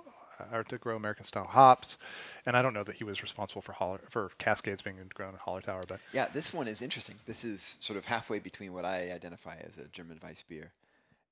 or 0.52 0.64
to 0.64 0.78
grow 0.78 0.96
American 0.96 1.24
style 1.24 1.46
hops. 1.46 1.98
And 2.46 2.56
I 2.56 2.62
don't 2.62 2.74
know 2.74 2.84
that 2.84 2.96
he 2.96 3.04
was 3.04 3.22
responsible 3.22 3.62
for 3.62 3.72
Holler, 3.72 4.00
for 4.10 4.30
Cascades 4.38 4.82
being 4.82 4.96
grown 5.14 5.34
in 5.34 5.38
Hallertau, 5.40 5.86
but 5.88 6.00
Yeah, 6.12 6.28
this 6.32 6.52
one 6.52 6.68
is 6.68 6.82
interesting. 6.82 7.16
This 7.26 7.44
is 7.44 7.76
sort 7.80 7.96
of 7.98 8.04
halfway 8.04 8.38
between 8.38 8.72
what 8.72 8.84
I 8.84 9.10
identify 9.12 9.56
as 9.56 9.76
a 9.78 9.88
German 9.88 10.18
Weiss 10.22 10.42
beer, 10.42 10.72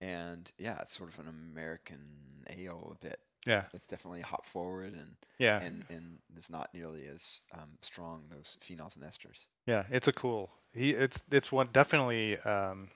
and 0.00 0.50
yeah, 0.59 0.78
it's 0.82 0.96
sort 0.96 1.12
of 1.12 1.18
an 1.18 1.28
American 1.52 1.98
ale 2.48 2.96
a 3.00 3.04
bit. 3.04 3.18
yeah, 3.46 3.64
It's 3.74 3.86
definitely 3.86 4.20
hop 4.20 4.44
forward 4.46 4.92
and 4.92 5.16
yeah, 5.38 5.61
and 5.61 5.84
and 5.88 6.18
it's 6.36 6.50
not 6.50 6.70
nearly 6.74 7.07
as 7.07 7.40
um, 7.54 7.70
strong 7.82 8.22
those 8.30 8.57
phenols 8.66 8.94
and 8.96 9.04
esters. 9.04 9.46
yeah. 9.66 9.84
It's 9.90 10.09
a 10.09 10.12
cool. 10.12 10.50
He 10.74 10.90
it's 10.90 11.22
it's 11.30 11.50
one 11.50 11.68
definitely 11.72 12.38
um, 12.40 12.90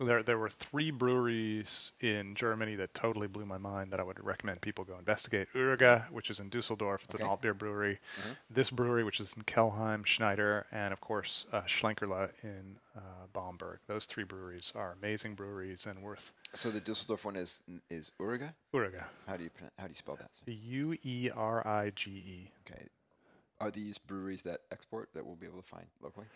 there 0.00 0.22
there 0.22 0.38
were 0.38 0.50
three 0.50 0.90
breweries 0.90 1.92
in 2.00 2.34
Germany 2.34 2.76
that 2.76 2.94
totally 2.94 3.26
blew 3.26 3.44
my 3.44 3.58
mind 3.58 3.92
that 3.92 4.00
I 4.00 4.02
would 4.02 4.22
recommend 4.24 4.60
people 4.60 4.84
go 4.84 4.96
investigate. 4.98 5.48
Uerige, 5.54 6.08
which 6.10 6.30
is 6.30 6.38
in 6.40 6.48
Dusseldorf, 6.48 7.02
it's 7.04 7.14
Okay. 7.14 7.24
an 7.24 7.28
alt 7.30 7.42
beer 7.42 7.54
brewery. 7.54 7.98
Mhm. 8.20 8.36
This 8.50 8.70
brewery, 8.70 9.02
which 9.04 9.20
is 9.20 9.32
in 9.34 9.42
Kelheim, 9.44 10.04
Schneider, 10.06 10.66
and 10.70 10.92
of 10.92 11.00
course 11.00 11.46
uh, 11.52 11.62
Schlenkerla 11.62 12.30
in 12.42 12.78
uh, 12.96 13.00
Bamberg. 13.32 13.78
Those 13.86 14.06
three 14.06 14.24
breweries 14.24 14.72
are 14.74 14.92
amazing 14.92 15.34
breweries 15.34 15.86
and 15.86 16.02
worth 16.02 16.32
So 16.54 16.70
the 16.70 16.80
Dusseldorf 16.80 17.24
one 17.24 17.36
is 17.36 17.62
is 17.90 18.10
Uerige. 18.20 18.52
Uerige. 18.74 19.04
How 19.26 19.36
do 19.36 19.44
you 19.44 19.50
pronoun- 19.50 19.70
how 19.78 19.84
do 19.84 19.90
you 19.90 19.94
spell 19.94 20.16
that? 20.16 20.30
U 20.46 20.96
E 21.02 21.30
R 21.34 21.66
I 21.66 21.90
G 21.90 22.10
E. 22.10 22.52
Okay. 22.66 22.86
Are 23.60 23.70
these 23.70 23.98
breweries 23.98 24.42
that 24.42 24.60
export 24.70 25.08
that 25.14 25.26
we'll 25.26 25.34
be 25.36 25.46
able 25.46 25.60
to 25.60 25.66
find 25.68 25.86
locally? 26.00 26.26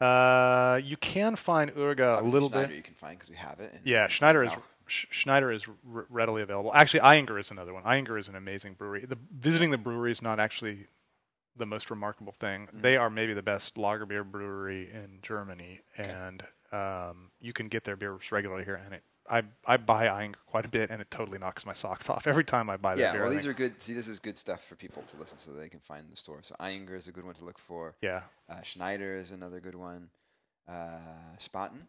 Uh, 0.00 0.80
you 0.82 0.96
can 0.96 1.36
find 1.36 1.72
Uerige 1.74 2.00
a 2.00 2.08
Obviously 2.16 2.30
little 2.32 2.48
Schneider 2.48 2.66
bit. 2.68 2.76
You 2.76 2.82
can 2.82 2.94
find 2.94 3.16
because 3.18 3.30
we 3.30 3.36
have 3.36 3.60
it. 3.60 3.72
Yeah, 3.84 4.08
Schneider 4.08 4.42
is 4.44 4.52
Schneider 4.86 5.52
is 5.52 5.64
r- 5.68 6.06
readily 6.10 6.42
available. 6.42 6.72
Actually, 6.74 7.00
Ayinger 7.00 7.38
is 7.40 7.50
another 7.52 7.72
one. 7.72 7.84
Ayinger 7.84 8.18
is 8.18 8.26
an 8.28 8.34
amazing 8.34 8.74
brewery. 8.74 9.04
The 9.04 9.16
visiting 9.32 9.70
the 9.70 9.78
brewery 9.78 10.10
is 10.10 10.20
not 10.20 10.40
actually 10.40 10.86
the 11.56 11.66
most 11.66 11.88
remarkable 11.88 12.32
thing. 12.32 12.66
Mhm. 12.74 12.82
They 12.82 12.96
are 12.96 13.08
maybe 13.10 13.32
the 13.32 13.42
best 13.44 13.78
lager 13.78 14.06
beer 14.06 14.24
brewery 14.24 14.90
in 14.90 15.20
Germany, 15.22 15.82
Okay. 15.98 16.10
and 16.10 16.44
um, 16.72 17.30
you 17.40 17.52
can 17.52 17.68
get 17.68 17.84
their 17.84 17.96
beers 17.96 18.32
regularly 18.32 18.64
here. 18.64 18.74
And 18.84 18.94
it, 18.94 19.04
I 19.30 19.42
I 19.66 19.76
buy 19.76 20.06
Ayinger 20.06 20.34
quite 20.46 20.64
a 20.64 20.68
bit, 20.68 20.90
and 20.90 21.00
it 21.00 21.10
totally 21.10 21.38
knocks 21.38 21.64
my 21.64 21.74
socks 21.74 22.08
off 22.10 22.26
every 22.26 22.44
time 22.44 22.68
I 22.68 22.76
buy 22.76 22.94
their 22.96 23.06
Yeah, 23.06 23.12
beer. 23.12 23.22
well, 23.22 23.30
these 23.30 23.46
are 23.46 23.54
good. 23.54 23.80
See, 23.82 23.92
this 23.94 24.08
is 24.08 24.18
good 24.18 24.36
stuff 24.36 24.64
for 24.68 24.74
people 24.74 25.02
to 25.10 25.16
listen 25.16 25.38
so 25.38 25.52
they 25.52 25.68
can 25.68 25.80
find 25.80 26.04
in 26.04 26.10
the 26.10 26.16
store. 26.16 26.40
So 26.42 26.54
Ayinger 26.60 26.96
is 26.96 27.06
a 27.08 27.12
good 27.12 27.24
one 27.24 27.34
to 27.36 27.44
look 27.44 27.58
for. 27.58 27.94
yeah. 28.02 28.22
Uh, 28.48 28.60
Schneider 28.62 29.16
is 29.16 29.30
another 29.30 29.60
good 29.60 29.74
one. 29.76 30.08
Uh, 30.68 30.98
Spaten. 31.38 31.82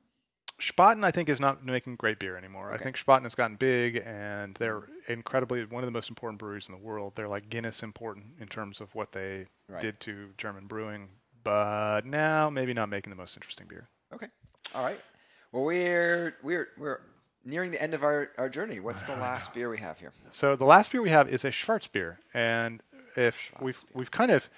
Spaten, 0.61 1.03
I 1.03 1.09
think, 1.11 1.29
is 1.29 1.39
not 1.39 1.65
making 1.65 1.95
great 1.95 2.19
beer 2.19 2.38
anymore. 2.38 2.67
Okay. 2.71 2.75
I 2.79 2.84
think 2.84 2.97
Spaten 2.97 3.23
has 3.23 3.34
gotten 3.36 3.55
big, 3.55 3.97
and 4.05 4.55
they're 4.55 4.84
incredibly 5.07 5.65
one 5.65 5.84
of 5.84 5.88
the 5.88 5.91
most 5.91 6.09
important 6.09 6.39
breweries 6.39 6.69
in 6.69 6.75
the 6.75 6.79
world. 6.81 7.13
They're 7.15 7.27
like 7.27 7.49
Guinness 7.49 7.81
important 7.81 8.36
in 8.39 8.47
terms 8.47 8.79
of 8.79 8.93
what 8.95 9.11
they 9.11 9.47
Right. 9.67 9.81
did 9.81 9.99
to 10.01 10.29
German 10.38 10.67
brewing, 10.67 11.09
but 11.43 12.05
now 12.05 12.49
maybe 12.51 12.73
not 12.73 12.89
making 12.89 13.09
the 13.09 13.15
most 13.15 13.36
interesting 13.36 13.65
beer. 13.67 13.88
Okay, 14.13 14.27
all 14.75 14.84
right. 14.84 14.99
Well, 15.51 15.63
we're 15.63 16.36
we're 16.43 16.67
we're 16.77 17.01
nearing 17.46 17.72
the 17.72 17.82
end 17.82 17.94
of 17.94 18.04
our, 18.04 18.30
our 18.38 18.50
journey. 18.50 18.80
What's 18.80 19.02
the 19.04 19.16
last 19.28 19.54
beer 19.54 19.70
we 19.70 19.78
have 19.80 19.98
here? 20.00 20.12
So 20.32 20.56
the 20.56 20.66
last 20.66 20.91
beer 20.91 21.02
we 21.02 21.10
have 21.10 21.30
is 21.30 21.44
a 21.46 21.50
Schwarzbier, 21.50 22.18
and 22.34 22.82
if 23.16 23.52
we've 23.62 23.78
Schwarzbier. 23.78 23.96
we've 23.96 24.12
kind 24.12 24.32
of 24.32 24.50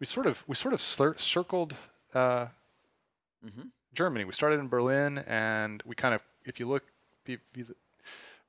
we 0.00 0.06
sort 0.06 0.26
of 0.26 0.42
we 0.46 0.54
sort 0.54 0.74
of 0.74 0.80
slur- 0.80 1.16
circled 1.18 1.74
uh, 2.14 2.46
Mm-hmm. 3.44 3.68
Germany. 3.94 4.24
We 4.24 4.32
started 4.32 4.58
in 4.58 4.68
Berlin, 4.68 5.18
and 5.18 5.82
we 5.84 5.94
kind 5.94 6.14
of 6.14 6.22
if 6.46 6.58
you 6.58 6.66
look, 6.66 6.82
if 7.26 7.38
you- 7.54 7.74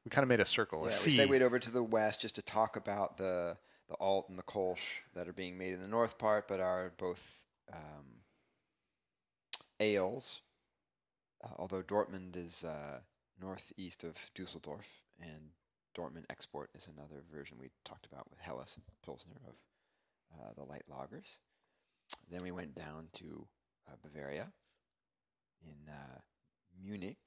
we 0.06 0.10
kind 0.10 0.24
of 0.24 0.30
made 0.30 0.40
a 0.40 0.46
circle, 0.46 0.80
Yeah, 0.88 0.96
a 0.96 1.06
we 1.06 1.12
segued 1.12 1.42
over 1.42 1.58
to 1.60 1.72
the 1.72 1.82
west 1.84 2.22
just 2.22 2.36
to 2.36 2.42
talk 2.42 2.78
about 2.78 3.18
the 3.18 3.58
the 3.90 3.96
alt 4.00 4.30
and 4.30 4.38
the 4.40 4.44
Kolsch 4.44 5.02
that 5.16 5.28
are 5.28 5.34
being 5.34 5.58
made 5.58 5.74
in 5.74 5.82
the 5.82 5.88
north 5.88 6.18
part, 6.18 6.48
but 6.48 6.60
are 6.60 6.92
both 6.98 7.20
um, 7.74 8.06
ales. 9.80 10.40
Uh, 11.44 11.50
although 11.58 11.82
Dortmund 11.84 12.36
is 12.36 12.64
uh, 12.64 13.00
northeast 13.40 14.04
of 14.04 14.16
Dusseldorf, 14.34 14.86
and 15.22 15.52
Dortmund 15.98 16.26
Export 16.30 16.70
is 16.76 16.88
another 16.88 17.24
version 17.34 17.58
we 17.60 17.70
talked 17.84 18.06
about 18.06 18.30
with 18.30 18.40
Helles 18.40 18.78
Pilsner 19.04 19.36
of 19.48 19.56
uh, 20.40 20.54
the 20.58 20.64
light 20.64 20.84
lagers. 20.92 21.38
Then 22.30 22.44
we 22.44 22.52
went 22.52 22.76
down 22.76 23.08
to 23.14 23.48
uh, 23.88 23.96
Bavaria 24.04 24.52
in 25.64 25.92
uh, 25.92 26.20
Munich. 26.84 27.18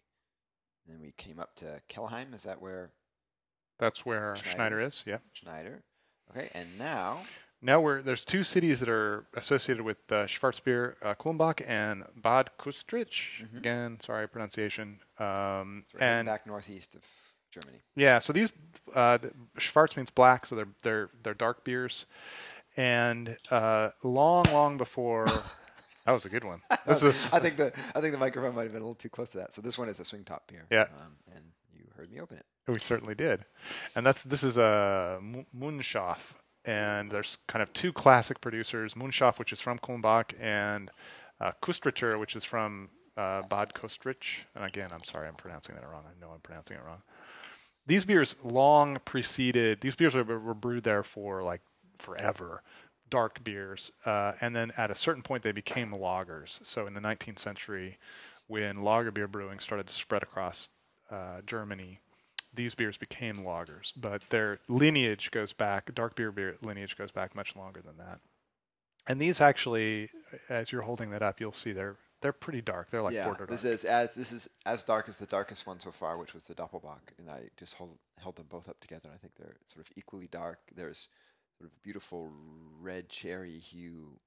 Then 0.87 1.01
we 1.01 1.13
came 1.17 1.39
up 1.39 1.55
to 1.57 1.81
Kelheim. 1.89 2.35
Is 2.35 2.43
that 2.45 2.61
where 2.61 2.93
That's 3.79 4.05
where 4.07 4.37
Schneider 4.37 4.55
Schneider 4.55 4.81
is. 4.81 5.03
Yeah. 5.07 5.19
Schneider? 5.33 5.83
Okay, 6.31 6.51
and 6.55 6.67
now 6.79 7.21
Now 7.61 7.81
we're 7.81 8.03
there's 8.03 8.25
two 8.25 8.43
cities 8.45 8.79
that 8.81 8.89
are 8.89 9.27
associated 9.35 9.83
with 9.85 9.99
uh, 10.11 10.27
Schwarzbier, 10.27 10.95
uh, 11.03 11.15
Kulmbach 11.15 11.61
and 11.69 12.05
Bad 12.17 12.51
Kustritz. 12.59 13.43
Mhm. 13.43 13.57
Again, 13.59 13.99
sorry 14.01 14.29
pronunciation. 14.29 15.01
Um, 15.19 15.85
we're 15.93 16.01
and 16.01 16.27
back 16.27 16.47
northeast 16.47 16.95
of 16.95 17.03
Germany. 17.51 17.81
yeah, 17.97 18.19
so 18.21 18.33
these 18.33 18.53
uh, 18.95 19.19
the- 19.19 19.33
Schwarz 19.59 19.97
means 19.97 20.11
black, 20.11 20.47
so 20.47 20.55
they're 20.55 20.69
they're 20.83 21.11
they're 21.23 21.35
dark 21.35 21.65
beers. 21.65 22.07
And 22.77 23.37
uh, 23.51 23.91
long, 24.05 24.45
long 24.53 24.77
before 24.77 25.27
that 26.07 26.13
was 26.13 26.25
a 26.27 26.29
good 26.29 26.45
one. 26.45 26.61
This 26.87 27.03
is 27.03 27.27
I 27.33 27.41
think 27.41 27.57
the 27.57 27.73
I 27.95 28.01
think 28.01 28.13
the 28.13 28.19
microphone 28.19 28.55
might 28.55 28.65
have 28.65 28.73
been 28.73 28.83
a 28.83 28.85
little 28.85 28.95
too 28.95 29.09
close 29.09 29.31
to 29.31 29.39
that. 29.39 29.53
So 29.55 29.63
this 29.63 29.77
one 29.77 29.89
is 29.89 29.99
a 29.99 30.05
swing 30.05 30.23
top 30.23 30.47
beer. 30.47 30.65
Yeah. 30.71 30.83
Um, 30.83 31.17
and 31.35 31.45
you 31.75 31.85
heard 31.97 32.13
me 32.13 32.21
open 32.21 32.37
it. 32.37 32.47
We 32.69 32.79
certainly 32.79 33.15
did, 33.17 33.47
and 33.97 34.07
that's 34.07 34.23
this 34.25 34.45
is 34.45 34.59
a 34.59 35.19
Mu- 35.23 35.45
Mundschaff, 35.59 36.19
and 36.69 37.11
there's 37.11 37.39
kind 37.47 37.62
of 37.62 37.73
two 37.73 37.93
classic 37.93 38.43
producers: 38.43 38.93
Mundschaff, 38.93 39.39
which 39.39 39.53
is 39.53 39.61
from 39.61 39.79
Kulmbach, 39.79 40.33
and 40.39 40.91
uh, 41.41 41.53
Kustritzer, 41.62 42.21
which 42.21 42.37
is 42.37 42.45
from 42.45 42.91
uh, 43.16 43.43
Bad 43.49 43.73
Kostritz. 43.75 44.45
And 44.55 44.64
again, 44.64 44.91
I'm 44.93 45.03
sorry, 45.03 45.29
I'm 45.29 45.35
pronouncing 45.35 45.75
that 45.77 45.89
wrong. 45.89 46.05
I 46.07 46.21
know 46.21 46.31
I'm 46.33 46.41
pronouncing 46.41 46.77
it 46.77 46.83
wrong. 46.85 47.03
These 47.87 48.05
beers 48.05 48.37
long 48.45 48.99
preceded. 49.07 49.81
These 49.81 49.97
beers 49.97 50.14
were, 50.14 50.25
were 50.25 50.55
brewed 50.55 50.85
there 50.85 51.03
for 51.03 51.43
like 51.43 51.62
forever, 51.99 52.62
dark 53.09 53.43
beers, 53.43 53.91
uh, 54.05 54.33
and 54.43 54.55
then 54.55 54.71
at 54.77 54.91
a 54.91 54.95
certain 54.95 55.23
point 55.23 55.43
they 55.43 55.53
became 55.53 55.93
lagers. 55.93 56.61
So 56.64 56.87
in 56.87 56.93
the 56.93 57.01
19th 57.01 57.39
century, 57.39 57.97
when 58.47 58.83
lager 58.83 59.11
beer 59.11 59.27
brewing 59.27 59.59
started 59.59 59.87
to 59.87 59.95
spread 59.95 60.23
across 60.23 60.69
uh, 61.11 61.41
Germany, 61.47 62.01
these 62.53 62.74
beers 62.74 62.96
became 62.96 63.38
lagers, 63.38 63.92
but 63.96 64.22
their 64.30 64.61
lineage 64.68 65.30
goes 65.30 65.53
back. 65.53 65.94
Dark 65.94 66.16
beer, 66.16 66.32
beer 66.32 66.57
lineage 66.62 66.96
goes 66.96 67.11
back 67.11 67.34
much 67.34 67.55
longer 67.55 67.80
than 67.80 67.96
that. 67.99 68.20
And 69.07 69.20
these 69.20 69.40
actually, 69.40 70.11
as 70.49 70.70
you're 70.70 70.82
holding 70.82 71.11
that 71.11 71.22
up, 71.22 71.40
you'll 71.40 71.53
see 71.53 71.72
they're 71.72 71.96
they're 72.20 72.32
pretty 72.32 72.61
dark. 72.61 72.90
They're 72.90 73.03
like 73.03 73.14
yeah, 73.14 73.26
border 73.26 73.46
this 73.46 73.64
is 73.64 73.84
as 73.84 74.11
this 74.16 74.32
is 74.32 74.49
as 74.66 74.82
dark 74.82 75.09
as 75.09 75.16
the 75.16 75.26
darkest 75.26 75.66
one 75.66 75.80
so 75.80 75.92
far, 75.92 76.18
which 76.18 76.34
was 76.34 76.44
the 76.44 76.55
Doppelbock, 76.55 77.12
and 77.18 77.30
I 77.30 77.42
just 77.57 77.74
hold, 77.74 77.96
held 78.18 78.36
them 78.36 78.46
both 78.49 78.68
up 78.68 78.78
together. 78.80 79.03
and 79.05 79.14
I 79.14 79.18
think 79.18 79.34
they're 79.38 79.57
sort 79.72 79.86
of 79.86 79.92
equally 79.96 80.28
dark. 80.30 80.59
There's 80.74 81.09
sort 81.59 81.70
of 81.70 81.82
beautiful 81.82 82.30
red 82.80 83.09
cherry 83.09 83.59
hue 83.59 84.18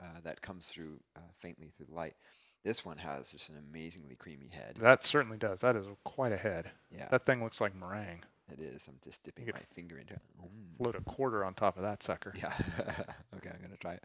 uh, 0.00 0.20
that 0.24 0.42
comes 0.42 0.66
through 0.66 0.98
uh, 1.16 1.20
faintly 1.40 1.72
through 1.76 1.86
the 1.86 1.94
light. 1.94 2.16
This 2.64 2.84
one 2.84 2.98
has 2.98 3.30
just 3.30 3.48
an 3.48 3.56
amazingly 3.70 4.16
creamy 4.16 4.48
head. 4.52 4.76
That 4.80 5.02
certainly 5.04 5.38
does. 5.38 5.60
That 5.60 5.76
is 5.76 5.86
quite 6.04 6.32
a 6.32 6.36
head. 6.36 6.70
Yeah, 6.94 7.08
That 7.10 7.24
thing 7.24 7.42
looks 7.42 7.60
like 7.60 7.74
meringue. 7.74 8.24
it 8.52 8.60
is. 8.60 8.84
I'm 8.88 8.98
just 9.04 9.22
dipping 9.22 9.46
my 9.46 9.60
finger 9.74 9.98
into 9.98 10.14
it. 10.14 10.20
Mm. 10.42 10.76
Float 10.76 10.96
a 10.96 11.00
quarter 11.02 11.44
on 11.44 11.54
top 11.54 11.76
of 11.76 11.82
that 11.82 12.02
sucker. 12.02 12.34
Yeah. 12.36 12.52
okay, 13.36 13.50
I'm 13.54 13.62
gonna 13.62 13.76
try 13.80 13.94
it. 13.94 14.04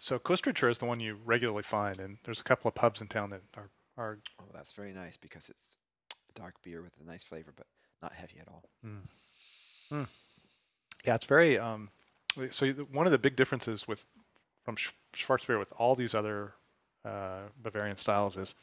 So 0.00 0.18
Kustritzer 0.18 0.70
is 0.70 0.78
the 0.78 0.84
one 0.86 1.00
you 1.00 1.18
regularly 1.24 1.62
find, 1.62 1.98
and 2.00 2.18
there's 2.24 2.40
a 2.40 2.44
couple 2.44 2.68
of 2.68 2.74
pubs 2.74 3.00
in 3.00 3.06
town 3.08 3.30
that 3.30 3.42
are 3.56 3.70
are 3.96 4.18
Oh, 4.40 4.44
that's 4.54 4.72
very 4.72 4.92
nice 4.92 5.16
because 5.16 5.48
it's 5.48 5.76
dark 6.34 6.54
beer 6.62 6.82
with 6.82 6.92
a 7.00 7.04
nice 7.04 7.22
flavor, 7.22 7.52
but 7.56 7.66
not 8.02 8.12
heavy 8.12 8.38
at 8.40 8.48
all. 8.48 8.64
Yeah, 11.04 11.14
it's 11.14 11.26
very. 11.26 11.58
Um, 11.58 11.90
so 12.50 12.68
one 12.90 13.06
of 13.06 13.12
the 13.12 13.18
big 13.18 13.36
differences 13.36 13.86
with 13.86 14.06
from 14.64 14.76
Sch- 14.76 14.92
Schwarzbier 15.14 15.58
with 15.58 15.72
all 15.78 15.94
these 15.94 16.14
other 16.14 16.54
uh, 17.04 17.42
Bavarian 17.62 17.96
styles 17.96 18.36
is 18.36 18.54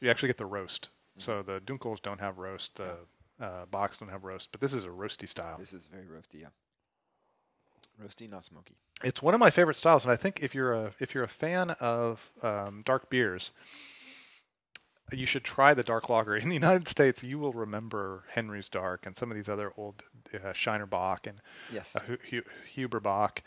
you 0.00 0.10
actually 0.10 0.28
get 0.28 0.38
the 0.38 0.46
roast. 0.46 0.88
So 1.18 1.42
the 1.42 1.60
Dunkels 1.60 2.00
don't 2.00 2.20
have 2.20 2.38
roast, 2.38 2.76
the 2.76 2.96
uh, 3.40 3.66
Bocks 3.70 3.98
don't 3.98 4.08
have 4.08 4.24
roast, 4.24 4.48
but 4.50 4.60
this 4.60 4.72
is 4.72 4.84
a 4.84 4.88
roasty 4.88 5.28
style. 5.28 5.56
This 5.58 5.72
is 5.72 5.86
very 5.86 6.04
roasty, 6.06 6.40
yeah. 6.40 6.46
Roasty, 8.02 8.28
not 8.30 8.44
smoky. 8.44 8.76
It's 9.04 9.20
one 9.20 9.34
of 9.34 9.40
my 9.40 9.50
favorite 9.50 9.76
styles, 9.76 10.04
and 10.04 10.12
I 10.12 10.16
think 10.16 10.40
if 10.42 10.54
you're 10.54 10.72
a 10.72 10.92
if 10.98 11.14
you're 11.14 11.24
a 11.24 11.28
fan 11.28 11.70
of 11.80 12.30
um, 12.42 12.82
dark 12.86 13.10
beers, 13.10 13.50
you 15.12 15.26
should 15.26 15.44
try 15.44 15.74
the 15.74 15.82
dark 15.82 16.08
lager. 16.08 16.34
In 16.42 16.48
the 16.48 16.54
United 16.54 16.88
States, 16.88 17.22
you 17.22 17.38
will 17.38 17.52
remember 17.52 18.24
Henry's 18.32 18.68
Dark 18.70 19.04
and 19.04 19.16
some 19.16 19.30
of 19.30 19.36
these 19.36 19.48
other 19.48 19.72
old 19.76 20.02
uh, 20.32 20.52
Shiner 20.54 20.86
Bock 20.86 21.26
and 21.26 21.40
Yes. 21.72 21.94
uh, 21.94 22.00
Hu- 22.00 22.18
Hu- 22.30 22.42
Huberbach. 22.88 23.38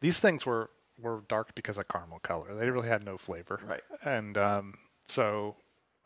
These 0.00 0.20
things 0.20 0.46
were 0.46 0.70
were 1.02 1.22
dark 1.28 1.54
because 1.54 1.78
of 1.78 1.88
caramel 1.88 2.20
color. 2.20 2.54
They 2.54 2.68
really 2.70 2.88
had 2.88 3.04
no 3.04 3.18
flavor. 3.18 3.60
Right. 3.66 3.82
And 4.04 4.36
um, 4.38 4.74
so 5.08 5.56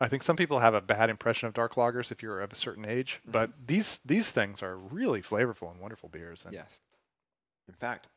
I 0.01 0.07
think 0.07 0.23
some 0.23 0.35
people 0.37 0.59
have 0.59 0.73
a 0.73 0.81
bad 0.81 1.09
impression 1.09 1.47
of 1.47 1.53
dark 1.53 1.75
lagers 1.75 2.11
if 2.11 2.21
you're 2.23 2.41
of 2.41 2.51
a 2.51 2.55
certain 2.55 2.85
age, 2.85 3.19
Mm-hmm. 3.21 3.31
but 3.31 3.51
these 3.67 3.99
these 4.05 4.29
things 4.31 4.61
are 4.63 4.77
really 4.77 5.21
flavorful 5.21 5.71
and 5.71 5.79
wonderful 5.79 6.09
beers. 6.09 6.43
And 6.45 6.53
Yes. 6.53 6.79
In 7.67 7.73
fact, 7.75 8.07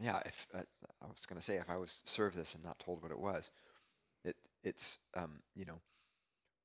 yeah. 0.00 0.20
If 0.24 0.46
uh, 0.54 0.60
I 1.02 1.06
was 1.06 1.26
going 1.26 1.38
to 1.38 1.44
say, 1.44 1.56
if 1.56 1.70
I 1.70 1.76
was 1.76 2.00
served 2.04 2.36
this 2.36 2.54
and 2.54 2.64
not 2.64 2.78
told 2.78 3.02
what 3.02 3.10
it 3.12 3.18
was, 3.18 3.50
it 4.24 4.36
it's 4.62 4.98
um, 5.16 5.40
you 5.54 5.64
know 5.64 5.80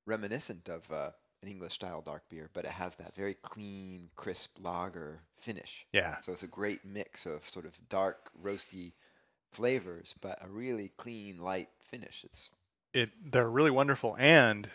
reminiscent 0.06 0.70
of 0.70 0.90
uh, 0.92 1.12
an 1.42 1.48
English 1.50 1.74
style 1.74 2.02
dark 2.02 2.28
beer, 2.30 2.50
but 2.54 2.66
it 2.66 2.72
has 2.72 2.96
that 2.98 3.16
very 3.16 3.36
clean, 3.36 4.10
crisp 4.16 4.58
lager 4.60 5.22
finish. 5.38 5.86
yeah, 5.94 6.18
So 6.20 6.34
it's 6.34 6.44
a 6.44 6.48
great 6.48 6.84
mix 6.86 7.26
of 7.26 7.48
sort 7.50 7.66
of 7.66 7.74
dark, 7.90 8.32
roasty, 8.42 8.94
flavors, 9.52 10.16
but 10.22 10.38
a 10.44 10.50
really 10.50 10.90
clean, 10.98 11.40
light 11.40 11.70
finish. 11.90 12.24
It's 12.26 12.50
it 12.94 13.10
they're 13.32 13.50
really 13.50 13.72
wonderful 13.72 14.16
and 14.18 14.70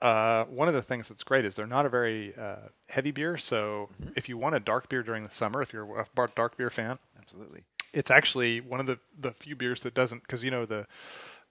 uh, 0.00 0.44
one 0.44 0.68
of 0.68 0.74
the 0.74 0.82
things 0.82 1.08
that's 1.08 1.24
great 1.24 1.44
is 1.44 1.56
they're 1.56 1.66
not 1.66 1.84
a 1.84 1.88
very 1.88 2.32
uh, 2.36 2.68
heavy 2.88 3.10
beer. 3.10 3.36
So 3.36 3.90
Mhm. 4.00 4.14
if 4.14 4.28
you 4.28 4.38
want 4.38 4.54
a 4.54 4.60
dark 4.60 4.88
beer 4.88 5.02
during 5.02 5.24
the 5.24 5.32
summer, 5.32 5.60
if 5.60 5.72
you're 5.72 6.00
a 6.00 6.28
dark 6.36 6.56
beer 6.56 6.70
fan, 6.70 6.98
absolutely 7.18 7.64
it's 7.92 8.10
actually 8.10 8.60
one 8.60 8.80
of 8.80 8.86
the, 8.86 8.98
the 9.18 9.32
few 9.32 9.56
beers 9.56 9.82
that 9.82 9.94
doesn't 9.94 10.22
because 10.22 10.44
you 10.44 10.50
know 10.50 10.66
the 10.66 10.86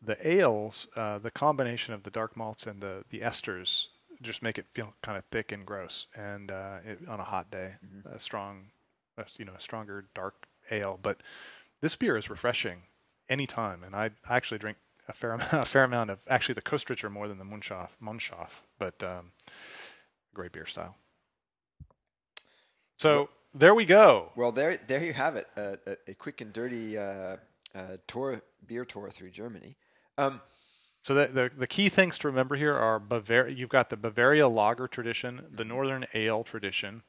the 0.01 0.17
ales, 0.27 0.87
uh, 0.95 1.17
the 1.19 1.31
combination 1.31 1.93
of 1.93 2.03
the 2.03 2.11
dark 2.11 2.37
malts 2.37 2.67
and 2.67 2.81
the 2.81 3.03
the 3.09 3.19
esters 3.21 3.87
just 4.21 4.41
make 4.43 4.57
it 4.57 4.65
feel 4.73 4.93
kind 5.01 5.17
of 5.17 5.23
thick 5.31 5.51
and 5.51 5.65
gross, 5.65 6.07
and 6.15 6.51
uh, 6.51 6.77
it, 6.85 6.99
on 7.07 7.19
a 7.19 7.23
hot 7.23 7.49
day, 7.51 7.75
Mhm. 7.85 8.15
a 8.15 8.19
strong, 8.19 8.71
a, 9.17 9.25
you 9.37 9.45
know, 9.45 9.53
a 9.57 9.61
stronger 9.61 10.05
dark 10.15 10.47
ale. 10.71 10.99
But 11.01 11.21
this 11.81 11.95
beer 11.95 12.17
is 12.17 12.29
refreshing 12.29 12.83
anytime, 13.29 13.83
and 13.83 13.95
I, 13.95 14.11
I 14.27 14.35
actually 14.37 14.57
drink 14.59 14.77
a 15.07 15.13
fair 15.13 15.31
amount, 15.33 15.53
a 15.53 15.65
fair 15.65 15.83
amount 15.83 16.09
of 16.09 16.19
actually 16.27 16.55
the 16.55 16.61
Köstritzer 16.61 17.11
more 17.11 17.27
than 17.27 17.37
the 17.37 17.45
Munschaf, 17.45 17.89
Munschaf, 18.01 18.61
but 18.79 19.01
um, 19.03 19.31
great 20.33 20.51
beer 20.51 20.65
style. 20.65 20.95
So 22.97 23.13
Well- 23.13 23.29
there 23.53 23.75
we 23.75 23.85
go. 23.85 24.31
well. 24.35 24.51
There, 24.51 24.77
there 24.87 25.03
you 25.03 25.13
have 25.13 25.35
it. 25.35 25.47
Uh, 25.55 25.77
a, 25.87 26.11
a 26.11 26.13
quick 26.13 26.41
and 26.41 26.51
dirty 26.53 26.97
uh, 26.97 27.37
uh, 27.75 27.97
tour, 28.07 28.41
beer 28.67 28.85
tour 28.85 29.09
through 29.09 29.31
Germany. 29.31 29.75
Um, 30.17 30.41
So 31.07 31.13
the, 31.13 31.27
the 31.27 31.51
the 31.57 31.67
key 31.67 31.87
things 31.87 32.17
to 32.17 32.27
remember 32.27 32.57
here 32.57 32.73
are 32.73 32.99
Bavaria. 32.99 33.55
You've 33.55 33.69
got 33.69 33.89
the 33.89 33.95
Bavaria 33.95 34.45
lager 34.49 34.89
tradition, 34.89 35.41
the 35.49 35.63
Northern 35.63 36.05
Ale 36.13 36.43
tradition, 36.43 37.01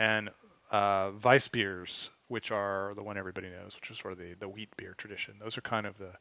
and 0.00 0.30
uh, 0.70 1.10
Weiss 1.22 1.46
beers, 1.46 2.08
which 2.28 2.50
are 2.50 2.94
the 2.96 3.02
one 3.02 3.18
everybody 3.18 3.50
knows, 3.50 3.76
which 3.76 3.90
is 3.90 3.98
sort 3.98 4.12
of 4.12 4.18
the, 4.18 4.32
the 4.40 4.48
wheat 4.48 4.74
beer 4.78 4.94
tradition. 4.96 5.34
Those 5.38 5.58
are 5.58 5.60
kind 5.60 5.84
of 5.86 5.98
the, 5.98 6.12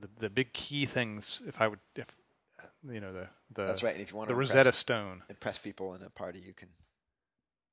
the 0.00 0.08
the 0.18 0.28
big 0.28 0.52
key 0.52 0.86
things. 0.86 1.40
If 1.46 1.60
I 1.60 1.68
would, 1.68 1.78
if 1.94 2.06
you 2.90 3.00
know 3.00 3.12
the 3.12 3.28
the 3.54 3.66
that's 3.66 3.84
right. 3.84 3.94
And 3.94 4.02
if 4.02 4.10
you 4.10 4.16
want 4.16 4.26
the 4.26 4.34
to 4.34 4.38
Rosetta 4.38 4.70
impress, 4.70 4.76
Stone. 4.76 5.22
impress 5.28 5.58
people 5.58 5.94
in 5.94 6.02
a 6.02 6.10
party, 6.10 6.40
you 6.44 6.52
can 6.52 6.68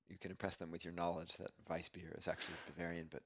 you 0.07 0.19
can 0.19 0.29
impress 0.29 0.55
them 0.55 0.69
with 0.69 0.85
your 0.85 0.93
knowledge 0.93 1.33
that 1.39 1.49
Weiss 1.67 1.89
beer 1.89 2.13
is 2.15 2.27
actually 2.27 2.53
Bavarian, 2.67 3.07
but 3.09 3.23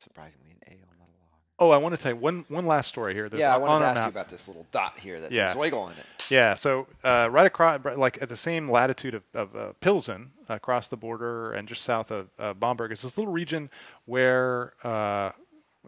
surprisingly 0.00 0.50
an 0.50 0.72
ale, 0.72 0.88
not 0.98 1.06
a 1.06 1.14
lager. 1.20 1.23
Oh, 1.58 1.70
I 1.70 1.76
want 1.76 1.94
to 1.94 2.02
tell 2.02 2.12
you 2.12 2.16
one 2.18 2.44
one 2.48 2.66
last 2.66 2.88
story 2.88 3.14
here. 3.14 3.28
There's 3.28 3.40
yeah, 3.40 3.54
I 3.54 3.58
wanted 3.58 3.80
to 3.80 3.86
ask 3.86 4.00
you 4.02 4.08
about 4.08 4.28
this 4.28 4.48
little 4.48 4.66
dot 4.72 4.98
here 4.98 5.20
that 5.20 5.30
Yeah. 5.30 5.52
says 5.52 5.56
in 5.72 5.92
it. 5.92 6.06
Yeah, 6.30 6.54
so 6.54 6.86
uh, 7.04 7.28
right 7.30 7.46
across, 7.46 7.80
like 7.96 8.20
at 8.22 8.28
the 8.28 8.36
same 8.36 8.70
latitude 8.70 9.14
of, 9.14 9.22
of 9.34 9.54
uh, 9.54 9.72
Pilsen, 9.80 10.32
across 10.48 10.88
the 10.88 10.96
border 10.96 11.52
and 11.52 11.68
just 11.68 11.82
south 11.82 12.10
of 12.10 12.28
uh, 12.38 12.54
Bamberg, 12.54 12.92
is 12.92 13.02
this 13.02 13.16
little 13.18 13.32
region 13.32 13.68
where 14.06 14.72
uh, 14.82 15.30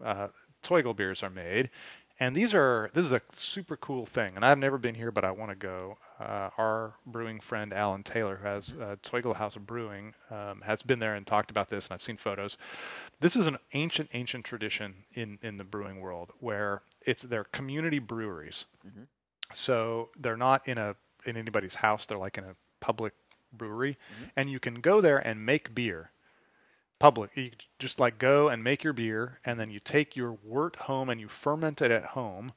uh, 0.03 0.27
Zoigl 0.63 0.95
beers 0.95 1.23
are 1.23 1.29
made, 1.29 1.69
and 2.19 2.35
these 2.35 2.53
are 2.53 2.89
this 2.93 3.05
is 3.05 3.11
a 3.11 3.21
super 3.33 3.77
cool 3.77 4.05
thing. 4.05 4.33
And 4.35 4.43
I've 4.45 4.57
never 4.57 4.77
been 4.77 4.95
here, 4.95 5.11
but 5.11 5.23
I 5.25 5.31
want 5.31 5.51
to 5.51 5.55
go. 5.55 5.97
Uh, 6.19 6.49
our 6.57 6.95
brewing 7.05 7.39
friend 7.39 7.71
Alan 7.71 8.01
Taylor, 8.03 8.37
who 8.37 8.47
has 8.47 8.73
uh, 8.73 8.95
Zoiglhaus 9.03 9.55
Brewing, 9.59 10.15
um, 10.31 10.61
has 10.65 10.81
been 10.81 10.97
there 10.99 11.13
and 11.13 11.27
talked 11.27 11.51
about 11.51 11.69
this, 11.69 11.85
and 11.85 11.93
I've 11.93 12.01
seen 12.01 12.17
photos. 12.17 12.57
This 13.19 13.35
is 13.35 13.45
an 13.45 13.57
ancient, 13.73 14.09
ancient 14.13 14.45
tradition 14.45 15.05
in 15.13 15.37
in 15.43 15.57
the 15.57 15.63
brewing 15.63 15.99
world 16.01 16.31
where 16.39 16.81
it's 17.05 17.21
they're 17.23 17.43
community 17.43 17.99
breweries. 17.99 18.65
Mhm. 18.87 19.05
So 19.53 20.09
they're 20.19 20.37
not 20.37 20.67
in 20.67 20.77
a 20.77 20.95
in 21.25 21.37
anybody's 21.37 21.75
house. 21.75 22.05
They're 22.05 22.17
like 22.17 22.37
in 22.37 22.43
a 22.45 22.55
public 22.79 23.13
brewery, 23.53 23.97
Mhm. 24.21 24.31
and 24.35 24.49
you 24.49 24.59
can 24.59 24.75
go 24.81 25.01
there 25.01 25.17
and 25.19 25.45
make 25.45 25.73
beer. 25.75 26.11
Public, 26.99 27.31
you 27.35 27.51
just 27.77 27.99
like 27.99 28.17
go 28.17 28.49
and 28.49 28.63
make 28.63 28.83
your 28.83 28.93
beer, 28.93 29.39
and 29.45 29.59
then 29.59 29.69
you 29.69 29.79
take 29.79 30.15
your 30.15 30.31
wort 30.43 30.75
home 30.75 31.09
and 31.09 31.21
you 31.21 31.27
ferment 31.27 31.81
it 31.81 31.91
at 31.91 32.05
home, 32.05 32.49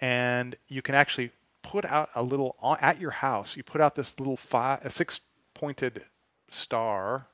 and 0.00 0.56
you 0.68 0.82
can 0.82 0.94
actually 0.94 1.30
put 1.62 1.84
out 1.86 2.10
a 2.14 2.22
little 2.22 2.56
at 2.80 3.00
your 3.00 3.10
house. 3.12 3.56
You 3.56 3.62
put 3.62 3.80
out 3.80 3.94
this 3.94 4.18
little 4.18 4.36
five, 4.36 4.84
a 4.84 4.90
six 4.90 5.20
pointed 5.54 6.04
star 6.50 7.28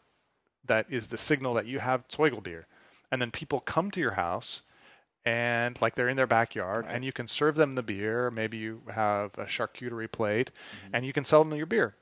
that 0.64 0.86
is 0.88 1.08
the 1.08 1.18
signal 1.18 1.54
that 1.54 1.66
you 1.66 1.80
have 1.80 2.06
Zoigl 2.08 2.42
beer, 2.42 2.66
and 3.10 3.20
then 3.20 3.30
people 3.30 3.60
come 3.60 3.90
to 3.90 4.00
your 4.00 4.12
house 4.12 4.62
and 5.26 5.80
like 5.80 5.94
they're 5.94 6.08
in 6.08 6.16
their 6.18 6.26
backyard 6.26 6.84
Right. 6.84 6.94
and 6.94 7.04
you 7.04 7.12
can 7.12 7.26
serve 7.28 7.54
them 7.54 7.72
the 7.76 7.82
beer 7.82 8.30
maybe 8.30 8.58
you 8.58 8.82
have 8.94 9.30
a 9.38 9.46
charcuterie 9.46 10.10
plate 10.12 10.50
Mm-hmm. 10.50 10.94
and 10.96 11.06
you 11.06 11.14
can 11.14 11.24
sell 11.24 11.42
them 11.42 11.56
your 11.56 11.64
beer 11.64 11.94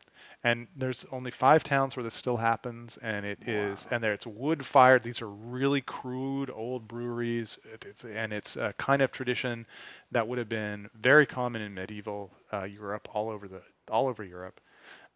and 0.44 0.66
there's 0.76 1.06
only 1.12 1.30
five 1.30 1.62
towns 1.62 1.96
where 1.96 2.02
this 2.02 2.14
still 2.14 2.38
happens 2.38 2.98
and 3.00 3.24
it 3.24 3.46
is 3.46 3.86
and 3.90 4.02
there 4.02 4.12
it's 4.12 4.26
wood 4.26 4.66
fired. 4.66 5.02
These 5.02 5.22
are 5.22 5.28
really 5.28 5.80
crude 5.80 6.50
old 6.50 6.88
breweries. 6.88 7.58
It, 7.72 7.84
it's 7.88 8.04
and 8.04 8.32
it's 8.32 8.56
a 8.56 8.74
kind 8.78 9.02
of 9.02 9.12
tradition 9.12 9.66
that 10.10 10.26
would 10.26 10.38
have 10.38 10.48
been 10.48 10.90
very 10.94 11.26
common 11.26 11.62
in 11.62 11.74
medieval 11.74 12.32
uh, 12.52 12.64
Europe 12.64 13.08
all 13.12 13.30
over 13.30 13.46
the 13.46 13.62
all 13.88 14.08
over 14.08 14.24
Europe. 14.24 14.60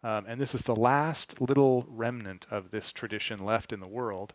Um, 0.03 0.25
and 0.27 0.39
this 0.39 0.53
is 0.53 0.61
the 0.61 0.75
last 0.75 1.41
little 1.41 1.85
remnant 1.89 2.45
of 2.51 2.71
this 2.71 2.91
tradition 2.93 3.43
left 3.43 3.73
in 3.73 3.79
the 3.79 3.87
world 3.87 4.33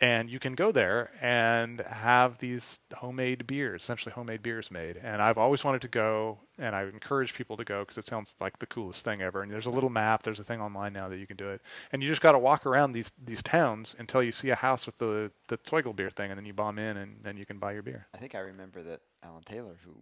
and 0.00 0.30
you 0.30 0.38
can 0.38 0.54
go 0.54 0.70
there 0.70 1.10
and 1.20 1.80
have 1.80 2.38
these 2.38 2.78
homemade 2.94 3.46
beers, 3.46 3.82
essentially 3.82 4.12
homemade 4.12 4.42
beers 4.42 4.70
made. 4.70 4.96
And 4.96 5.20
I've 5.20 5.38
always 5.38 5.64
wanted 5.64 5.82
to 5.82 5.88
go, 5.88 6.38
and 6.56 6.76
I 6.76 6.84
encourage 6.84 7.34
people 7.34 7.56
to 7.56 7.64
go 7.64 7.80
because 7.80 7.98
it 7.98 8.06
sounds 8.06 8.34
like 8.40 8.58
the 8.58 8.66
coolest 8.66 9.04
thing 9.04 9.22
ever. 9.22 9.42
And 9.42 9.52
there's 9.52 9.66
a 9.66 9.70
little 9.70 9.90
map, 9.90 10.22
there's 10.22 10.38
a 10.38 10.44
thing 10.44 10.60
online 10.60 10.92
now 10.92 11.08
that 11.08 11.18
you 11.18 11.26
can 11.26 11.36
do 11.36 11.48
it, 11.48 11.60
and 11.92 12.02
you 12.02 12.08
just 12.08 12.20
got 12.20 12.32
to 12.32 12.38
walk 12.38 12.64
around 12.64 12.92
these 12.92 13.10
these 13.24 13.42
towns 13.42 13.96
until 13.98 14.22
you 14.22 14.30
see 14.30 14.50
a 14.50 14.54
house 14.54 14.86
with 14.86 14.98
the 14.98 15.32
the 15.48 15.58
Zoigl 15.58 15.94
beer 15.94 16.10
thing, 16.10 16.30
and 16.30 16.38
then 16.38 16.46
you 16.46 16.52
bomb 16.52 16.78
in, 16.78 16.96
and 16.96 17.16
then 17.22 17.36
you 17.36 17.44
can 17.46 17.58
buy 17.58 17.72
your 17.72 17.82
beer. 17.82 18.06
I 18.14 18.18
think 18.18 18.34
I 18.34 18.40
remember 18.40 18.82
that 18.84 19.00
Alan 19.24 19.42
Taylor, 19.42 19.78
who 19.84 19.92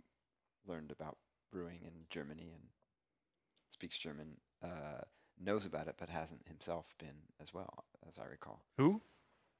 learned 0.70 0.90
about 0.90 1.16
brewing 1.50 1.80
in 1.82 1.92
Germany 2.10 2.50
and 2.52 2.62
speaks 3.70 3.96
German, 3.96 4.36
uh, 4.62 5.00
knows 5.42 5.64
about 5.64 5.88
it, 5.88 5.94
but 5.98 6.10
hasn't 6.10 6.46
himself 6.46 6.86
been 6.98 7.16
as 7.40 7.54
well, 7.54 7.84
as 8.06 8.18
I 8.18 8.26
recall. 8.26 8.62
Who? 8.76 9.00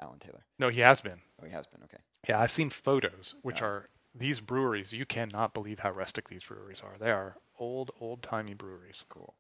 Alan 0.01 0.19
Taylor. 0.19 0.45
No, 0.59 0.69
he 0.69 0.81
has 0.81 1.01
been. 1.01 1.21
Oh, 1.41 1.47
he 1.47 1.53
has 1.53 1.67
been. 1.67 1.83
Okay. 1.85 1.99
Yeah, 2.29 2.41
I've 2.41 2.51
seen 2.51 2.71
photos, 2.71 3.35
which 3.43 3.63
Oh. 3.63 3.67
are 3.67 3.89
these 4.15 4.41
breweries. 4.41 4.93
You 4.93 5.07
cannot 5.07 5.55
believe 5.55 5.81
how 5.81 5.91
rustic 5.91 6.29
these 6.29 6.45
breweries 6.45 6.81
are. 6.83 6.97
They 6.99 7.11
are 7.11 7.37
old, 7.59 7.91
old 8.01 8.23
timey 8.23 8.55
breweries. 8.55 9.05
Cool. 9.09 9.35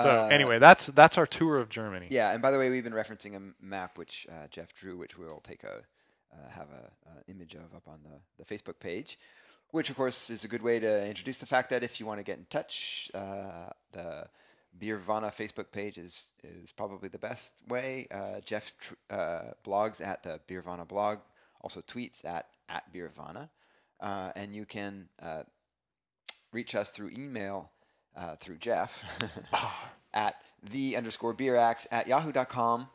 So 0.00 0.08
Uh, 0.10 0.28
anyway, 0.30 0.58
that's 0.60 0.86
that's 0.86 1.18
our 1.18 1.26
tour 1.26 1.58
of 1.58 1.68
Germany. 1.70 2.06
Yeah, 2.10 2.30
and 2.30 2.40
by 2.40 2.50
the 2.52 2.58
way, 2.58 2.70
we've 2.70 2.84
been 2.84 2.92
referencing 2.92 3.34
a 3.36 3.64
map 3.64 3.98
which 3.98 4.26
uh, 4.30 4.46
Jeff 4.48 4.72
drew, 4.74 4.96
which 4.96 5.18
we'll 5.18 5.40
take 5.40 5.64
a 5.64 5.82
uh, 6.32 6.48
have 6.50 6.68
a, 6.70 6.90
a 7.10 7.30
image 7.30 7.54
of 7.54 7.74
up 7.74 7.88
on 7.88 7.98
the, 8.04 8.20
the 8.38 8.44
Facebook 8.54 8.78
page, 8.78 9.18
which 9.70 9.90
of 9.90 9.96
course 9.96 10.28
is 10.30 10.44
a 10.44 10.48
good 10.48 10.62
way 10.62 10.78
to 10.78 11.06
introduce 11.06 11.38
the 11.38 11.46
fact 11.46 11.70
that 11.70 11.82
if 11.82 11.98
you 11.98 12.06
want 12.06 12.20
to 12.20 12.24
get 12.24 12.38
in 12.38 12.44
touch, 12.50 13.10
uh, 13.14 13.70
the 13.92 14.28
Beervana 14.80 15.34
Facebook 15.34 15.70
page 15.72 15.98
is 15.98 16.26
is 16.44 16.72
probably 16.72 17.08
the 17.08 17.18
best 17.18 17.52
way. 17.68 18.06
Uh, 18.10 18.40
Jeff 18.44 18.72
tr- 18.80 18.94
uh, 19.10 19.42
blogs 19.64 20.00
at 20.00 20.22
the 20.22 20.40
Beervana 20.48 20.86
blog, 20.86 21.18
also 21.60 21.80
tweets 21.80 22.24
at 22.24 22.46
at 22.68 22.92
Beervana, 22.92 23.48
uh, 24.00 24.30
and 24.36 24.54
you 24.54 24.66
can 24.66 25.08
uh, 25.22 25.42
reach 26.52 26.74
us 26.74 26.90
through 26.90 27.10
email 27.10 27.70
uh, 28.16 28.36
through 28.36 28.56
Jeff 28.58 28.98
at 30.14 30.36
the 30.70 30.96
underscore 30.96 31.32
beeraxe 31.34 31.86
at 31.90 32.06
yahoo.com. 32.06 32.88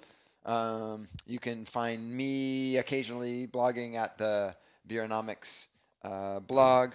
Um, 0.46 1.08
you 1.26 1.40
can 1.40 1.66
find 1.66 2.12
me 2.12 2.78
occasionally 2.78 3.48
blogging 3.48 3.96
at 3.96 4.18
the 4.18 4.56
Beeronomics 4.88 5.68
uh, 6.04 6.40
blog. 6.42 6.94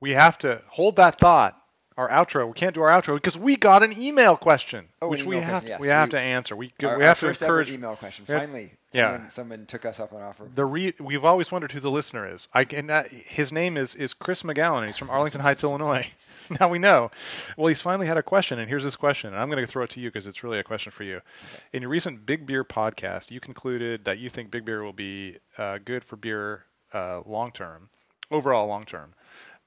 We 0.00 0.12
have 0.12 0.38
to 0.38 0.62
hold 0.68 0.96
that 0.96 1.18
thought. 1.18 1.60
Our 1.98 2.08
outro. 2.10 2.46
We 2.46 2.52
can't 2.52 2.74
do 2.76 2.80
our 2.82 2.90
outro 2.90 3.16
because 3.16 3.36
we 3.36 3.56
got 3.56 3.82
an 3.82 4.00
email 4.00 4.36
question, 4.36 4.86
Oh, 5.02 5.08
which 5.08 5.24
we 5.24 5.40
have 5.40 5.66
yes. 5.66 5.80
we 5.80 5.88
have 5.88 6.06
We- 6.08 6.10
to 6.12 6.20
answer. 6.20 6.54
We 6.54 6.72
Our, 6.84 6.96
we 6.96 7.02
have 7.04 7.18
to 7.18 7.26
first 7.26 7.42
encourage 7.42 7.68
ever 7.68 7.74
email 7.76 7.96
question. 7.96 8.24
Finally, 8.24 8.74
Yeah. 8.92 9.14
someone, 9.14 9.30
someone 9.30 9.66
took 9.66 9.84
us 9.84 9.98
up 9.98 10.12
on 10.12 10.22
offer. 10.22 10.48
the 10.54 10.64
re- 10.64 10.94
we've 11.00 11.24
always 11.24 11.50
wondered 11.50 11.72
who 11.72 11.80
the 11.80 11.90
listener 11.90 12.24
is. 12.32 12.46
I 12.54 12.62
can, 12.64 12.88
uh, 12.88 13.02
his 13.10 13.50
name 13.52 13.76
is 13.76 13.96
is 13.96 14.14
Chris 14.14 14.44
McGowan. 14.44 14.86
He's 14.86 14.96
from 14.96 15.10
Arlington 15.10 15.40
Heights, 15.40 15.64
Illinois. 15.64 16.06
now 16.60 16.68
we 16.68 16.78
know. 16.78 17.10
Well, 17.56 17.66
he's 17.66 17.80
finally 17.80 18.06
had 18.06 18.16
a 18.16 18.22
question, 18.22 18.60
and 18.60 18.68
here's 18.68 18.84
his 18.84 18.94
question. 18.94 19.32
And 19.32 19.42
I'm 19.42 19.50
going 19.50 19.60
to 19.60 19.66
throw 19.66 19.82
it 19.82 19.90
to 19.90 20.00
you 20.00 20.08
because 20.08 20.28
it's 20.28 20.44
really 20.44 20.60
a 20.60 20.64
question 20.64 20.92
for 20.92 21.02
you. 21.02 21.20
In 21.72 21.82
your 21.82 21.90
recent 21.90 22.24
Big 22.24 22.46
Beer 22.46 22.62
podcast, 22.64 23.32
you 23.32 23.40
concluded 23.40 24.04
that 24.04 24.18
you 24.18 24.30
think 24.30 24.52
Big 24.52 24.64
Beer 24.64 24.84
will 24.84 24.92
be 24.92 25.38
uh, 25.58 25.78
good 25.84 26.04
for 26.04 26.14
beer 26.14 26.64
uh, 26.94 27.22
long 27.26 27.50
term, 27.50 27.88
overall 28.30 28.68
long 28.68 28.84
term. 28.84 29.14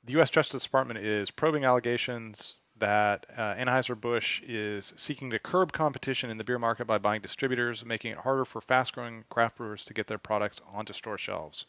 The 0.04 0.14
U.S. 0.14 0.30
Justice 0.30 0.64
Department 0.64 1.00
is 1.00 1.30
probing 1.32 1.64
allegations 1.64 2.56
that 2.80 3.28
uh, 3.38 3.54
Anheuser-Busch 3.54 4.42
is 4.42 4.94
seeking 4.98 5.30
to 5.30 5.38
curb 5.38 5.72
competition 5.72 6.32
in 6.32 6.38
the 6.38 6.44
beer 6.44 6.58
market 6.58 6.86
by 6.86 6.98
buying 6.98 7.22
distributors, 7.22 7.86
making 7.86 8.12
it 8.12 8.18
harder 8.20 8.44
for 8.44 8.60
fast-growing 8.60 9.26
craft 9.30 9.58
brewers 9.58 9.86
to 9.86 9.94
get 9.94 10.08
their 10.08 10.18
products 10.18 10.60
onto 10.74 10.92
store 10.92 11.20
shelves. 11.20 11.68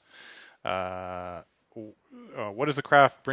Uh, 0.64 1.42
uh, 1.76 2.50
what 2.50 2.68
is 2.68 2.76
the 2.76 2.82
craft 2.82 3.28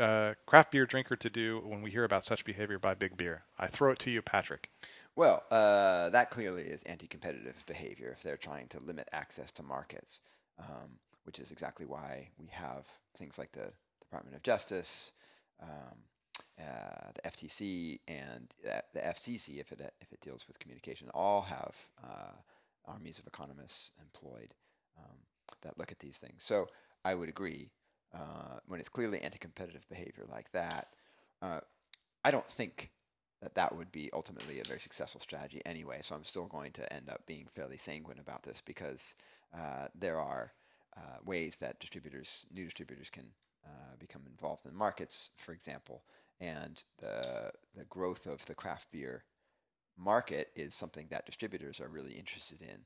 uh, 0.00 0.34
craft 0.46 0.70
beer 0.70 0.86
drinker 0.86 1.16
to 1.16 1.30
do 1.30 1.60
when 1.64 1.82
we 1.82 1.90
hear 1.90 2.04
about 2.04 2.24
such 2.24 2.44
behavior 2.44 2.78
by 2.78 2.94
big 2.94 3.16
beer? 3.16 3.42
I 3.58 3.66
throw 3.66 3.90
it 3.90 3.98
to 4.00 4.10
you, 4.10 4.22
Patrick. 4.22 4.70
Well, 5.16 5.44
uh, 5.50 6.10
that 6.10 6.30
clearly 6.30 6.62
is 6.62 6.82
anti-competitive 6.84 7.64
behavior 7.66 8.14
if 8.16 8.22
they're 8.22 8.36
trying 8.36 8.68
to 8.68 8.80
limit 8.80 9.08
access 9.12 9.50
to 9.52 9.62
markets, 9.62 10.20
um, 10.58 10.98
which 11.24 11.38
is 11.38 11.50
exactly 11.50 11.86
why 11.86 12.28
we 12.38 12.48
have 12.52 12.86
things 13.16 13.38
like 13.38 13.50
the 13.52 13.72
Department 14.08 14.36
of 14.36 14.42
Justice, 14.42 15.12
um, 15.62 15.98
uh, 16.60 17.10
the 17.14 17.30
FTC, 17.30 18.00
and 18.08 18.52
the 18.62 19.00
FCC, 19.00 19.60
if 19.60 19.72
it 19.72 19.80
if 20.00 20.12
it 20.12 20.20
deals 20.20 20.46
with 20.46 20.58
communication, 20.58 21.08
all 21.14 21.42
have 21.42 21.74
uh, 22.02 22.32
armies 22.86 23.18
of 23.18 23.26
economists 23.26 23.90
employed 24.00 24.54
um, 24.98 25.16
that 25.62 25.78
look 25.78 25.92
at 25.92 25.98
these 25.98 26.18
things. 26.18 26.42
So 26.42 26.66
I 27.04 27.14
would 27.14 27.28
agree 27.28 27.70
uh, 28.14 28.58
when 28.66 28.80
it's 28.80 28.88
clearly 28.88 29.20
anti-competitive 29.20 29.86
behavior 29.88 30.24
like 30.30 30.50
that. 30.52 30.88
Uh, 31.42 31.60
I 32.24 32.30
don't 32.30 32.48
think 32.52 32.90
that 33.42 33.54
that 33.54 33.76
would 33.76 33.92
be 33.92 34.10
ultimately 34.12 34.60
a 34.60 34.64
very 34.64 34.80
successful 34.80 35.20
strategy 35.20 35.60
anyway. 35.66 36.00
So 36.02 36.14
I'm 36.14 36.24
still 36.24 36.46
going 36.46 36.72
to 36.72 36.92
end 36.92 37.10
up 37.10 37.26
being 37.26 37.46
fairly 37.54 37.76
sanguine 37.76 38.18
about 38.18 38.42
this 38.42 38.62
because 38.64 39.14
uh, 39.54 39.88
there 39.94 40.18
are 40.18 40.52
uh, 40.96 41.18
ways 41.24 41.56
that 41.60 41.78
distributors, 41.78 42.46
new 42.52 42.64
distributors, 42.64 43.10
can 43.10 43.26
uh, 43.66 43.96
become 43.98 44.22
involved 44.26 44.66
in 44.66 44.74
markets, 44.74 45.30
for 45.44 45.52
example, 45.52 46.02
and 46.40 46.82
the 47.00 47.50
the 47.76 47.84
growth 47.84 48.26
of 48.26 48.44
the 48.46 48.54
craft 48.54 48.86
beer 48.92 49.24
market 49.98 50.48
is 50.54 50.74
something 50.74 51.06
that 51.10 51.26
distributors 51.26 51.80
are 51.80 51.88
really 51.88 52.12
interested 52.12 52.60
in 52.62 52.78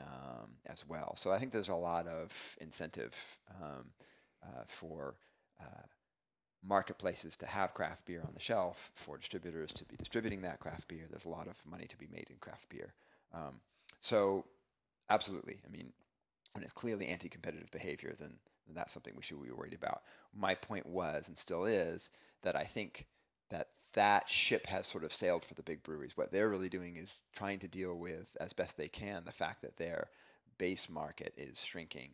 um, 0.00 0.50
as 0.66 0.86
well. 0.88 1.14
So 1.16 1.30
I 1.32 1.38
think 1.38 1.52
there's 1.52 1.68
a 1.68 1.74
lot 1.74 2.06
of 2.06 2.32
incentive 2.60 3.14
um, 3.60 3.86
uh, 4.42 4.64
for 4.68 5.16
uh, 5.60 5.86
marketplaces 6.64 7.36
to 7.38 7.46
have 7.46 7.74
craft 7.74 8.06
beer 8.06 8.22
on 8.22 8.32
the 8.34 8.40
shelf, 8.40 8.76
for 8.94 9.18
distributors 9.18 9.72
to 9.72 9.84
be 9.84 9.96
distributing 9.96 10.42
that 10.42 10.60
craft 10.60 10.88
beer. 10.88 11.06
There's 11.10 11.24
a 11.24 11.28
lot 11.30 11.48
of 11.48 11.56
money 11.68 11.86
to 11.88 11.96
be 11.96 12.08
made 12.12 12.26
in 12.30 12.36
craft 12.40 12.68
beer. 12.68 12.94
Um, 13.34 13.60
so 14.00 14.44
absolutely, 15.10 15.60
I 15.66 15.70
mean, 15.70 15.92
when 16.52 16.62
it's 16.62 16.72
clearly 16.72 17.06
anti-competitive 17.06 17.70
behavior, 17.70 18.14
then, 18.18 18.32
then 18.66 18.74
that's 18.74 18.92
something 18.92 19.14
we 19.16 19.22
should 19.22 19.42
be 19.42 19.50
worried 19.50 19.74
about. 19.74 20.02
My 20.34 20.54
point 20.54 20.86
was 20.86 21.28
and 21.28 21.38
still 21.38 21.64
is 21.64 22.10
that 22.42 22.56
I 22.56 22.64
think 22.64 23.06
that 23.50 23.68
that 23.94 24.28
ship 24.28 24.66
has 24.66 24.86
sort 24.86 25.04
of 25.04 25.12
sailed 25.12 25.44
for 25.44 25.54
the 25.54 25.62
big 25.62 25.82
breweries. 25.82 26.16
What 26.16 26.32
they're 26.32 26.48
really 26.48 26.70
doing 26.70 26.96
is 26.96 27.22
trying 27.34 27.58
to 27.60 27.68
deal 27.68 27.94
with, 27.94 28.26
as 28.40 28.52
best 28.52 28.76
they 28.76 28.88
can, 28.88 29.24
the 29.24 29.32
fact 29.32 29.62
that 29.62 29.76
their 29.76 30.08
base 30.58 30.88
market 30.88 31.34
is 31.36 31.60
shrinking. 31.60 32.10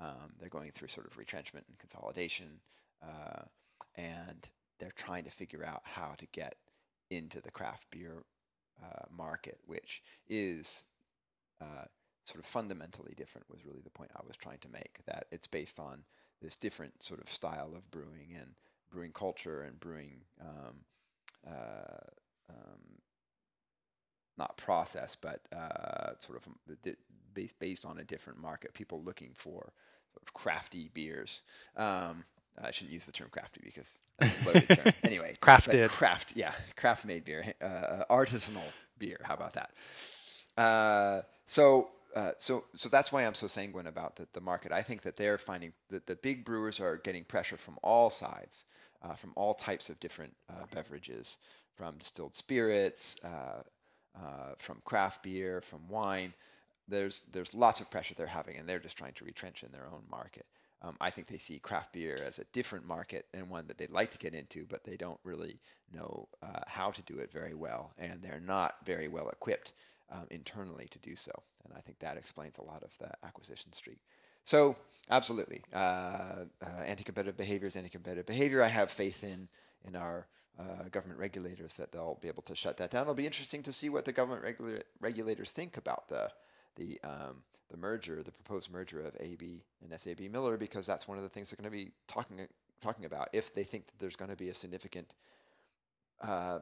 Um, 0.00 0.32
they're 0.38 0.48
going 0.48 0.72
through 0.72 0.88
sort 0.88 1.06
of 1.06 1.18
retrenchment 1.18 1.66
and 1.68 1.78
consolidation, 1.78 2.60
uh, 3.02 3.42
and 3.96 4.48
they're 4.78 4.92
trying 4.92 5.24
to 5.24 5.30
figure 5.30 5.64
out 5.64 5.82
how 5.84 6.14
to 6.18 6.26
get 6.32 6.54
into 7.10 7.40
the 7.40 7.50
craft 7.50 7.86
beer 7.90 8.22
uh, 8.82 9.04
market, 9.10 9.58
which 9.66 10.02
is 10.28 10.84
uh, 11.60 11.84
sort 12.28 12.40
of 12.40 12.46
fundamentally 12.46 13.14
different. 13.16 13.48
Was 13.50 13.64
really 13.64 13.80
the 13.82 13.90
point 13.90 14.10
I 14.14 14.20
was 14.26 14.36
trying 14.36 14.58
to 14.58 14.68
make. 14.68 15.00
That 15.06 15.26
it's 15.30 15.46
based 15.46 15.80
on 15.80 16.02
this 16.42 16.56
different 16.56 17.02
sort 17.02 17.20
of 17.20 17.30
style 17.30 17.72
of 17.74 17.90
brewing 17.90 18.36
and 18.38 18.50
brewing 18.90 19.12
culture 19.12 19.62
and 19.62 19.78
brewing 19.80 20.20
um, 20.40 20.74
uh, 21.46 22.50
um, 22.50 22.80
not 24.36 24.56
process, 24.56 25.16
but 25.20 25.40
uh, 25.52 26.12
sort 26.20 26.38
of 26.38 26.48
based 27.34 27.58
based 27.58 27.86
on 27.86 27.98
a 27.98 28.04
different 28.04 28.40
market. 28.40 28.72
People 28.74 29.02
looking 29.02 29.30
for 29.34 29.72
sort 30.12 30.22
of 30.22 30.32
crafty 30.34 30.90
beers. 30.94 31.40
Um, 31.76 32.24
I 32.62 32.70
shouldn't 32.72 32.92
use 32.92 33.04
the 33.04 33.12
term 33.12 33.28
crafty 33.30 33.60
because 33.64 33.88
that's 34.18 34.36
a 34.42 34.44
loaded 34.44 34.68
term. 34.68 34.92
Anyway, 35.04 35.32
crafted, 35.40 35.88
craft, 35.90 36.32
yeah, 36.34 36.52
craft 36.76 37.04
made 37.04 37.24
beer, 37.24 37.54
uh, 37.62 38.04
artisanal 38.10 38.62
beer. 38.98 39.20
How 39.22 39.34
about 39.34 39.54
that? 39.54 39.70
Uh, 40.60 41.22
so 41.46 41.88
uh, 42.14 42.32
so 42.38 42.64
so 42.74 42.88
that's 42.88 43.12
why 43.12 43.24
I'm 43.24 43.34
so 43.34 43.46
sanguine 43.46 43.86
about 43.86 44.16
the, 44.16 44.26
the 44.32 44.40
market. 44.40 44.72
I 44.72 44.82
think 44.82 45.02
that 45.02 45.16
they're 45.16 45.38
finding 45.38 45.72
that 45.90 46.06
the 46.06 46.16
big 46.16 46.44
brewers 46.44 46.80
are 46.80 46.96
getting 46.98 47.24
pressure 47.24 47.56
from 47.56 47.78
all 47.82 48.10
sides, 48.10 48.64
uh, 49.02 49.14
from 49.14 49.32
all 49.36 49.54
types 49.54 49.88
of 49.90 50.00
different 50.00 50.34
uh, 50.50 50.64
beverages, 50.74 51.36
from 51.76 51.96
distilled 51.98 52.34
spirits, 52.34 53.16
uh, 53.24 53.62
uh, 54.18 54.54
from 54.58 54.80
craft 54.84 55.22
beer, 55.22 55.60
from 55.60 55.88
wine. 55.88 56.34
There's 56.88 57.22
there's 57.32 57.54
lots 57.54 57.80
of 57.80 57.90
pressure 57.90 58.14
they're 58.16 58.26
having, 58.26 58.56
and 58.56 58.68
they're 58.68 58.78
just 58.78 58.96
trying 58.96 59.14
to 59.14 59.24
retrench 59.24 59.62
in 59.62 59.72
their 59.72 59.86
own 59.86 60.02
market. 60.10 60.46
Um, 60.80 60.96
I 61.00 61.10
think 61.10 61.26
they 61.26 61.38
see 61.38 61.58
craft 61.58 61.92
beer 61.92 62.18
as 62.24 62.38
a 62.38 62.44
different 62.52 62.86
market 62.86 63.26
and 63.34 63.50
one 63.50 63.66
that 63.66 63.78
they'd 63.78 63.90
like 63.90 64.12
to 64.12 64.18
get 64.18 64.34
into, 64.34 64.64
but 64.64 64.84
they 64.84 64.96
don't 64.96 65.18
really 65.24 65.60
know 65.92 66.28
how 66.68 66.92
to 66.92 67.02
do 67.02 67.18
it 67.18 67.32
very 67.32 67.54
well, 67.54 67.92
and 67.98 68.22
they're 68.22 68.40
not 68.40 68.76
very 68.84 69.08
well 69.08 69.28
equipped 69.30 69.72
um, 70.10 70.26
internally 70.30 70.88
to 70.90 70.98
do 70.98 71.16
so. 71.16 71.32
And 71.64 71.72
I 71.76 71.80
think 71.80 71.98
that 72.00 72.16
explains 72.16 72.58
a 72.58 72.62
lot 72.62 72.82
of 72.82 72.90
the 72.98 73.10
acquisition 73.26 73.72
streak. 73.72 73.98
So 74.44 74.76
absolutely, 75.10 75.62
uh, 75.74 75.76
uh, 76.62 76.82
anti-competitive 76.86 77.36
behavior 77.36 77.68
is 77.68 77.76
anti-competitive 77.76 78.26
behavior. 78.26 78.62
I 78.62 78.68
have 78.68 78.90
faith 78.90 79.22
in 79.24 79.48
in 79.84 79.94
our 79.94 80.26
uh, 80.58 80.88
government 80.90 81.20
regulators 81.20 81.74
that 81.74 81.92
they'll 81.92 82.18
be 82.20 82.28
able 82.28 82.42
to 82.42 82.54
shut 82.54 82.76
that 82.78 82.90
down. 82.90 83.02
It'll 83.02 83.14
be 83.14 83.26
interesting 83.26 83.62
to 83.64 83.72
see 83.72 83.90
what 83.90 84.04
the 84.04 84.12
government 84.12 84.42
regula- 84.42 84.82
regulators 85.00 85.50
think 85.52 85.76
about 85.76 86.08
the 86.08 86.30
the 86.76 87.00
um, 87.04 87.42
the 87.70 87.76
merger, 87.76 88.22
the 88.22 88.32
proposed 88.32 88.70
merger 88.70 89.02
of 89.02 89.14
AB 89.20 89.62
and 89.82 90.00
SAB 90.00 90.20
Miller, 90.30 90.56
because 90.56 90.86
that's 90.86 91.06
one 91.06 91.18
of 91.18 91.22
the 91.22 91.28
things 91.28 91.50
they're 91.50 91.62
going 91.62 91.70
to 91.70 91.84
be 91.84 91.92
talking 92.06 92.46
talking 92.80 93.04
about. 93.04 93.28
If 93.32 93.54
they 93.54 93.64
think 93.64 93.86
that 93.86 93.98
there's 93.98 94.16
going 94.16 94.30
to 94.30 94.36
be 94.36 94.48
a 94.48 94.54
significant, 94.54 95.12
uh, 96.22 96.60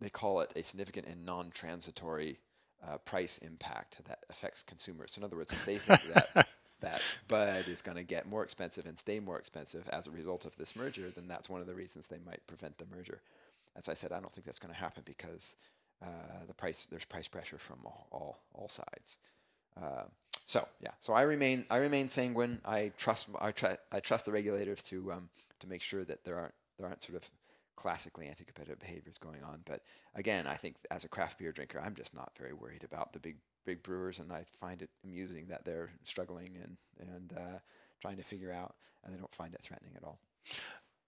they 0.00 0.10
call 0.10 0.40
it 0.40 0.52
a 0.56 0.62
significant 0.62 1.06
and 1.06 1.26
non-transitory 1.26 2.38
uh, 2.86 2.98
price 2.98 3.38
impact 3.38 3.98
that 4.08 4.20
affects 4.30 4.62
consumers. 4.62 5.12
So 5.12 5.20
in 5.20 5.24
other 5.24 5.36
words, 5.36 5.52
if 5.52 5.64
they 5.64 5.78
think 5.78 6.00
that 6.14 6.48
that 6.80 7.02
bud 7.28 7.68
is 7.68 7.82
going 7.82 7.96
to 7.96 8.02
get 8.02 8.28
more 8.28 8.42
expensive 8.42 8.86
and 8.86 8.98
stay 8.98 9.20
more 9.20 9.38
expensive 9.38 9.88
as 9.90 10.06
a 10.06 10.10
result 10.10 10.44
of 10.44 10.56
this 10.56 10.76
merger, 10.76 11.10
then 11.14 11.28
that's 11.28 11.48
one 11.48 11.60
of 11.60 11.66
the 11.66 11.74
reasons 11.74 12.06
they 12.06 12.20
might 12.26 12.46
prevent 12.46 12.76
the 12.78 12.86
merger. 12.96 13.20
As 13.76 13.88
I 13.88 13.94
said, 13.94 14.12
I 14.12 14.20
don't 14.20 14.32
think 14.32 14.46
that's 14.46 14.58
going 14.58 14.74
to 14.74 14.80
happen 14.80 15.02
because 15.06 15.54
uh, 16.02 16.06
the 16.46 16.54
price 16.54 16.86
there's 16.90 17.04
price 17.04 17.28
pressure 17.28 17.58
from 17.58 17.78
all 17.84 18.06
all, 18.10 18.38
all 18.54 18.68
sides. 18.68 19.18
Uh, 19.80 20.04
so 20.46 20.66
yeah, 20.80 20.90
so 21.00 21.12
I 21.12 21.22
remain 21.22 21.64
I 21.70 21.76
remain 21.76 22.08
sanguine. 22.08 22.60
I 22.64 22.92
trust 22.98 23.26
I, 23.40 23.52
I 23.92 24.00
trust 24.00 24.24
the 24.24 24.32
regulators 24.32 24.82
to 24.84 25.12
um, 25.12 25.28
to 25.60 25.68
make 25.68 25.82
sure 25.82 26.04
that 26.04 26.24
there 26.24 26.38
aren't 26.38 26.54
there 26.78 26.88
aren't 26.88 27.02
sort 27.02 27.16
of 27.16 27.28
classically 27.80 28.26
anti-competitive 28.26 28.78
behaviors 28.78 29.16
going 29.18 29.42
on. 29.42 29.60
But 29.64 29.82
again, 30.14 30.46
I 30.46 30.56
think 30.56 30.76
as 30.90 31.04
a 31.04 31.08
craft 31.08 31.38
beer 31.38 31.52
drinker, 31.52 31.80
I'm 31.80 31.94
just 31.94 32.14
not 32.14 32.32
very 32.38 32.52
worried 32.52 32.84
about 32.84 33.12
the 33.12 33.18
big 33.18 33.36
big 33.64 33.82
brewers, 33.82 34.18
and 34.18 34.32
I 34.32 34.44
find 34.60 34.82
it 34.82 34.90
amusing 35.04 35.46
that 35.48 35.64
they're 35.64 35.90
struggling 36.04 36.56
and 36.62 36.76
and 37.14 37.32
uh, 37.36 37.58
trying 38.00 38.16
to 38.16 38.22
figure 38.22 38.52
out, 38.52 38.74
and 39.04 39.14
I 39.14 39.18
don't 39.18 39.34
find 39.34 39.54
it 39.54 39.60
threatening 39.62 39.94
at 39.96 40.04
all. 40.04 40.18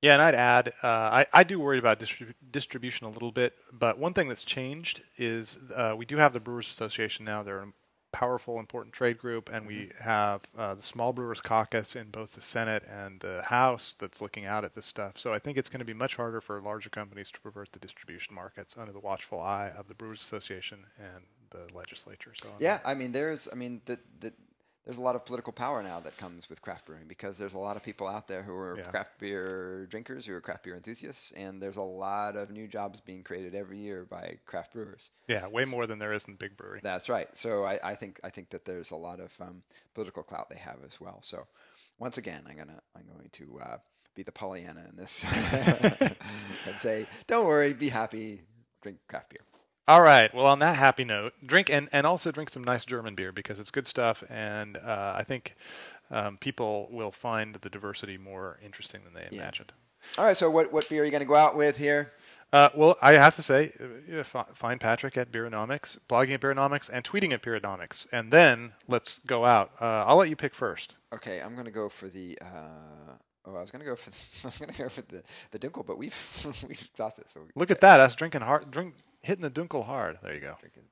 Yeah, 0.01 0.15
and 0.15 0.23
I'd 0.23 0.35
add, 0.35 0.69
uh, 0.83 0.87
I, 1.23 1.27
I 1.33 1.45
do 1.45 1.61
worry 1.61 1.79
about 1.79 2.01
distrib- 2.01 2.35
distribution 2.51 3.07
a 3.07 3.11
little 3.11 3.31
bit, 3.31 3.55
but 3.73 3.99
one 3.99 4.15
thing 4.15 4.29
that's 4.29 4.43
changed 4.43 5.01
is 5.17 5.59
uh, 5.77 5.95
we 5.97 6.05
do 6.05 6.17
have 6.17 6.33
the 6.33 6.41
Brewers 6.41 6.69
Association 6.69 7.25
now. 7.25 7.45
They're 7.45 7.69
powerful, 8.13 8.61
important 8.61 8.95
trade 8.95 9.19
group, 9.19 9.51
and 9.53 9.67
we 9.67 9.75
mm-hmm. 9.75 10.03
have 10.05 10.43
uh, 10.57 10.75
the 10.75 10.83
Small 10.83 11.13
Brewers 11.13 11.41
Caucus 11.41 11.97
in 11.97 12.11
both 12.11 12.33
the 12.33 12.43
Senate 12.43 12.85
and 12.89 13.21
the 13.21 13.43
House 13.43 13.95
that's 13.99 14.21
looking 14.21 14.47
out 14.47 14.65
at 14.65 14.75
this 14.75 14.87
stuff. 14.87 15.19
So 15.19 15.33
I 15.33 15.39
think 15.39 15.59
it's 15.59 15.69
going 15.69 15.81
to 15.81 15.85
be 15.85 15.95
much 15.95 16.17
harder 16.17 16.41
for 16.41 16.61
larger 16.61 16.91
companies 16.91 17.31
to 17.33 17.41
pervert 17.41 17.73
the 17.73 17.79
distribution 17.79 18.35
markets 18.35 18.77
under 18.79 18.93
the 18.93 19.01
watchful 19.01 19.41
eye 19.41 19.71
of 19.77 19.89
the 19.89 19.95
Brewers 19.95 20.21
Association 20.21 20.85
and 20.99 21.25
the 21.51 21.75
legislature. 21.75 22.33
So 22.41 22.49
yeah, 22.59 22.79
I 22.85 22.95
mean, 22.95 23.13
there's, 23.13 23.49
I 23.51 23.55
mean, 23.55 23.81
the, 23.87 23.99
the 24.21 24.33
there's 24.85 24.99
a 24.99 25.01
lot 25.01 25.15
of 25.15 25.25
political 25.25 25.53
power 25.53 25.83
now 25.83 26.01
that 26.01 26.17
comes 26.17 26.51
with 26.51 26.61
craft 26.61 26.87
brewing 26.87 27.05
because 27.07 27.39
there's 27.39 27.55
a 27.55 27.59
lot 27.59 27.77
of 27.77 27.85
people 27.85 28.09
out 28.09 28.27
there 28.27 28.43
who 28.43 28.55
are 28.55 28.79
yeah. 28.79 28.85
craft 28.85 29.19
beer 29.19 29.87
drinkers, 29.91 30.27
who 30.27 30.35
are 30.35 30.41
craft 30.41 30.65
beer 30.65 30.75
enthusiasts, 30.75 31.33
and 31.37 31.63
there's 31.63 31.77
a 31.77 31.83
lot 31.83 32.37
of 32.37 32.51
new 32.51 32.67
jobs 32.67 33.01
being 33.01 33.23
created 33.23 33.55
every 33.55 33.79
year 33.79 34.05
by 34.09 34.39
craft 34.45 34.73
brewers. 34.73 35.11
Yeah, 35.29 35.47
way 35.47 35.65
more 35.65 35.87
than 35.87 35.99
there 35.99 36.13
is 36.13 36.25
in 36.27 36.35
big 36.35 36.57
brewery. 36.57 36.81
That's 36.83 37.09
right. 37.09 37.29
So 37.35 37.65
I, 37.65 37.79
I 37.83 37.95
think 37.95 38.19
I 38.25 38.31
think 38.31 38.51
that 38.51 38.65
there's 38.65 38.91
a 38.91 38.97
lot 38.97 39.21
of 39.21 39.31
um, 39.41 39.63
political 39.95 40.25
clout 40.25 40.51
they 40.51 40.59
have 40.59 40.79
as 40.85 41.01
well. 41.01 41.21
So 41.23 41.47
once 41.99 42.19
again, 42.19 42.43
I'm 42.49 42.57
gonna 42.57 42.81
I'm 42.97 43.05
going 43.15 43.31
to 43.33 43.61
uh, 43.63 43.77
be 44.17 44.25
the 44.25 44.33
Pollyanna 44.33 44.85
in 44.91 44.97
this 44.97 45.25
and 46.67 46.79
say, 46.81 47.07
don't 47.29 47.47
worry, 47.47 47.73
be 47.73 47.89
happy, 47.89 48.43
drink 48.83 48.99
craft 49.07 49.31
beer. 49.31 49.43
All 49.89 50.03
right. 50.03 50.33
Well, 50.33 50.47
on 50.47 50.61
that 50.61 50.77
happy 50.77 51.05
note, 51.05 51.33
drink 51.45 51.69
and, 51.69 51.89
and 51.93 52.07
also 52.07 52.31
drink 52.31 52.51
some 52.51 52.63
nice 52.63 52.85
German 52.85 53.15
beer 53.15 53.33
because 53.33 53.59
it's 53.59 53.71
good 53.71 53.87
stuff, 53.87 54.23
and 54.31 54.77
uh, 54.77 55.15
I 55.17 55.25
think 55.25 55.57
um, 56.11 56.39
people 56.39 56.89
will 56.91 57.11
find 57.11 57.57
the 57.57 57.69
diversity 57.69 58.17
more 58.17 58.61
interesting 58.65 59.03
than 59.05 59.15
they 59.15 59.27
yeah. 59.31 59.43
imagined. 59.43 59.73
All 60.19 60.25
right. 60.25 60.37
So, 60.37 60.51
what 60.51 60.73
what 60.73 60.89
beer 60.89 61.03
are 61.03 61.05
you 61.05 61.11
going 61.11 61.21
to 61.23 61.27
go 61.27 61.35
out 61.35 61.57
with 61.57 61.77
here? 61.77 62.13
Uh, 62.53 62.69
well, 62.75 62.99
I 63.01 63.13
have 63.13 63.35
to 63.37 63.43
say, 63.43 63.73
uh, 64.15 64.45
find 64.53 64.79
Patrick 64.79 65.17
at 65.17 65.33
Beeronomics, 65.33 65.97
blogging 66.09 66.35
at 66.35 66.41
Beeronomics, 66.41 66.91
and 66.93 67.03
tweeting 67.03 67.33
at 67.33 67.43
Beeronomics, 67.43 68.07
and 68.13 68.31
then 68.31 68.73
let's 68.87 69.21
go 69.21 69.47
out. 69.47 69.71
Uh, 69.81 70.05
I'll 70.07 70.17
let 70.17 70.29
you 70.29 70.37
pick 70.37 70.55
first. 70.55 70.97
Okay, 71.15 71.41
I'm 71.41 71.55
going 71.55 71.65
to 71.65 71.71
go 71.73 71.89
for 71.89 72.09
the. 72.09 72.39
Uh, 72.43 73.15
oh, 73.47 73.57
I 73.57 73.61
was 73.61 73.71
going 73.71 73.81
to 73.81 73.87
go 73.87 73.97
for. 73.97 74.11
The, 74.11 74.17
I 74.45 74.47
was 74.47 74.59
going 74.59 74.73
to 74.73 74.79
go 74.79 74.89
for 74.91 75.03
the 75.03 75.23
the 75.51 75.59
Dunkel, 75.59 75.87
but 75.87 75.99
we've 75.99 76.15
we've 76.45 76.83
exhausted. 76.93 77.25
So 77.33 77.41
look 77.57 77.71
at 77.71 77.81
that, 77.81 78.01
us 78.01 78.15
drinking 78.15 78.43
hard, 78.43 78.71
drink 78.71 78.95
hitting 79.23 79.43
the 79.43 79.51
dunkel 79.51 79.85
hard. 79.85 80.19
There 80.23 80.35
you 80.35 80.41
go. 80.41 80.57
Drinking. 80.61 80.83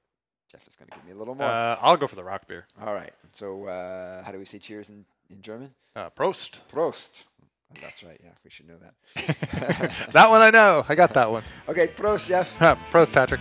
Jeff 0.51 0.67
is 0.67 0.75
going 0.77 0.89
to 0.89 0.97
give 0.97 1.05
me 1.07 1.13
a 1.13 1.17
little 1.17 1.35
more. 1.35 1.47
Uh, 1.47 1.77
I'll 1.81 1.97
go 1.97 2.07
for 2.09 2.17
the 2.17 2.25
Rauch 2.25 2.47
beer. 2.49 2.67
All 2.85 2.95
right. 2.95 3.13
So 3.33 3.67
uh, 3.67 4.25
how 4.25 4.33
do 4.33 4.39
we 4.39 4.45
say 4.45 4.59
cheers 4.59 4.89
in, 4.89 5.05
in 5.31 5.43
German? 5.43 5.71
Uh, 5.95 6.11
Prost. 6.11 6.59
Prost. 6.73 7.25
Oh, 7.71 7.79
that's 7.81 8.03
right. 8.03 8.21
Yeah, 8.23 8.31
we 8.45 8.51
should 8.51 8.67
know 8.67 8.79
that. 8.79 9.93
that 10.13 10.29
one 10.29 10.43
I 10.43 10.51
know. 10.51 10.85
I 10.89 10.95
got 10.97 11.15
that 11.15 11.31
one. 11.31 11.45
Okay, 11.69 11.87
Prost, 11.87 12.27
Jeff. 12.27 12.59
Prost, 12.91 13.13
Patrick. 13.13 13.41